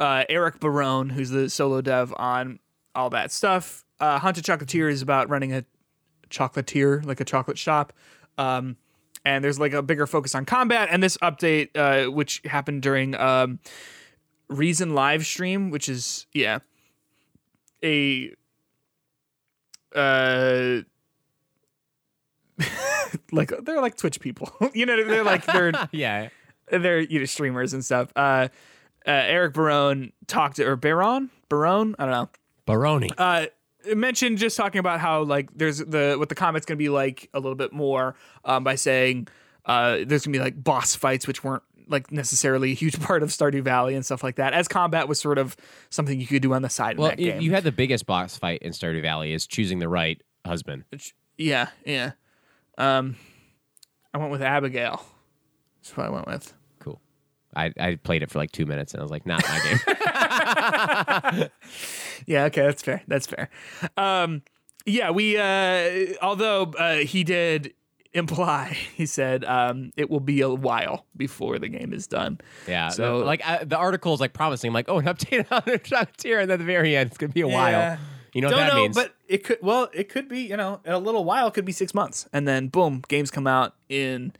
uh, 0.00 0.24
Eric 0.30 0.58
Barone, 0.58 1.10
who's 1.10 1.28
the 1.28 1.50
solo 1.50 1.82
dev 1.82 2.14
on 2.16 2.58
all 2.94 3.10
that 3.10 3.30
stuff. 3.30 3.84
Uh, 4.00 4.18
Haunted 4.18 4.44
Chocolatier 4.44 4.90
is 4.90 5.02
about 5.02 5.28
running 5.28 5.52
a 5.52 5.66
chocolatier, 6.30 7.04
like 7.04 7.20
a 7.20 7.26
chocolate 7.26 7.58
shop. 7.58 7.92
Um, 8.38 8.78
and 9.22 9.44
there's 9.44 9.60
like 9.60 9.74
a 9.74 9.82
bigger 9.82 10.06
focus 10.06 10.34
on 10.34 10.46
combat. 10.46 10.88
And 10.90 11.02
this 11.02 11.18
update, 11.18 11.76
uh, 11.76 12.10
which 12.10 12.40
happened 12.46 12.80
during 12.80 13.14
um, 13.16 13.58
Reason 14.48 14.94
live 14.94 15.26
stream, 15.26 15.70
which 15.70 15.88
is 15.88 16.26
yeah, 16.32 16.60
a 17.82 18.32
uh, 19.94 20.82
like 23.32 23.52
they're 23.62 23.80
like 23.80 23.96
Twitch 23.96 24.20
people, 24.20 24.52
you 24.74 24.86
know, 24.86 25.02
they're 25.04 25.24
like 25.24 25.44
they're 25.46 25.72
Yeah, 25.92 26.28
they're 26.70 27.00
you 27.00 27.18
know 27.18 27.24
streamers 27.24 27.72
and 27.72 27.84
stuff. 27.84 28.12
Uh, 28.14 28.48
uh, 29.06 29.10
Eric 29.10 29.54
Barone 29.54 30.12
talked 30.26 30.58
or 30.58 30.76
Baron? 30.76 31.30
Barone, 31.48 31.94
I 31.98 32.04
don't 32.04 32.12
know. 32.12 32.28
Baroni. 32.66 33.10
uh 33.18 33.46
mentioned 33.94 34.38
just 34.38 34.56
talking 34.56 34.80
about 34.80 34.98
how 34.98 35.22
like 35.22 35.48
there's 35.54 35.78
the 35.78 36.16
what 36.18 36.28
the 36.28 36.34
comment's 36.34 36.66
gonna 36.66 36.76
be 36.76 36.88
like 36.88 37.28
a 37.32 37.38
little 37.38 37.54
bit 37.54 37.72
more 37.72 38.16
um, 38.44 38.64
by 38.64 38.74
saying 38.74 39.28
uh 39.66 39.98
there's 40.04 40.26
gonna 40.26 40.36
be 40.36 40.42
like 40.42 40.62
boss 40.62 40.96
fights 40.96 41.28
which 41.28 41.44
weren't 41.44 41.62
like 41.88 42.10
necessarily 42.10 42.72
a 42.72 42.74
huge 42.74 43.00
part 43.02 43.22
of 43.22 43.30
Stardew 43.30 43.62
Valley 43.62 43.94
and 43.94 44.04
stuff 44.04 44.22
like 44.22 44.36
that 44.36 44.52
as 44.52 44.68
combat 44.68 45.08
was 45.08 45.20
sort 45.20 45.38
of 45.38 45.56
something 45.90 46.20
you 46.20 46.26
could 46.26 46.42
do 46.42 46.52
on 46.54 46.62
the 46.62 46.68
side 46.68 46.98
well, 46.98 47.10
you, 47.18 47.32
game. 47.32 47.40
you 47.40 47.52
had 47.52 47.64
the 47.64 47.72
biggest 47.72 48.06
boss 48.06 48.36
fight 48.36 48.62
in 48.62 48.72
Stardew 48.72 49.02
Valley 49.02 49.32
is 49.32 49.46
choosing 49.46 49.78
the 49.78 49.88
right 49.88 50.22
husband. 50.44 50.84
Which- 50.90 51.14
yeah, 51.36 51.68
yeah. 51.84 52.12
Um 52.78 53.16
I 54.14 54.18
went 54.18 54.30
with 54.30 54.42
Abigail. 54.42 55.04
That's 55.82 55.96
what 55.96 56.06
I 56.06 56.10
went 56.10 56.26
with. 56.26 56.52
Cool. 56.78 57.00
I, 57.54 57.72
I 57.78 57.94
played 57.96 58.22
it 58.22 58.30
for 58.30 58.38
like 58.38 58.50
two 58.50 58.66
minutes 58.66 58.92
and 58.94 59.00
I 59.00 59.04
was 59.04 59.10
like, 59.10 59.26
not 59.26 59.42
my 59.46 59.60
game. 61.36 61.48
Yeah, 62.26 62.44
okay, 62.44 62.62
that's 62.62 62.82
fair. 62.82 63.02
That's 63.06 63.26
fair. 63.26 63.50
Um, 63.96 64.42
yeah, 64.84 65.10
we 65.10 65.36
uh, 65.36 66.14
although 66.22 66.72
uh, 66.78 66.96
he 66.96 67.24
did 67.24 67.74
imply, 68.16 68.76
he 68.94 69.06
said 69.06 69.44
um, 69.44 69.92
it 69.96 70.10
will 70.10 70.20
be 70.20 70.40
a 70.40 70.48
while 70.50 71.06
before 71.16 71.58
the 71.58 71.68
game 71.68 71.92
is 71.92 72.06
done. 72.06 72.40
Yeah. 72.66 72.88
So- 72.88 73.18
like 73.18 73.42
I, 73.46 73.64
the 73.64 73.76
article 73.76 74.14
is 74.14 74.20
like 74.20 74.32
promising 74.32 74.72
like 74.72 74.86
oh 74.88 74.98
an 74.98 75.04
update 75.06 75.46
on 75.50 75.62
the 75.66 75.78
Chocolatier 75.78 76.40
and 76.40 76.50
then 76.50 76.54
at 76.54 76.58
the 76.58 76.64
very 76.64 76.96
end 76.96 77.08
it's 77.10 77.18
gonna 77.18 77.32
be 77.32 77.42
a 77.42 77.48
Yeah. 77.48 77.54
while. 77.54 77.98
You 78.32 78.42
know 78.42 78.48
what 78.48 78.56
Don't 78.56 78.66
that 78.66 78.74
know, 78.74 78.82
means? 78.82 78.94
but 78.96 79.14
it 79.28 79.44
could. 79.44 79.58
Well, 79.62 79.88
it 79.94 80.10
could 80.10 80.28
be. 80.28 80.40
You 80.42 80.58
know, 80.58 80.80
in 80.84 80.92
a 80.92 80.98
little 80.98 81.24
while, 81.24 81.46
it 81.48 81.54
could 81.54 81.64
be 81.64 81.72
six 81.72 81.94
months, 81.94 82.28
and 82.34 82.46
then 82.46 82.68
boom, 82.68 83.02
games 83.08 83.30
come 83.30 83.46
out 83.46 83.74
in. 83.88 84.32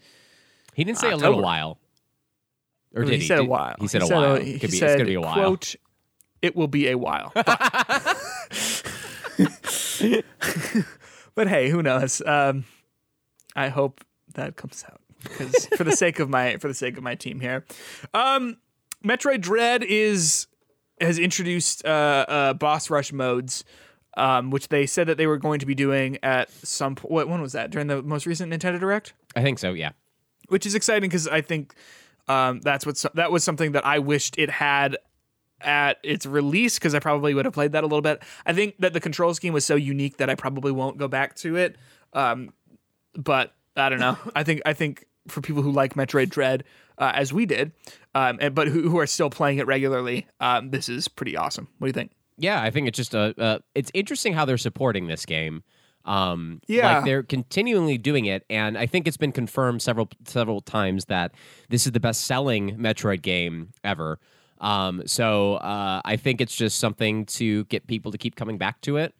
he 0.74 0.85
didn't 0.85 0.98
say 0.98 1.11
a 1.12 1.16
little 1.16 1.40
while. 1.40 1.78
Or 2.94 3.05
did 3.05 3.12
he, 3.15 3.19
he? 3.20 3.27
said 3.27 3.39
a 3.39 3.44
while. 3.44 3.74
He 3.81 3.89
said 3.89 4.03
a 4.03 4.07
while. 4.07 4.36
He 4.36 4.59
Could 4.59 4.70
be, 4.73 4.77
said, 4.77 4.90
it's 4.90 4.97
gonna 4.97 5.07
be 5.09 5.15
a 5.15 5.20
while. 5.23 5.32
Quote, 5.35 5.77
it 6.43 6.55
will 6.55 6.69
be 6.69 6.89
a 6.90 6.98
while. 6.98 7.32
but 11.35 11.48
hey, 11.48 11.69
who 11.70 11.82
knows? 11.82 12.20
Um, 12.24 12.65
I 13.57 13.69
hope 13.69 14.05
that 14.35 14.55
comes 14.57 14.85
out 14.87 15.01
because 15.23 15.66
for 15.77 15.83
the 15.83 15.97
sake 15.97 16.20
of 16.20 16.28
my 16.28 16.59
for 16.59 16.69
the 16.69 16.74
sake 16.74 16.97
of 16.97 17.03
my 17.03 17.15
team 17.16 17.41
here, 17.41 17.65
um, 18.15 18.59
Metroid 19.05 19.41
Dread 19.41 19.83
is 19.83 20.47
has 21.01 21.19
introduced 21.19 21.85
uh, 21.85 22.24
uh, 22.28 22.53
boss 22.55 22.91
rush 22.91 23.12
modes. 23.12 23.65
Um, 24.19 24.51
which 24.51 24.69
they 24.69 24.87
said 24.87 25.09
that 25.09 25.19
they 25.19 25.27
were 25.27 25.37
going 25.37 25.59
to 25.59 25.66
be 25.66 25.74
doing 25.74 26.16
at 26.23 26.51
some 26.51 26.95
point. 26.95 27.12
What 27.12 27.28
when 27.28 27.43
was 27.43 27.53
that? 27.53 27.70
During 27.70 27.87
the 27.89 28.03
most 28.03 28.24
recent 28.24 28.51
Nintendo 28.51 28.81
Direct? 28.81 29.12
I 29.35 29.43
think 29.43 29.59
so. 29.59 29.74
Yeah. 29.74 29.91
which 30.49 30.65
is 30.65 30.74
exciting 30.74 31.11
because 31.11 31.28
I 31.28 31.43
think 31.43 31.74
um, 32.27 32.61
that's 32.61 32.87
what 32.87 33.05
that 33.12 33.31
was 33.31 33.45
something 33.45 33.73
that 33.73 33.85
I 33.85 33.99
wished 33.99 34.39
it 34.39 34.49
had 34.49 34.97
at 35.61 35.99
its 36.03 36.24
release 36.24 36.78
because 36.78 36.95
I 36.95 36.99
probably 36.99 37.35
would 37.35 37.45
have 37.45 37.53
played 37.53 37.73
that 37.73 37.85
a 37.85 37.87
little 37.87 38.01
bit. 38.01 38.23
I 38.47 38.55
think 38.55 38.77
that 38.78 38.95
the 38.95 39.01
control 39.01 39.35
scheme 39.35 39.53
was 39.53 39.66
so 39.66 39.74
unique 39.74 40.16
that 40.16 40.31
I 40.31 40.35
probably 40.35 40.73
won't 40.73 40.97
go 40.97 41.09
back 41.09 41.35
to 41.37 41.57
it. 41.57 41.77
Um, 42.15 42.55
but 43.16 43.55
I 43.76 43.88
don't 43.88 44.01
know. 44.01 44.16
I 44.34 44.43
think 44.44 44.62
I 44.66 44.72
think 44.72 45.05
for 45.28 45.40
people 45.40 45.62
who 45.62 45.72
like 45.72 45.94
Metroid 45.94 46.28
Dread 46.30 46.64
uh, 46.98 47.12
as 47.14 47.32
we 47.32 47.47
did, 47.47 47.72
um, 48.14 48.38
and, 48.40 48.55
but 48.55 48.68
who, 48.68 48.88
who 48.88 48.98
are 48.98 49.06
still 49.06 49.30
playing 49.30 49.59
it 49.59 49.66
regularly, 49.66 50.26
um, 50.40 50.70
this 50.70 50.88
is 50.88 51.09
pretty 51.09 51.36
awesome. 51.36 51.68
What 51.78 51.86
do 51.86 51.88
you 51.88 51.93
think? 51.93 52.12
Yeah, 52.38 52.62
I 52.62 52.70
think 52.70 52.86
it's 52.88 52.97
just 52.97 53.14
a. 53.14 53.34
Uh, 53.38 53.59
it's 53.74 53.90
interesting 53.94 54.32
how 54.34 54.44
they're 54.44 54.59
supporting 54.59 55.06
this 55.06 55.24
game. 55.26 55.62
Um, 56.05 56.60
Yeah. 56.68 56.97
like 56.98 57.05
they're 57.05 57.24
continually 57.24 57.98
doing 57.98 58.26
it, 58.26 58.44
and 58.48 58.78
I 58.78 58.86
think 58.86 59.09
it's 59.09 59.16
been 59.16 59.32
confirmed 59.32 59.82
several 59.82 60.09
several 60.26 60.60
times 60.60 61.06
that 61.06 61.32
this 61.68 61.86
is 61.86 61.93
the 61.93 62.01
best 62.01 62.24
selling 62.24 62.76
Metroid 62.76 63.22
game 63.22 63.72
ever. 63.82 64.20
Um, 64.60 65.02
so 65.06 65.56
uh, 65.56 66.01
I 66.05 66.16
think 66.16 66.40
it's 66.40 66.55
just 66.56 66.78
something 66.78 67.26
to 67.26 67.64
get 67.64 67.86
people 67.88 68.12
to 68.12 68.18
keep 68.18 68.36
coming 68.36 68.56
back 68.56 68.80
to 68.82 68.97
it. 68.97 69.14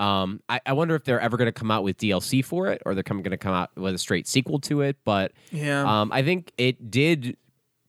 Um, 0.00 0.40
I, 0.48 0.60
I 0.64 0.72
wonder 0.72 0.94
if 0.94 1.04
they're 1.04 1.20
ever 1.20 1.36
going 1.36 1.46
to 1.46 1.52
come 1.52 1.70
out 1.70 1.82
with 1.84 1.98
DLC 1.98 2.44
for 2.44 2.68
it, 2.68 2.82
or 2.86 2.94
they're 2.94 3.02
going 3.02 3.22
to 3.24 3.36
come 3.36 3.52
out 3.54 3.70
with 3.76 3.94
a 3.94 3.98
straight 3.98 4.26
sequel 4.26 4.58
to 4.60 4.80
it. 4.80 4.96
But 5.04 5.32
Yeah. 5.52 5.82
um, 6.00 6.10
I 6.12 6.22
think 6.22 6.52
it 6.56 6.90
did 6.90 7.36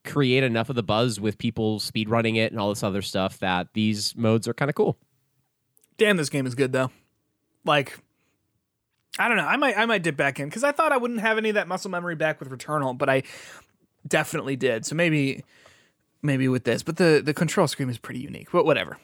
create 0.04 0.42
enough 0.44 0.68
of 0.68 0.76
the 0.76 0.82
buzz 0.82 1.20
with 1.20 1.38
people 1.38 1.78
speedrunning 1.80 2.36
it 2.36 2.52
and 2.52 2.60
all 2.60 2.68
this 2.68 2.82
other 2.82 3.02
stuff 3.02 3.38
that 3.38 3.68
these 3.72 4.14
modes 4.16 4.46
are 4.46 4.54
kind 4.54 4.68
of 4.68 4.74
cool. 4.74 4.98
Damn, 5.96 6.16
this 6.16 6.28
game 6.28 6.46
is 6.46 6.54
good 6.54 6.72
though. 6.72 6.90
Like, 7.64 7.98
I 9.18 9.28
don't 9.28 9.36
know. 9.36 9.46
I 9.46 9.56
might 9.56 9.78
I 9.78 9.86
might 9.86 10.02
dip 10.02 10.16
back 10.16 10.40
in 10.40 10.48
because 10.48 10.64
I 10.64 10.72
thought 10.72 10.90
I 10.90 10.96
wouldn't 10.96 11.20
have 11.20 11.38
any 11.38 11.50
of 11.50 11.54
that 11.54 11.68
muscle 11.68 11.90
memory 11.90 12.16
back 12.16 12.40
with 12.40 12.50
Returnal, 12.50 12.96
but 12.98 13.08
I 13.08 13.22
definitely 14.06 14.56
did. 14.56 14.84
So 14.84 14.94
maybe 14.94 15.44
maybe 16.22 16.48
with 16.48 16.64
this, 16.64 16.82
but 16.82 16.96
the 16.96 17.22
the 17.24 17.32
control 17.34 17.68
scheme 17.68 17.88
is 17.88 17.98
pretty 17.98 18.20
unique. 18.20 18.48
But 18.50 18.64
whatever. 18.64 18.98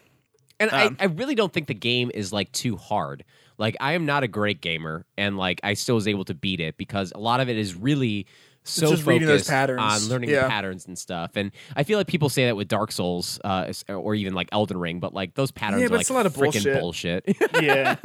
And 0.60 0.70
Um, 0.70 0.96
I, 0.98 1.04
I 1.04 1.06
really 1.06 1.34
don't 1.34 1.52
think 1.52 1.66
the 1.68 1.74
game 1.74 2.10
is 2.14 2.32
like 2.32 2.50
too 2.52 2.76
hard. 2.76 3.24
Like 3.58 3.76
I 3.80 3.92
am 3.94 4.06
not 4.06 4.22
a 4.22 4.28
great 4.28 4.60
gamer, 4.60 5.04
and 5.16 5.36
like 5.36 5.60
I 5.64 5.74
still 5.74 5.94
was 5.96 6.06
able 6.08 6.24
to 6.26 6.34
beat 6.34 6.60
it 6.60 6.76
because 6.76 7.12
a 7.14 7.18
lot 7.18 7.40
of 7.40 7.48
it 7.48 7.56
is 7.58 7.74
really 7.74 8.26
so 8.64 8.90
just 8.90 9.06
reading 9.06 9.26
those 9.26 9.40
focused 9.48 9.50
patterns. 9.50 9.80
on 9.82 10.08
learning 10.10 10.30
Yeah. 10.30 10.42
the 10.42 10.48
patterns 10.48 10.86
and 10.86 10.98
stuff. 10.98 11.32
And 11.36 11.52
I 11.74 11.84
feel 11.84 11.96
like 11.98 12.06
people 12.06 12.28
say 12.28 12.44
that 12.46 12.56
with 12.56 12.68
Dark 12.68 12.92
Souls, 12.92 13.40
uh, 13.42 13.72
or 13.88 14.14
even 14.14 14.34
like 14.34 14.48
Elden 14.52 14.76
Ring, 14.78 15.00
but 15.00 15.14
like 15.14 15.34
those 15.34 15.50
patterns 15.50 15.80
Yeah, 15.80 15.86
are 15.86 15.90
like 15.90 16.00
it's 16.02 16.10
a 16.10 16.12
lot 16.12 16.26
of 16.26 16.34
freaking 16.34 16.78
bullshit. 16.78 17.24
Yeah. 17.62 17.96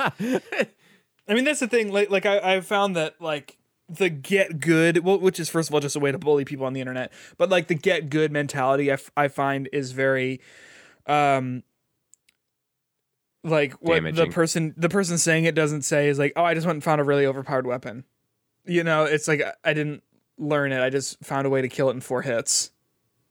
I 1.27 1.33
mean, 1.33 1.43
that's 1.45 1.59
the 1.59 1.67
thing. 1.67 1.91
Like, 1.91 2.09
like 2.09 2.25
I, 2.25 2.55
I 2.55 2.61
found 2.61 2.95
that 2.95 3.19
like 3.21 3.57
the 3.89 4.09
get 4.09 4.59
good, 4.59 4.99
well, 4.99 5.19
which 5.19 5.39
is 5.39 5.49
first 5.49 5.69
of 5.69 5.73
all 5.73 5.79
just 5.81 5.95
a 5.95 5.99
way 5.99 6.11
to 6.11 6.17
bully 6.17 6.45
people 6.45 6.65
on 6.65 6.73
the 6.73 6.79
internet, 6.81 7.11
but 7.37 7.49
like 7.49 7.67
the 7.67 7.75
get 7.75 8.09
good 8.09 8.31
mentality, 8.31 8.89
I, 8.91 8.95
f- 8.95 9.11
I 9.15 9.27
find 9.27 9.69
is 9.73 9.91
very, 9.91 10.39
um, 11.07 11.63
like 13.43 13.73
what 13.73 13.95
Damaging. 13.95 14.25
the 14.25 14.31
person 14.31 14.73
the 14.77 14.89
person 14.89 15.17
saying 15.17 15.45
it 15.45 15.55
doesn't 15.55 15.81
say 15.83 16.07
is 16.09 16.17
like, 16.19 16.33
oh, 16.35 16.43
I 16.43 16.53
just 16.53 16.65
went 16.65 16.77
and 16.77 16.83
found 16.83 17.01
a 17.01 17.03
really 17.03 17.25
overpowered 17.25 17.67
weapon. 17.67 18.05
You 18.65 18.83
know, 18.83 19.03
it's 19.03 19.27
like 19.27 19.41
I- 19.41 19.53
I 19.63 19.73
didn't 19.73 20.03
learn 20.37 20.71
it. 20.71 20.81
I 20.81 20.89
just 20.89 21.23
found 21.23 21.45
a 21.45 21.49
way 21.49 21.61
to 21.61 21.67
kill 21.67 21.89
it 21.89 21.93
in 21.93 22.01
four 22.01 22.21
hits. 22.21 22.71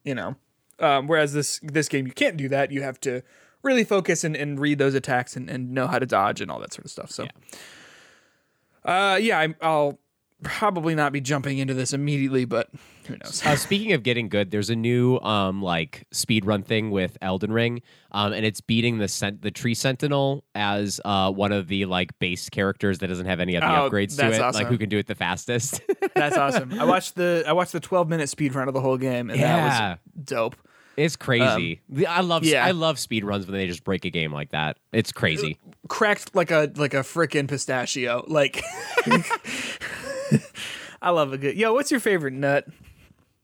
You 0.03 0.15
know, 0.15 0.35
um, 0.79 1.07
whereas 1.07 1.33
this 1.33 1.59
this 1.63 1.87
game 1.87 2.05
you 2.05 2.13
can't 2.13 2.37
do 2.37 2.47
that. 2.49 2.71
You 2.71 2.81
have 2.83 2.99
to 3.01 3.23
really 3.63 3.83
focus 3.85 4.23
and, 4.23 4.35
and 4.35 4.59
read 4.59 4.77
those 4.77 4.93
attacks 4.93 5.35
and, 5.37 5.49
and 5.49 5.71
know 5.71 5.87
how 5.87 5.97
to 5.97 6.05
dodge 6.05 6.41
and 6.41 6.51
all 6.51 6.59
that 6.59 6.73
sort 6.73 6.83
of 6.83 6.91
stuff. 6.91 7.09
So, 7.09 7.25
uh, 8.83 9.17
yeah, 9.21 9.39
I'm, 9.39 9.55
I'll 9.61 9.99
probably 10.43 10.95
not 10.95 11.11
be 11.11 11.21
jumping 11.21 11.57
into 11.57 11.73
this 11.73 11.93
immediately, 11.93 12.45
but 12.45 12.69
who 13.07 13.15
knows? 13.17 13.41
Uh, 13.45 13.55
speaking 13.55 13.93
of 13.93 14.03
getting 14.03 14.29
good, 14.29 14.51
there's 14.51 14.69
a 14.69 14.75
new 14.75 15.17
um 15.19 15.61
like 15.61 16.05
speed 16.11 16.45
run 16.45 16.61
thing 16.63 16.91
with 16.91 17.17
Elden 17.21 17.51
Ring, 17.51 17.81
um, 18.11 18.33
and 18.33 18.45
it's 18.45 18.61
beating 18.61 18.97
the 18.99 19.07
cent- 19.07 19.41
the 19.41 19.51
Tree 19.51 19.73
Sentinel 19.73 20.43
as 20.55 20.99
uh 21.05 21.31
one 21.31 21.51
of 21.51 21.67
the 21.67 21.85
like 21.85 22.17
base 22.19 22.49
characters 22.49 22.99
that 22.99 23.07
doesn't 23.07 23.25
have 23.25 23.39
any 23.39 23.55
of 23.55 23.61
the 23.61 23.67
Oh, 23.69 23.89
upgrades 23.89 24.17
to 24.19 24.31
it, 24.31 24.39
like 24.53 24.67
who 24.67 24.77
can 24.77 24.89
do 24.89 24.97
it 24.97 25.07
the 25.07 25.15
fastest. 25.15 25.81
That's 26.15 26.37
awesome. 26.37 26.79
I 26.79 26.85
watched 26.85 27.15
the 27.15 27.43
I 27.47 27.53
watched 27.53 27.71
the 27.71 27.79
12 27.79 28.07
minute 28.09 28.29
speed 28.29 28.53
run 28.55 28.67
of 28.67 28.73
the 28.73 28.81
whole 28.81 28.97
game, 28.97 29.29
and 29.29 29.39
Yeah. 29.39 29.57
that 29.69 29.99
was 30.15 30.25
dope. 30.25 30.55
it's 30.95 31.15
crazy. 31.15 31.81
The- 31.89 32.05
I 32.07 32.19
love 32.21 32.43
Um, 32.43 32.49
yeah. 32.49 32.63
I 32.65 32.71
love 32.71 32.99
speed 32.99 33.23
runs 33.25 33.47
when 33.47 33.57
they 33.57 33.65
just 33.67 33.83
break 33.83 34.05
a 34.05 34.09
game 34.11 34.31
like 34.31 34.51
that. 34.51 34.77
It's 34.91 35.11
crazy. 35.11 35.57
Cracked 35.89 36.35
like 36.35 36.51
a 36.51 36.71
like 36.75 36.93
a 36.93 36.97
frickin' 36.99 37.47
pistachio. 37.47 38.23
Like, 38.27 38.63
I 41.01 41.09
love 41.11 41.33
a 41.33 41.37
good. 41.37 41.55
Yo, 41.55 41.73
what's 41.73 41.91
your 41.91 41.99
favorite 41.99 42.33
nut? 42.33 42.65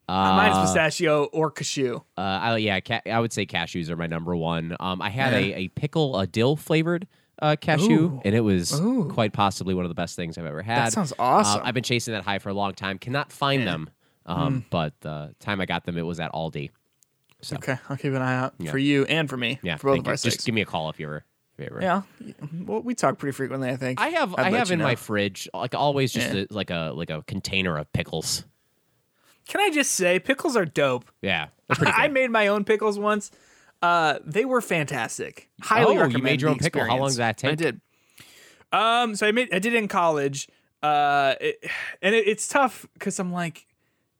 Mine's 0.07 0.57
pistachio 0.65 1.25
or 1.25 1.51
cashew. 1.51 1.97
Uh, 2.17 2.21
I, 2.21 2.57
yeah, 2.57 2.79
ca- 2.79 3.01
I 3.05 3.19
would 3.19 3.31
say 3.31 3.45
cashews 3.45 3.89
are 3.89 3.95
my 3.95 4.07
number 4.07 4.35
one. 4.35 4.75
Um, 4.79 5.01
I 5.03 5.09
had 5.09 5.33
Yeah. 5.33 5.39
a, 5.39 5.59
a 5.59 5.67
pickle, 5.69 6.17
a 6.19 6.25
dill 6.25 6.55
flavored 6.55 7.07
uh, 7.41 7.55
cashew, 7.61 7.91
Ooh. 8.05 8.21
and 8.25 8.33
it 8.33 8.39
was 8.41 8.79
Ooh. 8.81 9.07
quite 9.13 9.33
possibly 9.33 9.75
one 9.75 9.85
of 9.85 9.89
the 9.89 9.95
best 9.95 10.15
things 10.15 10.37
I've 10.39 10.45
ever 10.47 10.63
had. 10.63 10.87
That 10.87 10.93
sounds 10.93 11.11
Uh, 11.13 11.15
awesome. 11.23 11.61
I've 11.63 11.75
been 11.75 11.83
chasing 11.83 12.13
that 12.15 12.23
high 12.23 12.39
for 12.39 12.49
a 12.49 12.53
long 12.53 12.73
time. 12.73 12.97
Cannot 12.97 13.31
find 13.31 13.67
them, 13.67 13.89
um, 14.25 14.65
but 14.71 14.99
the 15.01 15.35
time 15.39 15.61
I 15.61 15.65
got 15.67 15.85
them, 15.85 15.95
it 15.97 16.01
was 16.05 16.19
at 16.19 16.31
Aldi. 16.33 16.71
So 17.41 17.55
Okay, 17.57 17.77
I'll 17.87 17.95
keep 17.95 18.11
an 18.13 18.21
eye 18.23 18.35
out 18.35 18.55
Yeah. 18.57 18.71
for 18.71 18.79
you 18.79 19.05
and 19.05 19.29
for 19.29 19.37
me. 19.37 19.59
yeah, 19.61 19.75
for 19.77 19.91
both 19.91 19.99
of 19.99 20.05
you. 20.05 20.09
our 20.09 20.13
just 20.15 20.23
sakes. 20.23 20.43
give 20.43 20.55
me 20.55 20.61
a 20.61 20.65
call 20.65 20.89
if 20.89 20.99
you 20.99 21.05
ever. 21.05 21.23
If 21.59 21.69
you 21.71 21.75
ever. 21.75 21.81
Yeah, 21.81 22.01
well, 22.65 22.81
we 22.81 22.95
talk 22.95 23.17
pretty 23.17 23.33
frequently. 23.35 23.69
I 23.69 23.75
think 23.75 23.99
I 23.99 24.09
have 24.09 24.33
I'd 24.35 24.53
I 24.53 24.57
have 24.57 24.69
you 24.69 24.75
in 24.75 24.79
my 24.81 24.95
fridge 24.95 25.49
like 25.53 25.75
always 25.75 26.11
just 26.13 26.33
Yeah. 26.33 26.45
a, 26.49 26.53
like 26.53 26.69
a 26.69 26.91
like 26.95 27.09
a 27.09 27.21
container 27.27 27.77
of 27.77 27.91
pickles. 27.91 28.45
Can 29.47 29.61
I 29.61 29.69
just 29.71 29.91
say 29.91 30.19
pickles 30.19 30.55
are 30.55 30.65
dope? 30.65 31.05
Yeah, 31.21 31.47
I 31.69 32.07
made 32.07 32.29
my 32.31 32.47
own 32.47 32.63
pickles 32.63 32.97
once. 32.99 33.31
Uh, 33.81 34.19
they 34.25 34.45
were 34.45 34.61
fantastic. 34.61 35.49
Highly 35.61 35.91
Oh, 35.91 35.93
you 35.93 35.99
recommend 36.01 36.23
made 36.23 36.41
your 36.41 36.51
own 36.51 36.57
pickle. 36.59 36.81
How 36.81 36.97
long 36.97 37.07
experience. 37.07 37.15
did 37.15 37.21
that 37.23 37.37
take? 37.37 37.51
I 37.51 37.55
did. 37.55 37.81
Um, 38.71 39.15
so 39.15 39.27
I 39.27 39.31
made 39.31 39.53
I 39.53 39.59
did 39.59 39.73
it 39.73 39.77
in 39.77 39.87
college. 39.87 40.47
Uh, 40.81 41.35
it, 41.41 41.65
and 42.01 42.15
it, 42.15 42.27
it's 42.27 42.47
tough 42.47 42.85
because 42.93 43.19
I'm 43.19 43.31
like, 43.33 43.65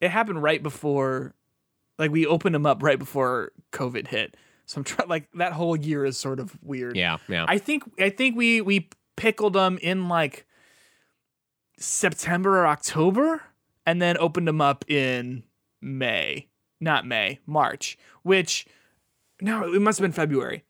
it 0.02 0.10
happened 0.10 0.42
right 0.44 0.62
before, 0.62 1.34
like 1.98 2.12
we 2.12 2.26
opened 2.26 2.56
them 2.56 2.66
up 2.66 2.84
right 2.84 3.00
before 3.00 3.52
COVID 3.72 4.08
hit. 4.08 4.36
So 4.70 4.78
I'm 4.78 4.84
trying 4.84 5.10
like 5.10 5.28
that 5.34 5.54
whole 5.54 5.76
year 5.76 6.06
is 6.06 6.16
sort 6.16 6.40
of 6.40 6.56
weird. 6.62 6.96
yeah, 6.96 7.18
yeah. 7.28 7.44
I 7.48 7.58
think 7.58 7.84
I 8.00 8.12
think 8.12 8.38
we 8.38 8.62
we 8.62 8.88
pickled 9.16 9.54
them 9.54 9.80
in 9.82 10.08
like 10.08 10.46
September 11.80 12.60
or 12.60 12.68
October, 12.68 13.42
and 13.88 14.00
then 14.00 14.16
opened 14.20 14.48
them 14.48 14.62
up 14.62 14.86
in 14.88 15.44
May, 15.82 16.50
not 16.80 17.08
May, 17.08 17.40
March. 17.48 17.98
Which 18.22 18.68
no, 19.42 19.74
it 19.74 19.82
must 19.82 19.98
have 19.98 20.04
been 20.04 20.12
February. 20.12 20.66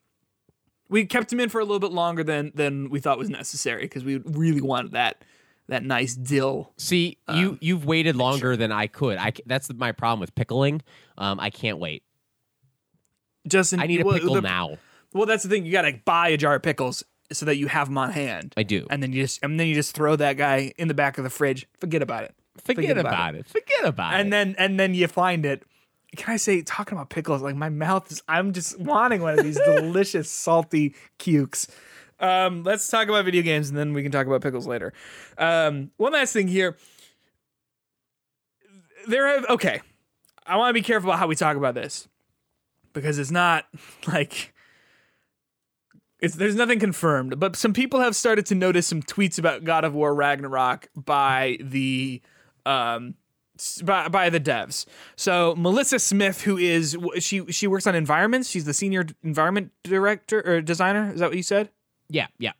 We 0.87 1.05
kept 1.05 1.29
them 1.29 1.41
in 1.41 1.49
for 1.49 1.59
a 1.59 1.65
little 1.65 1.79
bit 1.79 1.91
longer 1.91 2.23
than 2.23 2.53
than 2.55 2.89
we 2.89 3.01
thought 3.01 3.17
was 3.17 3.29
necessary 3.29 3.81
because 3.81 4.05
we 4.05 4.19
really 4.19 4.61
wanted 4.61 4.93
that 4.93 5.25
that 5.67 5.83
nice 5.83 6.15
dill. 6.15 6.71
See, 6.77 7.17
you 7.33 7.49
Um, 7.49 7.57
you've 7.59 7.83
waited 7.83 8.15
longer 8.15 8.55
than 8.55 8.71
I 8.71 8.87
could. 8.87 9.17
I 9.17 9.33
that's 9.45 9.69
my 9.73 9.91
problem 9.91 10.21
with 10.21 10.33
pickling. 10.35 10.83
Um, 11.17 11.37
I 11.41 11.49
can't 11.49 11.79
wait. 11.79 12.03
Justin, 13.47 13.79
I 13.79 13.87
need 13.87 14.01
a 14.01 14.05
well, 14.05 14.15
pickle 14.15 14.35
the- 14.35 14.41
now. 14.41 14.77
Well, 15.13 15.25
that's 15.25 15.43
the 15.43 15.49
thing. 15.49 15.65
You 15.65 15.71
got 15.71 15.83
to 15.83 15.99
buy 16.05 16.29
a 16.29 16.37
jar 16.37 16.55
of 16.55 16.61
pickles 16.61 17.03
so 17.31 17.45
that 17.45 17.57
you 17.57 17.67
have 17.67 17.87
them 17.87 17.97
on 17.97 18.11
hand. 18.11 18.53
I 18.57 18.63
do. 18.63 18.87
and 18.89 19.01
then 19.01 19.13
you 19.13 19.23
just 19.23 19.43
and 19.43 19.59
then 19.59 19.67
you 19.67 19.75
just 19.75 19.95
throw 19.95 20.15
that 20.15 20.37
guy 20.37 20.73
in 20.77 20.87
the 20.87 20.93
back 20.93 21.17
of 21.17 21.23
the 21.23 21.29
fridge. 21.29 21.67
Forget 21.79 22.01
about 22.01 22.23
it. 22.23 22.35
Forget, 22.63 22.97
about, 22.97 23.35
it. 23.35 23.47
Forget 23.47 23.85
about 23.85 24.13
it. 24.13 24.19
And 24.19 24.33
then 24.33 24.55
and 24.57 24.79
then 24.79 24.93
you 24.93 25.07
find 25.07 25.45
it. 25.45 25.63
Can 26.17 26.33
I 26.33 26.37
say 26.37 26.61
talking 26.61 26.97
about 26.97 27.09
pickles? 27.09 27.41
Like 27.41 27.55
my 27.55 27.69
mouth 27.69 28.11
is. 28.11 28.21
I'm 28.27 28.51
just 28.53 28.79
wanting 28.79 29.21
one 29.21 29.37
of 29.37 29.45
these 29.45 29.59
delicious 29.65 30.29
salty 30.29 30.95
cukes. 31.19 31.69
Um, 32.19 32.63
let's 32.63 32.87
talk 32.87 33.07
about 33.07 33.23
video 33.23 33.43
games 33.43 33.69
and 33.69 33.77
then 33.77 33.93
we 33.93 34.03
can 34.03 34.11
talk 34.11 34.27
about 34.27 34.41
pickles 34.41 34.67
later. 34.67 34.91
Um, 35.37 35.91
one 35.97 36.11
last 36.11 36.33
thing 36.33 36.49
here. 36.49 36.75
There 39.07 39.25
have 39.27 39.45
okay. 39.51 39.81
I 40.45 40.57
want 40.57 40.69
to 40.69 40.73
be 40.73 40.81
careful 40.81 41.09
about 41.09 41.19
how 41.19 41.27
we 41.27 41.35
talk 41.35 41.55
about 41.55 41.75
this 41.75 42.08
because 42.93 43.19
it's 43.19 43.31
not 43.31 43.65
like 44.07 44.53
it's 46.19 46.35
there's 46.35 46.55
nothing 46.55 46.79
confirmed, 46.79 47.39
but 47.39 47.55
some 47.55 47.73
people 47.73 47.99
have 47.99 48.15
started 48.15 48.45
to 48.47 48.55
notice 48.55 48.87
some 48.87 49.01
tweets 49.01 49.39
about 49.39 49.63
God 49.63 49.83
of 49.83 49.95
War 49.95 50.13
Ragnarok 50.13 50.89
by 50.95 51.57
the 51.61 52.21
um 52.65 53.15
by, 53.83 54.07
by 54.07 54.29
the 54.29 54.39
devs. 54.39 54.85
So 55.15 55.55
Melissa 55.57 55.99
Smith, 55.99 56.41
who 56.41 56.57
is 56.57 56.97
she 57.19 57.45
she 57.51 57.67
works 57.67 57.87
on 57.87 57.95
environments. 57.95 58.49
She's 58.49 58.65
the 58.65 58.73
senior 58.73 59.05
environment 59.23 59.71
director 59.83 60.41
or 60.45 60.61
designer. 60.61 61.11
Is 61.13 61.19
that 61.19 61.29
what 61.29 61.37
you 61.37 61.43
said? 61.43 61.69
yeah, 62.09 62.27
yeah. 62.39 62.53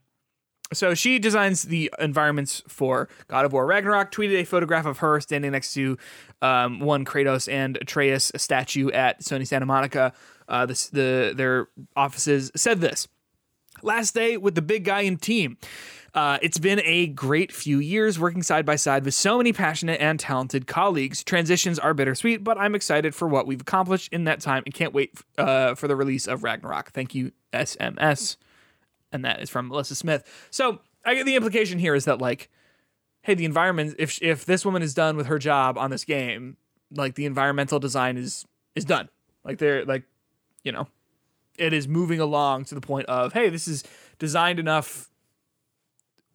So 0.73 0.93
she 0.93 1.17
designs 1.17 1.63
the 1.63 1.91
environments 1.99 2.61
for 2.67 3.09
God 3.27 3.45
of 3.45 3.53
War 3.53 3.65
Ragnarok. 3.65 4.11
Tweeted 4.11 4.41
a 4.41 4.43
photograph 4.43 4.85
of 4.85 4.99
her 4.99 5.19
standing 5.19 5.51
next 5.51 5.73
to 5.73 5.97
um, 6.41 6.79
one 6.79 7.05
Kratos 7.05 7.51
and 7.51 7.77
Atreus 7.77 8.31
statue 8.35 8.91
at 8.91 9.21
Sony 9.21 9.47
Santa 9.47 9.65
Monica. 9.65 10.13
Uh, 10.47 10.65
this, 10.65 10.89
the 10.89 11.33
their 11.35 11.69
offices 11.95 12.51
said 12.55 12.81
this 12.81 13.07
last 13.81 14.13
day 14.13 14.37
with 14.37 14.55
the 14.55 14.61
big 14.61 14.83
guy 14.83 15.01
and 15.01 15.21
team. 15.21 15.57
Uh, 16.13 16.39
it's 16.41 16.57
been 16.57 16.81
a 16.85 17.07
great 17.07 17.51
few 17.51 17.77
years 17.77 18.19
working 18.19 18.41
side 18.41 18.65
by 18.65 18.75
side 18.75 19.05
with 19.05 19.13
so 19.13 19.37
many 19.37 19.53
passionate 19.53 20.01
and 20.01 20.19
talented 20.19 20.65
colleagues. 20.65 21.23
Transitions 21.23 21.77
are 21.77 21.93
bittersweet, 21.93 22.43
but 22.43 22.57
I'm 22.57 22.73
excited 22.73 23.13
for 23.13 23.27
what 23.27 23.45
we've 23.45 23.61
accomplished 23.61 24.11
in 24.11 24.23
that 24.23 24.39
time 24.39 24.63
and 24.65 24.73
can't 24.73 24.93
wait 24.93 25.13
uh, 25.37 25.75
for 25.75 25.87
the 25.87 25.95
release 25.95 26.27
of 26.27 26.43
Ragnarok. 26.43 26.91
Thank 26.91 27.13
you, 27.13 27.31
SMS 27.53 28.37
and 29.11 29.25
that 29.25 29.41
is 29.41 29.49
from 29.49 29.67
Melissa 29.67 29.95
Smith. 29.95 30.23
So 30.49 30.79
I 31.05 31.15
get 31.15 31.25
the 31.25 31.35
implication 31.35 31.79
here 31.79 31.95
is 31.95 32.05
that 32.05 32.19
like, 32.19 32.49
hey, 33.21 33.33
the 33.33 33.45
environment 33.45 33.95
if 33.99 34.21
if 34.21 34.45
this 34.45 34.65
woman 34.65 34.81
is 34.81 34.93
done 34.93 35.17
with 35.17 35.27
her 35.27 35.39
job 35.39 35.77
on 35.77 35.89
this 35.89 36.05
game, 36.05 36.57
like 36.91 37.15
the 37.15 37.25
environmental 37.25 37.79
design 37.79 38.17
is 38.17 38.45
is 38.75 38.85
done. 38.85 39.09
Like 39.43 39.57
they're 39.57 39.85
like, 39.85 40.03
you 40.63 40.71
know, 40.71 40.87
it 41.57 41.73
is 41.73 41.87
moving 41.87 42.19
along 42.19 42.65
to 42.65 42.75
the 42.75 42.81
point 42.81 43.07
of 43.07 43.33
hey, 43.33 43.49
this 43.49 43.67
is 43.67 43.83
designed 44.17 44.59
enough. 44.59 45.09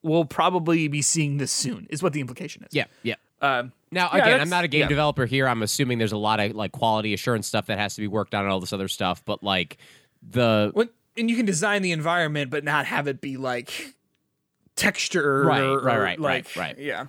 We'll 0.02 0.26
probably 0.26 0.88
be 0.88 1.01
seeing 1.01 1.38
this 1.38 1.51
soon. 1.51 1.86
Is 1.88 2.02
what 2.02 2.12
the 2.12 2.20
implication 2.20 2.62
is. 2.64 2.74
Yeah, 2.74 2.84
yeah. 3.02 3.14
Um, 3.40 3.72
Now, 3.90 4.10
Yeah, 4.12 4.22
again, 4.22 4.40
I'm 4.40 4.48
not 4.48 4.64
a 4.64 4.68
game 4.68 4.82
yeah. 4.82 4.88
developer 4.88 5.26
here. 5.26 5.46
I'm 5.46 5.62
assuming 5.62 5.98
there's 5.98 6.12
a 6.12 6.16
lot 6.16 6.40
of 6.40 6.52
like 6.52 6.72
quality 6.72 7.14
assurance 7.14 7.46
stuff 7.46 7.66
that 7.66 7.78
has 7.78 7.94
to 7.94 8.01
be 8.01 8.09
worked 8.09 8.34
on 8.34 8.44
and 8.44 8.52
all 8.52 8.60
this 8.60 8.72
other 8.72 8.88
stuff. 8.88 9.22
But 9.24 9.42
like 9.42 9.78
the 10.22 10.70
when, 10.74 10.88
and 11.16 11.31
you 11.31 11.36
can 11.36 11.47
design 11.47 11.82
the 11.82 11.93
environment, 11.93 12.51
but 12.51 12.65
not 12.65 12.86
have 12.86 13.07
it 13.09 13.20
be 13.20 13.36
like 13.36 13.95
texture. 14.77 15.45
Right, 15.45 15.62
or- 15.62 15.81
right, 15.81 15.99
right, 15.99 16.20
like, 16.20 16.57
right, 16.57 16.57
right. 16.57 16.78
Yeah. 16.78 17.07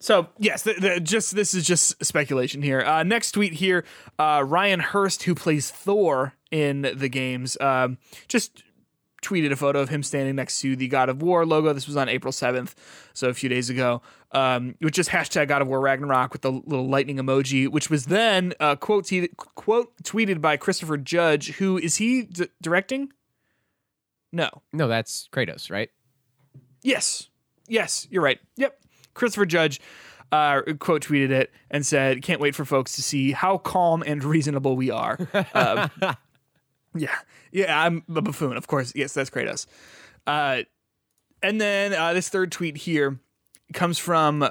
So 0.00 0.28
yes, 0.38 0.62
the, 0.62 0.74
the, 0.74 1.00
just 1.00 1.34
this 1.34 1.54
is 1.54 1.66
just 1.66 2.04
speculation 2.04 2.62
here. 2.62 2.80
Uh, 2.82 3.02
next 3.02 3.32
tweet 3.32 3.54
here, 3.54 3.84
uh, 4.18 4.44
Ryan 4.46 4.78
Hurst, 4.80 5.24
who 5.24 5.34
plays 5.34 5.70
Thor 5.72 6.34
in 6.52 6.82
the 6.94 7.08
games, 7.08 7.56
um, 7.60 7.98
just 8.28 8.62
tweeted 9.24 9.50
a 9.50 9.56
photo 9.56 9.80
of 9.80 9.88
him 9.88 10.04
standing 10.04 10.36
next 10.36 10.60
to 10.60 10.76
the 10.76 10.86
God 10.86 11.08
of 11.08 11.20
War 11.20 11.44
logo. 11.44 11.72
This 11.72 11.88
was 11.88 11.96
on 11.96 12.08
April 12.08 12.30
seventh, 12.30 12.76
so 13.12 13.28
a 13.28 13.34
few 13.34 13.48
days 13.48 13.70
ago. 13.70 14.00
Um, 14.30 14.76
with 14.80 14.92
just 14.94 15.10
hashtag 15.10 15.48
God 15.48 15.62
of 15.62 15.68
War 15.68 15.80
Ragnarok 15.80 16.32
with 16.32 16.42
the 16.42 16.52
little 16.52 16.86
lightning 16.88 17.16
emoji, 17.16 17.66
which 17.66 17.90
was 17.90 18.04
then 18.04 18.54
uh, 18.60 18.76
quote 18.76 19.06
te- 19.06 19.30
quote 19.36 20.00
tweeted 20.04 20.40
by 20.40 20.56
Christopher 20.56 20.96
Judge, 20.96 21.52
who 21.56 21.76
is 21.76 21.96
he 21.96 22.22
d- 22.22 22.46
directing? 22.62 23.12
No. 24.32 24.48
No, 24.72 24.88
that's 24.88 25.28
Kratos, 25.32 25.70
right? 25.70 25.90
Yes. 26.82 27.28
Yes, 27.66 28.06
you're 28.10 28.22
right. 28.22 28.38
Yep. 28.56 28.78
Christopher 29.14 29.46
Judge 29.46 29.80
uh, 30.32 30.62
quote 30.78 31.02
tweeted 31.02 31.30
it 31.30 31.52
and 31.70 31.84
said, 31.84 32.22
"Can't 32.22 32.40
wait 32.40 32.54
for 32.54 32.64
folks 32.64 32.94
to 32.96 33.02
see 33.02 33.32
how 33.32 33.58
calm 33.58 34.02
and 34.06 34.22
reasonable 34.22 34.76
we 34.76 34.90
are." 34.90 35.18
Um, 35.54 35.90
yeah, 36.94 37.16
yeah. 37.52 37.84
I'm 37.84 38.02
a 38.14 38.22
buffoon, 38.22 38.56
of 38.56 38.66
course. 38.66 38.92
Yes, 38.94 39.12
that's 39.12 39.30
Kratos. 39.30 39.66
Uh, 40.26 40.62
and 41.42 41.60
then 41.60 41.92
uh, 41.92 42.14
this 42.14 42.28
third 42.28 42.50
tweet 42.52 42.76
here 42.78 43.18
comes 43.74 43.98
from 43.98 44.48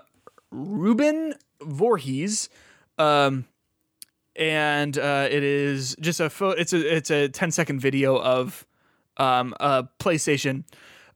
Ruben 0.51 1.33
Voorhees. 1.61 2.49
Um, 2.97 3.45
and 4.35 4.97
uh, 4.97 5.27
it 5.29 5.43
is 5.43 5.95
just 5.99 6.19
a 6.19 6.29
pho- 6.29 6.51
it's 6.51 6.73
a 6.73 6.95
it's 6.95 7.09
a 7.09 7.27
10 7.29 7.51
second 7.51 7.79
video 7.79 8.19
of 8.21 8.66
um, 9.17 9.53
a 9.59 9.87
PlayStation 9.99 10.63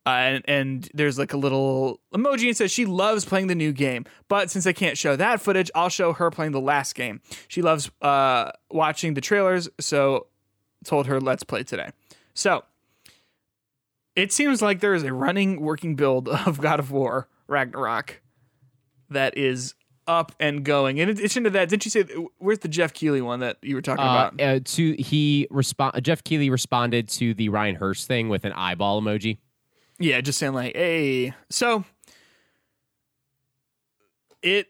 uh, 0.05 0.09
and, 0.09 0.43
and 0.47 0.89
there's 0.93 1.19
like 1.19 1.33
a 1.33 1.37
little 1.37 1.99
emoji 2.13 2.47
and 2.47 2.57
says 2.57 2.71
she 2.71 2.85
loves 2.85 3.23
playing 3.23 3.47
the 3.47 3.55
new 3.55 3.71
game. 3.71 4.05
But 4.27 4.49
since 4.49 4.65
i 4.65 4.73
can't 4.73 4.97
show 4.97 5.15
that 5.15 5.41
footage 5.41 5.69
i'll 5.75 5.89
show 5.89 6.13
her 6.13 6.31
playing 6.31 6.53
the 6.53 6.61
last 6.61 6.95
game. 6.95 7.21
She 7.47 7.61
loves 7.61 7.91
uh, 8.01 8.51
watching 8.69 9.13
the 9.13 9.21
trailers 9.21 9.69
so 9.79 10.27
told 10.83 11.07
her 11.07 11.21
let's 11.21 11.43
play 11.43 11.63
today. 11.63 11.89
So 12.33 12.63
it 14.15 14.31
seems 14.31 14.61
like 14.61 14.79
there 14.79 14.93
is 14.93 15.03
a 15.03 15.13
running 15.13 15.61
working 15.61 15.95
build 15.95 16.27
of 16.47 16.59
god 16.59 16.79
of 16.79 16.91
war 16.91 17.27
ragnarok 17.47 18.21
that 19.09 19.37
is 19.37 19.75
up 20.07 20.31
and 20.39 20.65
going 20.65 20.97
in 20.97 21.09
addition 21.09 21.43
to 21.43 21.49
that 21.49 21.69
didn't 21.69 21.85
you 21.85 21.91
say 21.91 22.03
where's 22.39 22.59
the 22.59 22.67
Geoff 22.67 22.91
Keighley 22.93 23.21
one 23.21 23.39
that 23.39 23.57
you 23.61 23.75
were 23.75 23.81
talking 23.81 24.03
Uh, 24.03 24.29
about 24.31 24.41
uh, 24.41 24.59
to 24.63 24.93
he 24.93 25.47
respond. 25.51 26.03
Geoff 26.03 26.23
Keighley 26.23 26.49
responded 26.49 27.07
to 27.09 27.33
the 27.33 27.49
Ryan 27.49 27.75
Hurst 27.75 28.07
thing 28.07 28.27
with 28.27 28.43
an 28.43 28.51
eyeball 28.53 29.01
emoji. 29.01 29.37
Yeah, 29.99 30.19
just 30.21 30.39
saying 30.39 30.53
like, 30.53 30.75
hey. 30.75 31.33
So 31.49 31.85
it 34.41 34.67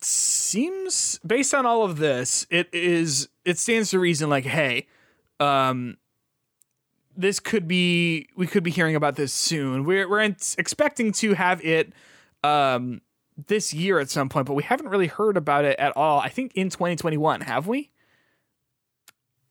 seems 0.00 1.20
based 1.26 1.54
on 1.54 1.66
all 1.66 1.84
of 1.84 1.98
this, 1.98 2.46
it 2.50 2.68
is 2.72 3.28
it 3.44 3.58
stands 3.58 3.90
to 3.90 3.98
reason 3.98 4.30
like, 4.30 4.44
hey, 4.44 4.86
um 5.40 5.96
this 7.16 7.38
could 7.38 7.68
be 7.68 8.28
we 8.36 8.46
could 8.46 8.62
be 8.64 8.70
hearing 8.70 8.96
about 8.96 9.16
this 9.16 9.32
soon. 9.32 9.84
We're 9.84 10.08
we're 10.08 10.22
expecting 10.58 11.12
to 11.12 11.34
have 11.34 11.64
it 11.64 11.92
um 12.42 13.02
this 13.36 13.74
year 13.74 13.98
at 13.98 14.10
some 14.10 14.28
point, 14.28 14.46
but 14.46 14.54
we 14.54 14.62
haven't 14.62 14.88
really 14.88 15.06
heard 15.06 15.36
about 15.36 15.64
it 15.64 15.78
at 15.78 15.96
all. 15.96 16.20
I 16.20 16.28
think 16.28 16.52
in 16.54 16.70
2021, 16.70 17.42
have 17.42 17.66
we? 17.66 17.90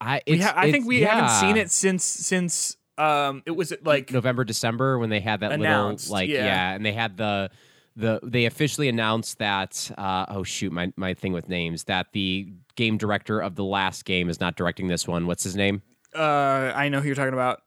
I 0.00 0.22
We 0.26 0.38
ha- 0.38 0.54
I 0.56 0.70
think 0.70 0.86
we 0.86 1.02
haven't 1.02 1.30
seen 1.30 1.56
it 1.56 1.70
since 1.70 2.04
since 2.04 2.76
um 2.96 3.42
it 3.46 3.52
was 3.52 3.72
like 3.82 4.12
November, 4.12 4.44
December 4.44 4.98
when 4.98 5.10
they 5.10 5.20
had 5.20 5.40
that 5.40 5.58
little 5.58 5.96
like 6.08 6.28
yeah. 6.28 6.44
yeah. 6.44 6.74
and 6.74 6.86
they 6.86 6.92
had 6.92 7.16
the 7.16 7.50
the 7.96 8.20
they 8.22 8.44
officially 8.44 8.88
announced 8.88 9.38
that 9.38 9.90
uh, 9.98 10.26
oh 10.28 10.44
shoot 10.44 10.72
my 10.72 10.92
my 10.96 11.14
thing 11.14 11.32
with 11.32 11.48
names 11.48 11.84
that 11.84 12.06
the 12.12 12.52
game 12.76 12.96
director 12.96 13.40
of 13.40 13.56
the 13.56 13.64
last 13.64 14.04
game 14.04 14.30
is 14.30 14.40
not 14.40 14.56
directing 14.56 14.86
this 14.86 15.08
one. 15.08 15.26
What's 15.26 15.42
his 15.42 15.56
name? 15.56 15.82
uh 16.14 16.72
I 16.74 16.88
know 16.88 17.00
who 17.00 17.06
you're 17.06 17.16
talking 17.16 17.34
about. 17.34 17.62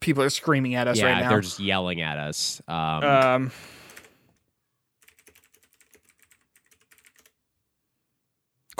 People 0.00 0.22
are 0.22 0.30
screaming 0.30 0.74
at 0.74 0.88
us 0.88 0.98
yeah, 0.98 1.12
right 1.12 1.20
now. 1.20 1.28
they're 1.28 1.42
just 1.42 1.60
yelling 1.60 2.00
at 2.00 2.16
us. 2.18 2.62
Um, 2.66 3.04
um 3.04 3.52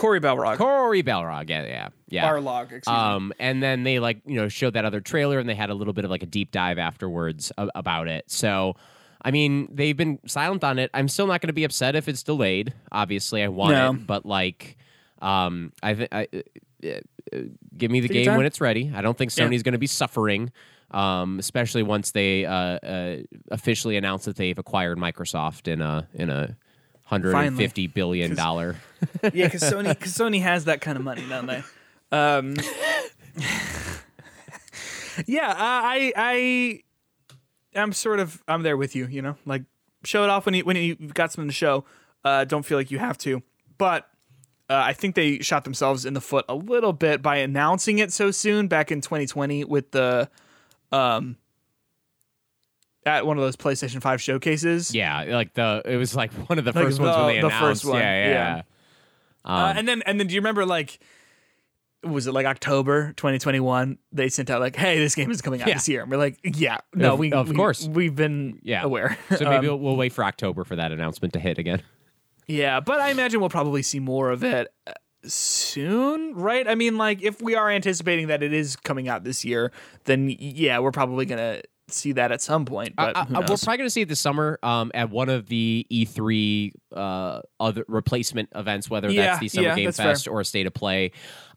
Cory 0.03 0.21
Balrog. 0.21 0.57
Cory 0.59 1.03
Balrog, 1.03 1.49
yeah, 1.49 1.65
yeah, 1.65 1.89
yeah. 2.09 2.29
Barlog, 2.29 2.73
excuse 2.73 2.87
me. 2.89 2.93
Um, 2.93 3.33
and 3.39 3.63
then 3.63 3.85
they 3.85 4.01
like 4.01 4.21
you 4.27 4.35
know 4.37 4.49
showed 4.49 4.75
that 4.75 4.85
other 4.85 5.01
trailer, 5.01 5.39
and 5.39 5.49
they 5.49 5.55
had 5.55 5.71
a 5.71 5.75
little 5.75 5.93
bit 5.93 6.05
of 6.05 6.11
like 6.11 6.23
a 6.25 6.27
deep 6.27 6.51
dive 6.51 6.79
afterwards 6.79 7.53
a- 7.57 7.69
about 7.77 8.09
it. 8.09 8.29
So, 8.29 8.75
I 9.25 9.31
mean, 9.31 9.69
they've 9.73 9.97
been 9.97 10.19
silent 10.27 10.65
on 10.65 10.79
it. 10.81 10.91
I'm 10.93 11.07
still 11.09 11.29
not 11.29 11.41
going 11.41 11.47
to 11.49 11.53
be 11.55 11.65
upset 11.65 11.95
if 11.95 12.09
it's 12.09 12.25
delayed. 12.25 12.75
Obviously, 12.91 13.43
I 13.45 13.49
want 13.49 13.73
No. 13.75 13.93
it, 13.93 14.07
but 14.07 14.27
like, 14.27 14.77
um, 15.21 15.73
I 15.83 15.95
think 15.95 16.09
I. 16.13 16.29
Uh, 16.35 16.89
uh, 17.33 17.39
give 17.79 17.93
me 17.93 18.01
the 18.01 18.09
Take 18.09 18.25
game 18.25 18.37
when 18.37 18.45
it's 18.45 18.61
ready. 18.61 18.91
I 18.93 19.03
don't 19.03 19.17
think 19.17 19.31
Yeah. 19.37 19.47
Sony's 19.47 19.63
going 19.63 19.75
to 19.75 19.79
be 19.79 19.87
suffering, 19.87 20.51
um, 20.91 21.39
especially 21.39 21.85
once 21.85 22.11
they 22.11 22.45
uh, 22.45 22.53
uh, 22.53 23.17
officially 23.53 23.97
announce 23.97 24.25
that 24.25 24.35
they've 24.35 24.59
acquired 24.59 24.99
Microsoft 24.99 25.69
in 25.69 25.81
a 25.81 26.09
in 26.13 26.29
a 26.29 26.57
hundred 27.13 27.35
and 27.35 27.57
fifty 27.59 27.87
billion 27.87 28.35
dollar. 28.35 28.77
yeah, 29.23 29.45
because 29.47 29.63
Sony, 29.63 29.99
cause 30.01 30.13
Sony 30.15 30.41
has 30.41 30.65
that 30.65 30.81
kind 30.81 30.97
of 30.97 31.05
money, 31.05 31.23
don't 31.29 31.47
they? 31.47 31.63
Um, 32.11 32.55
yeah, 35.27 35.51
uh, 35.51 35.55
I, 35.59 36.13
I, 36.17 36.81
I'm 37.75 37.93
sort 37.93 38.19
of, 38.19 38.43
I'm 38.49 38.63
there 38.63 38.79
with 38.79 38.97
you. 38.97 39.07
You 39.07 39.21
know, 39.21 39.37
like 39.45 39.65
show 40.05 40.25
it 40.25 40.31
off 40.31 40.47
when 40.47 40.55
you 40.55 40.65
when 40.65 40.77
you've 40.77 41.13
got 41.13 41.33
something 41.33 41.49
to 41.49 41.55
show. 41.55 41.85
Uh, 42.25 42.45
don't 42.45 42.65
feel 42.65 42.79
like 42.79 42.91
you 42.91 42.99
have 42.99 43.19
to, 43.19 43.43
but. 43.79 44.09
Uh, 44.71 44.81
I 44.87 44.93
think 44.95 45.17
they 45.17 45.41
shot 45.41 45.65
themselves 45.65 46.07
in 46.07 46.15
the 46.15 46.21
foot 46.21 46.47
a 46.49 46.55
little 46.55 46.95
bit 46.95 47.21
by 47.21 47.37
announcing 47.39 47.99
it 47.99 48.11
so 48.11 48.31
soon 48.31 48.69
back 48.69 48.91
in 48.91 49.03
2020 49.03 49.65
with 49.65 49.91
the 49.91 50.31
um 50.93 51.37
at 53.05 53.27
one 53.27 53.37
of 53.37 53.43
those 53.43 53.57
PlayStation 53.57 54.01
5 54.01 54.23
showcases. 54.23 54.95
Yeah, 54.95 55.23
like 55.25 55.55
the 55.55 55.83
it 55.85 55.97
was 55.97 56.15
like 56.15 56.33
one 56.49 56.59
of 56.59 56.65
the 56.65 56.73
Like 56.75 56.85
first 56.85 57.01
ones 57.01 57.15
the- 57.17 57.23
when 57.25 57.35
they 57.35 57.41
the 57.41 57.47
announced. 57.49 57.61
first 57.83 57.85
one, 57.85 57.99
Yeah, 58.01 58.27
yeah. 58.29 58.31
yeah. 58.57 58.63
Um, 59.45 59.55
Uh, 59.55 59.73
and 59.77 59.89
then 59.89 60.03
and 60.07 60.21
then 60.21 60.27
do 60.29 60.35
you 60.35 60.41
remember 60.41 60.65
like 60.65 60.99
was 62.05 62.27
it 62.27 62.33
like 62.33 62.47
October 62.47 63.13
2021 63.17 63.97
they 64.13 64.29
sent 64.29 64.51
out 64.51 64.61
like 64.61 64.75
hey 64.77 64.99
this 64.99 65.15
game 65.15 65.31
is 65.31 65.41
coming 65.43 65.63
out 65.63 65.69
Yeah. 65.69 65.75
this 65.75 65.89
year 65.89 66.03
and 66.03 66.11
we're 66.11 66.17
like 66.17 66.39
yeah 66.45 66.79
no 66.95 67.13
Of- 67.15 67.19
we 67.21 67.33
of 67.33 67.49
we- 67.49 67.55
course. 67.57 67.87
we've 67.89 68.15
been 68.15 68.59
Yeah. 68.63 68.83
aware 68.83 69.17
so 69.37 69.45
maybe 69.51 69.67
Um, 69.69 69.75
we'll, 69.75 69.79
we'll 69.79 69.97
wait 69.97 70.13
for 70.13 70.25
October 70.25 70.65
for 70.65 70.75
that 70.77 70.91
announcement 70.93 71.33
to 71.35 71.39
hit 71.41 71.59
again. 71.59 71.83
yeah 72.49 72.81
but 72.81 73.01
I 73.01 73.11
imagine 73.11 73.39
we'll 73.41 73.51
probably 73.51 73.83
see 73.83 73.99
more 74.01 74.31
of 74.31 74.43
it 74.45 74.69
uh, 74.87 74.93
soon 75.25 76.35
right 76.35 76.67
I 76.69 76.75
mean 76.75 76.99
like 76.99 77.23
if 77.23 77.41
we 77.41 77.55
are 77.55 77.71
anticipating 77.71 78.27
that 78.29 78.43
it 78.43 78.53
is 78.53 78.75
coming 78.77 79.09
out 79.09 79.23
this 79.25 79.45
year 79.45 79.71
then 80.05 80.29
yeah 80.39 80.79
we're 80.81 80.91
probably 80.93 81.25
gonna 81.25 81.63
see 81.95 82.13
that 82.13 82.33
at 82.33 82.41
some 82.41 82.65
point 82.65 82.95
but 82.97 83.17
I- 83.17 83.21
I- 83.21 83.25
we're 83.41 83.47
probably 83.47 83.77
going 83.79 83.87
to 83.87 83.91
see 83.91 84.03
it 84.03 84.09
this 84.09 84.21
summer 84.21 84.59
um, 84.63 84.91
at 84.95 85.11
one 85.11 85.29
of 85.29 85.47
the 85.49 85.87
E3 85.91 86.73
uh, 86.95 87.41
other 87.59 87.85
replacement 87.89 88.49
events, 88.55 88.91
whether 88.91 89.11
Yeah, 89.11 89.27
that's 89.27 89.41
the 89.41 89.49
Summer 89.49 89.69
yeah, 89.69 89.77
Game 89.77 89.85
that's 89.87 89.97
fair. 89.97 90.07
Fest 90.09 90.29
or 90.29 90.41
a 90.41 90.45
State 90.45 90.67
of 90.67 90.75
Play. 90.75 91.13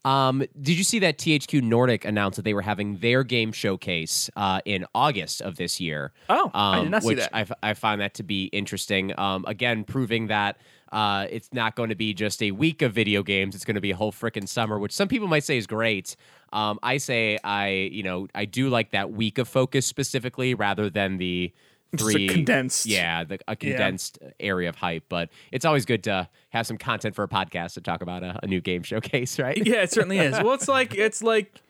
Um, 0.05 0.39
did 0.61 0.77
you 0.77 0.83
see 0.83 0.99
that 0.99 1.17
THQ 1.17 1.61
Nordic 1.63 2.05
announced 2.05 2.35
that 2.37 2.43
they 2.43 2.53
were 2.53 2.61
having 2.61 2.97
their 2.97 3.23
game 3.23 3.51
showcase 3.51 4.29
uh, 4.35 4.61
in 4.63 4.85
August 4.93 5.41
of 5.41 5.55
this 5.57 5.81
year? 5.81 6.13
Oh, 6.29 6.51
I 6.53 6.75
did 6.77 6.85
um, 6.85 6.91
not 6.91 7.01
see 7.03 7.07
which 7.07 7.17
that. 7.19 7.29
I, 7.33 7.41
f- 7.41 7.51
I 7.63 7.73
find 7.73 7.99
that 8.01 8.13
to 8.15 8.23
be 8.23 8.45
interesting. 8.45 9.17
Um, 9.19 9.43
again, 9.47 9.83
proving 9.83 10.27
that 10.27 10.57
uh, 10.91 11.25
it's 11.31 11.49
not 11.53 11.75
going 11.75 11.89
to 11.89 11.95
be 11.95 12.13
just 12.13 12.41
a 12.43 12.51
week 12.51 12.81
of 12.83 12.93
video 12.93 13.23
games; 13.23 13.55
it's 13.55 13.65
going 13.65 13.75
to 13.75 13.81
be 13.81 13.91
a 13.91 13.95
whole 13.95 14.11
freaking 14.11 14.47
summer, 14.47 14.77
which 14.77 14.91
some 14.93 15.07
people 15.07 15.27
might 15.27 15.43
say 15.43 15.57
is 15.57 15.65
great. 15.67 16.15
Um, 16.55 16.79
I 16.81 16.97
say 16.97 17.37
I, 17.43 17.89
you 17.91 18.01
know, 18.01 18.27
I 18.33 18.45
do 18.45 18.69
like 18.69 18.91
that 18.91 19.11
week 19.11 19.37
of 19.37 19.47
focus 19.49 19.85
specifically 19.85 20.53
rather 20.53 20.89
than 20.89 21.17
the 21.17 21.53
three 21.97 22.29
condensed- 22.29 22.85
yeah, 22.85 23.25
the, 23.25 23.39
a 23.47 23.57
condensed 23.57 24.19
area 24.39 24.69
of 24.69 24.75
hype. 24.75 25.03
But 25.09 25.29
it's 25.51 25.65
always 25.65 25.85
good 25.85 26.03
to 26.05 26.29
have 26.49 26.65
some 26.65 26.77
content 26.77 27.13
for 27.13 27.23
a 27.23 27.27
podcast 27.27 27.73
to 27.73 27.81
talk 27.81 28.01
about 28.01 28.23
a, 28.23 28.39
a 28.41 28.47
new 28.47 28.61
game 28.61 28.83
showcase, 28.83 29.37
right? 29.45 29.57
yeah 29.67 29.81
it 29.83 29.91
certainly 29.91 30.17
is. 30.17 30.33
Well 30.41 30.53
it's 30.53 30.69
like 30.69 30.95
it's 30.95 31.21
like 31.21 31.61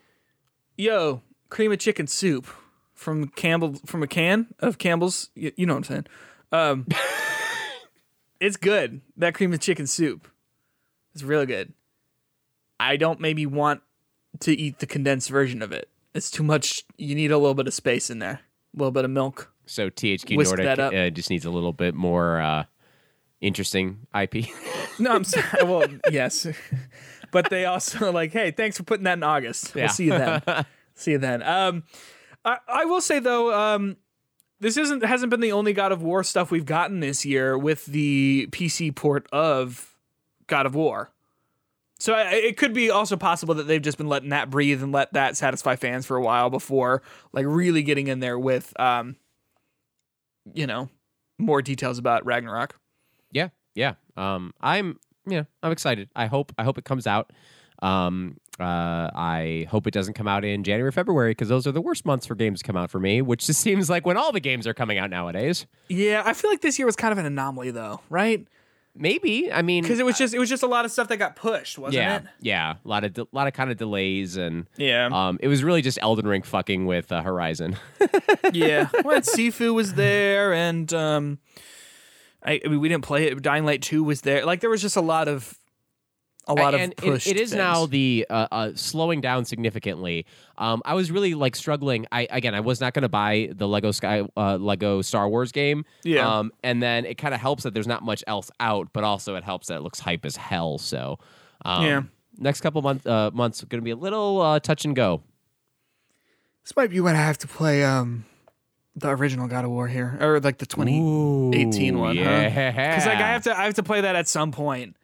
yo 0.77 1.21
cream 1.49 1.71
of 1.71 1.79
chicken 1.79 2.05
soup 2.05 2.47
from 2.93 3.27
campbell 3.29 3.75
from 3.85 4.03
a 4.03 4.07
can 4.07 4.47
of 4.59 4.77
campbell's 4.77 5.29
you, 5.35 5.51
you 5.57 5.65
know 5.65 5.73
what 5.73 5.77
i'm 5.79 5.83
saying? 5.83 6.05
Um 6.51 6.87
it's 8.39 8.57
good 8.57 9.01
that 9.17 9.33
cream 9.33 9.51
of 9.51 9.59
chicken 9.59 9.87
soup. 9.87 10.27
It's 11.13 11.23
really 11.23 11.45
good. 11.45 11.73
I 12.79 12.97
don't 12.97 13.19
maybe 13.19 13.45
want 13.45 13.81
to 14.41 14.53
eat 14.53 14.79
the 14.79 14.87
condensed 14.87 15.29
version 15.29 15.61
of 15.61 15.71
it. 15.71 15.89
It's 16.13 16.31
too 16.31 16.43
much. 16.43 16.83
You 16.97 17.15
need 17.15 17.31
a 17.31 17.37
little 17.37 17.55
bit 17.55 17.67
of 17.67 17.73
space 17.73 18.09
in 18.09 18.19
there. 18.19 18.41
A 18.73 18.77
little 18.77 18.91
bit 18.91 19.05
of 19.05 19.11
milk. 19.11 19.51
So 19.65 19.89
THQ 19.89 20.37
Whisk 20.37 20.55
Nordic 20.55 20.79
uh, 20.79 21.09
just 21.09 21.29
needs 21.29 21.45
a 21.45 21.49
little 21.49 21.73
bit 21.73 21.95
more 21.95 22.39
uh, 22.39 22.65
interesting 23.41 24.07
IP. 24.19 24.47
no 24.99 25.11
i'm 25.11 25.23
sorry 25.23 25.63
well 25.63 25.85
yes. 26.11 26.47
But 27.31 27.49
they 27.49 27.65
also 27.65 28.13
like 28.13 28.31
hey 28.31 28.51
thanks 28.51 28.77
for 28.77 28.83
putting 28.83 29.03
that 29.03 29.17
in 29.17 29.23
august. 29.23 29.75
Yeah. 29.75 29.83
we'll 29.83 29.89
see 29.89 30.05
you 30.05 30.11
then. 30.11 30.41
See 30.97 31.11
you 31.11 31.17
then. 31.17 31.43
Um 31.43 31.83
I, 32.45 32.59
I 32.67 32.85
will 32.85 33.01
say 33.01 33.19
though 33.19 33.53
um 33.53 33.97
this 34.61 34.77
isn't 34.77 35.03
hasn't 35.03 35.31
been 35.31 35.41
the 35.41 35.51
only 35.51 35.73
God 35.73 35.91
of 35.91 36.01
War 36.01 36.23
stuff 36.23 36.49
we've 36.49 36.65
gotten 36.65 37.01
this 37.01 37.25
year 37.25 37.57
with 37.57 37.85
the 37.87 38.47
PC 38.51 38.95
port 38.95 39.27
of 39.33 39.97
God 40.47 40.65
of 40.65 40.75
War. 40.75 41.11
So 41.99 42.13
I- 42.13 42.31
it 42.33 42.57
could 42.57 42.73
be 42.73 42.89
also 42.89 43.15
possible 43.15 43.55
that 43.55 43.63
they've 43.67 43.81
just 43.81 43.97
been 43.97 44.07
letting 44.09 44.29
that 44.29 44.49
breathe 44.49 44.83
and 44.83 44.91
let 44.91 45.13
that 45.13 45.37
satisfy 45.37 45.75
fans 45.75 46.05
for 46.05 46.17
a 46.17 46.21
while 46.21 46.49
before 46.49 47.01
like 47.31 47.45
really 47.47 47.83
getting 47.83 48.07
in 48.07 48.19
there 48.19 48.37
with 48.37 48.73
um 48.79 49.15
you 50.53 50.67
know 50.67 50.89
more 51.39 51.61
details 51.61 51.97
about 51.97 52.25
Ragnarok. 52.25 52.79
Yeah, 53.31 53.49
yeah. 53.73 53.93
Um, 54.17 54.53
I'm 54.61 54.99
yeah, 55.27 55.43
I'm 55.63 55.71
excited. 55.71 56.09
I 56.15 56.27
hope 56.27 56.51
I 56.57 56.63
hope 56.63 56.77
it 56.77 56.85
comes 56.85 57.07
out. 57.07 57.31
Um, 57.81 58.37
uh, 58.57 59.11
I 59.13 59.67
hope 59.69 59.85
it 59.85 59.93
doesn't 59.93 60.13
come 60.13 60.29
out 60.29 60.45
in 60.45 60.63
January, 60.63 60.91
February, 60.91 61.31
because 61.31 61.49
those 61.49 61.67
are 61.67 61.73
the 61.73 61.81
worst 61.81 62.05
months 62.05 62.25
for 62.25 62.33
games 62.35 62.61
to 62.61 62.65
come 62.67 62.77
out 62.77 62.89
for 62.89 62.99
me. 62.99 63.21
Which 63.21 63.47
just 63.47 63.59
seems 63.61 63.89
like 63.89 64.05
when 64.05 64.17
all 64.17 64.31
the 64.31 64.39
games 64.39 64.65
are 64.67 64.73
coming 64.73 64.97
out 64.97 65.09
nowadays. 65.09 65.65
Yeah, 65.89 66.23
I 66.25 66.33
feel 66.33 66.49
like 66.51 66.61
this 66.61 66.79
year 66.79 66.85
was 66.85 66.95
kind 66.95 67.11
of 67.11 67.17
an 67.17 67.25
anomaly 67.25 67.71
though, 67.71 67.99
right? 68.09 68.47
Maybe 68.97 69.51
I 69.51 69.61
mean, 69.61 69.83
Because 69.83 69.99
it 69.99 70.05
was 70.05 70.17
just 70.17 70.33
it 70.33 70.39
was 70.39 70.49
just 70.49 70.63
a 70.63 70.67
lot 70.67 70.85
of 70.85 70.91
stuff 70.91 71.09
that 71.09 71.17
got 71.17 71.35
pushed, 71.35 71.77
wasn't 71.77 71.95
yeah, 71.95 72.15
it? 72.17 72.23
yeah, 72.39 72.75
a 72.83 72.87
lot 72.87 73.03
of 73.03 73.13
de- 73.13 73.27
lot 73.33 73.45
of 73.47 73.53
kind 73.53 73.69
of 73.69 73.75
delays 73.77 74.37
and 74.37 74.67
Yeah. 74.77 75.09
um, 75.11 75.37
it 75.41 75.49
was 75.49 75.63
really 75.63 75.81
just 75.81 75.99
Elden 76.01 76.25
Ring 76.27 76.43
fucking 76.43 76.85
with 76.85 77.11
uh, 77.11 77.21
Horizon. 77.21 77.75
yeah. 78.53 78.87
Well, 79.03 79.19
Sifu 79.21 79.73
was 79.73 79.95
there, 79.95 80.53
and 80.53 80.93
um, 80.93 81.39
I, 82.43 82.61
I 82.63 82.67
mean, 82.69 82.79
we 82.79 82.87
didn't 82.87 83.03
play 83.03 83.25
it. 83.27 83.41
Dying 83.41 83.65
Light 83.65 83.81
Two 83.81 84.03
was 84.03 84.21
there. 84.21 84.45
Like 84.45 84.61
there 84.61 84.69
was 84.69 84.81
just 84.81 84.95
a 84.95 85.01
lot 85.01 85.27
of 85.27 85.57
a 86.47 86.53
lot 86.53 86.75
and 86.75 86.93
of 86.99 87.03
it- 87.15 87.27
it 87.27 87.37
is 87.37 87.49
things. 87.49 87.53
now 87.53 87.85
the 87.87 88.25
uh, 88.29 88.47
uh, 88.51 88.71
slowing 88.75 89.19
down 89.21 89.45
significantly. 89.45 90.25
Um, 90.57 90.81
I 90.85 90.93
was 90.93 91.09
really 91.11 91.33
like 91.33 91.55
struggling. 91.55 92.05
I 92.11 92.27
again, 92.29 92.53
I 92.55 92.59
was 92.59 92.79
not 92.79 92.93
going 92.93 93.01
to 93.03 93.09
buy 93.09 93.49
the 93.53 93.67
Lego 93.67 93.91
Sky 93.91 94.27
uh, 94.37 94.57
Lego 94.57 95.01
Star 95.01 95.27
Wars 95.27 95.51
game. 95.51 95.85
Yeah. 96.03 96.27
Um, 96.39 96.51
and 96.63 96.81
then 96.83 97.05
it 97.05 97.15
kind 97.17 97.33
of 97.33 97.39
helps 97.41 97.63
that 97.63 97.73
there's 97.73 97.87
not 97.87 98.03
much 98.03 98.23
else 98.27 98.51
out, 98.59 98.89
but 98.93 99.03
also 99.03 99.35
it 99.35 99.43
helps 99.43 99.67
that 99.67 99.77
it 99.77 99.81
looks 99.81 99.99
hype 99.99 100.23
as 100.25 100.35
hell. 100.35 100.77
So, 100.77 101.19
um, 101.65 101.85
Yeah. 101.85 102.01
Next 102.37 102.61
couple 102.61 102.81
month, 102.81 103.07
uh, 103.07 103.31
months 103.33 103.63
going 103.63 103.79
to 103.81 103.83
be 103.85 103.91
a 103.91 103.95
little 103.95 104.41
uh, 104.41 104.59
touch 104.59 104.83
and 104.85 104.95
go. 104.95 105.21
This 106.63 106.75
might 106.75 106.89
be 106.89 106.99
when 106.99 107.15
I 107.15 107.19
have 107.19 107.37
to 107.39 107.47
play 107.47 107.83
um 107.83 108.25
the 108.95 109.09
original 109.09 109.47
God 109.47 109.65
of 109.65 109.71
War 109.71 109.87
here, 109.87 110.17
or 110.21 110.39
like 110.39 110.57
the 110.57 110.65
2018 110.65 111.99
one. 111.99 112.15
yeah. 112.15 112.71
Because 112.71 113.05
like 113.05 113.17
I 113.17 113.27
have 113.33 113.43
to 113.43 113.57
I 113.57 113.65
have 113.65 113.73
to 113.75 113.83
play 113.83 114.01
that 114.01 114.15
at 114.15 114.27
some 114.27 114.51
point. 114.51 114.95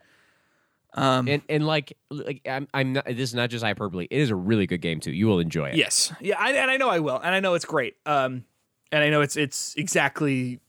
Um. 0.93 1.27
and 1.29 1.41
and 1.47 1.65
like 1.65 1.97
like 2.09 2.41
I'm, 2.45 2.67
I'm 2.73 2.93
not. 2.93 3.05
This 3.05 3.29
is 3.29 3.33
not 3.33 3.49
just 3.49 3.63
hyperbole. 3.63 4.07
It 4.11 4.19
is 4.19 4.29
a 4.29 4.35
really 4.35 4.67
good 4.67 4.81
game 4.81 4.99
too. 4.99 5.11
You 5.11 5.27
will 5.27 5.39
enjoy 5.39 5.69
it. 5.69 5.75
Yes. 5.75 6.11
Yeah. 6.19 6.35
I, 6.37 6.51
and 6.53 6.69
I 6.69 6.77
know 6.77 6.89
I 6.89 6.99
will, 6.99 7.15
and 7.17 7.33
I 7.33 7.39
know 7.39 7.53
it's 7.53 7.65
great. 7.65 7.95
Um. 8.05 8.45
And 8.93 9.01
I 9.01 9.09
know 9.09 9.21
it's 9.21 9.37
it's 9.37 9.73
exactly, 9.75 10.59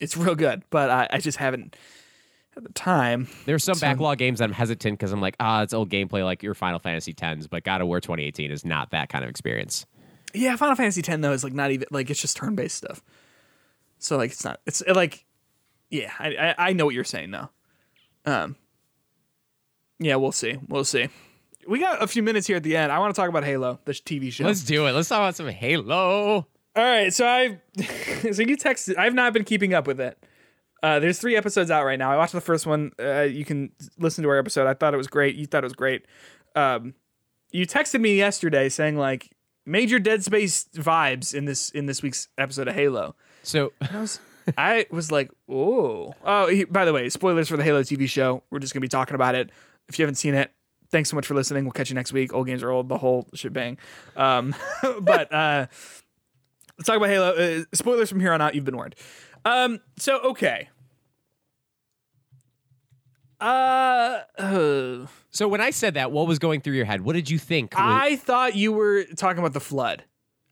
it's 0.00 0.16
real 0.16 0.34
good, 0.34 0.62
but 0.70 0.88
I, 0.88 1.06
I 1.10 1.18
just 1.18 1.36
haven't 1.36 1.76
had 2.54 2.64
the 2.64 2.72
time. 2.72 3.28
There's 3.44 3.62
some 3.62 3.74
So- 3.74 3.86
backlog 3.86 4.16
games 4.16 4.38
that 4.38 4.46
I'm 4.46 4.52
hesitant 4.54 4.98
because 4.98 5.12
I'm 5.12 5.20
like, 5.20 5.36
ah, 5.38 5.60
it's 5.62 5.74
old 5.74 5.90
gameplay 5.90 6.24
like 6.24 6.42
your 6.42 6.54
Final 6.54 6.78
Fantasy 6.78 7.14
X, 7.20 7.46
but 7.46 7.62
God 7.62 7.82
of 7.82 7.88
War 7.88 8.00
2018 8.00 8.50
is 8.50 8.64
not 8.64 8.92
that 8.92 9.10
kind 9.10 9.22
of 9.22 9.28
experience. 9.28 9.84
Yeah, 10.32 10.56
Final 10.56 10.76
Fantasy 10.76 11.02
X 11.06 11.20
though 11.20 11.32
is 11.32 11.44
like 11.44 11.52
not 11.52 11.70
even 11.72 11.88
like 11.90 12.08
it's 12.08 12.22
just 12.22 12.38
turn 12.38 12.54
based 12.54 12.76
stuff. 12.76 13.02
So 13.98 14.16
like 14.16 14.30
it's 14.30 14.44
not 14.46 14.60
it's 14.64 14.80
it, 14.80 14.96
like 14.96 15.26
yeah 15.90 16.10
I, 16.18 16.28
I 16.58 16.68
I 16.68 16.72
know 16.72 16.86
what 16.86 16.94
you're 16.94 17.04
saying 17.04 17.32
though. 17.32 17.50
Um. 18.24 18.56
Yeah, 20.04 20.16
we'll 20.16 20.32
see. 20.32 20.58
We'll 20.68 20.84
see. 20.84 21.08
We 21.66 21.78
got 21.78 22.02
a 22.02 22.06
few 22.06 22.22
minutes 22.22 22.46
here 22.46 22.56
at 22.56 22.62
the 22.62 22.76
end. 22.76 22.90
I 22.90 22.98
want 22.98 23.14
to 23.14 23.20
talk 23.20 23.28
about 23.28 23.44
Halo, 23.44 23.78
the 23.84 23.92
TV 23.92 24.32
show. 24.32 24.44
Let's 24.44 24.62
do 24.62 24.86
it. 24.86 24.92
Let's 24.92 25.08
talk 25.08 25.18
about 25.18 25.36
some 25.36 25.48
Halo. 25.48 26.46
All 26.74 26.82
right, 26.82 27.12
so 27.12 27.26
I, 27.26 27.60
so 28.32 28.42
you 28.42 28.56
texted. 28.56 28.96
I've 28.98 29.14
not 29.14 29.32
been 29.32 29.44
keeping 29.44 29.74
up 29.74 29.86
with 29.86 30.00
it. 30.00 30.18
Uh, 30.82 30.98
there's 30.98 31.20
three 31.20 31.36
episodes 31.36 31.70
out 31.70 31.84
right 31.84 31.98
now. 31.98 32.10
I 32.10 32.16
watched 32.16 32.32
the 32.32 32.40
first 32.40 32.66
one. 32.66 32.90
Uh, 32.98 33.20
you 33.20 33.44
can 33.44 33.70
listen 33.98 34.24
to 34.24 34.30
our 34.30 34.38
episode. 34.38 34.66
I 34.66 34.74
thought 34.74 34.94
it 34.94 34.96
was 34.96 35.06
great. 35.06 35.36
You 35.36 35.46
thought 35.46 35.62
it 35.62 35.66
was 35.66 35.74
great. 35.74 36.06
Um, 36.56 36.94
you 37.52 37.66
texted 37.66 38.00
me 38.00 38.16
yesterday 38.16 38.68
saying 38.68 38.96
like 38.96 39.30
major 39.64 39.98
Dead 40.00 40.24
Space 40.24 40.66
vibes 40.74 41.34
in 41.34 41.44
this 41.44 41.70
in 41.70 41.86
this 41.86 42.02
week's 42.02 42.26
episode 42.38 42.66
of 42.66 42.74
Halo. 42.74 43.14
So 43.44 43.72
I 43.92 44.00
was, 44.00 44.20
I 44.58 44.86
was 44.90 45.12
like, 45.12 45.30
oh, 45.48 46.14
oh. 46.24 46.48
he- 46.48 46.64
By 46.64 46.84
the 46.84 46.92
way, 46.92 47.08
spoilers 47.10 47.48
for 47.48 47.56
the 47.56 47.62
Halo 47.64 47.82
TV 47.82 48.08
show. 48.08 48.42
We're 48.50 48.58
just 48.58 48.72
gonna 48.74 48.80
be 48.80 48.88
talking 48.88 49.14
about 49.14 49.34
it. 49.36 49.50
If 49.92 49.98
you 49.98 50.04
haven't 50.04 50.14
seen 50.14 50.32
it, 50.32 50.50
thanks 50.90 51.10
so 51.10 51.16
much 51.16 51.26
for 51.26 51.34
listening. 51.34 51.64
We'll 51.64 51.72
catch 51.72 51.90
you 51.90 51.94
next 51.94 52.14
week. 52.14 52.32
Old 52.32 52.46
games 52.46 52.62
are 52.62 52.70
old. 52.70 52.88
The 52.88 52.96
whole 52.96 53.28
shebang. 53.34 53.76
Um, 54.16 54.54
but 55.02 55.30
uh, 55.30 55.66
let's 56.78 56.86
talk 56.86 56.96
about 56.96 57.10
Halo. 57.10 57.30
Uh, 57.34 57.64
spoilers 57.74 58.08
from 58.08 58.20
here 58.20 58.32
on 58.32 58.40
out. 58.40 58.54
You've 58.54 58.64
been 58.64 58.76
warned. 58.76 58.94
Um, 59.44 59.80
so 59.98 60.18
okay. 60.20 60.70
Uh, 63.38 64.20
uh, 64.38 65.06
so 65.30 65.48
when 65.48 65.60
I 65.60 65.70
said 65.70 65.94
that, 65.94 66.10
what 66.10 66.26
was 66.26 66.38
going 66.38 66.60
through 66.62 66.74
your 66.74 66.84
head? 66.84 67.00
What 67.02 67.14
did 67.14 67.28
you 67.28 67.38
think? 67.38 67.74
I 67.76 68.16
thought 68.16 68.54
you 68.54 68.72
were 68.72 69.04
talking 69.16 69.40
about 69.40 69.52
the 69.52 69.60
flood, 69.60 70.04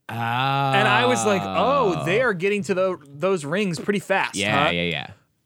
Ah. 0.09 0.73
and 0.73 0.87
I 0.87 1.05
was 1.05 1.25
like, 1.25 1.41
"Oh, 1.43 2.03
they 2.05 2.21
are 2.21 2.33
getting 2.33 2.63
to 2.63 2.73
the, 2.73 2.97
those 3.07 3.45
rings 3.45 3.79
pretty 3.79 3.99
fast." 3.99 4.35
yeah, 4.35 4.65
huh? 4.65 4.71
yeah, 4.71 4.81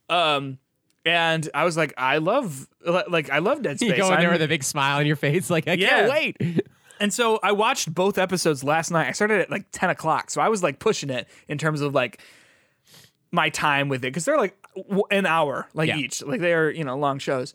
yeah. 0.10 0.34
Um, 0.36 0.58
and 1.06 1.48
I 1.54 1.64
was 1.64 1.78
like, 1.78 1.94
I 1.98 2.18
love, 2.18 2.68
like, 3.08 3.30
I 3.30 3.40
love 3.40 3.62
Dead 3.62 3.78
Space. 3.80 3.92
You 3.92 3.96
go 3.98 4.08
in 4.12 4.20
there 4.20 4.30
I'm- 4.30 4.32
with 4.34 4.42
a 4.42 4.48
big 4.48 4.64
smile 4.64 4.98
on 5.00 5.06
your 5.06 5.16
face, 5.16 5.50
like 5.50 5.68
I 5.68 5.74
Yeah. 5.74 6.08
can't 6.08 6.12
wait. 6.12 6.62
and 7.00 7.14
so 7.14 7.40
I 7.44 7.52
watched 7.52 7.94
both 7.94 8.18
episodes 8.18 8.64
last 8.64 8.90
night. 8.92 9.08
I 9.08 9.12
started 9.12 9.42
at 9.42 9.50
like 9.52 9.66
ten 9.72 9.90
o'clock, 9.90 10.30
so 10.32 10.42
I 10.42 10.50
was 10.50 10.64
like 10.64 10.80
pushing 10.80 11.10
it 11.10 11.28
in 11.48 11.58
terms 11.58 11.82
of 11.82 11.94
like 11.94 12.22
my 13.32 13.50
time 13.50 13.90
with 13.90 14.00
it 14.00 14.08
because 14.08 14.26
they're 14.26 14.38
like 14.38 14.56
an 15.12 15.26
hour, 15.26 15.68
like 15.74 15.90
Yeah. 15.90 15.98
each, 15.98 16.24
like 16.24 16.42
they 16.42 16.54
are 16.54 16.70
you 16.70 16.84
know 16.84 16.98
long 16.98 17.20
shows. 17.20 17.54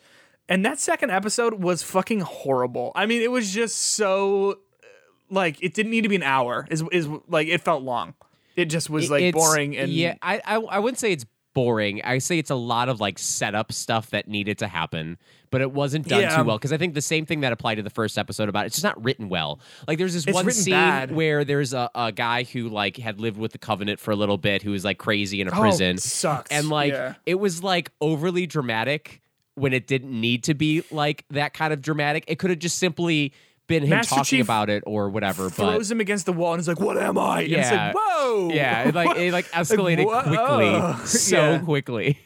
And 0.48 0.64
that 0.66 0.80
second 0.80 1.10
episode 1.10 1.54
was 1.62 1.82
fucking 1.82 2.20
horrible. 2.20 2.90
I 2.96 3.06
mean, 3.06 3.22
it 3.22 3.30
was 3.30 3.54
just 3.54 3.76
so 3.76 4.52
uh, 4.52 4.86
like 5.30 5.62
it 5.62 5.74
didn't 5.74 5.90
need 5.92 6.02
to 6.02 6.08
be 6.08 6.16
an 6.16 6.22
hour. 6.24 6.66
Is 6.70 6.82
is 6.92 7.08
like 7.28 7.48
it 7.48 7.60
felt 7.62 7.82
long. 7.82 8.14
It 8.56 8.64
just 8.66 8.90
was 8.90 9.10
like 9.10 9.22
It's- 9.22 9.34
boring 9.42 9.76
and 9.76 9.90
yeah, 9.92 10.16
I, 10.20 10.40
I 10.44 10.56
I 10.56 10.78
wouldn't 10.80 10.98
say 10.98 11.12
it's 11.12 11.24
boring. 11.64 12.00
I 12.02 12.18
say 12.18 12.38
it's 12.38 12.50
a 12.50 12.54
lot 12.54 12.88
of 12.88 13.00
like 13.00 13.18
setup 13.18 13.72
stuff 13.72 14.10
that 14.10 14.28
needed 14.28 14.58
to 14.58 14.66
happen, 14.68 15.18
but 15.50 15.60
it 15.60 15.72
wasn't 15.72 16.08
done 16.08 16.22
Yeah. 16.22 16.36
too 16.36 16.44
well. 16.44 16.56
Because 16.58 16.72
I 16.72 16.78
think 16.78 16.94
the 16.94 17.02
same 17.02 17.26
thing 17.26 17.40
that 17.40 17.52
applied 17.52 17.74
to 17.76 17.82
the 17.82 17.90
first 17.90 18.16
episode 18.16 18.48
about 18.48 18.64
it, 18.64 18.68
it's 18.68 18.76
just 18.76 18.84
not 18.84 19.02
written 19.04 19.28
well. 19.28 19.60
Like 19.86 19.98
there's 19.98 20.14
this 20.14 20.26
It's 20.26 20.34
one 20.34 20.50
scene 20.50 20.72
bad. 20.72 21.12
where 21.14 21.44
there's 21.44 21.72
a, 21.74 21.90
a 21.94 22.12
guy 22.12 22.44
who 22.44 22.68
like 22.68 22.96
had 22.96 23.20
lived 23.20 23.36
with 23.38 23.52
the 23.52 23.58
Covenant 23.58 24.00
for 24.00 24.10
a 24.10 24.16
little 24.16 24.38
bit, 24.38 24.62
who 24.62 24.70
was 24.70 24.84
like 24.84 24.98
crazy 24.98 25.40
in 25.40 25.48
a 25.48 25.50
Oh, 25.56 25.60
prison, 25.60 25.98
sucks. 25.98 26.50
and 26.50 26.68
like 26.70 26.92
Yeah. 26.92 27.14
it 27.26 27.34
was 27.36 27.62
like 27.62 27.90
overly 28.00 28.46
dramatic 28.46 29.20
when 29.54 29.72
it 29.74 29.86
didn't 29.86 30.18
need 30.18 30.44
to 30.44 30.54
be 30.54 30.82
like 30.90 31.24
that 31.30 31.52
kind 31.52 31.72
of 31.72 31.82
dramatic. 31.82 32.24
It 32.28 32.38
could 32.38 32.50
have 32.50 32.58
just 32.58 32.78
simply 32.78 33.32
been 33.70 33.84
him 33.84 33.88
Master 33.90 34.10
talking 34.16 34.24
Chief 34.24 34.44
about 34.44 34.68
it 34.68 34.82
or 34.86 35.08
whatever. 35.08 35.44
But 35.44 35.54
throws 35.54 35.90
him 35.90 36.00
against 36.00 36.26
the 36.26 36.32
wall 36.34 36.52
and 36.52 36.60
he's 36.60 36.68
like, 36.68 36.78
"What 36.80 36.98
am 36.98 37.16
I?" 37.16 37.40
And 37.42 37.52
it's 37.52 37.70
Yeah. 37.70 37.86
like, 37.86 37.94
"Whoa!" 37.94 38.50
yeah, 38.52 38.88
it 38.88 38.94
like 38.94 39.16
it 39.16 39.32
like 39.32 39.46
escalated 39.52 40.04
wha- 40.04 40.22
quickly, 40.24 41.06
so 41.06 41.36
yeah. 41.52 41.58
quickly. 41.60 42.18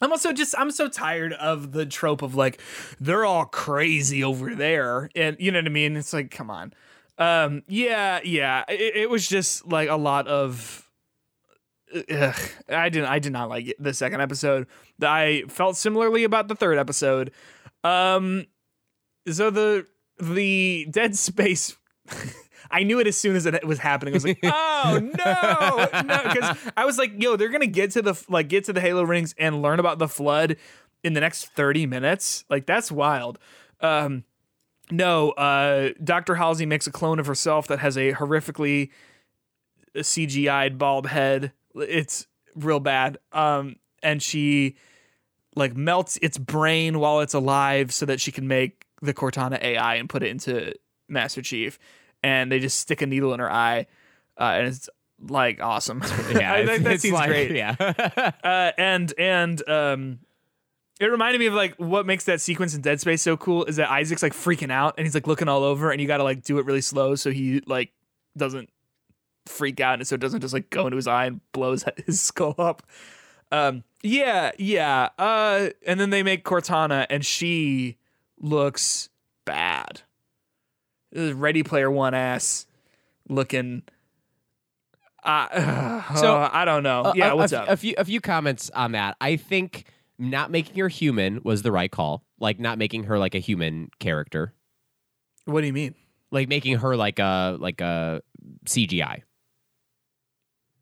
I'm 0.00 0.10
also 0.12 0.32
just 0.32 0.54
I'm 0.58 0.70
so 0.70 0.88
tired 0.88 1.32
of 1.32 1.72
the 1.72 1.86
trope 1.86 2.22
of 2.22 2.34
like 2.34 2.60
they're 3.00 3.24
all 3.24 3.44
crazy 3.44 4.22
over 4.24 4.54
there, 4.54 5.10
and 5.16 5.36
you 5.40 5.50
know 5.50 5.58
what 5.58 5.66
I 5.66 5.70
mean. 5.70 5.96
It's 5.96 6.12
like, 6.12 6.30
come 6.30 6.50
on, 6.50 6.72
um, 7.18 7.62
yeah, 7.68 8.20
yeah. 8.24 8.64
It, 8.68 8.96
it 8.96 9.10
was 9.10 9.26
just 9.28 9.66
like 9.66 9.88
a 9.88 9.96
lot 9.96 10.26
of. 10.28 10.78
Ugh, 11.94 12.34
I 12.70 12.88
didn't. 12.88 13.08
I 13.08 13.18
did 13.18 13.32
not 13.32 13.48
like 13.48 13.68
it, 13.68 13.76
the 13.82 13.92
second 13.94 14.20
episode. 14.22 14.66
I 15.02 15.44
felt 15.48 15.76
similarly 15.76 16.24
about 16.24 16.48
the 16.48 16.54
third 16.54 16.78
episode. 16.78 17.30
Um, 17.84 18.46
so 19.30 19.50
the 19.50 19.86
the 20.18 20.86
Dead 20.90 21.16
Space. 21.16 21.76
I 22.70 22.84
knew 22.84 23.00
it 23.00 23.06
as 23.06 23.16
soon 23.16 23.36
as 23.36 23.44
it 23.44 23.66
was 23.66 23.78
happening. 23.78 24.14
I 24.14 24.16
was 24.16 24.24
like, 24.24 24.38
"Oh 24.42 24.98
no, 25.02 26.00
no!" 26.02 26.22
Because 26.22 26.56
I 26.76 26.84
was 26.86 26.96
like, 26.96 27.12
"Yo, 27.22 27.36
they're 27.36 27.50
gonna 27.50 27.66
get 27.66 27.90
to 27.92 28.02
the 28.02 28.24
like 28.28 28.48
get 28.48 28.64
to 28.64 28.72
the 28.72 28.80
Halo 28.80 29.02
rings 29.02 29.34
and 29.38 29.60
learn 29.60 29.78
about 29.78 29.98
the 29.98 30.08
flood 30.08 30.56
in 31.04 31.12
the 31.12 31.20
next 31.20 31.46
thirty 31.46 31.86
minutes. 31.86 32.44
Like 32.48 32.66
that's 32.66 32.90
wild." 32.90 33.38
Um, 33.80 34.24
no, 34.90 35.30
uh, 35.32 35.90
Doctor 36.02 36.36
Halsey 36.36 36.66
makes 36.66 36.86
a 36.86 36.92
clone 36.92 37.18
of 37.18 37.26
herself 37.26 37.66
that 37.68 37.80
has 37.80 37.96
a 37.96 38.12
horrifically 38.12 38.90
CGI'd 39.96 40.78
bald 40.78 41.06
head. 41.06 41.52
It's 41.74 42.26
real 42.54 42.80
bad. 42.80 43.18
Um, 43.32 43.76
and 44.02 44.22
she 44.22 44.76
like 45.54 45.76
melts 45.76 46.18
its 46.22 46.38
brain 46.38 46.98
while 46.98 47.20
it's 47.20 47.34
alive 47.34 47.92
so 47.92 48.06
that 48.06 48.20
she 48.20 48.32
can 48.32 48.48
make 48.48 48.81
the 49.02 49.12
Cortana 49.12 49.62
AI 49.62 49.96
and 49.96 50.08
put 50.08 50.22
it 50.22 50.28
into 50.30 50.72
Master 51.08 51.42
Chief. 51.42 51.78
And 52.22 52.50
they 52.50 52.60
just 52.60 52.78
stick 52.80 53.02
a 53.02 53.06
needle 53.06 53.34
in 53.34 53.40
her 53.40 53.50
eye, 53.50 53.86
uh, 54.38 54.44
and 54.54 54.68
it's 54.68 54.88
like 55.28 55.60
awesome. 55.60 56.00
Yeah, 56.32 56.54
I 56.54 56.64
think 56.64 56.84
that 56.84 57.00
seems 57.02 57.14
like- 57.14 57.28
great. 57.28 57.50
Yeah, 57.50 57.74
Uh, 58.44 58.70
and 58.78 59.12
and 59.18 59.68
um, 59.68 60.18
it 61.00 61.06
reminded 61.06 61.40
me 61.40 61.46
of 61.46 61.54
like 61.54 61.74
what 61.76 62.06
makes 62.06 62.24
that 62.26 62.40
sequence 62.40 62.76
in 62.76 62.80
Dead 62.80 63.00
Space 63.00 63.22
so 63.22 63.36
cool 63.36 63.64
is 63.64 63.74
that 63.76 63.90
Isaac's 63.90 64.22
like 64.22 64.34
freaking 64.34 64.70
out 64.70 64.94
and 64.96 65.04
he's 65.06 65.14
like 65.14 65.26
looking 65.26 65.48
all 65.48 65.64
over, 65.64 65.90
and 65.90 66.00
you 66.00 66.06
got 66.06 66.18
to 66.18 66.22
like 66.22 66.44
do 66.44 66.58
it 66.60 66.64
really 66.64 66.80
slow 66.80 67.16
so 67.16 67.32
he 67.32 67.60
like 67.66 67.90
doesn't 68.36 68.70
freak 69.46 69.80
out, 69.80 69.94
and 69.98 70.06
so 70.06 70.14
it 70.14 70.20
doesn't 70.20 70.42
just 70.42 70.54
like 70.54 70.70
go 70.70 70.86
into 70.86 70.94
his 70.96 71.08
eye 71.08 71.26
and 71.26 71.40
blows 71.50 71.84
his 72.06 72.20
skull 72.20 72.54
up. 72.56 72.84
Um, 73.50 73.82
yeah, 74.04 74.52
yeah. 74.58 75.08
Uh, 75.18 75.70
and 75.86 75.98
then 75.98 76.10
they 76.10 76.22
make 76.22 76.44
Cortana, 76.44 77.04
and 77.10 77.26
she 77.26 77.96
looks 78.42 79.08
bad. 79.46 80.02
This 81.10 81.22
is 81.30 81.32
Ready 81.32 81.62
Player 81.62 81.90
One 81.90 82.12
ass 82.14 82.66
looking. 83.28 83.82
Uh, 85.24 86.02
So, 86.14 86.20
so 86.20 86.48
I 86.52 86.64
don't 86.64 86.82
know. 86.82 87.12
Yeah, 87.14 87.32
a- 87.32 87.36
what's 87.36 87.52
a, 87.52 87.62
up? 87.62 87.68
A 87.68 87.76
few 87.76 87.94
a 87.96 88.04
few 88.04 88.20
comments 88.20 88.70
on 88.74 88.92
that. 88.92 89.16
I 89.20 89.36
think 89.36 89.84
not 90.18 90.50
making 90.50 90.76
her 90.78 90.88
human 90.88 91.40
was 91.44 91.62
the 91.62 91.72
right 91.72 91.90
call. 91.90 92.24
Like 92.38 92.58
not 92.58 92.76
making 92.78 93.04
her 93.04 93.18
like 93.18 93.34
a 93.34 93.38
human 93.38 93.88
character. 94.00 94.52
what 95.44 95.60
do 95.60 95.66
you 95.66 95.72
mean? 95.72 95.94
Like 96.30 96.48
making 96.48 96.78
her 96.78 96.96
like 96.96 97.18
a 97.18 97.56
like 97.60 97.80
a 97.80 98.22
CGI. 98.66 99.22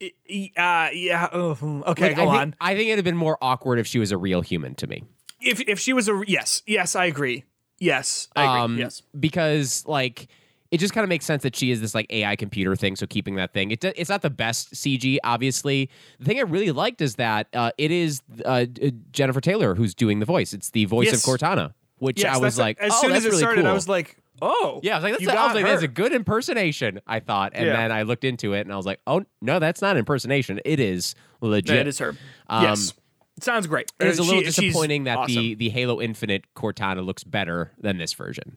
Uh, 0.02 0.88
yeah. 0.94 1.28
oh, 1.32 1.82
okay, 1.88 2.08
Like, 2.08 2.16
go 2.16 2.22
I 2.22 2.24
think, 2.26 2.40
on. 2.40 2.54
I 2.60 2.74
think 2.74 2.86
it'd 2.88 2.98
have 2.98 3.04
been 3.04 3.16
more 3.18 3.36
awkward 3.42 3.78
if 3.78 3.86
she 3.86 3.98
was 3.98 4.12
a 4.12 4.16
real 4.16 4.40
human 4.40 4.74
to 4.76 4.86
me. 4.86 5.04
If 5.42 5.60
if 5.68 5.78
she 5.78 5.92
was 5.92 6.08
a 6.08 6.22
yes, 6.26 6.62
yes, 6.66 6.94
I 6.96 7.04
agree. 7.06 7.44
Yes, 7.80 8.28
I 8.36 8.44
agree. 8.44 8.60
Um, 8.60 8.78
yes. 8.78 9.02
because 9.18 9.84
like 9.86 10.28
it 10.70 10.78
just 10.78 10.94
kind 10.94 11.02
of 11.02 11.08
makes 11.08 11.24
sense 11.24 11.42
that 11.42 11.56
she 11.56 11.72
is 11.72 11.80
this 11.80 11.94
like 11.96 12.06
AI 12.10 12.36
computer 12.36 12.76
thing. 12.76 12.94
So 12.94 13.06
keeping 13.06 13.34
that 13.36 13.52
thing, 13.52 13.72
it, 13.72 13.82
it's 13.84 14.08
not 14.10 14.22
the 14.22 14.30
best 14.30 14.72
CG, 14.74 15.16
obviously. 15.24 15.90
The 16.20 16.26
thing 16.26 16.38
I 16.38 16.42
really 16.42 16.70
liked 16.70 17.00
is 17.00 17.16
that 17.16 17.48
uh, 17.54 17.72
it 17.76 17.90
is 17.90 18.22
uh, 18.44 18.66
Jennifer 19.10 19.40
Taylor 19.40 19.74
who's 19.74 19.94
doing 19.96 20.20
the 20.20 20.26
voice. 20.26 20.52
It's 20.52 20.70
the 20.70 20.84
voice 20.84 21.06
Yes. 21.06 21.26
of 21.26 21.28
Cortana, 21.34 21.74
which 21.98 22.22
Yes, 22.22 22.36
I 22.36 22.38
was 22.38 22.56
like, 22.56 22.78
as 22.78 22.92
oh, 22.94 23.00
soon 23.00 23.10
that's 23.10 23.20
as 23.20 23.24
it 23.24 23.28
really 23.30 23.40
started, 23.40 23.66
I 23.66 23.72
was 23.72 23.88
like, 23.88 24.16
oh, 24.40 24.78
Yeah, 24.84 24.92
I 24.92 24.96
was 24.98 25.02
like, 25.02 25.12
that's, 25.14 25.22
you 25.24 25.30
I 25.30 25.46
was 25.46 25.54
like, 25.54 25.64
that's 25.64 25.82
a 25.82 25.88
good 25.88 26.12
impersonation. 26.12 27.00
I 27.06 27.18
thought, 27.18 27.52
and 27.56 27.66
Yeah. 27.66 27.72
then 27.76 27.90
I 27.92 28.02
looked 28.02 28.22
into 28.24 28.52
it, 28.52 28.60
and 28.60 28.72
I 28.72 28.76
was 28.76 28.86
like, 28.86 29.00
oh 29.08 29.24
no, 29.42 29.58
that's 29.58 29.82
not 29.82 29.96
impersonation. 29.96 30.60
It 30.64 30.78
is 30.78 31.16
legit. 31.40 31.74
Yeah, 31.74 31.80
it 31.80 31.86
is 31.88 31.98
her. 31.98 32.14
Um, 32.48 32.62
yes, 32.62 32.94
sounds 33.42 33.66
great. 33.66 33.92
It 34.00 34.06
is 34.08 34.18
Uh, 34.18 34.22
a 34.22 34.24
little 34.24 34.40
she- 34.40 34.46
disappointing 34.46 35.04
that 35.04 35.26
the 35.26 35.36
awesome. 35.38 35.58
the 35.58 35.68
Halo 35.70 36.00
Infinite 36.00 36.44
Cortana 36.54 37.04
looks 37.04 37.24
better 37.24 37.72
than 37.78 37.98
this 37.98 38.12
version. 38.14 38.56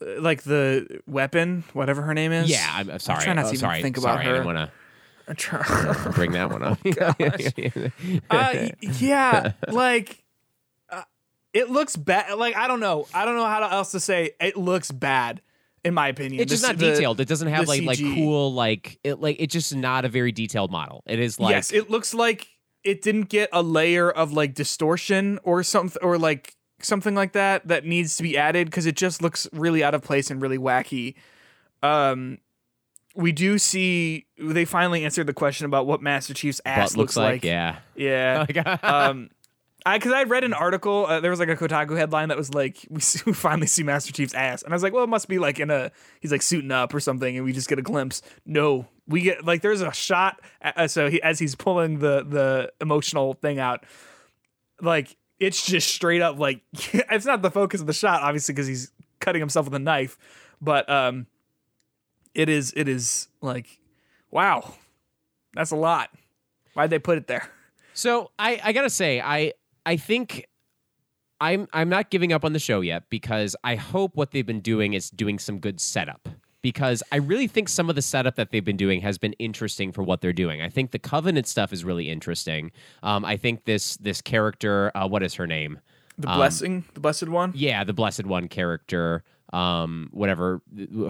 Uh, 0.00 0.20
like 0.20 0.42
the 0.42 1.00
weapon, 1.06 1.64
whatever 1.72 2.02
her 2.02 2.14
name 2.14 2.32
is. 2.32 2.50
Yeah, 2.50 2.66
I'm, 2.72 2.90
I'm 2.90 2.98
sorry. 2.98 3.22
trying 3.24 3.36
not 3.36 3.46
Oh, 3.46 3.50
to 3.52 3.56
sorry. 3.58 3.80
think 3.82 3.96
about 3.96 4.14
sorry, 4.22 4.26
I 4.26 4.32
didn't 4.32 4.46
want 4.46 4.70
I'm 5.28 5.36
to 5.36 6.10
bring 6.14 6.32
that 6.32 6.50
one 6.50 6.62
up. 6.62 6.78
uh, 8.30 8.68
yeah, 8.80 9.52
like 9.68 10.22
uh, 10.90 11.02
it 11.52 11.70
looks 11.70 11.96
bad. 11.96 12.34
Like 12.36 12.56
I 12.56 12.66
don't 12.68 12.80
know. 12.80 13.06
I 13.14 13.24
don't 13.24 13.36
know 13.36 13.46
how 13.46 13.66
else 13.68 13.92
to 13.92 14.00
say. 14.00 14.32
It 14.40 14.56
looks 14.58 14.90
bad, 14.90 15.40
in 15.84 15.94
my 15.94 16.08
opinion. 16.08 16.42
it's 16.42 16.50
just 16.50 16.62
The- 16.62 16.68
not 16.68 16.78
the- 16.78 16.90
detailed. 16.92 17.20
It 17.20 17.28
doesn't 17.28 17.48
have 17.48 17.64
the 17.64 17.70
like 17.70 17.82
like 17.84 17.98
cool 18.00 18.52
like 18.52 18.98
it 19.04 19.20
like 19.20 19.36
it's 19.38 19.52
just 19.52 19.74
not 19.74 20.04
a 20.04 20.08
very 20.10 20.32
detailed 20.32 20.70
model. 20.70 21.02
It 21.06 21.18
is 21.20 21.40
like 21.40 21.52
yes, 21.52 21.72
it 21.72 21.88
looks 21.88 22.12
like 22.12 22.48
it 22.84 23.02
didn't 23.02 23.28
get 23.28 23.48
a 23.52 23.62
layer 23.62 24.10
of 24.10 24.32
like 24.32 24.54
distortion 24.54 25.38
or 25.42 25.62
something 25.62 26.00
or 26.02 26.18
like 26.18 26.54
something 26.80 27.14
like 27.14 27.32
that 27.32 27.66
that 27.66 27.84
needs 27.84 28.16
to 28.18 28.22
be 28.22 28.36
added 28.36 28.66
because 28.66 28.86
it 28.86 28.94
just 28.94 29.22
looks 29.22 29.48
really 29.52 29.82
out 29.82 29.94
of 29.94 30.02
place 30.02 30.30
and 30.30 30.40
really 30.40 30.58
wacky. 30.58 31.14
Um, 31.82 32.38
we 33.14 33.32
do 33.32 33.58
see 33.58 34.26
they 34.38 34.64
finally 34.64 35.04
answered 35.04 35.26
the 35.26 35.32
question 35.32 35.66
about 35.66 35.86
what 35.86 36.02
Master 36.02 36.34
Chief's 36.34 36.60
ass 36.66 36.92
what 36.92 36.98
looks 36.98 37.16
like, 37.16 37.44
yeah. 37.44 37.78
yeah. 37.94 38.46
um, 38.82 39.30
I 39.30 39.33
because 39.92 40.12
I 40.12 40.22
read 40.22 40.44
an 40.44 40.54
article. 40.54 41.06
Uh, 41.06 41.20
there 41.20 41.30
was 41.30 41.40
like 41.40 41.50
a 41.50 41.56
Kotaku 41.56 41.96
headline 41.96 42.28
that 42.28 42.38
was 42.38 42.54
like, 42.54 42.86
"We, 42.90 43.00
see, 43.00 43.22
we 43.26 43.32
finally 43.32 43.66
see 43.66 43.82
Master 43.82 44.12
Chief's 44.12 44.34
ass," 44.34 44.62
and 44.62 44.72
I 44.72 44.76
was 44.76 44.82
like, 44.82 44.92
"Well, 44.92 45.04
it 45.04 45.08
must 45.08 45.28
be 45.28 45.38
like 45.38 45.60
in 45.60 45.70
a 45.70 45.92
he's 46.20 46.32
like 46.32 46.42
suiting 46.42 46.70
up 46.70 46.94
or 46.94 47.00
something, 47.00 47.36
and 47.36 47.44
we 47.44 47.52
just 47.52 47.68
get 47.68 47.78
a 47.78 47.82
glimpse." 47.82 48.22
No, 48.46 48.86
we 49.06 49.20
get 49.20 49.44
like 49.44 49.62
there's 49.62 49.82
a 49.82 49.92
shot. 49.92 50.40
Uh, 50.62 50.86
so 50.88 51.10
he, 51.10 51.20
as 51.22 51.38
he's 51.38 51.54
pulling 51.54 51.98
the 51.98 52.24
the 52.24 52.72
emotional 52.80 53.34
thing 53.34 53.58
out, 53.58 53.84
like 54.80 55.16
it's 55.38 55.66
just 55.66 55.92
straight 55.92 56.22
up 56.22 56.38
like 56.38 56.62
it's 56.72 57.26
not 57.26 57.42
the 57.42 57.50
focus 57.50 57.80
of 57.80 57.86
the 57.86 57.92
shot, 57.92 58.22
obviously, 58.22 58.54
because 58.54 58.66
he's 58.66 58.90
cutting 59.20 59.40
himself 59.40 59.66
with 59.66 59.74
a 59.74 59.78
knife, 59.78 60.18
but 60.60 60.88
um, 60.88 61.26
it 62.34 62.48
is 62.48 62.72
it 62.76 62.88
is 62.88 63.28
like, 63.42 63.78
wow, 64.30 64.74
that's 65.54 65.70
a 65.70 65.76
lot. 65.76 66.10
Why'd 66.72 66.90
they 66.90 66.98
put 66.98 67.18
it 67.18 67.26
there? 67.26 67.48
So 67.92 68.32
I, 68.38 68.60
I 68.62 68.72
gotta 68.72 68.90
say, 68.90 69.20
I 69.20 69.52
I 69.86 69.96
think 69.96 70.46
I'm 71.40 71.68
I'm 71.72 71.88
not 71.88 72.10
giving 72.10 72.32
up 72.32 72.44
on 72.44 72.52
the 72.52 72.58
show 72.58 72.80
yet 72.80 73.04
because 73.10 73.56
I 73.64 73.76
hope 73.76 74.16
what 74.16 74.30
they've 74.30 74.46
been 74.46 74.60
doing 74.60 74.94
is 74.94 75.10
doing 75.10 75.38
some 75.38 75.58
good 75.58 75.80
setup. 75.80 76.28
Because 76.62 77.02
I 77.12 77.16
really 77.16 77.46
think 77.46 77.68
some 77.68 77.90
of 77.90 77.94
the 77.94 78.00
setup 78.00 78.36
that 78.36 78.50
they've 78.50 78.64
been 78.64 78.78
doing 78.78 79.02
has 79.02 79.18
been 79.18 79.34
interesting 79.34 79.92
for 79.92 80.02
what 80.02 80.22
they're 80.22 80.32
doing. 80.32 80.62
I 80.62 80.70
think 80.70 80.92
the 80.92 80.98
Covenant 80.98 81.46
stuff 81.46 81.74
is 81.74 81.84
really 81.84 82.08
interesting. 82.08 82.72
Um, 83.02 83.22
I 83.22 83.36
think 83.36 83.66
this 83.66 83.98
this 83.98 84.22
character, 84.22 84.90
uh, 84.94 85.06
what 85.06 85.22
is 85.22 85.34
her 85.34 85.46
name? 85.46 85.80
The 86.16 86.28
blessing, 86.28 86.84
the 86.94 87.00
blessed 87.00 87.28
one. 87.28 87.52
Yeah, 87.54 87.84
the 87.84 87.92
Blessed 87.92 88.24
One 88.24 88.48
character, 88.48 89.24
um, 89.54 90.08
whatever 90.12 90.60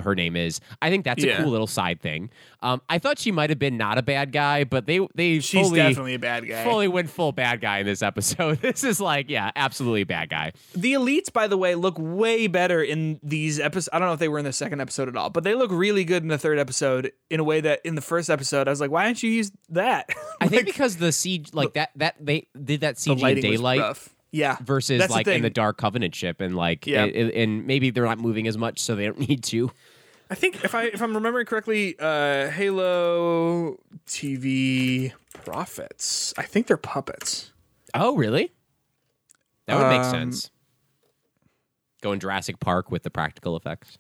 her 0.03 0.15
name 0.15 0.37
is. 0.37 0.61
I 0.83 0.91
think 0.91 1.05
that's 1.05 1.25
a 1.25 1.29
Yeah. 1.29 1.43
cool 1.43 1.51
little 1.51 1.67
side 1.67 2.01
thing. 2.03 2.29
Um, 2.63 2.83
I 2.91 2.99
thought 2.99 3.19
she 3.19 3.33
might 3.33 3.49
have 3.51 3.59
been 3.59 3.77
not 3.79 3.97
a 3.97 4.03
bad 4.03 4.33
guy, 4.33 4.65
but 4.65 4.87
they 4.87 5.01
they 5.15 5.39
She's 5.41 5.67
fully, 5.67 5.79
definitely 5.81 6.15
a 6.15 6.19
bad 6.19 6.47
guy. 6.47 6.63
fully 6.65 6.87
went 6.89 7.09
full 7.09 7.33
bad 7.33 7.61
guy 7.63 7.79
in 7.79 7.87
this 7.87 8.03
episode. 8.03 8.59
This 8.75 8.85
is 8.85 9.01
like, 9.01 9.31
yeah, 9.31 9.51
absolutely 9.57 10.03
a 10.03 10.07
bad 10.07 10.29
guy. 10.31 10.53
The 10.75 10.93
elites, 10.95 11.33
by 11.33 11.47
the 11.47 11.57
way, 11.57 11.75
look 11.75 11.97
way 11.99 12.47
better 12.47 12.83
in 12.83 13.19
these 13.23 13.59
episodes. 13.61 13.89
I 13.93 13.99
don't 13.99 14.09
know 14.09 14.15
if 14.15 14.21
they 14.21 14.29
were 14.29 14.39
in 14.39 14.45
the 14.45 14.53
second 14.53 14.81
episode 14.81 15.09
at 15.09 15.17
all, 15.17 15.31
but 15.31 15.45
they 15.45 15.55
look 15.55 15.71
really 15.73 16.05
good 16.05 16.23
in 16.23 16.29
the 16.29 16.39
third 16.39 16.59
episode 16.59 17.13
in 17.31 17.41
a 17.41 17.45
way 17.45 17.61
that 17.63 17.81
in 17.85 17.95
the 17.95 18.01
first 18.03 18.29
episode 18.31 18.69
I 18.69 18.71
was 18.71 18.81
like, 18.81 18.91
why 18.91 19.07
didn't 19.07 19.23
you 19.23 19.31
use 19.31 19.53
that? 19.71 20.09
I 20.41 20.49
think 20.49 20.67
because 20.67 20.97
the 20.97 21.13
siege, 21.13 21.53
like 21.55 21.75
that, 21.75 21.91
that 21.97 22.17
they 22.21 22.49
did 22.63 22.81
that 22.83 22.97
the 22.97 23.11
CG 23.15 23.23
was 23.35 23.43
daylight. 23.43 23.97
Yeah, 24.35 24.57
versus 24.63 24.99
That's 24.99 25.13
like 25.13 25.27
the 25.27 25.35
in 25.35 25.43
the. 25.43 25.51
Dark 25.51 25.77
Covenant 25.79 26.13
ship, 26.13 26.41
and 26.41 26.57
like, 26.57 26.89
Yeah. 26.89 27.05
and, 27.05 27.31
and 27.31 27.67
maybe 27.69 27.91
they're 27.91 28.05
not 28.05 28.19
moving 28.19 28.49
as 28.49 28.59
much, 28.59 28.81
so 28.81 28.97
they 28.97 29.05
don't 29.07 29.21
need 29.29 29.45
to. 29.45 29.71
I 30.29 30.35
think 30.35 30.65
if 30.65 30.75
I 30.75 30.85
if 30.87 31.01
I'm 31.01 31.15
remembering 31.15 31.47
correctly, 31.47 31.95
uh, 32.01 32.49
Halo 32.51 33.79
TV 34.09 35.13
prophets. 35.45 36.35
I 36.37 36.43
think 36.43 36.67
they're 36.67 36.77
puppets. 36.77 37.53
Oh, 37.95 38.17
really? 38.17 38.51
That 39.67 39.79
would 39.79 39.89
make 39.89 40.01
Um, 40.01 40.11
sense. 40.11 40.51
Go 42.03 42.11
in 42.11 42.19
Jurassic 42.19 42.59
Park 42.59 42.91
with 42.91 43.05
the 43.05 43.11
practical 43.11 43.57
effects. 43.57 43.99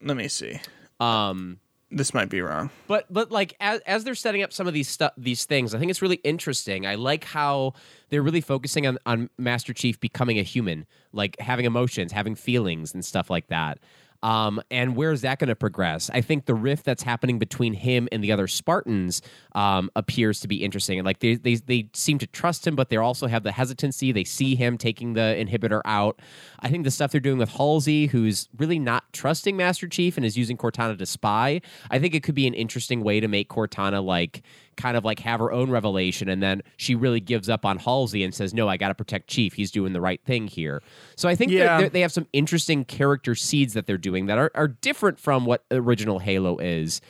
Let 0.00 0.16
me 0.16 0.28
see. 0.28 0.60
Um, 1.00 1.58
This 1.90 2.12
might 2.12 2.28
be 2.28 2.40
wrong. 2.40 2.70
but 2.88 3.06
but 3.10 3.30
like 3.30 3.54
as, 3.60 3.80
as 3.86 4.02
they're 4.02 4.16
setting 4.16 4.42
up 4.42 4.52
some 4.52 4.66
of 4.66 4.74
these 4.74 4.88
stuff 4.88 5.12
these 5.16 5.44
things, 5.44 5.74
I 5.74 5.78
think 5.78 5.90
it's 5.90 6.02
really 6.02 6.20
interesting. 6.24 6.84
I 6.84 6.96
like 6.96 7.24
how 7.24 7.74
they're 8.10 8.22
really 8.22 8.40
focusing 8.40 8.86
on 8.86 8.98
on 9.06 9.30
Master 9.38 9.72
Chief 9.72 9.98
becoming 10.00 10.38
a 10.38 10.42
human, 10.42 10.86
like 11.12 11.38
having 11.38 11.64
emotions, 11.64 12.10
having 12.10 12.34
feelings, 12.34 12.92
and 12.92 13.04
stuff 13.04 13.30
like 13.30 13.46
that. 13.48 13.78
Um, 14.26 14.60
and 14.72 14.96
where 14.96 15.12
is 15.12 15.20
that 15.20 15.38
going 15.38 15.50
to 15.50 15.54
progress? 15.54 16.10
I 16.12 16.20
think 16.20 16.46
the 16.46 16.54
rift 16.54 16.84
that's 16.84 17.04
happening 17.04 17.38
between 17.38 17.74
him 17.74 18.08
and 18.10 18.24
the 18.24 18.32
other 18.32 18.48
Spartans 18.48 19.22
um, 19.52 19.88
appears 19.94 20.40
to 20.40 20.48
be 20.48 20.64
interesting. 20.64 20.98
And 20.98 21.06
like 21.06 21.20
they, 21.20 21.36
they 21.36 21.54
they 21.54 21.88
seem 21.92 22.18
to 22.18 22.26
trust 22.26 22.66
him, 22.66 22.74
but 22.74 22.88
they 22.88 22.96
also 22.96 23.28
have 23.28 23.44
the 23.44 23.52
hesitancy. 23.52 24.10
They 24.10 24.24
see 24.24 24.56
him 24.56 24.78
taking 24.78 25.12
the 25.12 25.20
inhibitor 25.38 25.80
out. 25.84 26.20
I 26.58 26.68
think 26.68 26.82
the 26.82 26.90
stuff 26.90 27.12
they're 27.12 27.20
doing 27.20 27.38
with 27.38 27.50
Halsey, 27.50 28.06
who's 28.06 28.48
really 28.58 28.80
not 28.80 29.04
trusting 29.12 29.56
Master 29.56 29.86
Chief 29.86 30.16
and 30.16 30.26
is 30.26 30.36
using 30.36 30.56
Cortana 30.56 30.98
to 30.98 31.06
spy. 31.06 31.60
I 31.88 32.00
think 32.00 32.12
it 32.12 32.24
could 32.24 32.34
be 32.34 32.48
an 32.48 32.54
interesting 32.54 33.04
way 33.04 33.20
to 33.20 33.28
make 33.28 33.48
Cortana 33.48 34.04
like 34.04 34.42
kind 34.76 34.96
of 34.96 35.04
like 35.04 35.18
have 35.20 35.40
her 35.40 35.52
own 35.52 35.70
revelation, 35.70 36.28
and 36.28 36.42
then 36.42 36.62
she 36.76 36.94
really 36.94 37.20
gives 37.20 37.48
up 37.48 37.64
on 37.64 37.78
Halsey 37.78 38.22
and 38.24 38.34
says, 38.34 38.52
"No, 38.54 38.68
I 38.68 38.76
got 38.76 38.88
to 38.88 38.94
protect 38.94 39.28
Chief. 39.28 39.54
He's 39.54 39.70
doing 39.70 39.92
the 39.92 40.00
right 40.00 40.20
thing 40.24 40.46
here." 40.46 40.82
So 41.16 41.28
I 41.28 41.34
think 41.34 41.52
Yeah. 41.52 41.88
they 41.88 42.00
have 42.00 42.12
some 42.12 42.26
interesting 42.32 42.84
character 42.84 43.34
seeds 43.34 43.74
that 43.74 43.86
they're 43.86 43.98
doing 43.98 44.26
that 44.26 44.38
are, 44.38 44.50
are 44.54 44.68
different 44.68 45.18
from 45.18 45.44
what 45.46 45.64
original 45.70 46.18
Halo 46.18 46.58
is. 46.58 47.00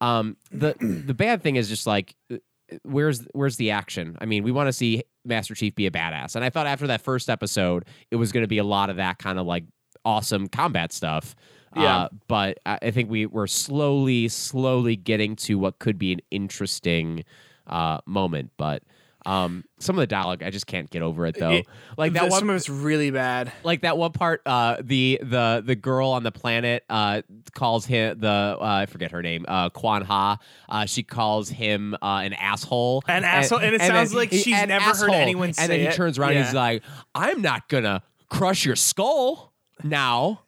Um, 0.00 0.36
the 0.50 0.74
the 1.06 1.14
bad 1.14 1.42
thing 1.42 1.56
is 1.56 1.68
just 1.68 1.86
like 1.86 2.14
uh, 2.32 2.36
where's 2.82 3.26
where's 3.32 3.56
the 3.56 3.70
action? 3.70 4.16
I 4.20 4.26
mean, 4.26 4.42
we 4.42 4.52
want 4.52 4.68
to 4.68 4.72
see 4.72 5.02
Master 5.24 5.54
Chief 5.54 5.74
be 5.74 5.86
a 5.86 5.90
badass, 5.90 6.36
and 6.36 6.44
I 6.44 6.50
thought 6.50 6.66
after 6.66 6.86
that 6.88 7.00
first 7.02 7.28
episode, 7.30 7.84
it 8.10 8.16
was 8.16 8.32
going 8.32 8.44
to 8.44 8.48
be 8.48 8.58
a 8.58 8.64
lot 8.64 8.90
of 8.90 8.96
that 8.96 9.18
kind 9.18 9.38
of 9.38 9.46
like 9.46 9.64
awesome 10.04 10.48
combat 10.48 10.92
stuff. 10.92 11.34
Yeah. 11.76 11.96
Uh, 11.96 12.08
but 12.28 12.58
I 12.66 12.90
think 12.90 13.10
we 13.10 13.26
we're 13.26 13.46
slowly, 13.46 14.28
slowly 14.28 14.96
getting 14.96 15.36
to 15.36 15.58
what 15.58 15.78
could 15.78 15.98
be 15.98 16.12
an 16.12 16.20
interesting 16.30 17.24
uh, 17.66 17.98
moment. 18.06 18.50
But 18.56 18.82
um, 19.26 19.64
some 19.80 19.96
of 19.96 20.00
the 20.00 20.06
dialogue, 20.06 20.44
I 20.44 20.50
just 20.50 20.68
can't 20.68 20.88
get 20.88 21.02
over 21.02 21.26
it 21.26 21.36
though. 21.36 21.50
It- 21.50 21.66
like 21.98 22.12
that 22.12 22.24
The- 22.26 22.28
one 22.30 22.38
Some 22.38 22.50
of 22.50 22.56
it's 22.56 22.68
really 22.68 23.10
bad. 23.10 23.50
like 23.64 23.80
that 23.80 23.98
one 23.98 24.12
part 24.12 24.40
uh 24.46 24.76
the 24.80 25.18
the 25.22 25.62
the 25.66 25.74
girl 25.74 26.10
on 26.10 26.22
the 26.22 26.30
planet 26.30 26.84
uh 26.88 27.22
calls 27.54 27.86
him 27.86 28.18
the 28.20 28.28
uh, 28.28 28.58
i 28.60 28.86
forget 28.86 29.10
her 29.12 29.22
name 29.22 29.44
uh 29.48 29.70
Quan 29.70 30.02
Ha 30.02 30.38
uh 30.68 30.84
she 30.86 31.02
calls 31.02 31.48
him 31.48 31.94
uh 32.02 32.20
an 32.22 32.34
asshole 32.34 33.02
An 33.08 33.24
asshole, 33.24 33.58
and 33.60 33.74
it 33.74 33.80
sounds 33.80 34.14
like 34.14 34.30
she's 34.30 34.46
never 34.66 34.94
heard 34.94 35.10
anyone 35.10 35.48
and 35.48 35.56
say 35.56 35.66
then 35.68 35.80
he 35.80 35.86
it. 35.86 35.94
turns 35.94 36.18
around 36.18 36.34
and 36.36 36.44
he's 36.44 36.54
like 36.54 36.82
i'm 37.14 37.40
not 37.42 37.68
gonna 37.68 38.02
crush 38.28 38.64
your 38.66 38.76
skull 38.76 39.52
now 39.82 40.42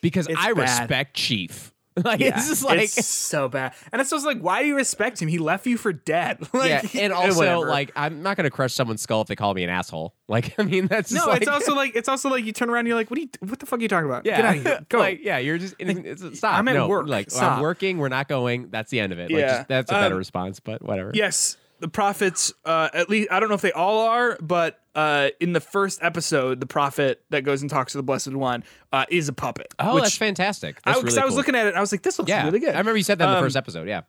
because 0.00 0.26
It's 0.26 0.38
I 0.40 0.52
bad. 0.52 0.58
respect 0.80 1.14
Chief. 1.14 1.68
Like 2.02 2.20
Yeah, 2.20 2.28
it's 2.38 2.48
just 2.48 2.64
like 2.64 2.80
it's 2.80 3.06
so 3.06 3.50
bad, 3.50 3.74
and 3.92 4.00
it's 4.00 4.10
just 4.10 4.24
like, 4.24 4.38
why 4.40 4.62
do 4.62 4.66
you 4.68 4.76
respect 4.76 5.20
him? 5.20 5.28
He 5.28 5.36
left 5.36 5.66
you 5.66 5.76
for 5.76 5.92
dead. 5.92 6.38
like, 6.54 6.94
yeah, 6.94 7.02
and 7.02 7.12
also 7.12 7.36
whatever. 7.36 7.66
like 7.68 7.92
I'm 7.94 8.22
not 8.22 8.38
gonna 8.38 8.48
crush 8.48 8.72
someone's 8.72 9.02
skull 9.02 9.20
if 9.20 9.26
they 9.28 9.36
call 9.36 9.52
me 9.52 9.62
an 9.62 9.68
asshole. 9.68 10.14
Like 10.26 10.58
I 10.58 10.62
mean 10.62 10.86
that's 10.86 11.12
no, 11.12 11.26
like, 11.26 11.42
it's 11.42 11.50
also 11.50 11.74
like 11.74 11.94
it's 11.94 12.08
also 12.08 12.30
like 12.30 12.46
you 12.46 12.52
turn 12.52 12.70
around, 12.70 12.78
and 12.78 12.88
you're 12.88 12.96
like, 12.96 13.10
what 13.10 13.16
do 13.16 13.20
you, 13.24 13.28
what 13.40 13.58
the 13.58 13.66
fuck 13.66 13.78
are 13.78 13.82
you 13.82 13.88
talking 13.88 14.08
about? 14.08 14.24
yeah, 14.24 14.36
Get 14.36 14.44
out 14.46 14.56
of 14.56 14.62
here, 14.62 14.86
go. 14.88 14.98
like 15.00 15.20
yeah, 15.22 15.36
you're 15.36 15.58
just 15.58 15.74
it's, 15.78 16.38
stop. 16.38 16.56
I'm 16.56 16.66
at 16.68 16.72
no, 16.76 16.88
work. 16.88 17.08
Like 17.08 17.30
Stop. 17.30 17.58
I'm 17.58 17.62
working. 17.62 17.98
We're 17.98 18.08
not 18.08 18.26
going. 18.26 18.70
That's 18.70 18.90
the 18.90 18.98
end 19.00 19.12
of 19.12 19.18
it. 19.18 19.24
Like, 19.30 19.40
Yeah. 19.40 19.56
just, 19.58 19.68
that's 19.68 19.90
a 19.90 19.94
better 19.94 20.14
Um, 20.14 20.18
response, 20.18 20.60
but 20.60 20.80
whatever. 20.80 21.10
Yes, 21.12 21.58
the 21.82 21.88
prophets. 21.88 22.50
Uh, 22.64 22.88
at 22.94 23.10
least 23.10 23.30
I 23.30 23.38
don't 23.40 23.50
know 23.50 23.54
if 23.54 23.60
they 23.60 23.72
all 23.72 24.06
are, 24.06 24.38
but 24.40 24.80
uh, 24.94 25.28
in 25.40 25.52
the 25.52 25.60
first 25.60 26.02
episode, 26.02 26.60
the 26.60 26.66
prophet 26.66 27.22
that 27.28 27.42
goes 27.42 27.60
and 27.60 27.70
talks 27.70 27.92
to 27.92 27.98
the 27.98 28.02
blessed 28.02 28.32
one 28.34 28.64
uh, 28.92 29.04
is 29.10 29.28
a 29.28 29.32
puppet. 29.34 29.74
Oh, 29.78 29.98
that's 30.00 30.16
fantastic. 30.16 30.78
I, 30.84 30.92
really 30.92 31.02
I 31.18 31.24
was 31.24 31.32
cool. 31.32 31.36
looking 31.36 31.54
at 31.54 31.66
it, 31.66 31.70
and 31.70 31.76
I 31.76 31.80
was 31.80 31.92
like, 31.92 32.02
this 32.02 32.18
looks 32.18 32.30
Yeah, 32.30 32.44
really 32.46 32.60
good. 32.60 32.74
I 32.74 32.78
remember 32.78 32.96
you 32.96 33.02
said 33.04 33.18
that 33.18 33.24
in 33.26 33.30
the 33.32 33.36
Um, 33.38 33.44
first 33.44 33.56
episode. 33.56 33.86
Yeah. 33.88 34.02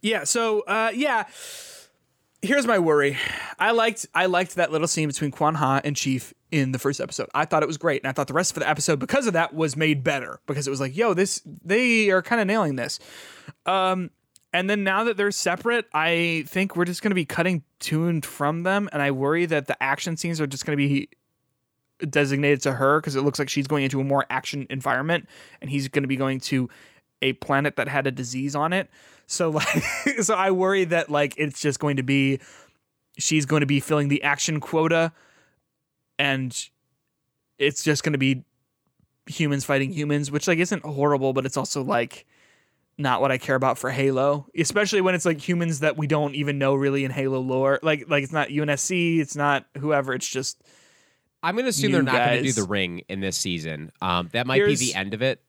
Yeah. 0.00 0.24
So 0.24 0.60
uh, 0.62 0.90
yeah, 0.94 1.24
here's 2.40 2.66
my 2.66 2.78
worry. 2.78 3.16
I 3.58 3.70
liked 3.70 4.06
I 4.14 4.26
liked 4.26 4.56
that 4.56 4.72
little 4.72 4.88
scene 4.88 5.08
between 5.08 5.30
Quan 5.30 5.54
Ha 5.54 5.80
and 5.84 5.94
Chief 5.94 6.34
in 6.50 6.72
the 6.72 6.78
first 6.78 7.00
episode. 7.00 7.28
I 7.34 7.44
thought 7.44 7.62
it 7.62 7.66
was 7.66 7.78
great, 7.78 8.02
and 8.02 8.08
I 8.08 8.12
thought 8.12 8.26
the 8.26 8.34
rest 8.34 8.56
of 8.56 8.60
the 8.62 8.68
episode, 8.68 8.98
because 8.98 9.26
of 9.26 9.32
that, 9.34 9.54
was 9.54 9.76
made 9.76 10.02
better 10.04 10.40
because 10.46 10.66
it 10.66 10.70
was 10.70 10.80
like, 10.80 10.96
yo, 10.96 11.14
this 11.14 11.40
they 11.64 12.10
are 12.10 12.22
kind 12.22 12.40
of 12.40 12.46
nailing 12.46 12.76
this. 12.76 12.98
Um, 13.66 14.10
and 14.52 14.68
then 14.68 14.84
now 14.84 15.04
that 15.04 15.16
they're 15.16 15.30
separate, 15.30 15.86
I 15.94 16.44
think 16.46 16.76
we're 16.76 16.84
just 16.84 17.02
going 17.02 17.10
to 17.10 17.16
be 17.16 17.24
cutting 17.24 17.62
and 17.90 18.24
from 18.24 18.62
them, 18.62 18.88
and 18.92 19.02
I 19.02 19.10
worry 19.10 19.46
that 19.46 19.66
the 19.66 19.82
action 19.82 20.16
scenes 20.16 20.40
are 20.40 20.46
just 20.46 20.64
going 20.66 20.78
to 20.78 20.88
be 20.88 21.08
designated 22.08 22.62
to 22.62 22.72
her 22.72 23.00
because 23.00 23.16
it 23.16 23.22
looks 23.22 23.38
like 23.38 23.48
she's 23.48 23.66
going 23.66 23.84
into 23.84 24.00
a 24.00 24.04
more 24.04 24.26
action 24.30 24.66
environment, 24.70 25.28
and 25.60 25.70
he's 25.70 25.88
going 25.88 26.02
to 26.04 26.08
be 26.08 26.16
going 26.16 26.40
to 26.40 26.68
a 27.22 27.32
planet 27.34 27.76
that 27.76 27.88
had 27.88 28.06
a 28.06 28.10
disease 28.10 28.54
on 28.54 28.72
it. 28.72 28.90
So 29.26 29.50
like, 29.50 29.82
so 30.20 30.34
I 30.34 30.50
worry 30.50 30.84
that 30.84 31.10
like 31.10 31.34
it's 31.36 31.60
just 31.60 31.80
going 31.80 31.96
to 31.96 32.02
be 32.02 32.40
she's 33.18 33.46
going 33.46 33.60
to 33.60 33.66
be 33.66 33.80
filling 33.80 34.08
the 34.08 34.22
action 34.22 34.60
quota, 34.60 35.12
and 36.18 36.56
it's 37.58 37.82
just 37.82 38.04
going 38.04 38.12
to 38.12 38.18
be 38.18 38.44
humans 39.26 39.64
fighting 39.64 39.92
humans, 39.92 40.30
which 40.30 40.46
like 40.46 40.58
isn't 40.58 40.84
horrible, 40.84 41.32
but 41.32 41.46
it's 41.46 41.56
also 41.56 41.82
like 41.82 42.26
not 42.98 43.20
what 43.20 43.32
I 43.32 43.38
care 43.38 43.54
about 43.56 43.78
for 43.78 43.90
Halo, 43.90 44.46
especially 44.56 45.00
when 45.00 45.14
it's 45.14 45.24
like 45.24 45.40
humans 45.40 45.80
that 45.80 45.96
we 45.96 46.06
don't 46.06 46.34
even 46.34 46.58
know 46.58 46.74
really 46.74 47.04
in 47.04 47.10
Halo 47.10 47.40
lore. 47.40 47.78
Like 47.82 48.04
like 48.08 48.22
it's 48.22 48.32
not 48.32 48.48
UNSC, 48.48 49.18
it's 49.18 49.36
not 49.36 49.66
whoever, 49.78 50.14
it's 50.14 50.28
just 50.28 50.62
I'm 51.42 51.56
gonna 51.56 51.68
assume 51.68 51.92
they're 51.92 52.02
not 52.02 52.14
gonna 52.14 52.42
do 52.42 52.52
the 52.52 52.64
ring 52.64 53.02
in 53.08 53.20
this 53.20 53.36
season. 53.36 53.90
Um, 54.00 54.28
that 54.32 54.46
might 54.46 54.64
be 54.64 54.76
the 54.76 54.94
end 54.94 55.14
of 55.14 55.22
it. 55.22 55.42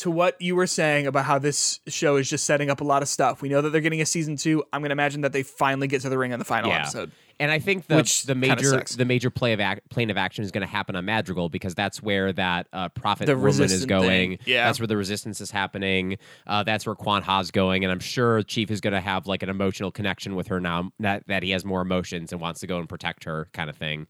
To 0.00 0.10
what 0.10 0.40
you 0.40 0.54
were 0.56 0.66
saying 0.66 1.06
about 1.06 1.24
how 1.24 1.38
this 1.38 1.80
show 1.88 2.16
is 2.16 2.28
just 2.28 2.44
setting 2.44 2.70
up 2.70 2.80
a 2.80 2.84
lot 2.84 3.02
of 3.02 3.08
stuff. 3.08 3.40
We 3.42 3.48
know 3.48 3.60
that 3.62 3.70
they're 3.70 3.80
getting 3.80 4.00
a 4.00 4.06
season 4.06 4.36
two. 4.36 4.62
I'm 4.72 4.80
going 4.82 4.90
to 4.90 4.92
imagine 4.92 5.20
that 5.22 5.32
they 5.32 5.42
finally 5.42 5.86
get 5.88 6.02
to 6.02 6.08
the 6.08 6.18
ring 6.18 6.32
in 6.32 6.38
the 6.38 6.44
final 6.44 6.70
Yeah. 6.70 6.82
episode. 6.82 7.10
And 7.38 7.50
I 7.50 7.58
think 7.58 7.86
the 7.86 7.96
Which 7.96 8.24
the 8.24 8.34
major 8.34 8.82
the 8.98 9.06
major 9.06 9.30
play 9.30 9.54
of 9.54 9.60
ac- 9.60 9.80
plane 9.88 10.10
of 10.10 10.18
action 10.18 10.44
is 10.44 10.50
going 10.50 10.60
to 10.60 10.66
happen 10.66 10.94
on 10.94 11.06
Madrigal 11.06 11.48
because 11.48 11.74
that's 11.74 12.02
where 12.02 12.34
that 12.34 12.66
uh, 12.70 12.90
prophet 12.90 13.24
The 13.24 13.34
woman 13.36 13.62
is 13.62 13.86
going. 13.86 14.08
thing, 14.08 14.38
yeah. 14.44 14.66
that's 14.66 14.78
where 14.78 14.86
the 14.86 14.96
resistance 14.98 15.40
is 15.40 15.50
happening. 15.50 16.18
Uh, 16.46 16.64
that's 16.64 16.84
where 16.84 16.94
Quan 16.94 17.22
Ha's 17.22 17.50
going, 17.50 17.82
and 17.82 17.90
I'm 17.90 17.98
sure 17.98 18.42
Chief 18.42 18.70
is 18.70 18.82
going 18.82 18.92
to 18.92 19.00
have 19.00 19.26
like 19.26 19.42
an 19.42 19.48
emotional 19.48 19.90
connection 19.90 20.36
with 20.36 20.48
her 20.48 20.60
now 20.60 20.92
that 21.00 21.26
that 21.28 21.42
he 21.42 21.52
has 21.52 21.64
more 21.64 21.80
emotions 21.80 22.30
and 22.30 22.42
wants 22.42 22.60
to 22.60 22.66
go 22.66 22.78
and 22.78 22.86
protect 22.86 23.24
her, 23.24 23.48
kind 23.54 23.70
of 23.70 23.76
thing. 23.76 24.06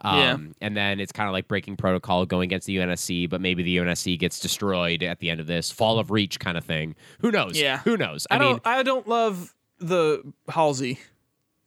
Um, 0.00 0.18
Yeah. 0.18 0.36
And 0.60 0.76
then 0.76 1.00
it's 1.00 1.12
kind 1.12 1.28
of 1.28 1.32
like 1.32 1.48
breaking 1.48 1.76
protocol, 1.76 2.26
going 2.26 2.48
against 2.48 2.66
the 2.66 2.76
UNSC, 2.76 3.28
but 3.28 3.40
maybe 3.40 3.62
the 3.62 3.76
UNSC 3.78 4.18
gets 4.18 4.40
destroyed 4.40 5.02
at 5.02 5.18
the 5.20 5.30
end 5.30 5.40
of 5.40 5.46
this 5.46 5.70
fall 5.70 5.98
of 5.98 6.10
Reach 6.10 6.38
kind 6.40 6.56
of 6.56 6.64
thing. 6.64 6.94
Who 7.20 7.30
knows? 7.30 7.58
Yeah. 7.58 7.78
Who 7.78 7.96
knows? 7.96 8.26
I, 8.30 8.36
I, 8.36 8.38
mean, 8.38 8.50
don't. 8.50 8.66
I 8.66 8.82
don't 8.82 9.08
love 9.08 9.54
the 9.78 10.32
Halsey. 10.48 10.98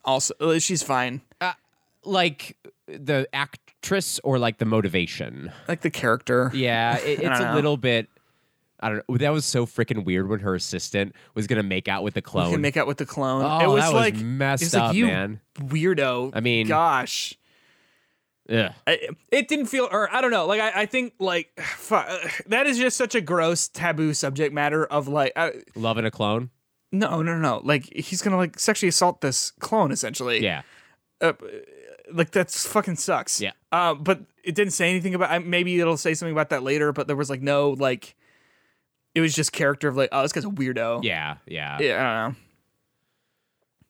Also, 0.06 0.34
uh, 0.40 0.60
she's 0.60 0.84
fine. 0.84 1.22
like 2.04 2.58
the 2.88 3.28
actress 3.34 4.20
or 4.24 4.40
like 4.40 4.58
the 4.58 4.66
motivation. 4.66 5.52
Like 5.68 5.82
the 5.82 5.90
character. 5.90 6.52
Yeah, 6.54 6.98
it, 7.00 7.20
it's 7.20 7.40
a 7.40 7.50
know. 7.50 7.56
little 7.56 7.78
bit. 7.78 8.08
I 8.80 8.90
don't 8.90 9.10
know. 9.10 9.18
That 9.18 9.34
was 9.34 9.44
so 9.44 9.66
freaking 9.66 10.06
weird 10.06 10.30
when 10.30 10.40
her 10.42 10.56
assistant 10.56 11.16
was 11.34 11.48
gonna 11.48 11.64
make 11.64 11.88
out 11.88 12.04
with 12.04 12.14
the 12.14 12.22
clone. 12.22 12.52
can 12.52 12.62
make 12.62 12.78
out 12.78 12.88
with 12.88 12.98
the 12.98 13.06
clone. 13.06 13.44
Oh, 13.44 13.60
it 13.60 13.74
was 13.74 13.84
that 13.84 13.94
was 13.94 14.02
like 14.02 14.16
messed 14.18 14.74
like, 14.74 14.84
up, 14.84 14.96
you 14.96 15.08
man. 15.08 15.42
Weirdo. 15.60 16.32
I 16.34 16.40
mean- 16.40 16.68
gosh. 16.68 17.36
Ugh. 18.50 18.72
I, 18.86 19.10
it 19.32 19.48
didn't 19.48 19.66
feel, 19.68 19.88
or 19.92 20.14
I 20.14 20.22
don't 20.22 20.32
know. 20.32 20.46
Like 20.46 20.62
I, 20.62 20.82
I 20.82 20.86
think, 20.86 21.14
like 21.20 21.50
fu- 21.62 21.96
uh, 21.96 22.28
that 22.48 22.68
is 22.68 22.78
just 22.78 22.98
such 22.98 23.16
a 23.16 23.22
gross 23.22 23.68
taboo 23.68 24.14
subject 24.14 24.54
matter 24.54 24.86
of 24.86 25.08
like, 25.08 25.34
uh, 25.36 25.52
Loving 25.76 26.06
a 26.06 26.12
clone. 26.12 26.50
no, 26.92 27.22
no, 27.22 27.38
no. 27.38 27.62
Like 27.64 27.92
he's 27.94 28.22
gonna 28.22 28.38
like 28.38 28.58
sexually 28.60 28.90
assault 28.90 29.22
this 29.22 29.52
clone 29.60 29.92
essentially. 29.92 30.42
Yeah, 30.44 30.62
uh, 31.22 31.34
like 32.12 32.32
that's 32.32 32.66
fucking 32.66 32.96
sucks. 32.96 33.42
Yeah. 33.42 33.52
Uh, 33.72 33.94
but 33.96 34.22
it 34.44 34.56
didn't 34.56 34.72
say 34.74 34.90
anything 34.90 35.14
about. 35.14 35.30
I- 35.30 35.40
Maybe 35.40 35.80
it'll 35.80 35.98
say 35.98 36.14
something 36.14 36.32
about 36.34 36.50
that 36.50 36.64
later. 36.64 36.94
But 36.94 37.08
there 37.08 37.16
was 37.18 37.30
like 37.30 37.42
no 37.42 37.72
like. 37.72 38.16
It 39.16 39.22
was 39.22 39.34
just 39.34 39.52
character 39.52 39.88
of 39.88 39.98
like, 39.98 40.10
oh, 40.12 40.22
this 40.22 40.32
guy's 40.32 40.46
a 40.46 40.50
weirdo. 40.50 41.04
yeah, 41.04 41.38
yeah. 41.48 41.78
Yeah. 41.82 42.36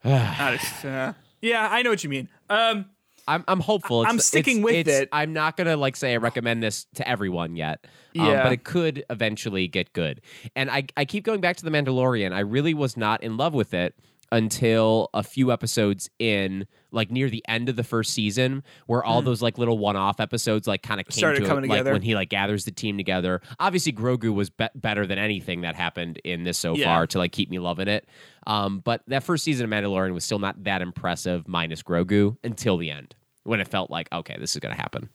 I 0.03 0.05
don't 0.05 0.13
know. 0.13 0.17
I 0.39 0.55
just, 0.57 0.85
uh, 0.85 1.13
yeah, 1.41 1.67
I 1.69 1.81
know 1.81 1.89
what 1.89 2.01
you 2.03 2.09
mean. 2.09 2.29
Um, 2.49 2.85
I'm 3.27 3.43
I'm 3.47 3.59
hopeful. 3.59 4.01
It's, 4.03 4.11
I'm 4.11 4.19
sticking 4.19 4.57
it's- 4.59 4.63
with 4.65 4.75
it's- 4.87 5.01
it. 5.03 5.09
I'm 5.11 5.33
not 5.33 5.57
gonna 5.57 5.75
like 5.77 5.95
say 5.95 6.13
I 6.13 6.17
recommend 6.17 6.63
this 6.63 6.85
to 6.95 7.07
everyone 7.07 7.55
yet. 7.55 7.85
Um, 8.17 8.25
Yeah. 8.25 8.43
but 8.43 8.51
it 8.53 8.63
could 8.63 9.03
eventually 9.09 9.67
get 9.67 9.93
good. 9.93 10.21
And 10.55 10.71
I 10.71 10.85
I 10.95 11.05
keep 11.05 11.23
going 11.23 11.41
back 11.41 11.57
to 11.57 11.65
the 11.65 11.71
Mandalorian. 11.71 12.31
I 12.33 12.39
really 12.39 12.73
was 12.73 12.95
not 12.97 13.21
in 13.23 13.37
love 13.37 13.53
with 13.53 13.73
it 13.73 13.95
until 14.31 15.09
a 15.13 15.23
few 15.23 15.51
episodes 15.51 16.09
in, 16.19 16.67
like 16.91 17.09
near 17.11 17.29
the 17.29 17.43
end 17.47 17.69
of 17.69 17.75
the 17.75 17.83
first 17.83 18.13
season, 18.13 18.63
where 18.85 19.03
all 19.03 19.21
those 19.21 19.41
like 19.41 19.57
little 19.57 19.77
one-off 19.77 20.19
episodes 20.19 20.67
like 20.67 20.81
kind 20.83 20.99
of 20.99 21.07
came. 21.07 21.17
Started 21.17 21.41
to 21.41 21.45
coming 21.47 21.69
like 21.69 21.77
together. 21.77 21.93
when 21.93 22.01
he 22.01 22.13
like 22.15 22.29
gathers 22.29 22.65
the 22.65 22.71
team 22.71 22.97
together. 22.97 23.41
Obviously, 23.59 23.93
Grogu 23.93 24.33
was 24.33 24.49
be- 24.49 24.67
better 24.75 25.05
than 25.07 25.17
anything 25.17 25.61
that 25.61 25.75
happened 25.75 26.19
in 26.23 26.43
this 26.43 26.57
so 26.57 26.75
Yeah. 26.75 26.85
far 26.85 27.07
to 27.07 27.17
like 27.17 27.31
keep 27.31 27.49
me 27.49 27.59
loving 27.59 27.87
it. 27.87 28.07
Um, 28.45 28.79
but 28.79 29.01
that 29.07 29.23
first 29.23 29.43
season 29.43 29.63
of 29.65 29.69
Mandalorian 29.71 30.13
was 30.13 30.23
still 30.23 30.39
not 30.39 30.63
that 30.65 30.81
impressive, 30.81 31.47
minus 31.47 31.81
Grogu, 31.83 32.37
until 32.43 32.77
the 32.77 32.91
end 32.91 33.15
when 33.43 33.59
it 33.61 33.67
felt 33.67 33.89
like 33.89 34.11
okay, 34.11 34.35
this 34.39 34.55
is 34.55 34.59
gonna 34.59 34.75
happen. 34.75 35.09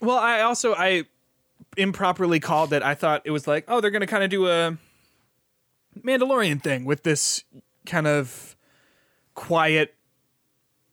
well, 0.00 0.18
I 0.18 0.40
also 0.40 0.74
I 0.74 1.04
improperly 1.76 2.40
called 2.40 2.72
it. 2.72 2.82
I 2.82 2.94
thought 2.94 3.22
it 3.24 3.30
was 3.30 3.46
like, 3.46 3.64
oh, 3.68 3.80
they're 3.80 3.90
gonna 3.92 4.06
kind 4.06 4.24
of 4.24 4.30
do 4.30 4.48
a 4.48 4.76
Mandalorian 6.04 6.62
thing 6.62 6.84
with 6.84 7.02
this 7.02 7.44
kind 7.86 8.06
of 8.06 8.55
quiet, 9.36 9.94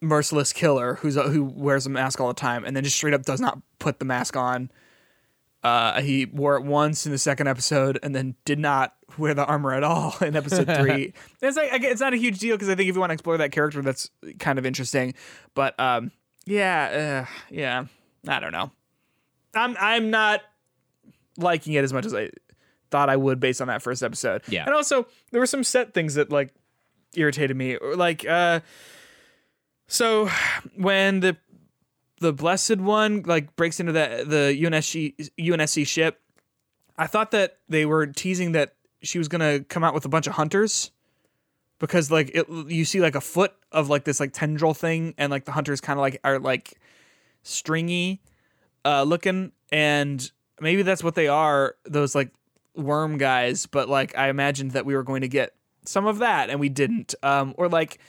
merciless 0.01 0.53
killer 0.53 0.95
who's 0.95 1.15
a, 1.15 1.23
who 1.23 1.43
wears 1.43 1.85
a 1.87 1.89
mask 1.89 2.19
all 2.21 2.27
the 2.27 2.33
time 2.33 2.65
and 2.65 2.75
then 2.75 2.83
just 2.83 2.95
straight 2.95 3.13
up 3.13 3.23
does 3.23 3.41
not 3.41 3.59
put 3.79 3.97
the 3.97 4.05
mask 4.05 4.37
on. 4.37 4.69
Uh, 5.63 6.01
he 6.01 6.25
wore 6.25 6.57
it 6.57 6.63
once 6.65 7.05
in 7.05 7.13
the 7.13 7.17
second 7.17 7.47
episode 7.47 7.97
and 8.03 8.13
then 8.13 8.35
did 8.43 8.59
not 8.59 8.95
wear 9.17 9.33
the 9.33 9.45
armor 9.45 9.73
at 9.73 9.81
all 9.81 10.13
in 10.19 10.35
episode 10.35 10.67
three. 10.77 11.13
it's 11.41 11.55
like 11.55 11.83
it's 11.83 12.01
not 12.01 12.13
a 12.13 12.17
huge 12.17 12.37
deal 12.39 12.55
because 12.55 12.67
I 12.67 12.75
think 12.75 12.89
if 12.89 12.95
you 12.95 12.99
want 12.99 13.11
to 13.11 13.13
explore 13.13 13.37
that 13.37 13.53
character, 13.53 13.81
that's 13.81 14.09
kind 14.39 14.59
of 14.59 14.65
interesting. 14.65 15.13
But 15.55 15.79
um, 15.79 16.11
yeah, 16.45 17.25
uh, 17.25 17.33
yeah, 17.49 17.85
I 18.27 18.39
don't 18.41 18.51
know. 18.51 18.71
I'm 19.55 19.77
I'm 19.79 20.11
not 20.11 20.41
liking 21.37 21.73
it 21.73 21.83
as 21.85 21.93
much 21.93 22.05
as 22.05 22.13
I 22.13 22.29
thought 22.91 23.09
I 23.09 23.15
would 23.15 23.39
based 23.39 23.61
on 23.61 23.69
that 23.69 23.81
first 23.81 24.03
episode. 24.03 24.41
Yeah. 24.49 24.65
and 24.65 24.75
also 24.75 25.07
there 25.31 25.39
were 25.39 25.47
some 25.47 25.63
set 25.63 25.93
things 25.93 26.15
that 26.15 26.29
like 26.29 26.53
irritated 27.15 27.55
me, 27.55 27.75
or 27.75 27.95
like 27.95 28.25
uh, 28.27 28.61
so 29.87 30.29
when 30.75 31.19
the 31.19 31.37
the 32.19 32.33
blessed 32.33 32.77
one 32.77 33.23
like 33.23 33.55
breaks 33.55 33.79
into 33.79 33.91
the 33.91 34.23
the 34.25 34.63
UNSC 34.63 35.31
UNSC 35.39 35.85
ship, 35.85 36.21
I 36.97 37.07
thought 37.07 37.31
that 37.31 37.57
they 37.69 37.85
were 37.85 38.07
teasing 38.07 38.53
that 38.53 38.75
she 39.01 39.17
was 39.17 39.27
gonna 39.27 39.59
come 39.61 39.83
out 39.83 39.93
with 39.93 40.05
a 40.05 40.09
bunch 40.09 40.27
of 40.27 40.33
hunters 40.33 40.91
because 41.79 42.09
like 42.09 42.31
it, 42.33 42.47
you 42.49 42.85
see 42.85 43.01
like 43.01 43.15
a 43.15 43.21
foot 43.21 43.53
of 43.73 43.89
like 43.89 44.05
this 44.05 44.19
like 44.19 44.31
tendril 44.31 44.73
thing 44.73 45.13
and 45.17 45.29
like 45.29 45.43
the 45.43 45.51
hunters 45.51 45.81
kind 45.81 45.99
of 45.99 46.01
like 46.01 46.17
are 46.23 46.39
like 46.39 46.79
stringy 47.41 48.21
uh 48.85 49.03
looking 49.03 49.51
and 49.69 50.31
maybe 50.61 50.81
that's 50.81 51.03
what 51.03 51.15
they 51.15 51.27
are 51.27 51.75
those 51.83 52.15
like 52.15 52.31
worm 52.73 53.17
guys 53.17 53.65
but 53.65 53.89
like 53.89 54.17
i 54.17 54.29
imagined 54.29 54.71
that 54.71 54.85
we 54.85 54.95
were 54.95 55.03
going 55.03 55.21
to 55.21 55.27
get 55.27 55.53
some 55.85 56.05
of 56.05 56.19
that 56.19 56.49
and 56.49 56.59
we 56.59 56.69
didn't. 56.69 57.15
Um 57.23 57.53
or 57.57 57.69
like 57.69 57.99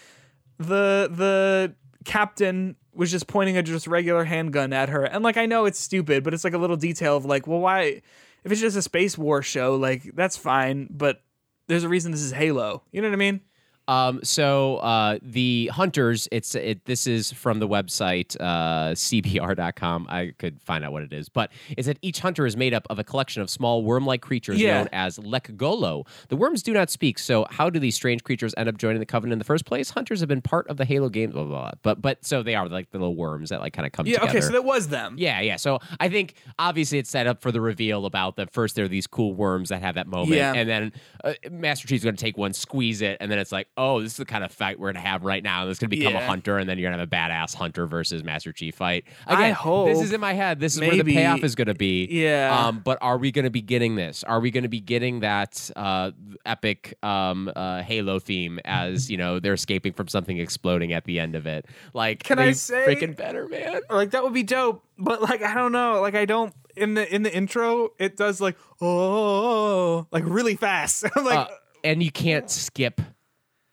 the 0.58 1.08
the 1.10 1.74
captain 2.04 2.76
was 2.92 3.10
just 3.10 3.26
pointing 3.26 3.56
a 3.56 3.62
just 3.62 3.86
regular 3.86 4.24
handgun 4.24 4.72
at 4.72 4.88
her. 4.88 5.04
And 5.04 5.24
like 5.24 5.36
i 5.36 5.46
know 5.46 5.64
it's 5.66 5.80
stupid 5.80 6.24
but 6.24 6.34
it's 6.34 6.44
like 6.44 6.54
a 6.54 6.58
little 6.58 6.76
detail 6.76 7.16
of 7.16 7.24
like 7.24 7.46
well 7.46 7.60
why 7.60 8.02
if 8.44 8.52
it's 8.52 8.60
just 8.60 8.76
a 8.76 8.82
space 8.82 9.16
war 9.16 9.42
show 9.42 9.76
like 9.76 10.02
that's 10.14 10.36
fine 10.36 10.88
but 10.90 11.22
there's 11.66 11.84
a 11.84 11.88
reason 11.88 12.12
this 12.12 12.20
is 12.20 12.32
halo. 12.32 12.82
You 12.92 13.02
know 13.02 13.08
what 13.08 13.14
i 13.14 13.18
mean 13.18 13.40
Um, 13.86 14.20
so 14.22 14.76
uh, 14.78 15.18
the 15.22 15.66
hunters, 15.72 16.28
it's 16.32 16.54
it. 16.54 16.84
This 16.86 17.06
is 17.06 17.32
from 17.32 17.58
the 17.58 17.68
website 17.68 18.36
uh, 18.40 18.92
cbr.com. 18.94 20.06
I 20.08 20.32
could 20.38 20.60
find 20.62 20.84
out 20.84 20.92
what 20.92 21.02
it 21.02 21.12
is, 21.12 21.28
but 21.28 21.50
it 21.76 21.84
said 21.84 21.98
each 22.02 22.20
hunter 22.20 22.46
is 22.46 22.56
made 22.56 22.74
up 22.74 22.86
of 22.90 22.98
a 22.98 23.04
collection 23.04 23.42
of 23.42 23.50
small 23.50 23.82
worm-like 23.82 24.22
creatures 24.22 24.60
Yeah. 24.60 24.78
known 24.78 24.88
as 24.92 25.18
lekgolo. 25.18 26.06
The 26.28 26.36
worms 26.36 26.62
do 26.62 26.72
not 26.72 26.90
speak, 26.90 27.18
so 27.18 27.46
how 27.50 27.70
do 27.70 27.78
these 27.78 27.94
strange 27.94 28.24
creatures 28.24 28.54
end 28.56 28.68
up 28.68 28.78
joining 28.78 29.00
the 29.00 29.06
covenant 29.06 29.34
in 29.34 29.38
the 29.38 29.44
first 29.44 29.64
place? 29.64 29.90
Hunters 29.90 30.20
have 30.20 30.28
been 30.28 30.42
part 30.42 30.66
of 30.68 30.76
the 30.76 30.84
Halo 30.84 31.08
games, 31.08 31.32
blah 31.32 31.44
blah. 31.44 31.60
blah. 31.60 31.70
But 31.82 32.00
but 32.02 32.24
so 32.24 32.42
they 32.42 32.54
are 32.54 32.68
like 32.68 32.90
the 32.90 32.98
little 32.98 33.16
worms 33.16 33.50
that 33.50 33.60
like 33.60 33.72
kind 33.72 33.86
of 33.86 33.92
come 33.92 34.06
Yeah. 34.06 34.14
together. 34.20 34.30
Okay. 34.38 34.40
So 34.40 34.52
that 34.52 34.64
was 34.64 34.88
them. 34.88 35.16
Yeah, 35.18 35.40
yeah. 35.40 35.56
So 35.56 35.78
I 36.00 36.08
think 36.08 36.34
obviously 36.58 36.98
it's 36.98 37.10
set 37.10 37.26
up 37.26 37.42
for 37.42 37.52
the 37.52 37.60
reveal 37.60 38.06
about 38.06 38.36
the 38.36 38.46
first 38.46 38.76
there 38.76 38.84
are 38.84 38.88
these 38.88 39.06
cool 39.06 39.34
worms 39.34 39.68
that 39.68 39.82
have 39.82 39.94
that 39.96 40.06
moment, 40.06 40.32
Yeah. 40.36 40.52
and 40.54 40.68
then 40.68 40.92
uh, 41.22 41.34
Master 41.50 41.86
Chief's 41.88 42.04
going 42.04 42.16
to 42.16 42.20
take 42.22 42.36
one, 42.38 42.52
squeeze 42.52 43.02
it, 43.02 43.16
and 43.20 43.30
then 43.30 43.38
it's 43.38 43.52
like, 43.52 43.68
oh, 43.76 44.00
this 44.00 44.12
is 44.12 44.16
the 44.18 44.24
kind 44.24 44.44
of 44.44 44.52
fight 44.52 44.78
we're 44.78 44.92
going 44.92 45.02
to 45.02 45.08
have 45.08 45.24
right 45.24 45.42
now. 45.42 45.64
This 45.64 45.76
is 45.76 45.78
going 45.80 45.90
to 45.90 45.96
become 45.96 46.14
a 46.14 46.24
hunter, 46.24 46.58
and 46.58 46.68
then 46.68 46.78
you're 46.78 46.90
going 46.90 46.98
to 46.98 47.00
have 47.00 47.08
a 47.08 47.32
badass 47.32 47.54
hunter 47.54 47.86
versus 47.86 48.22
Master 48.22 48.52
Chief 48.52 48.74
fight. 48.74 49.04
I 49.26 49.50
hope 49.50 49.88
this 49.88 50.00
is 50.00 50.12
in 50.12 50.20
my 50.20 50.32
head. 50.32 50.60
This 50.60 50.74
is 50.74 50.80
where 50.80 50.90
the 51.02 51.02
payoff 51.02 51.42
is 51.42 51.54
going 51.54 51.68
to 51.68 51.74
be. 51.74 52.06
Yeah. 52.10 52.66
Um, 52.66 52.80
but 52.84 52.98
are 53.00 53.18
we 53.18 53.32
going 53.32 53.44
to 53.44 53.50
be 53.50 53.62
getting 53.62 53.96
this? 53.96 54.24
Are 54.24 54.40
we 54.40 54.50
going 54.50 54.62
to 54.62 54.68
be 54.68 54.80
getting 54.80 55.20
that 55.20 55.70
uh, 55.76 56.12
epic 56.46 56.96
um, 57.02 57.50
uh, 57.54 57.82
Halo 57.82 58.18
theme 58.18 58.60
as 58.64 59.10
you 59.10 59.16
know 59.16 59.40
they're 59.40 59.54
escaping 59.54 59.92
from 59.92 60.08
something 60.08 60.38
exploding 60.38 60.92
at 60.92 61.04
the 61.04 61.18
end 61.20 61.34
of 61.34 61.46
it? 61.46 61.66
Like, 61.92 62.22
Can 62.22 62.38
I 62.38 62.52
say- 62.52 62.84
freaking 62.86 63.16
better, 63.16 63.48
man? 63.48 63.80
Like 63.90 64.10
that 64.10 64.22
would 64.22 64.34
be 64.34 64.42
dope. 64.42 64.84
But 64.98 65.20
like 65.22 65.42
I 65.42 65.54
don't 65.54 65.72
know. 65.72 66.00
Like 66.00 66.14
I 66.14 66.24
don't 66.24 66.54
in 66.76 66.94
the 66.94 67.14
in 67.14 67.22
the 67.22 67.32
intro 67.32 67.90
it 68.00 68.16
does 68.16 68.40
like 68.40 68.56
oh 68.80 70.06
like 70.10 70.24
really 70.26 70.56
fast. 70.56 71.04
I'm 71.16 71.24
like 71.24 71.38
Uh, 71.38 71.54
and 71.82 72.02
you 72.02 72.10
can't 72.10 72.50
skip 72.50 73.00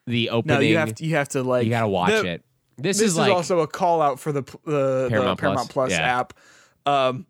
the 0.06 0.30
opening. 0.30 0.56
no, 0.56 0.60
you 0.60 0.76
have 0.78 0.94
to 0.96 1.04
you 1.04 1.16
have 1.16 1.28
to 1.30 1.42
like 1.42 1.64
You 1.64 1.70
gotta 1.70 1.88
watch 1.88 2.10
the- 2.10 2.26
it. 2.26 2.44
This, 2.78 2.98
This, 2.98 3.06
is 3.08 3.12
is, 3.12 3.18
like 3.18 3.30
also 3.32 3.60
a 3.60 3.66
call 3.66 4.00
out 4.00 4.18
for 4.18 4.32
the 4.32 4.42
the 4.64 5.06
Paramount 5.10 5.36
the 5.38 5.40
Paramount 5.40 5.70
Plus, 5.70 5.90
Plus, 5.90 5.90
yeah. 5.92 6.20
app. 6.20 6.32
Um, 6.86 7.26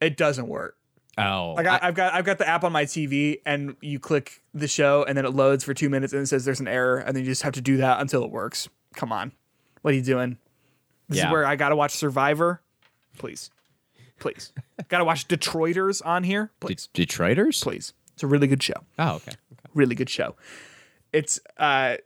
it 0.00 0.16
doesn't 0.16 0.48
work. 0.48 0.76
oh, 1.16 1.54
Like 1.56 1.66
I, 1.66 1.78
I've 1.82 1.94
got 1.94 2.12
I've 2.12 2.24
got 2.24 2.38
the 2.38 2.46
app 2.48 2.64
on 2.64 2.72
my 2.72 2.84
TV, 2.84 3.40
and 3.46 3.76
you 3.80 3.98
click 4.00 4.42
the 4.52 4.66
show, 4.68 5.04
and 5.04 5.16
then 5.16 5.24
it 5.24 5.30
loads 5.30 5.62
for 5.64 5.72
two 5.74 5.88
minutes, 5.88 6.12
and 6.12 6.22
it 6.22 6.26
says 6.26 6.44
there's 6.44 6.60
an 6.60 6.68
error, 6.68 6.98
and 6.98 7.14
then 7.16 7.22
you 7.24 7.30
just 7.30 7.42
have 7.42 7.52
to 7.54 7.60
do 7.60 7.76
that 7.78 8.00
until 8.00 8.24
it 8.24 8.30
works. 8.30 8.68
Come 8.94 9.12
on, 9.12 9.32
what 9.82 9.92
are 9.94 9.96
you 9.96 10.02
doing? 10.02 10.38
This 11.08 11.18
Yeah. 11.18 11.26
is 11.28 11.32
where 11.32 11.46
I 11.46 11.54
gotta 11.56 11.76
watch 11.76 11.92
Survivor. 11.92 12.60
Please, 13.16 13.50
please, 14.18 14.52
gotta 14.88 15.04
watch 15.04 15.28
Detroiters 15.28 16.04
on 16.04 16.24
here. 16.24 16.50
Please, 16.60 16.88
De- 16.92 17.06
Detroiters. 17.06 17.62
please. 17.62 17.94
It's 18.14 18.22
a 18.24 18.26
really 18.26 18.48
good 18.48 18.62
show. 18.62 18.74
Oh, 18.98 19.14
okay. 19.14 19.30
okay. 19.30 19.36
Really 19.72 19.94
good 19.94 20.10
show. 20.10 20.34
It's 21.12 21.40
uh, 21.56 21.96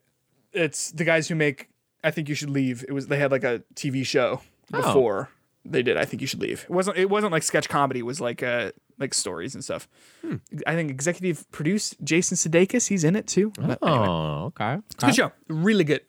it's 0.55 0.91
the 0.93 1.05
guys 1.05 1.29
who 1.29 1.35
make. 1.35 1.69
I 2.03 2.11
think 2.11 2.29
you 2.29 2.35
should 2.35 2.51
leave. 2.51 2.85
It 2.89 2.93
was 2.93 3.07
they 3.09 3.19
had 3.19 3.31
like 3.31 3.45
a 3.45 3.63
TV 3.75 4.05
show 4.05 4.41
Oh. 4.73 4.77
before 4.81 5.31
they 5.65 5.83
did. 5.83 5.97
I 5.97 6.05
think 6.05 6.21
you 6.21 6.27
should 6.27 6.41
leave. 6.41 6.65
It 6.65 6.71
wasn't. 6.71 6.97
It 6.99 7.09
wasn't 7.11 7.33
like 7.33 7.43
sketch 7.43 7.69
comedy. 7.69 8.01
It 8.01 8.07
was 8.07 8.21
like 8.21 8.43
uh 8.43 8.73
like 8.99 9.13
stories 9.15 9.55
and 9.55 9.65
stuff. 9.65 9.89
Hmm. 10.23 10.37
I 10.67 10.75
think 10.75 10.91
executive 10.91 11.51
produced 11.51 11.97
Jason 12.05 12.37
Sudeikis. 12.37 12.89
He's 12.89 13.05
in 13.05 13.17
it 13.17 13.27
too. 13.27 13.53
But 13.59 13.79
anyway. 13.83 14.07
Oh, 14.09 14.45
okay. 14.47 14.79
Good 14.99 15.15
show. 15.15 15.33
Really 15.49 15.85
good. 15.85 16.03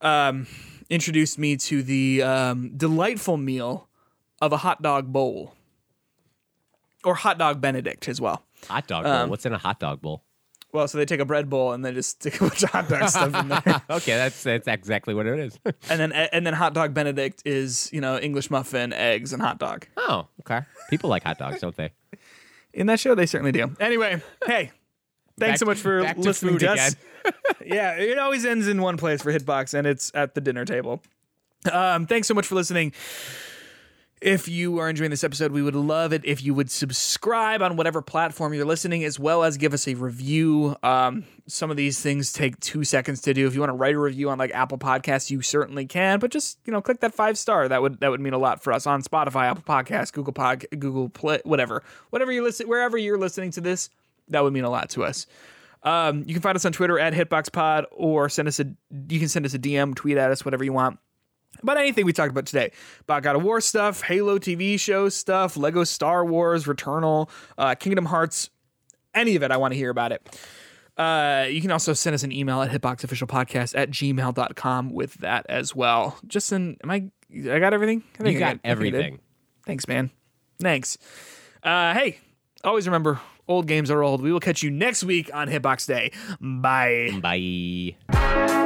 Um, 0.00 0.46
introduced 0.90 1.38
me 1.38 1.56
to 1.56 1.82
the 1.82 2.22
um, 2.22 2.76
delightful 2.76 3.36
meal 3.38 3.88
of 4.40 4.52
a 4.52 4.58
hot 4.58 4.82
dog 4.82 5.12
bowl. 5.12 5.54
Or 7.04 7.14
hot 7.14 7.38
dog 7.38 7.60
Benedict 7.60 8.08
as 8.08 8.20
well. 8.20 8.44
Hot 8.68 8.86
dog 8.86 9.04
bowl. 9.04 9.12
Um, 9.12 9.30
What's 9.30 9.46
in 9.46 9.52
a 9.52 9.58
hot 9.58 9.80
dog 9.80 10.00
bowl? 10.02 10.22
Well, 10.76 10.86
so 10.88 10.98
they 10.98 11.06
take 11.06 11.20
a 11.20 11.24
bread 11.24 11.48
bowl 11.48 11.72
and 11.72 11.82
they 11.82 11.90
just 11.90 12.10
stick 12.20 12.36
a 12.38 12.44
bunch 12.44 12.62
of 12.62 12.68
hot 12.68 12.86
dog 12.86 13.08
stuff 13.08 13.34
in 13.34 13.48
there. 13.48 13.82
Okay, 13.90 14.12
that's 14.12 14.42
that's 14.42 14.68
exactly 14.68 15.14
what 15.14 15.26
it 15.26 15.38
is. 15.38 15.58
And 15.88 15.98
then 15.98 16.12
and 16.12 16.46
then 16.46 16.52
hot 16.52 16.74
dog 16.74 16.92
Benedict 16.92 17.42
is, 17.46 17.90
you 17.94 18.02
know, 18.02 18.18
English 18.18 18.50
muffin, 18.50 18.92
eggs, 18.92 19.32
and 19.32 19.40
hot 19.40 19.58
dog. 19.58 19.86
oh, 19.96 20.28
okay. 20.40 20.66
People 20.90 21.08
like 21.08 21.24
hot 21.24 21.38
dogs, 21.38 21.60
don't 21.62 21.74
they? 21.76 21.92
In 22.74 22.88
that 22.88 23.00
show, 23.00 23.14
they 23.14 23.24
certainly 23.24 23.52
do. 23.52 23.74
Anyway, 23.80 24.20
hey, 24.44 24.70
thanks 25.40 25.52
Back- 25.52 25.58
so 25.60 25.64
much 25.64 25.78
for 25.78 26.02
to 26.02 26.20
listening 26.20 26.54
food 26.54 26.60
to 26.60 26.72
us. 26.72 26.96
yeah, 27.64 27.94
it 27.96 28.18
always 28.18 28.44
ends 28.44 28.68
in 28.68 28.82
one 28.82 28.98
place 28.98 29.22
for 29.22 29.32
Hitbox, 29.32 29.72
and 29.72 29.86
it's 29.86 30.12
at 30.14 30.34
the 30.34 30.42
dinner 30.42 30.66
table. 30.66 31.00
Um, 31.72 32.06
thanks 32.06 32.28
so 32.28 32.34
much 32.34 32.46
for 32.46 32.54
listening. 32.54 32.92
If 34.26 34.48
you 34.48 34.78
are 34.78 34.88
enjoying 34.90 35.12
this 35.12 35.22
episode, 35.22 35.52
we 35.52 35.62
would 35.62 35.76
love 35.76 36.12
it 36.12 36.22
if 36.24 36.42
you 36.42 36.52
would 36.52 36.68
subscribe 36.68 37.62
on 37.62 37.76
whatever 37.76 38.02
platform 38.02 38.54
you're 38.54 38.64
listening, 38.64 39.04
as 39.04 39.20
well 39.20 39.44
as 39.44 39.56
give 39.56 39.72
us 39.72 39.86
a 39.86 39.94
review. 39.94 40.74
Um, 40.82 41.22
some 41.46 41.70
of 41.70 41.76
these 41.76 42.00
things 42.00 42.32
take 42.32 42.58
two 42.58 42.82
seconds 42.82 43.20
to 43.20 43.32
do. 43.32 43.46
If 43.46 43.54
you 43.54 43.60
want 43.60 43.70
to 43.70 43.76
write 43.76 43.94
a 43.94 44.00
review 44.00 44.28
on 44.28 44.36
like 44.36 44.50
Apple 44.50 44.78
Podcasts, 44.78 45.30
you 45.30 45.42
certainly 45.42 45.86
can. 45.86 46.18
But 46.18 46.32
just 46.32 46.58
you 46.64 46.72
know, 46.72 46.82
click 46.82 46.98
that 47.02 47.14
five 47.14 47.38
star. 47.38 47.68
That 47.68 47.82
would 47.82 48.00
that 48.00 48.10
would 48.10 48.20
mean 48.20 48.32
a 48.32 48.38
lot 48.38 48.64
for 48.64 48.72
us 48.72 48.84
on 48.84 49.00
Spotify, 49.00 49.48
Apple 49.48 49.62
Podcasts, 49.62 50.12
Google 50.12 50.32
Pod, 50.32 50.66
Google 50.76 51.08
Play, 51.08 51.40
whatever, 51.44 51.84
whatever 52.10 52.32
you 52.32 52.42
listen, 52.42 52.66
wherever 52.66 52.98
you're 52.98 53.18
listening 53.18 53.52
to 53.52 53.60
this, 53.60 53.90
that 54.26 54.42
would 54.42 54.52
mean 54.52 54.64
a 54.64 54.70
lot 54.70 54.90
to 54.90 55.04
us. 55.04 55.28
Um, 55.84 56.24
you 56.26 56.34
can 56.34 56.42
find 56.42 56.56
us 56.56 56.64
on 56.64 56.72
Twitter 56.72 56.98
at 56.98 57.12
HitboxPod 57.12 57.84
or 57.92 58.28
send 58.28 58.48
us 58.48 58.58
a 58.58 58.64
you 59.08 59.20
can 59.20 59.28
send 59.28 59.46
us 59.46 59.54
a 59.54 59.58
DM, 59.60 59.94
tweet 59.94 60.16
at 60.16 60.32
us, 60.32 60.44
whatever 60.44 60.64
you 60.64 60.72
want. 60.72 60.98
About 61.62 61.76
anything 61.78 62.06
we 62.06 62.12
talked 62.12 62.30
about 62.30 62.46
today. 62.46 62.72
About 63.02 63.22
God 63.22 63.36
of 63.36 63.42
War 63.42 63.60
stuff, 63.60 64.02
Halo 64.02 64.38
TV 64.38 64.78
show 64.78 65.08
stuff, 65.08 65.56
Lego 65.56 65.84
Star 65.84 66.24
Wars, 66.24 66.64
Returnal, 66.64 67.28
uh, 67.58 67.74
Kingdom 67.74 68.06
Hearts, 68.06 68.50
any 69.14 69.36
of 69.36 69.42
it, 69.42 69.50
I 69.50 69.56
want 69.56 69.72
to 69.72 69.78
hear 69.78 69.90
about 69.90 70.12
it. 70.12 70.38
Uh, 70.96 71.46
you 71.50 71.60
can 71.60 71.70
also 71.70 71.92
send 71.92 72.14
us 72.14 72.22
an 72.22 72.32
email 72.32 72.62
at 72.62 72.70
hitboxofficialpodcast 72.70 73.76
at 73.76 73.90
gmail.com 73.90 74.90
with 74.90 75.14
that 75.14 75.44
as 75.48 75.74
well. 75.76 76.18
Justin, 76.26 76.76
am 76.82 76.90
I 76.90 77.10
I 77.50 77.58
got 77.58 77.74
everything? 77.74 78.02
I 78.18 78.22
think 78.22 78.34
You 78.34 78.38
got 78.38 78.56
I 78.64 78.68
I 78.68 78.70
everything. 78.70 79.18
Thanks, 79.66 79.86
man. 79.88 80.10
Thanks. 80.60 80.96
Uh, 81.62 81.92
hey, 81.92 82.18
always 82.64 82.86
remember, 82.86 83.20
old 83.48 83.66
games 83.66 83.90
are 83.90 84.02
old. 84.02 84.22
We 84.22 84.32
will 84.32 84.40
catch 84.40 84.62
you 84.62 84.70
next 84.70 85.04
week 85.04 85.28
on 85.34 85.48
Hitbox 85.48 85.86
Day. 85.86 86.12
Bye. 86.40 87.18
Bye. 87.20 88.65